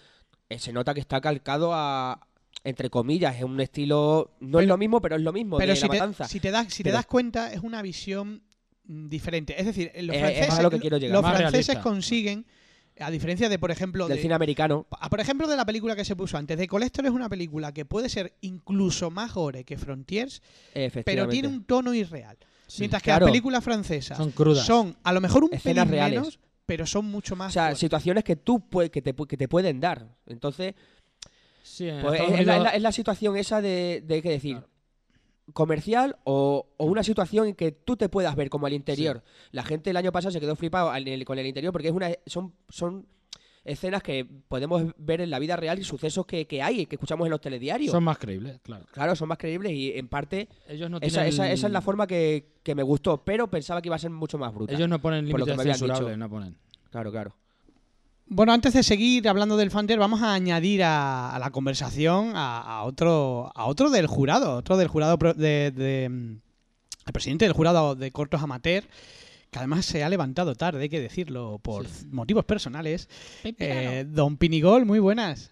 eh, 0.49 0.59
se 0.59 0.72
nota 0.72 0.93
que 0.93 0.99
está 1.01 1.20
calcado 1.20 1.70
a, 1.72 2.26
entre 2.64 2.91
comillas, 2.91 3.36
es 3.36 3.45
un 3.45 3.61
estilo, 3.61 4.32
no 4.41 4.59
es 4.59 4.66
lo 4.66 4.76
mismo, 4.76 5.01
pero 5.01 5.14
es 5.14 5.22
lo 5.22 5.32
mismo 5.32 5.57
Pero 5.59 5.70
de 5.70 5.76
si 5.76 5.82
la 5.82 5.89
te, 5.93 5.99
matanza. 6.01 6.24
si 6.26 6.41
te 6.41 6.51
das, 6.51 6.66
si 6.74 6.82
te 6.82 6.91
das 6.91 7.07
cuenta, 7.07 7.53
es 7.53 7.61
una 7.61 7.80
visión 7.82 8.43
diferente. 8.89 9.55
Es 9.61 9.66
decir, 9.66 9.93
los 10.01 10.16
Eh, 10.16 10.18
es 10.18 10.20
franceses, 10.24 10.59
a 10.59 10.62
lo 10.62 10.70
que 10.70 10.80
quiero 10.80 10.97
llegar. 10.99 11.20
los 11.22 11.30
franceses 11.30 11.78
consiguen, 11.78 12.47
a 13.01 13.11
diferencia 13.12 13.49
de, 13.49 13.59
por 13.61 13.70
ejemplo, 13.70 14.09
del 14.09 14.16
de- 14.16 14.22
cine 14.22 14.34
americano. 14.34 14.86
a- 14.91 15.09
por 15.09 15.20
ejemplo, 15.20 15.47
de 15.47 15.57
la 15.57 15.64
película 15.64 15.95
que 15.95 16.05
se 16.05 16.16
puso 16.16 16.36
antes, 16.36 16.59
de 16.59 16.66
Collector 16.66 17.05
es 17.07 17.12
una 17.12 17.28
película 17.28 17.72
que 17.72 17.84
puede 17.84 18.09
ser 18.09 18.34
incluso 18.41 19.11
más 19.11 19.32
gore 19.34 19.62
que 19.64 19.76
Frontiers, 19.78 20.43
pero 21.05 21.28
tiene 21.28 21.47
un 21.49 21.64
tono 21.64 21.95
irreal. 21.95 22.36
Sí. 22.66 22.80
Mientras 22.82 23.03
que 23.03 23.07
Claro. 23.11 23.26
las 23.26 23.30
películas 23.32 23.62
francesas 23.64 24.16
Son 24.18 24.30
crudas. 24.32 24.66
son 24.66 24.97
a 25.05 25.12
lo 25.12 25.20
mejor 25.20 25.45
un 25.45 25.51
pelín 25.51 25.89
reales. 25.89 26.18
menos, 26.20 26.39
pero 26.66 26.84
son 26.86 27.07
mucho 27.07 27.34
más 27.36 27.51
O 27.51 27.53
sea, 27.53 27.62
fuertes. 27.64 27.78
situaciones 27.78 28.24
que 28.24 28.36
tú 28.36 28.62
que 28.91 29.01
te, 29.01 29.14
que 29.14 29.36
te 29.36 29.49
pueden 29.49 29.80
dar. 29.80 30.07
Entonces, 30.26 30.74
Sí, 31.62 31.89
pues, 32.03 32.20
es, 32.20 32.20
la, 32.20 32.24
es 32.24 32.30
Unidos- 32.47 32.62
la- 32.64 32.70
es 32.70 32.82
la 32.82 32.93
situación 32.93 33.36
esa 33.36 33.61
de, 33.62 34.03
de 34.07 34.22
qué 34.22 34.30
decir, 34.30 34.59
comercial 35.53 36.16
o, 36.24 36.66
o 36.76 36.84
una 36.84 37.03
situación 37.03 37.49
en 37.49 37.55
que 37.55 37.72
tú 37.72 37.96
te 37.96 38.09
puedas 38.09 38.36
ver 38.36 38.51
como 38.51 38.66
al 38.66 38.72
interior. 38.72 39.22
La 39.51 39.62
gente 39.64 39.90
el 39.90 39.96
año 39.96 40.12
pasado 40.12 40.30
se 40.32 40.40
quedó 40.40 40.57
flipado 40.57 40.90
al- 40.90 41.07
el- 41.09 41.24
con 41.24 41.38
el 41.38 41.46
interior 41.46 41.72
porque 41.72 41.88
es 41.88 41.94
una 41.94 42.11
son, 42.26 42.53
son 42.68 43.07
escenas 43.64 44.03
que 44.03 44.24
podemos 44.49 44.82
ver 44.96 45.20
en 45.20 45.30
la 45.30 45.38
vida 45.38 45.55
real 45.57 45.78
y 45.78 45.84
sucesos 45.84 46.24
que, 46.26 46.46
que 46.46 46.62
hay, 46.62 46.86
que 46.86 46.96
escuchamos 46.96 47.26
en 47.26 47.30
los 47.30 47.40
telediarios. 47.40 47.92
son 47.92 48.05
más 48.05 48.16
creíbles, 48.18 48.61
claro. 48.62 48.86
Claro, 48.92 49.14
son 49.16 49.28
más 49.28 49.36
creíbles 49.38 49.72
y 49.72 49.92
en 49.92 50.09
parte 50.09 50.49
Ellos 50.68 50.88
no 50.90 50.99
esa, 50.99 51.26
esa- 51.26 51.51
esa 51.51 51.66
es 51.66 51.72
la 51.72 51.80
forma 51.82 52.07
que, 52.07 52.53
que 52.62 52.74
me 52.74 52.82
gustó, 52.82 53.24
pero 53.24 53.49
pensaba 53.51 53.82
que 53.82 53.88
iba 53.88 53.96
a 53.96 53.99
ser 53.99 54.11
mucho 54.11 54.38
más 54.38 54.55
bruta. 54.55 54.72
Ellos 54.74 54.88
no 54.88 55.01
ponen 55.01 55.26
límites 55.26 55.57
censurables, 55.78 56.18
no 56.18 56.30
ponen. 56.30 56.57
Claro, 56.90 57.11
claro. 57.11 57.34
Bueno, 58.31 58.53
antes 58.53 58.74
de 58.74 58.83
seguir 58.83 59.26
hablando 59.29 59.57
del 59.57 59.70
Fanter, 59.70 59.99
vamos 59.99 60.20
a 60.22 60.35
añadir 60.35 60.83
a, 60.83 61.35
a 61.35 61.39
la 61.39 61.51
conversación 61.51 62.33
a, 62.35 62.61
a 62.61 62.83
otro 62.85 63.51
a 63.55 63.64
otro 63.66 63.89
del 63.91 64.07
jurado, 64.07 64.55
otro 64.57 64.76
del 64.76 64.89
jurado 64.89 65.18
pro- 65.18 65.33
de, 65.35 65.70
de, 65.70 66.09
mm, 66.11 66.41
el 67.07 67.12
presidente 67.12 67.47
del 67.47 67.55
jurado 67.55 67.95
de 67.95 68.11
cortos 68.12 68.43
amateur, 68.43 68.85
que 69.51 69.59
además 69.59 69.87
se 69.87 70.05
ha 70.05 70.09
levantado 70.11 70.55
tarde, 70.55 70.83
hay 70.83 70.89
que 70.91 71.01
decirlo, 71.01 71.59
por 71.62 71.87
motivos 72.11 72.45
personales. 72.45 73.09
Eh, 73.59 74.05
don 74.07 74.37
Pinigol, 74.37 74.85
muy 74.85 74.99
buenas. 74.99 75.51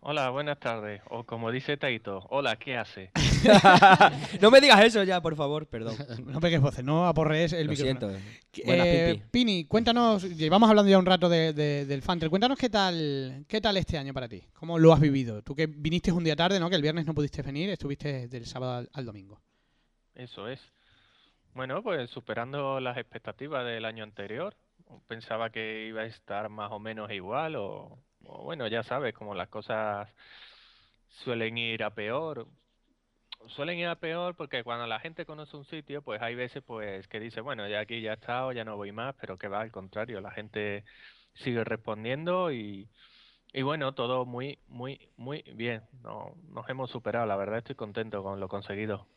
Hola, 0.00 0.30
buenas 0.30 0.58
tardes. 0.58 1.02
O 1.08 1.24
como 1.24 1.52
dice 1.52 1.76
Taito, 1.76 2.26
hola, 2.30 2.56
¿qué 2.56 2.76
hace? 2.76 3.10
no 4.40 4.50
me 4.50 4.60
digas 4.60 4.82
eso 4.84 5.02
ya, 5.04 5.20
por 5.20 5.36
favor, 5.36 5.66
perdón. 5.66 5.96
No 6.26 6.40
pegues 6.40 6.60
voces, 6.60 6.84
no 6.84 7.06
aporrees 7.06 7.52
el 7.52 7.66
Lo 7.66 7.72
micrófono. 7.72 8.10
siento. 8.10 8.64
Buenas, 8.66 8.86
Eh, 8.86 9.12
Pipi. 9.14 9.28
Pini, 9.30 9.64
cuéntanos, 9.66 10.22
llevamos 10.36 10.68
hablando 10.70 10.90
ya 10.90 10.98
un 10.98 11.06
rato 11.06 11.28
de- 11.28 11.52
de- 11.52 11.86
del 11.86 12.02
Fanter, 12.02 12.30
cuéntanos 12.30 12.58
qué 12.58 12.68
tal, 12.70 13.44
qué 13.48 13.60
tal 13.60 13.76
este 13.76 13.98
año 13.98 14.12
para 14.14 14.28
ti, 14.28 14.42
cómo 14.54 14.78
lo 14.78 14.92
has 14.92 15.00
vivido. 15.00 15.42
Tú 15.42 15.54
que 15.54 15.66
viniste 15.66 16.12
un 16.12 16.24
día 16.24 16.36
tarde, 16.36 16.58
¿no? 16.60 16.68
Que 16.70 16.76
el 16.76 16.82
viernes 16.82 17.06
no 17.06 17.14
pudiste 17.14 17.42
venir, 17.42 17.70
estuviste 17.70 18.28
del 18.28 18.46
sábado 18.46 18.74
al, 18.78 18.90
al 18.92 19.04
domingo. 19.04 19.40
Eso 20.14 20.48
es. 20.48 20.60
Bueno, 21.54 21.82
pues 21.82 22.10
superando 22.10 22.80
las 22.80 22.96
expectativas 22.96 23.64
del 23.64 23.84
año 23.84 24.04
anterior. 24.04 24.56
Pensaba 25.06 25.50
que 25.50 25.86
iba 25.88 26.02
a 26.02 26.06
estar 26.06 26.48
más 26.48 26.70
o 26.72 26.78
menos 26.78 27.10
igual 27.10 27.56
o, 27.56 27.98
o 28.24 28.42
bueno, 28.44 28.66
ya 28.68 28.82
sabes, 28.82 29.14
como 29.14 29.34
las 29.34 29.48
cosas 29.48 30.08
suelen 31.24 31.56
ir 31.58 31.82
a 31.84 31.90
peor. 31.94 32.46
Suelen 33.48 33.78
ir 33.78 33.86
a 33.88 34.00
peor 34.00 34.36
porque 34.36 34.64
cuando 34.64 34.86
la 34.86 35.00
gente 35.00 35.26
conoce 35.26 35.56
un 35.56 35.64
sitio, 35.64 36.02
pues 36.02 36.22
hay 36.22 36.34
veces 36.34 36.62
pues 36.64 37.08
que 37.08 37.20
dice, 37.20 37.40
bueno, 37.40 37.68
ya 37.68 37.80
aquí 37.80 38.00
ya 38.00 38.12
he 38.12 38.14
estado, 38.14 38.52
ya 38.52 38.64
no 38.64 38.76
voy 38.76 38.92
más, 38.92 39.14
pero 39.20 39.38
que 39.38 39.48
va 39.48 39.60
al 39.60 39.70
contrario, 39.72 40.20
la 40.20 40.30
gente 40.30 40.84
sigue 41.34 41.64
respondiendo 41.64 42.52
y, 42.52 42.90
y 43.52 43.62
bueno, 43.62 43.94
todo 43.94 44.26
muy, 44.26 44.62
muy, 44.66 45.12
muy 45.16 45.42
bien. 45.54 45.88
No, 46.02 46.34
nos 46.44 46.68
hemos 46.70 46.90
superado, 46.90 47.26
la 47.26 47.36
verdad 47.36 47.58
estoy 47.58 47.76
contento 47.76 48.22
con 48.22 48.40
lo 48.40 48.48
conseguido. 48.48 49.13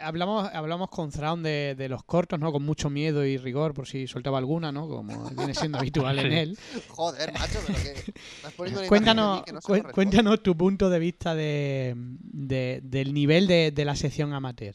Hablamos, 0.00 0.50
hablamos 0.52 0.90
con 0.90 1.10
Thrawn 1.10 1.42
de, 1.42 1.74
de 1.74 1.88
los 1.88 2.02
cortos, 2.04 2.38
¿no? 2.38 2.52
Con 2.52 2.62
mucho 2.62 2.90
miedo 2.90 3.24
y 3.24 3.38
rigor, 3.38 3.72
por 3.72 3.86
si 3.88 4.06
soltaba 4.06 4.36
alguna, 4.38 4.70
¿no? 4.70 4.86
Como 4.88 5.30
viene 5.30 5.54
siendo 5.54 5.78
habitual 5.78 6.18
en 6.18 6.32
él. 6.32 6.58
Joder, 6.88 7.32
macho, 7.32 7.58
pero 7.66 7.78
que 7.78 7.92
estás 7.92 8.52
poniendo 8.54 8.80
una 8.80 8.86
imagen 8.86 8.86
de 8.86 8.88
Cuéntanos, 8.88 9.42
que 9.44 9.52
no 9.52 9.92
cuéntanos 9.92 10.42
tu 10.42 10.56
punto 10.56 10.90
de 10.90 10.98
vista 10.98 11.34
de, 11.34 11.94
de- 11.96 12.80
del 12.82 13.14
nivel 13.14 13.46
de, 13.46 13.70
de 13.70 13.84
la 13.86 13.96
sección 13.96 14.32
amateur. 14.34 14.74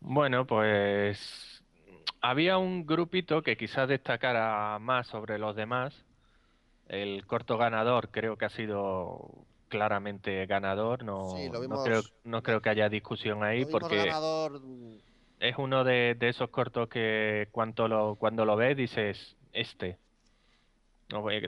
Bueno, 0.00 0.46
pues 0.46 1.62
había 2.20 2.58
un 2.58 2.86
grupito 2.86 3.42
que 3.42 3.56
quizás 3.56 3.88
destacara 3.88 4.78
más 4.78 5.06
sobre 5.08 5.38
los 5.38 5.54
demás. 5.56 5.94
El 6.88 7.26
corto 7.26 7.58
ganador 7.58 8.08
creo 8.10 8.36
que 8.38 8.46
ha 8.46 8.50
sido 8.50 9.30
claramente 9.68 10.44
ganador. 10.46 11.04
No, 11.04 11.30
Sí, 11.36 11.48
lo 11.48 11.66
no, 11.68 11.82
creo, 11.84 12.00
no 12.24 12.42
creo 12.42 12.60
que 12.60 12.70
haya 12.70 12.88
discusión 12.88 13.44
ahí 13.44 13.64
porque 13.64 13.96
ganador, 13.96 14.60
mm, 14.60 14.98
es 15.40 15.56
uno 15.58 15.84
de, 15.84 16.16
de 16.18 16.28
esos 16.28 16.50
cortos 16.50 16.88
que 16.88 17.48
cuando 17.52 17.88
lo, 17.88 18.16
cuando 18.16 18.44
lo 18.44 18.56
ves 18.56 18.76
dices, 18.76 19.36
este. 19.52 19.98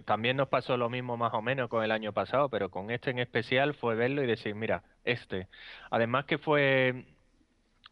También 0.07 0.39
nos 0.39 0.49
pasó 0.49 0.79
lo 0.79 0.89
mismo 0.89 1.19
más 1.19 1.35
o 1.35 1.43
menos 1.43 1.69
con 1.69 1.85
el 1.85 1.91
año 1.91 2.15
pasado, 2.15 2.49
pero 2.49 2.71
con 2.71 2.91
este 2.91 3.11
en 3.11 3.19
especial 3.19 3.75
fue 3.75 3.95
verlo 3.95 4.23
y 4.23 4.27
decir, 4.27 4.55
mira, 4.55 4.85
este. 5.05 5.49
Además 5.91 6.25
que 6.25 6.39
fue, 6.39 7.05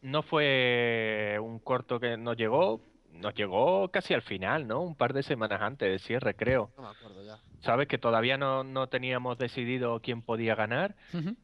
no 0.01 0.23
fue 0.23 1.37
un 1.39 1.59
corto 1.59 1.99
que 1.99 2.17
nos 2.17 2.37
llegó, 2.37 2.81
nos 3.13 3.33
llegó 3.35 3.89
casi 3.89 4.13
al 4.13 4.21
final, 4.21 4.67
¿no? 4.67 4.81
Un 4.81 4.95
par 4.95 5.13
de 5.13 5.23
semanas 5.23 5.61
antes 5.61 5.89
de 5.89 5.99
cierre, 5.99 6.35
creo. 6.35 6.71
no 6.77 6.83
me 6.83 6.89
acuerdo 6.89 7.23
ya. 7.23 7.37
Sabes 7.61 7.87
que 7.87 7.97
todavía 7.97 8.37
no, 8.37 8.63
no 8.63 8.87
teníamos 8.87 9.37
decidido 9.37 9.99
quién 10.01 10.21
podía 10.21 10.55
ganar 10.55 10.95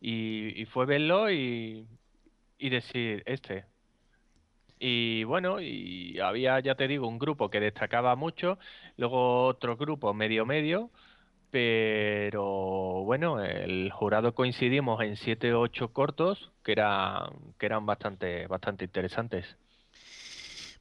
y, 0.01 0.61
y 0.61 0.65
fue 0.65 0.85
verlo 0.85 1.29
y, 1.29 1.87
y 2.57 2.69
decir, 2.69 3.23
este. 3.25 3.65
Y 4.79 5.23
bueno, 5.23 5.59
y 5.61 6.19
había, 6.19 6.59
ya 6.59 6.75
te 6.75 6.87
digo, 6.87 7.07
un 7.07 7.17
grupo 7.17 7.49
que 7.49 7.59
destacaba 7.59 8.15
mucho, 8.15 8.59
luego 8.97 9.45
otro 9.45 9.77
grupo 9.77 10.13
medio 10.13 10.45
medio, 10.45 10.91
pero 11.49 13.03
bueno, 13.05 13.41
el 13.41 13.89
jurado 13.91 14.35
coincidimos 14.35 15.01
en 15.01 15.15
siete 15.15 15.53
o 15.53 15.61
ocho 15.61 15.93
cortos 15.93 16.51
que 16.63 16.73
eran, 16.73 17.29
que 17.57 17.65
eran 17.65 17.85
bastante, 17.85 18.47
bastante 18.47 18.85
interesantes. 18.85 19.45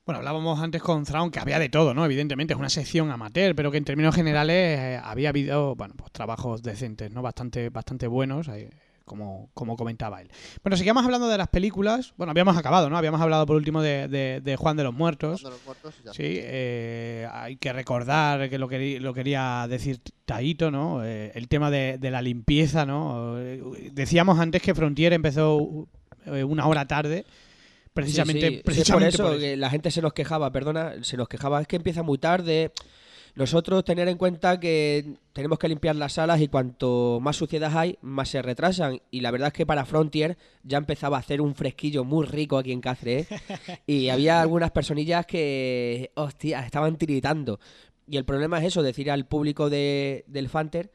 Bueno, 0.07 0.19
hablábamos 0.19 0.61
antes 0.61 0.83
con 0.83 1.05
Thrawn 1.05 1.31
que 1.31 1.41
había 1.41 1.59
de 1.59 1.71
todo, 1.71 1.95
¿no? 1.95 2.05
Evidentemente 2.05 2.53
es 2.53 2.59
una 2.61 2.69
sección 2.69 3.11
amateur, 3.11 3.55
pero 3.55 3.71
que 3.71 3.79
en 3.79 3.85
términos 3.85 4.15
generales 4.15 4.79
eh, 4.79 5.01
había 5.03 5.31
habido, 5.31 5.75
bueno, 5.77 5.95
pues 5.97 6.13
trabajos 6.13 6.63
decentes, 6.63 7.11
¿no? 7.11 7.23
Bastante, 7.23 7.71
bastante 7.71 8.07
buenos, 8.07 8.49
eh, 8.49 8.69
como, 9.07 9.49
como 9.55 9.79
comentaba 9.79 10.21
él. 10.21 10.29
Bueno, 10.63 10.77
seguíamos 10.77 11.07
hablando 11.07 11.27
de 11.29 11.39
las 11.39 11.49
películas. 11.49 12.13
Bueno, 12.19 12.33
habíamos 12.33 12.55
acabado, 12.59 12.91
¿no? 12.91 12.99
Habíamos 12.99 13.19
hablado 13.23 13.47
por 13.47 13.57
último 13.57 13.81
de, 13.81 14.09
de- 14.09 14.43
de 14.43 14.57
Juan 14.57 14.77
de 14.77 14.85
los 14.85 14.93
Muertos. 14.93 15.41
Cuando 15.41 15.57
los 15.57 15.65
muertos 15.65 15.95
ya. 16.05 16.13
Sí, 16.13 16.23
eh, 16.23 17.27
hay 17.33 17.57
que 17.57 17.73
recordar 17.73 18.51
que 18.51 18.59
lo, 18.59 18.69
querí- 18.69 18.99
lo 19.01 19.15
quería 19.15 19.67
decir 19.71 20.01
Taito, 20.27 20.71
¿no? 20.71 21.03
Eh, 21.03 21.33
el 21.35 21.49
tema 21.49 21.71
de, 21.71 21.97
de 21.97 22.11
la 22.11 22.21
limpieza, 22.21 22.85
¿no? 22.85 23.39
Eh, 23.41 23.63
decíamos 23.93 24.39
antes 24.39 24.61
que 24.61 24.75
Frontier 24.75 25.15
empezó 25.15 25.87
una 26.27 26.67
hora 26.67 26.87
tarde, 26.87 27.25
precisamente, 27.95 28.41
Sí, 28.41 28.47
sí, 28.47 28.51
sí, 28.51 28.57
es 28.57 28.63
precisamente 28.65 29.19
por 29.19 29.33
eso 29.33 29.39
que 29.39 29.57
la 29.57 29.71
gente 29.71 29.91
se 29.91 30.03
nos 30.03 30.13
quejaba, 30.13 30.51
perdona, 30.51 31.03
se 31.03 31.17
nos 31.17 31.29
quejaba, 31.29 31.61
es 31.61 31.67
que 31.67 31.77
empieza 31.77 32.03
muy 32.03 32.19
tarde. 32.19 32.73
Nosotros 33.37 33.85
tener 33.85 34.07
en 34.09 34.17
cuenta 34.17 34.61
que 34.61 35.17
tenemos 35.33 35.59
que 35.59 35.69
limpiar 35.69 35.97
las 35.97 36.13
salas 36.13 36.41
y 36.41 36.47
cuanto 36.47 37.19
más 37.21 37.37
suciedad 37.37 37.77
hay, 37.77 37.99
más 38.01 38.29
se 38.29 38.43
retrasan. 38.43 39.01
Y 39.11 39.23
la 39.23 39.33
verdad 39.33 39.49
es 39.49 39.55
que 39.55 39.67
para 39.67 39.85
Frontier 39.85 40.37
ya 40.63 40.79
empezaba 40.79 41.17
a 41.17 41.21
hacer 41.21 41.41
un 41.41 41.57
fresquillo 41.57 42.05
muy 42.05 42.27
rico 42.27 42.59
aquí 42.59 42.71
en 42.71 42.81
Cáceres. 42.81 43.31
¿eh? 43.33 43.41
y 43.89 44.09
había 44.09 44.41
algunas 44.41 44.71
personillas 44.71 45.27
que, 45.27 46.13
hostia, 46.15 46.61
estaban 46.61 46.97
tiritando. 46.97 47.59
Y 48.07 48.19
el 48.19 48.25
problema 48.25 48.59
es 48.59 48.67
eso, 48.67 48.83
decir 48.83 49.11
al 49.11 49.27
público 49.27 49.69
de, 49.69 50.25
del 50.29 50.49
Fanter 50.49 50.93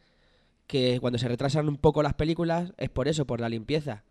que 0.65 0.99
cuando 1.01 1.17
se 1.17 1.27
retrasan 1.27 1.67
un 1.67 1.77
poco 1.77 2.03
las 2.03 2.13
películas 2.13 2.71
es 2.77 2.89
por 2.89 3.07
eso, 3.07 3.25
por 3.25 3.41
la 3.41 3.49
limpieza. 3.49 4.03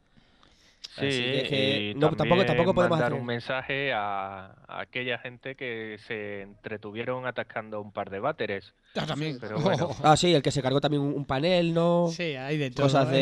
Sí, 1.01 1.07
Así 1.07 1.18
que 1.22 1.38
es 1.42 1.49
que 1.49 1.80
y 1.90 1.94
no, 1.94 2.01
tampoco- 2.09 2.16
también 2.28 2.46
tampoco 2.46 2.74
podemos 2.74 2.90
mandar 2.99 3.12
hacer- 3.12 3.20
un 3.20 3.26
mensaje 3.26 3.92
a, 3.92 4.46
a 4.66 4.80
aquella 4.80 5.18
gente 5.18 5.55
que 5.55 5.96
se 6.07 6.42
entretuvieron 6.42 7.26
atascando 7.26 7.80
un 7.80 7.92
par 7.92 8.11
de 8.11 8.20
váteres. 8.20 8.72
Ah, 8.96 9.07
también. 9.07 9.38
Pero 9.40 9.59
bueno. 9.61 9.90
Ah, 10.03 10.16
sí, 10.16 10.34
el 10.34 10.42
que 10.42 10.51
se 10.51 10.62
cargó 10.62 10.80
también 10.80 11.03
un, 11.03 11.24
panel, 11.24 11.72
¿no? 11.74 12.09
Sí, 12.09 12.22
hay 12.34 12.57
de 12.59 12.70
todo. 12.70 12.86
Cosas 12.86 13.09
¿eh? 13.12 13.16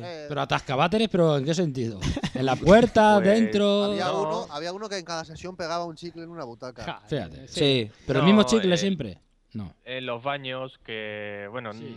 de... 0.00 0.24
Pero 0.28 0.40
atascaváteres, 0.40 1.08
pero 1.08 1.36
¿en 1.38 1.44
qué 1.44 1.54
sentido? 1.54 2.00
¿En 2.34 2.46
la 2.46 2.56
puerta, 2.56 3.14
Pues, 3.22 3.26
dentro? 3.28 3.84
Había, 3.84 4.06
No. 4.06 4.22
uno, 4.22 4.46
había 4.50 4.72
uno 4.72 4.88
que 4.88 4.98
en 4.98 5.04
cada 5.04 5.24
sesión 5.24 5.56
pegaba 5.56 5.84
un 5.84 5.94
chicle 5.96 6.22
en 6.22 6.30
una 6.30 6.44
butaca. 6.44 6.82
Ja, 6.84 7.00
Fíjate. 7.06 7.48
Sí. 7.48 7.90
¿Pero 8.06 8.20
el 8.20 8.24
mismo 8.24 8.42
chicle 8.44 8.74
eh, 8.74 8.78
siempre? 8.78 9.18
No. 9.52 9.74
En 9.84 10.06
los 10.06 10.22
baños 10.22 10.78
que, 10.84 11.46
bueno, 11.50 11.72
Sí. 11.74 11.96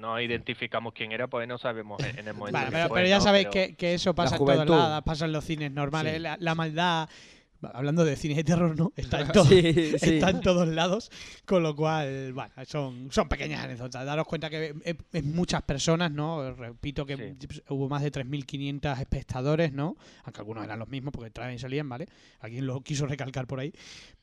No 0.00 0.20
identificamos 0.20 0.92
quién 0.94 1.12
era, 1.12 1.26
pues 1.28 1.46
no 1.46 1.58
sabemos 1.58 2.02
en 2.02 2.26
el 2.26 2.34
momento. 2.34 2.58
Vale, 2.58 2.70
pero, 2.72 2.88
fue, 2.88 2.96
pero 2.98 3.08
ya 3.08 3.18
¿no? 3.18 3.20
sabéis 3.24 3.48
Pero- 3.52 3.66
que, 3.68 3.74
que 3.76 3.94
eso 3.94 4.14
pasa 4.14 4.36
en 4.36 4.44
todos 4.44 4.66
lados, 4.68 5.04
pasa 5.04 5.24
en 5.26 5.32
los 5.32 5.44
cines 5.44 5.70
normales. 5.70 6.14
Sí. 6.14 6.18
La, 6.20 6.36
la 6.40 6.54
maldad, 6.54 7.08
hablando 7.72 8.04
de 8.04 8.16
cine 8.16 8.34
de 8.36 8.44
terror, 8.44 8.76
¿no? 8.76 8.92
Está 8.96 9.20
en, 9.20 9.28
todo- 9.32 9.44
Sí, 9.44 9.62
sí. 9.98 10.14
está 10.14 10.30
en 10.30 10.40
todos 10.40 10.68
lados, 10.68 11.10
con 11.44 11.62
lo 11.62 11.74
cual, 11.76 12.32
bueno, 12.32 12.52
son, 12.66 13.08
son 13.12 13.28
pequeñas 13.28 13.64
anécdotas. 13.64 14.04
Daros 14.04 14.26
cuenta 14.26 14.48
que 14.50 14.74
es, 14.84 14.96
es 15.12 15.24
muchas 15.24 15.62
personas, 15.62 16.10
¿no? 16.10 16.52
Repito 16.54 17.04
que 17.06 17.36
Sí. 17.38 17.60
hubo 17.68 17.88
más 17.88 18.02
de 18.02 18.10
3.500 18.12 18.98
espectadores, 19.00 19.72
¿no? 19.72 19.96
Aunque 20.24 20.40
algunos 20.40 20.64
eran 20.64 20.78
los 20.78 20.88
mismos 20.88 21.12
porque 21.12 21.30
traen 21.30 21.54
y 21.54 21.58
salían, 21.58 21.88
¿vale? 21.88 22.06
Alguien 22.40 22.66
lo 22.66 22.80
quiso 22.82 23.06
recalcar 23.06 23.46
por 23.46 23.60
ahí. 23.60 23.72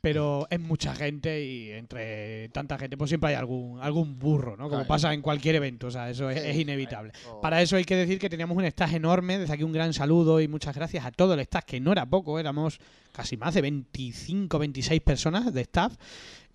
Pero 0.01 0.47
es 0.49 0.59
mucha 0.59 0.95
gente 0.95 1.43
y 1.43 1.71
entre 1.71 2.49
tanta 2.49 2.77
gente, 2.77 2.97
pues 2.97 3.09
siempre 3.09 3.31
hay 3.31 3.35
algún, 3.35 3.79
algún 3.81 4.17
burro, 4.19 4.55
¿no? 4.55 4.69
Como 4.69 4.85
pasa 4.85 5.13
en 5.13 5.21
cualquier 5.21 5.55
evento, 5.55 5.87
o 5.87 5.91
sea, 5.91 6.09
eso 6.09 6.29
es, 6.29 6.41
es 6.43 6.55
inevitable. 6.57 7.11
O- 7.29 7.41
Para 7.41 7.61
eso 7.61 7.75
hay 7.75 7.83
que 7.83 7.95
decir 7.95 8.19
que 8.19 8.29
teníamos 8.29 8.55
un 8.57 8.65
staff 8.65 8.93
enorme. 8.93 9.37
Desde 9.39 9.53
aquí 9.53 9.63
un 9.63 9.71
gran 9.73 9.93
saludo 9.93 10.39
y 10.39 10.47
muchas 10.47 10.75
gracias 10.75 11.05
a 11.05 11.11
todo 11.11 11.33
el 11.33 11.39
staff, 11.41 11.65
que 11.65 11.79
no 11.79 11.91
era 11.91 12.05
poco, 12.05 12.39
éramos 12.39 12.79
casi 13.11 13.26
más 13.35 13.53
de 13.55 13.61
25, 13.61 14.57
26 14.59 15.01
personas 15.01 15.53
de 15.53 15.61
staff. 15.61 15.93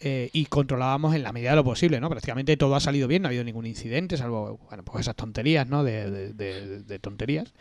eh, 0.04 0.30
y 0.32 0.46
controlábamos 0.46 1.14
en 1.14 1.22
la 1.22 1.30
medida 1.32 1.50
de 1.50 1.56
lo 1.56 1.62
posible, 1.64 2.00
¿no? 2.00 2.08
Prácticamente 2.10 2.56
todo 2.56 2.74
ha 2.74 2.80
salido 2.80 3.06
bien, 3.06 3.22
no 3.22 3.28
ha 3.28 3.30
habido 3.30 3.44
ningún 3.44 3.66
incidente, 3.66 4.16
salvo, 4.16 4.58
bueno, 4.68 4.82
pues 4.84 5.02
esas 5.02 5.14
tonterías, 5.14 5.68
¿no? 5.68 5.84
De, 5.84 6.10
de- 6.10 6.32
de- 6.32 6.82
de 6.82 6.98
tonterías, 6.98 7.52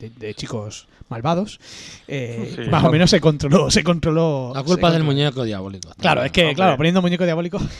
de, 0.00 0.10
de 0.10 0.34
chicos 0.34 0.88
malvados. 1.08 1.60
Eh, 2.08 2.52
Sí. 2.56 2.68
Más 2.68 2.82
o 2.82 2.90
menos 2.90 3.10
se 3.10 3.20
controló, 3.20 3.70
se 3.70 3.84
controló. 3.84 4.50
La 4.54 4.64
culpa 4.64 4.90
del 4.90 5.04
muñeco 5.04 5.44
diabólico. 5.44 5.90
Claro, 5.98 6.24
es 6.24 6.32
que, 6.32 6.52
claro, 6.54 6.76
poniendo 6.76 7.00
muñeco 7.00 7.24
diabólico. 7.24 7.58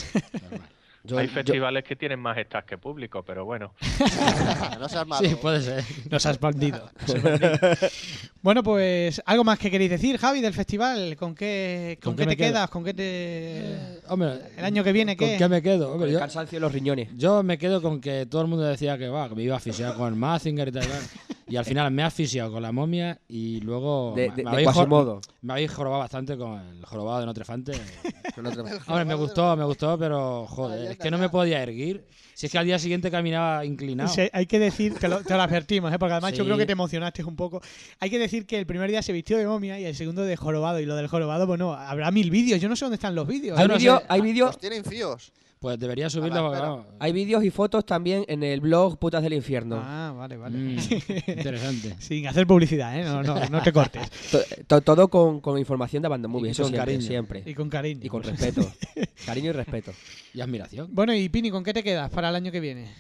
Yo- 1.07 1.19
Hay 1.19 1.27
yo- 1.27 1.33
festivales 1.35 1.85
que 1.85 1.97
tienen 1.97 2.19
más 2.19 2.39
staff 2.39 2.65
que 2.65 2.79
público, 2.79 3.23
pero 3.23 3.45
bueno. 3.45 3.75
no 4.81 4.89
seas 4.89 5.07
malo. 5.07 5.29
Sí, 5.29 5.35
puede 5.35 5.61
ser. 5.61 5.85
Nos 6.11 6.25
has 6.25 6.41
bandido. 6.41 6.91
bueno, 8.43 8.63
pues, 8.63 9.23
¿algo 9.27 9.45
más 9.45 9.59
que 9.59 9.71
queréis 9.71 9.91
decir, 9.91 10.17
Javi, 10.19 10.41
del 10.41 10.55
festival? 10.55 11.17
¿Con 11.17 11.35
qué, 11.35 11.99
con 12.03 12.13
¿Con 12.13 12.17
qué 12.17 12.23
qué 12.25 12.29
te 12.31 12.37
quedo? 12.37 12.49
quedas? 12.53 12.71
¿Con 12.71 12.85
qué 12.85 12.95
te...? 12.95 14.01
Hombre, 14.09 14.33
¿El 14.57 14.65
año 14.65 14.83
que 14.83 14.93
viene 14.93 15.17
¿con 15.17 15.29
qué? 15.29 15.37
qué 15.37 15.49
me 15.49 15.61
quedo? 15.63 15.85
con 15.87 15.93
Hombre, 15.95 16.09
el 16.09 16.15
yo, 16.15 16.21
cansancio 16.21 16.57
de 16.57 16.61
los 16.61 16.73
riñones. 16.73 17.09
yo 17.17 17.43
me 17.43 17.59
quedo 17.59 17.83
con 17.83 18.01
que 18.01 18.27
todo 18.27 18.43
el 18.43 18.49
mundo 18.49 18.65
decía 18.65 18.97
que, 18.99 19.09
va, 19.09 19.29
que 19.29 19.35
me 19.35 19.43
iba 19.43 19.55
a 19.55 19.59
asfixiar 19.59 19.95
con 19.97 20.09
el 20.09 20.19
Mazinger 20.19 20.69
y 20.69 20.73
tal. 20.73 20.85
y 21.47 21.57
al 21.57 21.65
final 21.65 21.91
me 21.91 22.03
he 22.03 22.05
asfixiado 22.05 22.53
con 22.53 22.63
la 22.63 22.73
momia 22.73 23.21
y 23.29 23.61
luego 23.61 24.13
De, 24.17 24.23
de, 24.31 24.31
me 24.31 24.43
de 24.45 24.49
habéis, 24.49 24.69
jo- 24.69 24.75
Quasimodo. 24.75 25.21
me 25.43 25.53
habéis 25.53 25.71
jorobado 25.73 26.01
bastante 26.01 26.37
con 26.37 26.59
el 26.61 26.85
jorobado 26.85 27.21
de 27.21 27.27
Notrefante. 27.27 27.73
Hombre, 28.87 29.05
me 29.05 29.15
gustó, 29.15 29.57
me 29.57 29.65
gustó, 29.65 29.99
pero 29.99 30.47
joder, 30.47 30.93
es 30.93 30.99
que 30.99 31.11
no 31.11 31.19
me 31.19 31.29
podía 31.29 31.63
erguir. 31.63 32.05
Si 32.35 32.47
es 32.47 32.53
que 32.53 32.59
al 32.59 32.67
día 32.67 32.79
siguiente 32.81 33.11
caminaba 33.13 33.65
inclinado. 33.65 34.09
Sí, 34.13 34.23
hay 34.33 34.47
que 34.47 34.59
decir, 34.59 34.95
te 34.99 35.07
lo, 35.07 35.23
te 35.23 35.35
lo 35.35 35.43
advertimos, 35.43 35.93
¿eh? 35.93 35.99
porque 36.01 36.15
además 36.15 36.33
yo 36.33 36.43
Sí. 36.43 36.47
creo 36.47 36.57
que 36.59 36.67
te 36.67 36.73
emocionaste 36.73 37.23
un 37.23 37.37
poco. 37.37 37.61
Hay 38.01 38.11
que 38.11 38.19
decir 38.19 38.45
que 38.45 38.59
el 38.59 38.67
primer 38.67 38.91
día 38.91 39.03
se 39.03 39.13
vistió 39.13 39.39
de 39.39 39.47
momia 39.47 39.79
y 39.79 39.85
el 39.85 39.95
segundo 39.95 40.23
de 40.23 40.35
jorobado. 40.37 40.81
Y 40.81 40.85
lo 40.87 40.97
del 40.97 41.07
jorobado, 41.07 41.47
bueno, 41.47 41.75
habrá 41.75 42.11
mil 42.11 42.31
vídeos. 42.31 42.61
Yo 42.61 42.69
no 42.69 42.75
sé 42.75 42.85
dónde 42.87 42.97
están 42.97 43.15
los 43.15 43.29
vídeos. 43.29 43.57
Hay 43.57 43.69
no 43.69 43.77
vídeos, 43.77 44.03
hay 44.09 44.21
vídeos, 44.21 44.49
Los 44.49 44.59
tienen 44.59 44.85
fíos. 44.85 45.33
Pues 45.65 45.79
debería 45.79 46.11
subirlo. 46.11 46.35
A 46.35 46.37
la 46.37 46.43
porque, 46.43 46.57
espera. 46.59 46.71
vamos, 46.75 46.87
hay 47.01 47.13
vídeos 47.13 47.43
y 47.43 47.51
fotos 47.51 47.87
también 47.87 48.27
en 48.29 48.43
el 48.43 48.61
blog 48.61 48.99
Putas 48.99 49.23
del 49.23 49.33
Infierno. 49.33 49.81
Ah, 49.83 50.13
vale, 50.15 50.37
vale. 50.37 50.59
mm, 50.59 50.79
interesante. 51.27 51.95
Sin 52.01 52.27
hacer 52.27 52.47
publicidad, 52.47 53.01
¿eh? 53.01 53.05
No, 53.05 53.23
no, 53.23 53.49
no 53.49 53.63
te 53.63 53.73
cortes. 53.73 54.11
To- 54.31 54.43
to- 54.67 54.81
todo 54.83 55.09
con, 55.09 55.41
con 55.41 55.59
información 55.59 56.03
de 56.03 56.09
Banda 56.11 56.29
Movie, 56.29 56.49
Y 56.49 56.51
eso 56.51 56.65
con 56.65 56.71
siempre, 56.73 56.93
cariño. 56.93 57.09
siempre. 57.09 57.43
Y 57.47 57.55
con 57.55 57.71
cariño. 57.71 58.01
Y 58.03 58.09
con 58.11 58.23
respeto. 58.23 58.61
cariño 59.27 59.49
y 59.49 59.53
respeto. 59.53 59.93
Y 60.35 60.43
admiración. 60.43 60.89
Bueno, 60.93 61.15
y 61.15 61.31
Pini, 61.31 61.51
¿con 61.51 61.65
qué 61.65 61.73
te 61.73 61.83
quedas 61.83 62.11
para 62.11 62.29
el 62.29 62.35
año 62.37 62.53
que 62.53 62.61
viene? 62.61 62.93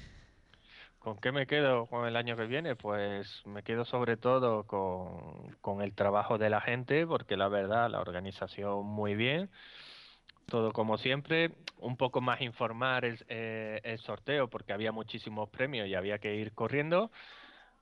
¿Con 1.00 1.18
qué 1.18 1.32
me 1.32 1.46
quedo 1.46 1.84
con 1.84 2.08
el 2.08 2.16
año 2.16 2.34
que 2.34 2.46
viene? 2.46 2.76
Pues 2.76 3.42
me 3.44 3.62
quedo 3.62 3.84
sobre 3.84 4.16
todo 4.16 4.62
con, 4.62 5.54
con 5.60 5.82
el 5.82 5.92
trabajo 5.92 6.38
de 6.38 6.48
la 6.48 6.62
gente, 6.62 7.06
porque 7.06 7.36
la 7.36 7.48
verdad, 7.48 7.90
la 7.90 8.00
organización 8.00 8.86
muy 8.86 9.14
bien, 9.14 9.50
todo 10.46 10.72
como 10.72 10.98
siempre, 10.98 11.52
un 11.78 11.96
poco 11.96 12.20
más 12.20 12.40
informar 12.40 13.04
el, 13.04 13.24
eh, 13.28 13.80
el 13.84 13.98
sorteo, 13.98 14.48
porque 14.48 14.72
había 14.72 14.92
muchísimos 14.92 15.48
premios 15.48 15.88
y 15.88 15.94
había 15.94 16.18
que 16.18 16.34
ir 16.36 16.52
corriendo. 16.52 17.10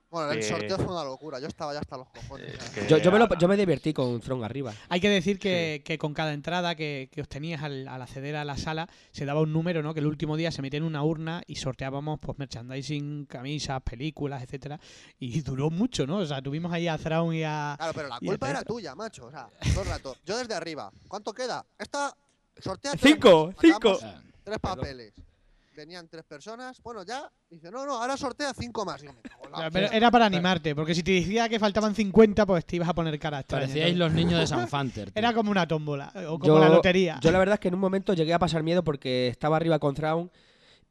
Bueno, 0.09 0.29
el 0.31 0.37
que- 0.41 0.43
sorteo 0.43 0.77
fue 0.77 0.93
una 0.93 1.03
locura. 1.03 1.39
Yo 1.39 1.47
estaba 1.47 1.73
ya 1.73 1.79
hasta 1.79 1.97
los 1.97 2.07
cojones. 2.07 2.53
Eh, 2.77 2.85
Yo, 2.87 2.97
yo 2.99 3.11
me 3.11 3.17
lo- 3.17 3.27
yo 3.35 3.47
me 3.47 3.57
divertí 3.57 3.93
con 3.93 4.19
Throne 4.21 4.45
arriba. 4.45 4.71
Hay 4.89 4.99
que 4.99 5.09
decir 5.09 5.39
que, 5.39 5.81
que 5.83 5.97
con 5.97 6.13
cada 6.13 6.33
entrada 6.33 6.75
que, 6.75 7.09
que 7.11 7.21
obtenías 7.21 7.63
al, 7.63 7.87
al 7.87 7.99
acceder 7.99 8.35
a 8.35 8.45
la 8.45 8.55
sala 8.55 8.87
se 9.11 9.25
daba 9.25 9.41
un 9.41 9.51
número, 9.51 9.81
¿no? 9.81 9.95
Que 9.95 10.01
el 10.01 10.05
último 10.05 10.37
día 10.37 10.51
se 10.51 10.61
metía 10.61 10.77
en 10.77 10.83
una 10.83 11.01
urna 11.03 11.41
y 11.47 11.55
sorteábamos 11.55 12.19
pues 12.19 12.37
merchandising, 12.37 13.25
camisas, 13.25 13.81
películas, 13.81 14.43
etcétera. 14.43 14.79
Y 15.17 15.41
duró 15.41 15.71
mucho, 15.71 16.05
¿no? 16.05 16.17
O 16.17 16.25
sea, 16.27 16.43
tuvimos 16.43 16.71
ahí 16.71 16.87
a 16.87 16.95
Thrawn 16.99 17.33
y 17.33 17.43
a. 17.43 17.73
Claro, 17.79 17.93
pero 17.95 18.07
la 18.09 18.19
culpa 18.19 18.51
era 18.51 18.61
tuya, 18.63 18.93
macho. 18.93 19.25
O 19.25 19.31
sea, 19.31 19.47
todo 19.73 19.81
el 19.81 19.89
rato. 19.89 20.15
Yo 20.27 20.37
desde 20.37 20.53
arriba. 20.53 20.91
¿Cuánto 21.07 21.33
queda? 21.33 21.65
Esta 21.79 22.15
sortea. 22.59 22.91
tres 22.91 23.01
Cinco, 23.13 23.47
más. 23.47 23.55
cinco. 23.61 23.95
Sacamos 23.95 24.23
Tres 24.43 24.59
papeles. 24.59 25.13
Venían 25.75 26.07
tres 26.07 26.23
personas. 26.25 26.79
Bueno, 26.83 27.03
ya. 27.03 27.31
Dice, 27.49 27.71
no, 27.71 27.83
no, 27.85 27.93
ahora 27.99 28.15
sortea 28.15 28.53
cinco 28.53 28.85
más. 28.85 29.01
Y 29.01 29.07
yo, 29.07 29.13
me 29.13 29.21
cago 29.21 29.45
en 29.45 29.51
la 29.51 29.57
O 29.57 29.61
sea, 29.61 29.71
pero 29.71 29.85
hostia. 29.85 29.97
era 29.97 30.11
para 30.11 30.25
animarte, 30.27 30.75
porque 30.75 30.93
si 30.93 31.01
te 31.01 31.11
decía 31.11 31.49
que 31.49 31.57
faltaban 31.59 31.95
50, 31.95 32.45
pues 32.45 32.63
te 32.65 32.75
ibas 32.75 32.89
a 32.89 32.93
poner 32.93 33.17
cara 33.17 33.39
extraña. 33.39 33.63
Parecíais 33.65 33.95
los 33.97 34.11
niños 34.13 34.39
de 34.39 34.45
San 34.55 34.67
Fanter. 34.67 35.05
tío. 35.11 35.13
Era 35.19 35.33
como 35.33 35.49
una 35.49 35.67
tómbola, 35.67 36.11
o 36.27 36.37
como 36.37 36.45
Yo- 36.55 36.59
la 36.59 36.69
lotería. 36.69 37.19
Yo 37.21 37.31
la 37.31 37.39
verdad 37.39 37.55
es 37.55 37.59
que 37.59 37.69
en 37.69 37.73
un 37.73 37.79
momento 37.79 38.13
llegué 38.13 38.33
a 38.35 38.39
pasar 38.39 38.61
miedo 38.61 38.83
porque 38.83 39.29
estaba 39.29 39.57
arriba 39.57 39.79
con 39.79 39.95
Thrawn 39.95 40.29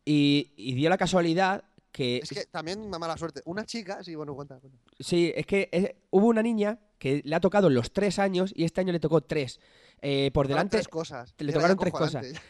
y, 0.05 0.53
y 0.57 0.75
dio 0.75 0.89
la 0.91 0.99
casualidad 0.99 1.63
que... 1.93 2.17
Es 2.19 2.31
que 2.31 2.47
también 2.47 2.81
una 2.81 2.99
mala 2.99 3.17
suerte. 3.17 3.41
Una 3.45 3.65
chica. 3.65 4.03
Sí, 4.03 4.15
bueno, 4.17 4.35
cuenta. 4.35 4.59
cuenta. 4.59 4.79
Sí, 4.99 5.33
es 5.37 5.47
que 5.47 5.69
eh, 5.71 5.97
hubo 6.11 6.27
una 6.27 6.43
niña 6.43 6.77
que 7.03 7.21
le 7.25 7.35
ha 7.35 7.41
tocado 7.41 7.69
los 7.69 7.93
tres 7.93 8.21
años 8.21 8.53
y 8.55 8.63
este 8.63 8.81
año 8.81 8.93
le 8.93 9.01
tocó 9.01 9.23
tres. 9.23 9.59
Eh, 10.03 10.31
por 10.33 10.47
delante, 10.47 10.77
tres 10.77 10.87
cosas. 10.87 11.35
le 11.37 11.53
tocaron 11.53 11.77
tres 11.77 11.93
acojonante. 11.93 12.41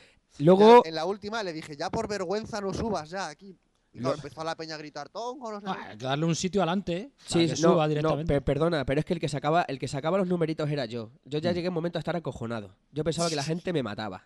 luego... 0.40 0.84
En 0.84 0.94
la 0.94 1.06
última 1.06 1.42
le 1.42 1.54
dije, 1.54 1.74
ya 1.74 1.88
por 1.88 2.06
vergüenza 2.06 2.60
no 2.60 2.74
subas 2.74 3.08
ya 3.08 3.28
aquí. 3.28 3.56
Y 3.94 3.98
claro, 4.00 4.14
empezó 4.16 4.42
la 4.42 4.56
peña 4.56 4.74
a 4.74 4.78
gritar, 4.78 5.08
tongo, 5.10 5.52
no 5.52 5.60
sé. 5.60 5.66
Ah, 5.68 5.88
hay 5.90 5.98
que 5.98 6.04
darle 6.06 6.24
un 6.24 6.34
sitio 6.34 6.62
adelante. 6.62 6.96
¿eh? 6.96 7.10
Sí, 7.26 7.40
que 7.46 7.48
no, 7.52 7.56
suba 7.56 7.86
directamente. 7.88 8.40
perdona, 8.40 8.84
pero 8.86 9.00
es 9.00 9.04
que 9.04 9.12
el 9.14 9.20
que 9.20 9.28
sacaba, 9.28 9.62
el 9.68 9.78
que 9.78 9.86
sacaba 9.88 10.16
los 10.18 10.26
numeritos 10.26 10.70
era 10.70 10.86
yo. 10.86 11.10
Yo 11.24 11.38
ya 11.40 11.50
Mm. 11.50 11.54
llegué 11.54 11.66
a 11.66 11.70
un 11.70 11.74
momento 11.74 11.98
a 11.98 12.00
estar 12.00 12.16
acojonado. 12.16 12.74
Yo 12.90 13.04
pensaba 13.04 13.28
que 13.28 13.36
la 13.36 13.42
gente 13.44 13.72
me 13.72 13.82
mataba. 13.82 14.24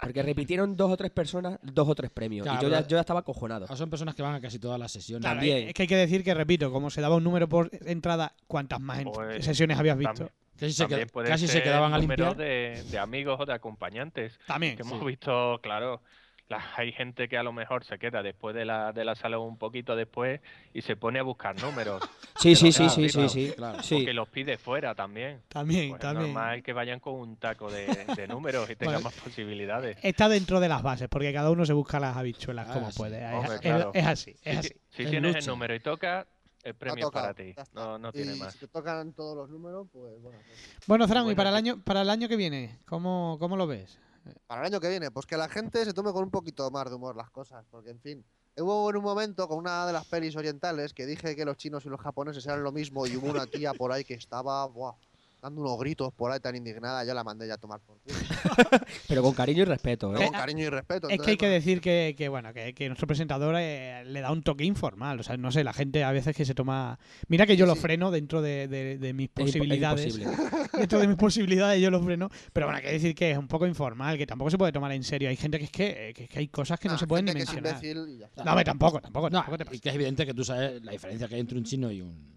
Porque 0.00 0.22
repitieron 0.22 0.76
dos 0.76 0.90
o 0.92 0.96
tres 0.96 1.10
personas, 1.10 1.58
dos 1.62 1.88
o 1.88 1.94
tres 1.94 2.10
premios. 2.10 2.44
Claro, 2.44 2.58
y 2.60 2.62
yo 2.64 2.68
ya, 2.68 2.80
yo 2.86 2.96
ya 2.96 3.00
estaba 3.00 3.20
acojonado. 3.20 3.66
Ah, 3.68 3.76
Son 3.76 3.88
personas 3.88 4.14
que 4.14 4.22
van 4.22 4.34
a 4.34 4.40
casi 4.40 4.58
todas 4.58 4.78
las 4.78 4.92
sesiones. 4.92 5.22
Claro, 5.22 5.36
también. 5.38 5.68
Es 5.68 5.74
que 5.74 5.82
hay 5.82 5.88
que 5.88 5.96
decir 5.96 6.22
que, 6.22 6.34
repito, 6.34 6.70
como 6.70 6.90
se 6.90 7.00
daba 7.00 7.16
un 7.16 7.24
número 7.24 7.48
por 7.48 7.70
entrada, 7.86 8.34
¿cuántas 8.46 8.78
más 8.80 9.00
en- 9.00 9.10
Pues, 9.10 9.44
sesiones 9.44 9.78
habías 9.78 9.96
visto? 9.96 10.12
también- 10.12 10.32
Casi, 10.58 10.72
se, 10.72 10.86
qued- 10.86 11.26
casi 11.26 11.48
se 11.48 11.62
quedaban 11.62 11.92
a 11.92 11.98
número 11.98 12.28
limpiar. 12.28 12.36
de, 12.48 12.82
de 12.90 12.98
amigos 12.98 13.38
o 13.40 13.44
de 13.46 13.52
acompañantes. 13.52 14.38
También. 14.46 14.76
Que 14.76 14.84
sí. 14.84 14.88
hemos 14.90 15.04
visto, 15.04 15.58
claro, 15.62 16.00
la- 16.48 16.62
hay 16.76 16.92
gente 16.92 17.28
que 17.28 17.36
a 17.36 17.42
lo 17.42 17.52
mejor 17.52 17.84
se 17.84 17.98
queda 17.98 18.22
después 18.22 18.54
de 18.54 18.64
la, 18.64 18.92
de 18.92 19.04
la 19.04 19.14
sala 19.14 19.38
un 19.38 19.58
poquito 19.58 19.96
después 19.96 20.40
y 20.72 20.82
se 20.82 20.96
pone 20.96 21.18
a 21.18 21.22
buscar 21.22 21.60
números. 21.60 22.02
Sí, 22.38 22.54
sí, 22.54 22.70
sí, 22.70 22.88
sí, 22.90 23.08
sí, 23.08 23.12
claro, 23.14 23.28
sí. 23.30 23.52
claro. 23.56 23.82
Sí. 23.82 24.02
O 24.02 24.04
que 24.04 24.12
los 24.12 24.28
pide 24.28 24.58
fuera 24.58 24.94
también. 24.94 25.40
También, 25.48 25.88
Pues 25.88 26.00
es 26.00 26.02
también. 26.02 26.34
normal 26.34 26.62
que 26.62 26.72
vayan 26.74 27.00
con 27.00 27.14
un 27.14 27.36
taco 27.38 27.70
de, 27.70 27.86
de 28.14 28.28
números 28.28 28.68
y 28.68 28.76
tengan 28.76 28.96
Bueno, 28.96 29.10
más 29.10 29.14
posibilidades. 29.14 29.96
Está 30.02 30.28
dentro 30.28 30.60
de 30.60 30.68
las 30.68 30.82
bases, 30.82 31.08
porque 31.08 31.32
cada 31.32 31.50
uno 31.50 31.64
se 31.64 31.72
busca 31.72 31.98
las 31.98 32.14
habichuelas 32.14 32.68
Ah, 32.68 32.74
como 32.74 32.90
sí. 32.90 32.98
puede. 32.98 33.24
Es- 33.24 33.32
Hombre, 33.32 33.54
es, 33.54 33.60
claro. 33.62 33.90
es 33.94 34.06
así, 34.06 34.30
es 34.32 34.38
Si, 34.42 34.50
así. 34.58 34.68
si 34.90 35.02
Es 35.04 35.10
tienes 35.10 35.28
lucha. 35.34 35.38
el 35.38 35.46
número 35.46 35.74
y 35.74 35.80
toca, 35.80 36.26
el 36.62 36.74
premio 36.74 37.06
es 37.06 37.10
tocado, 37.10 37.24
para 37.24 37.34
ti. 37.34 37.54
No, 37.72 37.98
no 37.98 38.12
tiene 38.12 38.36
y 38.36 38.38
más. 38.38 38.52
si 38.52 38.58
te 38.60 38.68
tocan 38.68 39.14
todos 39.14 39.34
los 39.34 39.48
números, 39.48 39.88
pues 39.90 40.20
bueno. 40.20 40.38
pues- 40.46 40.86
Bueno, 40.86 41.08
Fran, 41.08 41.30
y 41.30 41.34
para 41.34 41.48
el 41.48 41.56
año, 41.56 41.80
para 41.82 42.02
el 42.02 42.10
año 42.10 42.28
que 42.28 42.36
viene, 42.36 42.78
¿cómo, 42.84 43.38
cómo 43.40 43.56
lo 43.56 43.66
ves? 43.66 43.98
Para 44.46 44.62
el 44.62 44.66
año 44.66 44.80
que 44.80 44.88
viene, 44.88 45.10
pues 45.10 45.26
que 45.26 45.36
la 45.36 45.48
gente 45.48 45.84
se 45.84 45.92
tome 45.92 46.12
con 46.12 46.24
un 46.24 46.30
poquito 46.30 46.70
más 46.70 46.88
de 46.88 46.96
humor 46.96 47.16
las 47.16 47.30
cosas, 47.30 47.64
porque 47.70 47.90
en 47.90 48.00
fin. 48.00 48.24
Hubo 48.58 48.88
en 48.88 48.96
un 48.96 49.04
momento 49.04 49.46
con 49.48 49.58
una 49.58 49.86
de 49.86 49.92
las 49.92 50.06
pelis 50.06 50.34
orientales 50.34 50.94
que 50.94 51.04
dije 51.04 51.36
que 51.36 51.44
los 51.44 51.58
chinos 51.58 51.84
y 51.84 51.90
los 51.90 52.00
japoneses 52.00 52.46
eran 52.46 52.62
lo 52.62 52.72
mismo 52.72 53.06
y 53.06 53.14
hubo 53.16 53.30
una 53.30 53.46
tía 53.46 53.74
por 53.74 53.92
ahí 53.92 54.02
que 54.02 54.14
estaba 54.14 54.64
buah, 54.66 54.94
dando 55.42 55.60
unos 55.60 55.78
gritos 55.78 56.12
por 56.12 56.32
ahí 56.32 56.40
tan 56.40 56.56
indignada, 56.56 57.04
yo 57.04 57.14
la 57.14 57.22
mandé 57.22 57.46
ya 57.46 57.54
a 57.54 57.58
tomar 57.58 57.80
por 57.80 57.98
culo. 58.00 58.14
Pero 59.08 59.22
con 59.22 59.32
cariño 59.34 59.62
y 59.62 59.64
respeto, 59.64 60.10
Pero 60.12 60.22
¿eh? 60.22 60.26
con 60.26 60.34
cariño 60.34 60.64
y 60.64 60.68
respeto. 60.68 61.08
Es 61.08 61.20
que 61.20 61.30
hay 61.32 61.36
que 61.36 61.48
decir 61.48 61.80
que, 61.80 62.14
que, 62.16 62.28
bueno, 62.28 62.52
que, 62.52 62.74
que 62.74 62.88
nuestro 62.88 63.06
presentador 63.06 63.54
eh, 63.58 64.04
le 64.06 64.20
da 64.20 64.32
un 64.32 64.42
toque 64.42 64.64
informal. 64.64 65.20
O 65.20 65.22
sea, 65.22 65.36
no 65.36 65.52
sé, 65.52 65.62
la 65.64 65.72
gente 65.72 66.02
a 66.04 66.12
veces 66.12 66.34
que 66.36 66.44
se 66.44 66.54
toma. 66.54 66.98
Mira 67.28 67.46
que 67.46 67.56
yo 67.56 67.64
Sí, 67.66 67.68
lo 67.68 67.74
sí. 67.74 67.80
freno 67.80 68.10
dentro 68.10 68.42
de, 68.42 68.66
de- 68.68 68.98
de 68.98 69.12
mis 69.12 69.28
posibilidades. 69.28 70.16
dentro 70.72 70.98
de 70.98 71.06
mis 71.08 71.16
posibilidades 71.16 71.80
yo 71.80 71.90
lo 71.90 72.02
freno. 72.02 72.28
Pero 72.52 72.66
bueno, 72.66 72.78
hay 72.78 72.84
que 72.84 72.92
decir 72.92 73.14
que 73.14 73.30
es 73.30 73.38
un 73.38 73.48
poco 73.48 73.66
informal, 73.66 74.16
que 74.18 74.26
tampoco 74.26 74.50
se 74.50 74.58
puede 74.58 74.72
tomar 74.72 74.92
en 74.92 75.02
serio. 75.04 75.28
Hay 75.28 75.36
gente 75.36 75.58
que 75.58 75.64
es 75.66 75.70
que, 75.70 76.12
que, 76.14 76.28
que 76.28 76.38
hay 76.38 76.48
cosas 76.48 76.80
que 76.80 76.88
no 76.88 76.94
nah, 76.94 76.98
se 76.98 77.06
pueden 77.06 77.26
ni 77.26 77.32
gente 77.32 77.44
que 77.44 77.50
es 77.50 77.62
mencionar. 77.62 77.84
imbécil 77.84 78.14
y 78.14 78.18
ya 78.18 78.26
está. 78.26 78.44
No, 78.44 78.50
hombre, 78.52 78.64
tampoco, 78.64 79.00
tampoco, 79.00 79.30
No, 79.30 79.38
tampoco 79.38 79.58
te 79.58 79.62
y 79.64 79.66
pases. 79.66 79.80
que 79.80 79.88
es 79.90 79.94
evidente 79.94 80.26
que 80.26 80.34
tú 80.34 80.44
sabes 80.44 80.82
la 80.82 80.92
diferencia 80.92 81.28
que 81.28 81.34
hay 81.36 81.40
entre 81.40 81.58
un 81.58 81.64
chino 81.64 81.90
y 81.90 82.00
un, 82.02 82.36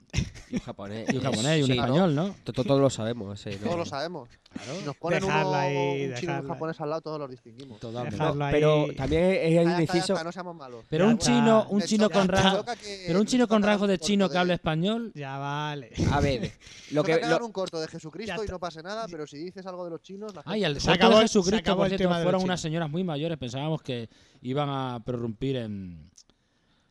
Y 0.49 0.55
un 0.55 0.61
japonés. 0.61 1.07
y 1.13 1.17
un 1.17 1.23
japonés 1.23 1.59
y 1.59 1.61
un 1.61 1.67
Sí, 1.67 1.73
español, 1.73 2.15
¿no? 2.15 2.35
to- 2.43 2.53
Todos 2.53 2.81
lo 2.81 2.89
sabemos. 2.89 3.39
sí, 3.39 3.51
no. 3.51 3.65
Todos 3.65 3.77
lo 3.77 3.85
sabemos. 3.85 4.29
Claro. 4.51 4.79
Si 4.79 4.85
nos 4.85 4.95
ponen 4.97 5.23
uno, 5.23 5.53
ahí, 5.53 6.07
un 6.09 6.15
chino 6.15 6.33
y 6.33 6.39
un 6.41 6.47
japonés 6.47 6.81
al 6.81 6.89
lado, 6.89 7.01
todos 7.01 7.19
los 7.19 7.29
distinguimos. 7.29 7.79
Ahí. 7.83 8.51
Pero 8.51 8.87
también 8.97 9.23
es- 9.23 9.65
un 9.65 9.81
inciso. 9.81 10.13
está, 10.13 10.23
no 10.23 10.31
seamos 10.31 10.55
malos. 10.55 10.83
Pero 10.89 11.05
Ya 11.05 11.11
un 11.11 11.17
chino, 11.19 11.67
un 11.69 11.81
chino 11.83 12.09
con 12.09 12.27
que 12.27 13.03
pero 13.07 13.19
un 13.19 13.25
chino 13.27 13.47
con 13.47 13.61
toca 13.61 13.71
rasgo 13.73 13.85
de 13.87 13.99
chino 13.99 14.27
que 14.29 14.37
hable 14.39 14.55
español, 14.55 15.11
Ya 15.13 15.37
vale. 15.37 15.91
A 16.11 16.19
ver, 16.19 16.51
lo 16.91 17.03
que. 17.03 17.19
lo- 17.21 17.45
un 17.45 17.51
corto 17.51 17.79
de 17.79 17.87
Jesucristo 17.87 18.43
y 18.43 18.47
no 18.47 18.59
pase 18.59 18.81
nada, 18.81 19.05
pero 19.09 19.27
si 19.27 19.37
dices 19.37 19.65
algo 19.65 19.83
de 19.85 19.91
los 19.91 20.01
chinos, 20.01 20.33
la 20.33 20.41
Ay, 20.45 20.63
el 20.63 20.79
Se 20.81 20.91
acabó 20.91 21.15
de 21.17 21.21
Jesucristo, 21.23 21.75
por 21.77 21.87
cierto, 21.87 22.09
fueron 22.09 22.43
unas 22.43 22.59
señoras 22.59 22.89
muy 22.89 23.03
mayores. 23.03 23.37
Pensábamos 23.37 23.81
que 23.83 24.09
iban 24.41 24.69
a 24.69 24.99
prorrumpir 25.05 25.57
en, 25.57 26.09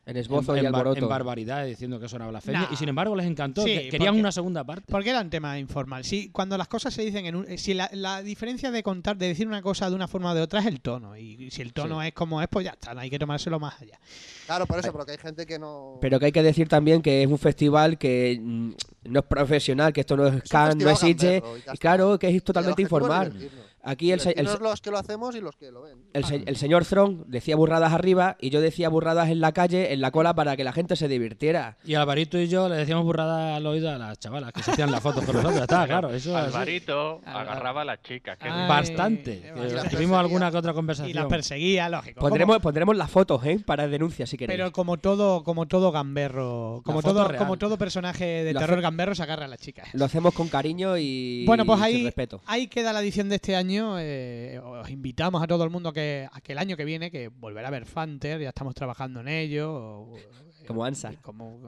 En 0.09 0.17
en, 0.17 0.21
esbozo 0.21 0.55
y 0.55 0.59
en 0.59 0.65
alboroto. 0.67 0.99
en 0.99 1.07
barbaridades 1.07 1.69
diciendo 1.69 1.99
que 1.99 2.07
eso 2.07 2.15
era 2.15 2.27
blasfemia. 2.27 2.61
Nah. 2.61 2.67
Y 2.71 2.75
sin 2.75 2.89
embargo 2.89 3.15
les 3.15 3.25
encantó. 3.27 3.63
Sí, 3.63 3.69
que- 3.73 3.89
querían 3.89 4.09
porque- 4.13 4.19
una 4.21 4.31
segunda 4.31 4.63
parte. 4.63 4.85
Porque 4.91 5.09
era 5.11 5.21
un 5.21 5.29
tema 5.29 5.59
informal. 5.59 6.03
Sí, 6.03 6.29
cuando 6.31 6.57
las 6.57 6.67
cosas 6.67 6.93
se 6.93 7.03
dicen 7.03 7.25
en 7.25 7.35
un, 7.35 7.57
si 7.57 7.73
la, 7.73 7.89
la 7.93 8.21
diferencia 8.21 8.71
de 8.71 8.83
contar, 8.83 9.17
de 9.17 9.27
decir 9.27 9.47
una 9.47 9.61
cosa 9.61 9.89
de 9.89 9.95
una 9.95 10.07
forma 10.07 10.31
o 10.31 10.35
de 10.35 10.41
otra 10.41 10.59
es 10.61 10.65
el 10.65 10.81
tono. 10.81 11.15
Y 11.15 11.51
si 11.51 11.61
el 11.61 11.73
tono 11.73 12.01
es 12.01 12.13
como 12.13 12.41
es, 12.41 12.47
pues 12.47 12.65
ya 12.65 12.71
está, 12.71 12.93
no 12.93 13.01
hay 13.01 13.09
que 13.09 13.19
tomárselo 13.19 13.59
más 13.59 13.79
allá. 13.81 13.99
Claro, 14.45 14.65
por 14.65 14.79
eso, 14.79 14.91
porque 14.91 15.11
hay 15.11 15.17
gente 15.19 15.45
que 15.45 15.59
no. 15.59 15.99
Pero 16.01 16.19
que 16.19 16.25
hay 16.25 16.31
que 16.31 16.43
decir 16.43 16.67
también 16.67 17.01
que 17.01 17.21
es 17.23 17.29
un 17.29 17.37
festival 17.37 17.97
que 17.97 18.39
mm, 18.41 18.71
no 19.05 19.19
es 19.19 19.25
profesional, 19.25 19.93
que 19.93 20.01
esto 20.01 20.17
no 20.17 20.27
es 20.27 20.33
un 20.33 20.41
Cannes, 20.41 20.83
no 20.83 20.89
es 20.89 21.03
está. 21.03 21.73
claro, 21.77 22.17
que 22.17 22.27
es 22.29 22.33
el 22.33 22.43
totalmente 22.43 22.81
es 22.81 22.89
divertirnos. 22.89 23.68
Aquí 23.83 24.11
el, 24.11 24.19
los 24.61 24.81
que 24.81 24.91
lo 24.91 24.97
hacemos 24.97 25.35
y 25.35 25.41
los 25.41 25.55
que 25.55 25.71
lo 25.71 25.83
ven. 25.83 25.99
el 26.13 26.25
se- 26.25 26.43
el 26.45 26.55
señor 26.57 26.85
Throne 26.85 27.19
decía 27.27 27.55
burradas 27.55 27.93
arriba 27.93 28.35
y 28.39 28.49
yo 28.49 28.59
decía 28.61 28.89
burradas 28.89 29.29
en 29.29 29.39
la 29.39 29.51
calle, 29.53 29.93
en 29.93 30.01
la 30.01 30.11
cola, 30.11 30.33
para 30.35 30.57
que 30.57 30.63
la 30.63 30.73
gente 30.73 30.95
se 30.95 31.07
divirtiera. 31.07 31.77
Y 31.85 31.95
Alvarito 31.95 32.37
y 32.37 32.47
yo 32.47 32.67
le 32.67 32.75
decíamos 32.75 33.05
burrada 33.05 33.55
al 33.55 33.65
oído 33.65 33.89
a 33.89 33.97
las 33.97 34.19
chavalas 34.19 34.51
que 34.51 34.63
se 34.63 34.71
hacían 34.71 34.91
las 34.91 35.01
fotos 35.01 35.23
con 35.25 35.35
nosotros. 35.35 35.61
Está, 35.61 35.87
claro. 35.87 36.09
Eso 36.13 36.35
así. 36.35 36.47
Alvarito 36.47 37.21
Alvar- 37.25 37.41
agarraba 37.41 37.81
a 37.81 37.85
las 37.85 38.01
chicas. 38.01 38.37
que 38.37 38.49
Ay, 38.49 38.67
Bastante. 38.67 39.53
tuvimos 39.91 40.19
alguna 40.19 40.51
que 40.51 40.57
otra 40.57 40.69
Y 40.69 40.73
las 40.73 40.75
conversación. 40.75 41.27
perseguía, 41.29 41.89
lógico. 41.89 42.19
Pondremos, 42.19 42.59
pondremos 42.59 42.97
las 42.97 43.09
fotos, 43.09 43.45
¿eh? 43.45 43.59
Para 43.65 43.87
denuncia 43.87 44.25
si 44.27 44.37
queréis. 44.37 44.57
pero 44.57 44.71
como 44.71 44.97
todo, 44.97 45.43
como 45.43 45.67
todo 45.67 45.91
gamberro, 45.91 46.81
como 46.83 47.01
todo, 47.01 47.27
real. 47.27 47.37
como 47.39 47.57
todo 47.57 47.77
personaje 47.77 48.25
de 48.43 48.53
Lo 48.53 48.59
terror 48.59 48.77
hace- 48.79 48.83
gamberro 48.83 49.15
se 49.15 49.23
agarra 49.23 49.45
a 49.45 49.47
las 49.47 49.59
chicas. 49.59 49.87
Lo 49.93 50.05
hacemos 50.05 50.33
con 50.33 50.47
cariño 50.49 50.97
y, 50.97 51.45
Bueno, 51.45 51.65
pues 51.65 51.79
y 51.79 51.83
sin 51.83 51.95
ahí, 51.95 52.03
respeto. 52.03 52.41
ahí 52.45 52.67
queda 52.67 52.91
la 52.93 52.99
edición 53.01 53.29
de 53.29 53.35
este 53.35 53.55
año. 53.55 53.68
Eh, 53.71 54.59
os 54.63 54.89
invitamos 54.89 55.41
a 55.41 55.47
todo 55.47 55.63
el 55.63 55.69
mundo 55.69 55.89
a 55.89 55.93
que, 55.93 56.27
a 56.31 56.41
que 56.41 56.51
el 56.53 56.57
año 56.57 56.75
que 56.77 56.85
viene, 56.85 57.11
que 57.11 57.27
volverá 57.29 57.67
a 57.67 57.71
ver 57.71 57.85
Fanter, 57.85 58.41
ya 58.41 58.49
estamos 58.49 58.73
trabajando 58.75 59.19
en 59.21 59.27
ello. 59.27 59.73
o- 59.73 60.17
eh, 60.17 60.27
Como 60.67 60.83
Ansa. 60.85 61.13
como- 61.21 61.59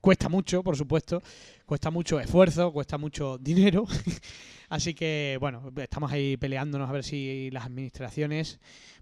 cuesta 0.00 0.28
mucho, 0.28 0.62
por 0.62 0.76
supuesto. 0.76 1.22
Cuesta 1.64 1.90
mucho 1.90 2.20
esfuerzo, 2.20 2.72
cuesta 2.72 2.96
mucho 2.98 3.38
dinero. 3.38 3.84
Así 4.68 4.94
que, 4.94 5.36
bueno, 5.40 5.70
estamos 5.76 6.10
ahí 6.12 6.36
peleándonos 6.36 6.88
a 6.88 6.92
ver 6.92 7.04
si 7.04 7.50
las 7.52 7.64
administraciones. 7.66 8.58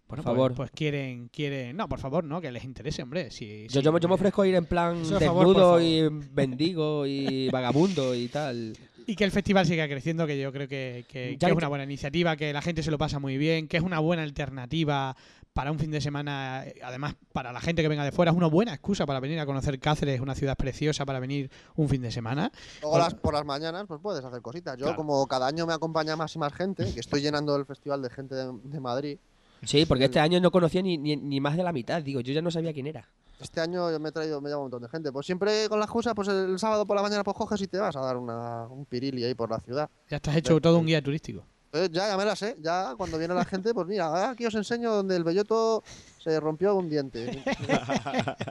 Bueno, 0.07 0.23
Por 0.23 0.33
pues- 0.33 0.37
favor. 0.37 0.55
Pues, 0.55 0.71
quieren, 0.71 1.29
quieren. 1.29 1.77
No, 1.77 1.89
por 1.89 1.99
favor, 1.99 2.25
no, 2.25 2.41
que 2.41 2.53
les 2.53 2.65
interese, 2.65 3.03
hombre. 3.03 3.31
Si, 3.31 3.67
Yo, 3.69 3.81
si- 3.81 3.85
yo, 3.85 3.91
me- 3.93 3.99
ofrezco 4.15 4.43
a 4.43 4.47
ir 4.49 4.55
en 4.55 4.67
plan 4.67 5.03
favor, 5.05 5.47
desnudo 5.47 5.81
y 5.81 6.11
mendigo 6.35 7.07
y 7.07 7.49
vagabundo 7.49 8.15
y 8.15 8.29
tal. 8.29 8.75
Y 9.07 9.17
que 9.17 9.25
el 9.25 9.31
festival 9.31 9.67
siga 9.67 9.87
creciendo, 9.87 10.27
que 10.27 10.39
yo 10.39 10.53
creo 10.53 10.67
que, 10.69 11.05
que- 11.09 11.37
es 11.41 11.53
una 11.53 11.69
buena 11.69 11.85
iniciativa, 11.85 12.37
que 12.37 12.53
la 12.53 12.63
gente 12.63 12.83
se 12.83 12.91
lo 12.91 12.99
pasa 12.99 13.19
muy 13.19 13.37
bien, 13.39 13.69
que 13.69 13.77
es 13.77 13.83
una 13.83 13.99
buena 13.99 14.23
alternativa 14.23 15.17
para 15.53 15.71
un 15.71 15.79
fin 15.79 15.91
de 15.93 16.01
semana, 16.01 16.65
eh, 16.67 16.81
además 16.83 17.15
para 17.33 17.53
la 17.53 17.61
gente 17.61 17.81
que 17.81 17.87
venga 17.89 18.05
de 18.05 18.11
fuera, 18.11 18.33
es 18.33 18.37
una 18.37 18.49
buena 18.49 18.73
excusa 18.75 19.07
para 19.07 19.21
venir 19.21 19.39
a 19.39 19.47
conocer 19.47 19.79
Cáceres, 19.79 20.21
una 20.21 20.35
ciudad 20.35 20.57
preciosa 20.57 21.05
para 21.07 21.21
venir 21.21 21.49
un 21.77 21.89
fin 21.89 22.03
de 22.03 22.11
semana. 22.11 22.51
Luego 22.83 22.99
las, 22.99 23.15
por 23.15 23.35
las 23.35 23.45
mañanas, 23.45 23.85
pues 23.87 24.01
puedes 24.03 24.25
hacer 24.25 24.43
cositas. 24.43 24.77
Yo, 24.77 24.87
Claro. 24.87 24.97
como 24.97 25.25
cada 25.29 25.47
año 25.47 25.65
me 25.67 25.73
acompaña 25.75 26.17
más 26.17 26.35
y 26.35 26.39
más 26.41 26.53
gente, 26.53 26.93
que 26.93 26.99
estoy 26.99 27.21
llenando 27.21 27.55
el 27.55 27.67
festival 27.67 28.03
de 28.03 28.11
gente 28.11 28.35
de, 28.35 28.51
de 28.65 28.81
Madrid, 28.81 29.19
Sí, 29.63 29.87
porque 29.87 30.05
este 30.07 30.21
año 30.21 30.41
no 30.41 30.51
conocía 30.51 30.83
ni, 30.83 30.99
ni, 30.99 31.17
ni 31.17 31.41
más 31.41 31.57
de 31.57 31.63
la 31.63 31.73
mitad. 31.73 32.03
Digo, 32.03 32.21
yo 32.21 32.35
ya 32.35 32.43
no 32.43 32.51
sabía 32.51 32.75
quién 32.75 32.87
era. 32.87 33.09
Este 33.41 33.61
año 33.61 33.91
yo 33.91 34.01
me 34.01 34.09
he 34.09 34.13
traído, 34.13 34.41
me 34.41 34.49
lleva 34.49 34.59
un 34.61 34.65
montón 34.65 34.83
de 34.83 34.89
gente. 34.89 35.13
Pues 35.13 35.27
siempre 35.27 35.69
con 35.69 35.79
la 35.79 35.85
excusa, 35.85 36.15
pues 36.15 36.29
el 36.29 36.59
sábado 36.59 36.87
por 36.87 36.97
la 36.97 37.03
mañana 37.03 37.25
pues 37.25 37.37
coges 37.37 37.61
y 37.61 37.67
te 37.67 37.79
vas 37.79 37.95
a 37.97 38.01
dar 38.01 38.17
una, 38.17 38.67
un 38.69 38.85
pirili 38.87 39.25
ahí 39.25 39.35
por 39.35 39.51
la 39.51 39.61
ciudad. 39.61 39.89
Ya 40.09 40.17
estás 40.17 40.37
hecho 40.37 40.61
todo 40.61 40.79
un 40.79 40.87
guía 40.87 41.03
turístico. 41.03 41.45
Entonces 41.67 41.91
ya, 41.91 42.07
ya 42.09 42.17
me 42.17 42.25
la 42.25 42.37
sé. 42.37 42.57
Ya 42.61 42.95
cuando 42.97 43.19
viene 43.19 43.35
la 43.35 43.45
gente, 43.45 43.75
pues 43.75 43.87
mira, 43.87 44.07
ah, 44.07 44.31
aquí 44.31 44.47
os 44.47 44.55
enseño 44.55 44.93
donde 44.95 45.17
el 45.17 45.25
belloto 45.25 45.83
se 46.23 46.39
rompió 46.39 46.75
un 46.77 46.89
diente. 46.89 47.43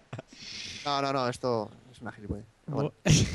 No, 0.86 1.02
no, 1.02 1.14
no, 1.14 1.30
esto 1.30 1.70
es 1.94 2.02
una 2.02 2.12
gilipollez. 2.12 2.46
Bueno, 2.66 2.92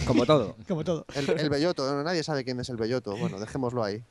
Como 0.07 0.27
todo. 0.27 0.55
Como 0.69 0.85
todo. 0.85 1.07
el, 1.15 1.31
el 1.31 1.49
belloto, 1.49 2.03
nadie 2.03 2.23
sabe 2.23 2.45
quién 2.45 2.61
es 2.61 2.69
el 2.69 2.77
belloto. 2.77 3.17
Bueno, 3.17 3.41
dejémoslo 3.41 3.83
ahí. 3.83 4.03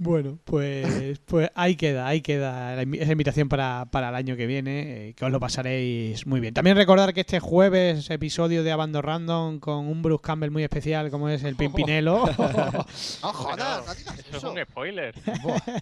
Bueno, 0.00 0.38
pues, 0.44 1.18
pues 1.24 1.50
ahí 1.56 1.74
queda, 1.74 2.06
ahí 2.06 2.20
queda 2.20 2.80
esa 2.80 3.10
invitación 3.12 3.48
para, 3.48 3.86
para 3.90 4.10
el 4.10 4.14
año 4.14 4.36
que 4.36 4.46
viene, 4.46 5.08
eh, 5.08 5.14
que 5.14 5.24
os 5.24 5.32
lo 5.32 5.40
pasaréis 5.40 6.24
muy 6.24 6.38
bien. 6.38 6.54
También 6.54 6.76
recordar 6.76 7.12
que 7.12 7.22
este 7.22 7.40
jueves 7.40 8.08
episodio 8.08 8.62
de 8.62 8.70
Abando 8.70 9.02
Random 9.02 9.58
con 9.58 9.88
un 9.88 10.00
Bruce 10.00 10.22
Campbell 10.22 10.52
muy 10.52 10.62
especial 10.62 11.10
como 11.10 11.28
es 11.28 11.42
el 11.42 11.56
Pimpinelo. 11.56 12.26
¡No 12.26 12.32
Bueno, 12.36 12.86
jodas! 13.20 13.86
¡No 13.86 13.94
digas 13.94 14.18
eso 14.20 14.36
es 14.36 14.44
un 14.44 14.58
spoiler. 14.62 15.14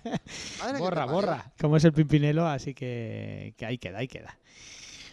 Borra, 0.78 1.04
borra. 1.04 1.52
como 1.60 1.76
es 1.76 1.84
el 1.84 1.92
Pimpinelo, 1.92 2.46
así 2.48 2.72
que, 2.72 3.52
que 3.58 3.66
ahí 3.66 3.76
queda, 3.76 3.98
ahí 3.98 4.08
queda. 4.08 4.38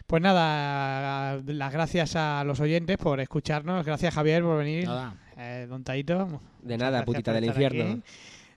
Pues 0.07 0.21
nada, 0.21 1.41
las 1.45 1.73
gracias 1.73 2.15
a 2.15 2.43
los 2.45 2.61
oyentes 2.61 2.97
por 2.97 3.19
escucharnos. 3.19 3.85
Gracias 3.85 4.13
Javier 4.13 4.43
por 4.43 4.57
venir. 4.57 4.85
Nada. 4.85 5.15
Eh, 5.37 5.65
don 5.67 5.83
Taito. 5.83 6.41
De 6.61 6.77
nada, 6.77 7.03
putita 7.03 7.33
del 7.33 7.45
infierno. 7.45 7.83
aquí. 7.83 8.01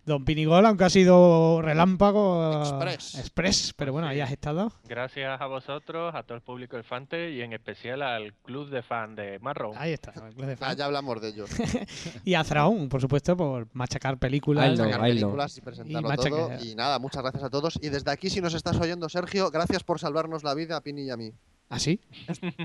Don 0.07 0.25
Pinigol, 0.25 0.65
aunque 0.65 0.85
ha 0.85 0.89
sido 0.91 1.61
relámpago. 1.63 2.61
Express. 2.63 3.15
Express, 3.17 3.73
pero 3.77 3.93
bueno, 3.93 4.07
ahí 4.07 4.21
has 4.21 4.31
estado. 4.31 4.73
Gracias 4.89 5.41
a 5.41 5.47
vosotros, 5.47 6.15
a 6.15 6.23
todo 6.23 6.37
el 6.37 6.43
público 6.43 6.77
del 6.77 6.85
Fante 6.85 7.33
y 7.33 7.41
en 7.43 7.53
especial 7.53 8.03
al 8.03 8.33
club 8.35 8.71
de 8.71 8.83
fan 8.83 9.17
de 9.17 9.41
Marron. 9.41 9.73
Ahí 9.77 9.93
está. 9.93 10.13
el 10.13 10.33
Club 10.35 10.47
de 10.47 10.53
Ah, 10.53 10.57
Fans. 10.57 10.77
ya 10.77 10.85
hablamos 10.85 11.21
de 11.21 11.29
ello. 11.31 11.45
Y 12.25 12.35
a 12.35 12.45
Zraun, 12.45 12.89
por 12.89 13.01
supuesto, 13.01 13.37
por 13.37 13.67
machacar 13.73 14.17
películas. 14.19 14.79
No. 14.79 14.89
películas 15.01 15.59
y 15.59 15.61
presentarlo 15.61 16.15
todo. 16.17 16.51
Y 16.63 16.75
nada, 16.77 16.99
muchas 17.01 17.23
gracias 17.23 17.43
a 17.43 17.51
todos. 17.51 17.79
Y 17.83 17.89
desde 17.89 18.11
aquí, 18.13 18.31
si 18.31 18.41
nos 18.41 18.55
estás 18.55 18.79
oyendo, 18.81 19.09
Sergio, 19.09 19.51
gracias 19.51 19.83
por 19.83 19.99
salvarnos 19.99 20.45
la 20.45 20.55
vida 20.55 20.77
a 20.77 20.81
Pini 20.83 21.03
y 21.03 21.11
a 21.11 21.17
mí. 21.17 21.33
¿Ah, 21.69 21.79
sí? 21.81 22.01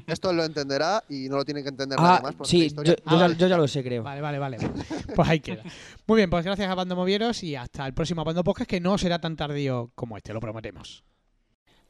Esto 0.05 0.31
lo 0.31 0.43
entenderá 0.43 1.03
y 1.09 1.27
no 1.27 1.37
lo 1.37 1.43
tiene 1.45 1.63
que 1.63 1.69
entender 1.69 1.97
Ah, 1.99 2.03
nadie 2.03 2.21
más. 2.21 2.35
porque 2.35 2.49
sí, 2.51 2.65
esta 2.67 2.81
historia- 2.83 2.95
yo, 3.03 3.11
yo 3.11 3.27
ya, 3.27 3.35
yo 3.35 3.47
ya 3.47 3.57
lo 3.57 3.67
sé, 3.67 3.83
creo. 3.83 4.03
Vale, 4.03 4.21
vale, 4.21 4.37
vale. 4.39 4.57
Pues 5.15 5.27
ahí 5.27 5.39
queda. 5.39 5.63
Muy 6.07 6.17
bien, 6.17 6.29
pues 6.29 6.45
gracias 6.45 6.69
a 6.69 6.75
Bando 6.75 6.95
Movieros 6.95 7.41
y 7.43 7.55
hasta 7.55 7.85
el 7.87 7.93
próximo 7.93 8.23
Bando 8.23 8.43
Podcast, 8.43 8.69
que 8.69 8.79
no 8.79 8.97
será 8.97 9.19
tan 9.19 9.35
tardío 9.35 9.91
como 9.95 10.17
este, 10.17 10.33
lo 10.33 10.39
prometemos. 10.39 11.03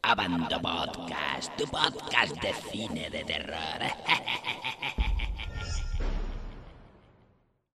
Abando 0.04 0.60
Podcast, 0.62 1.56
tu 1.58 1.66
podcast 1.66 2.36
de 2.42 2.54
cine 2.72 3.10
de 3.10 3.24
terror. 3.26 3.58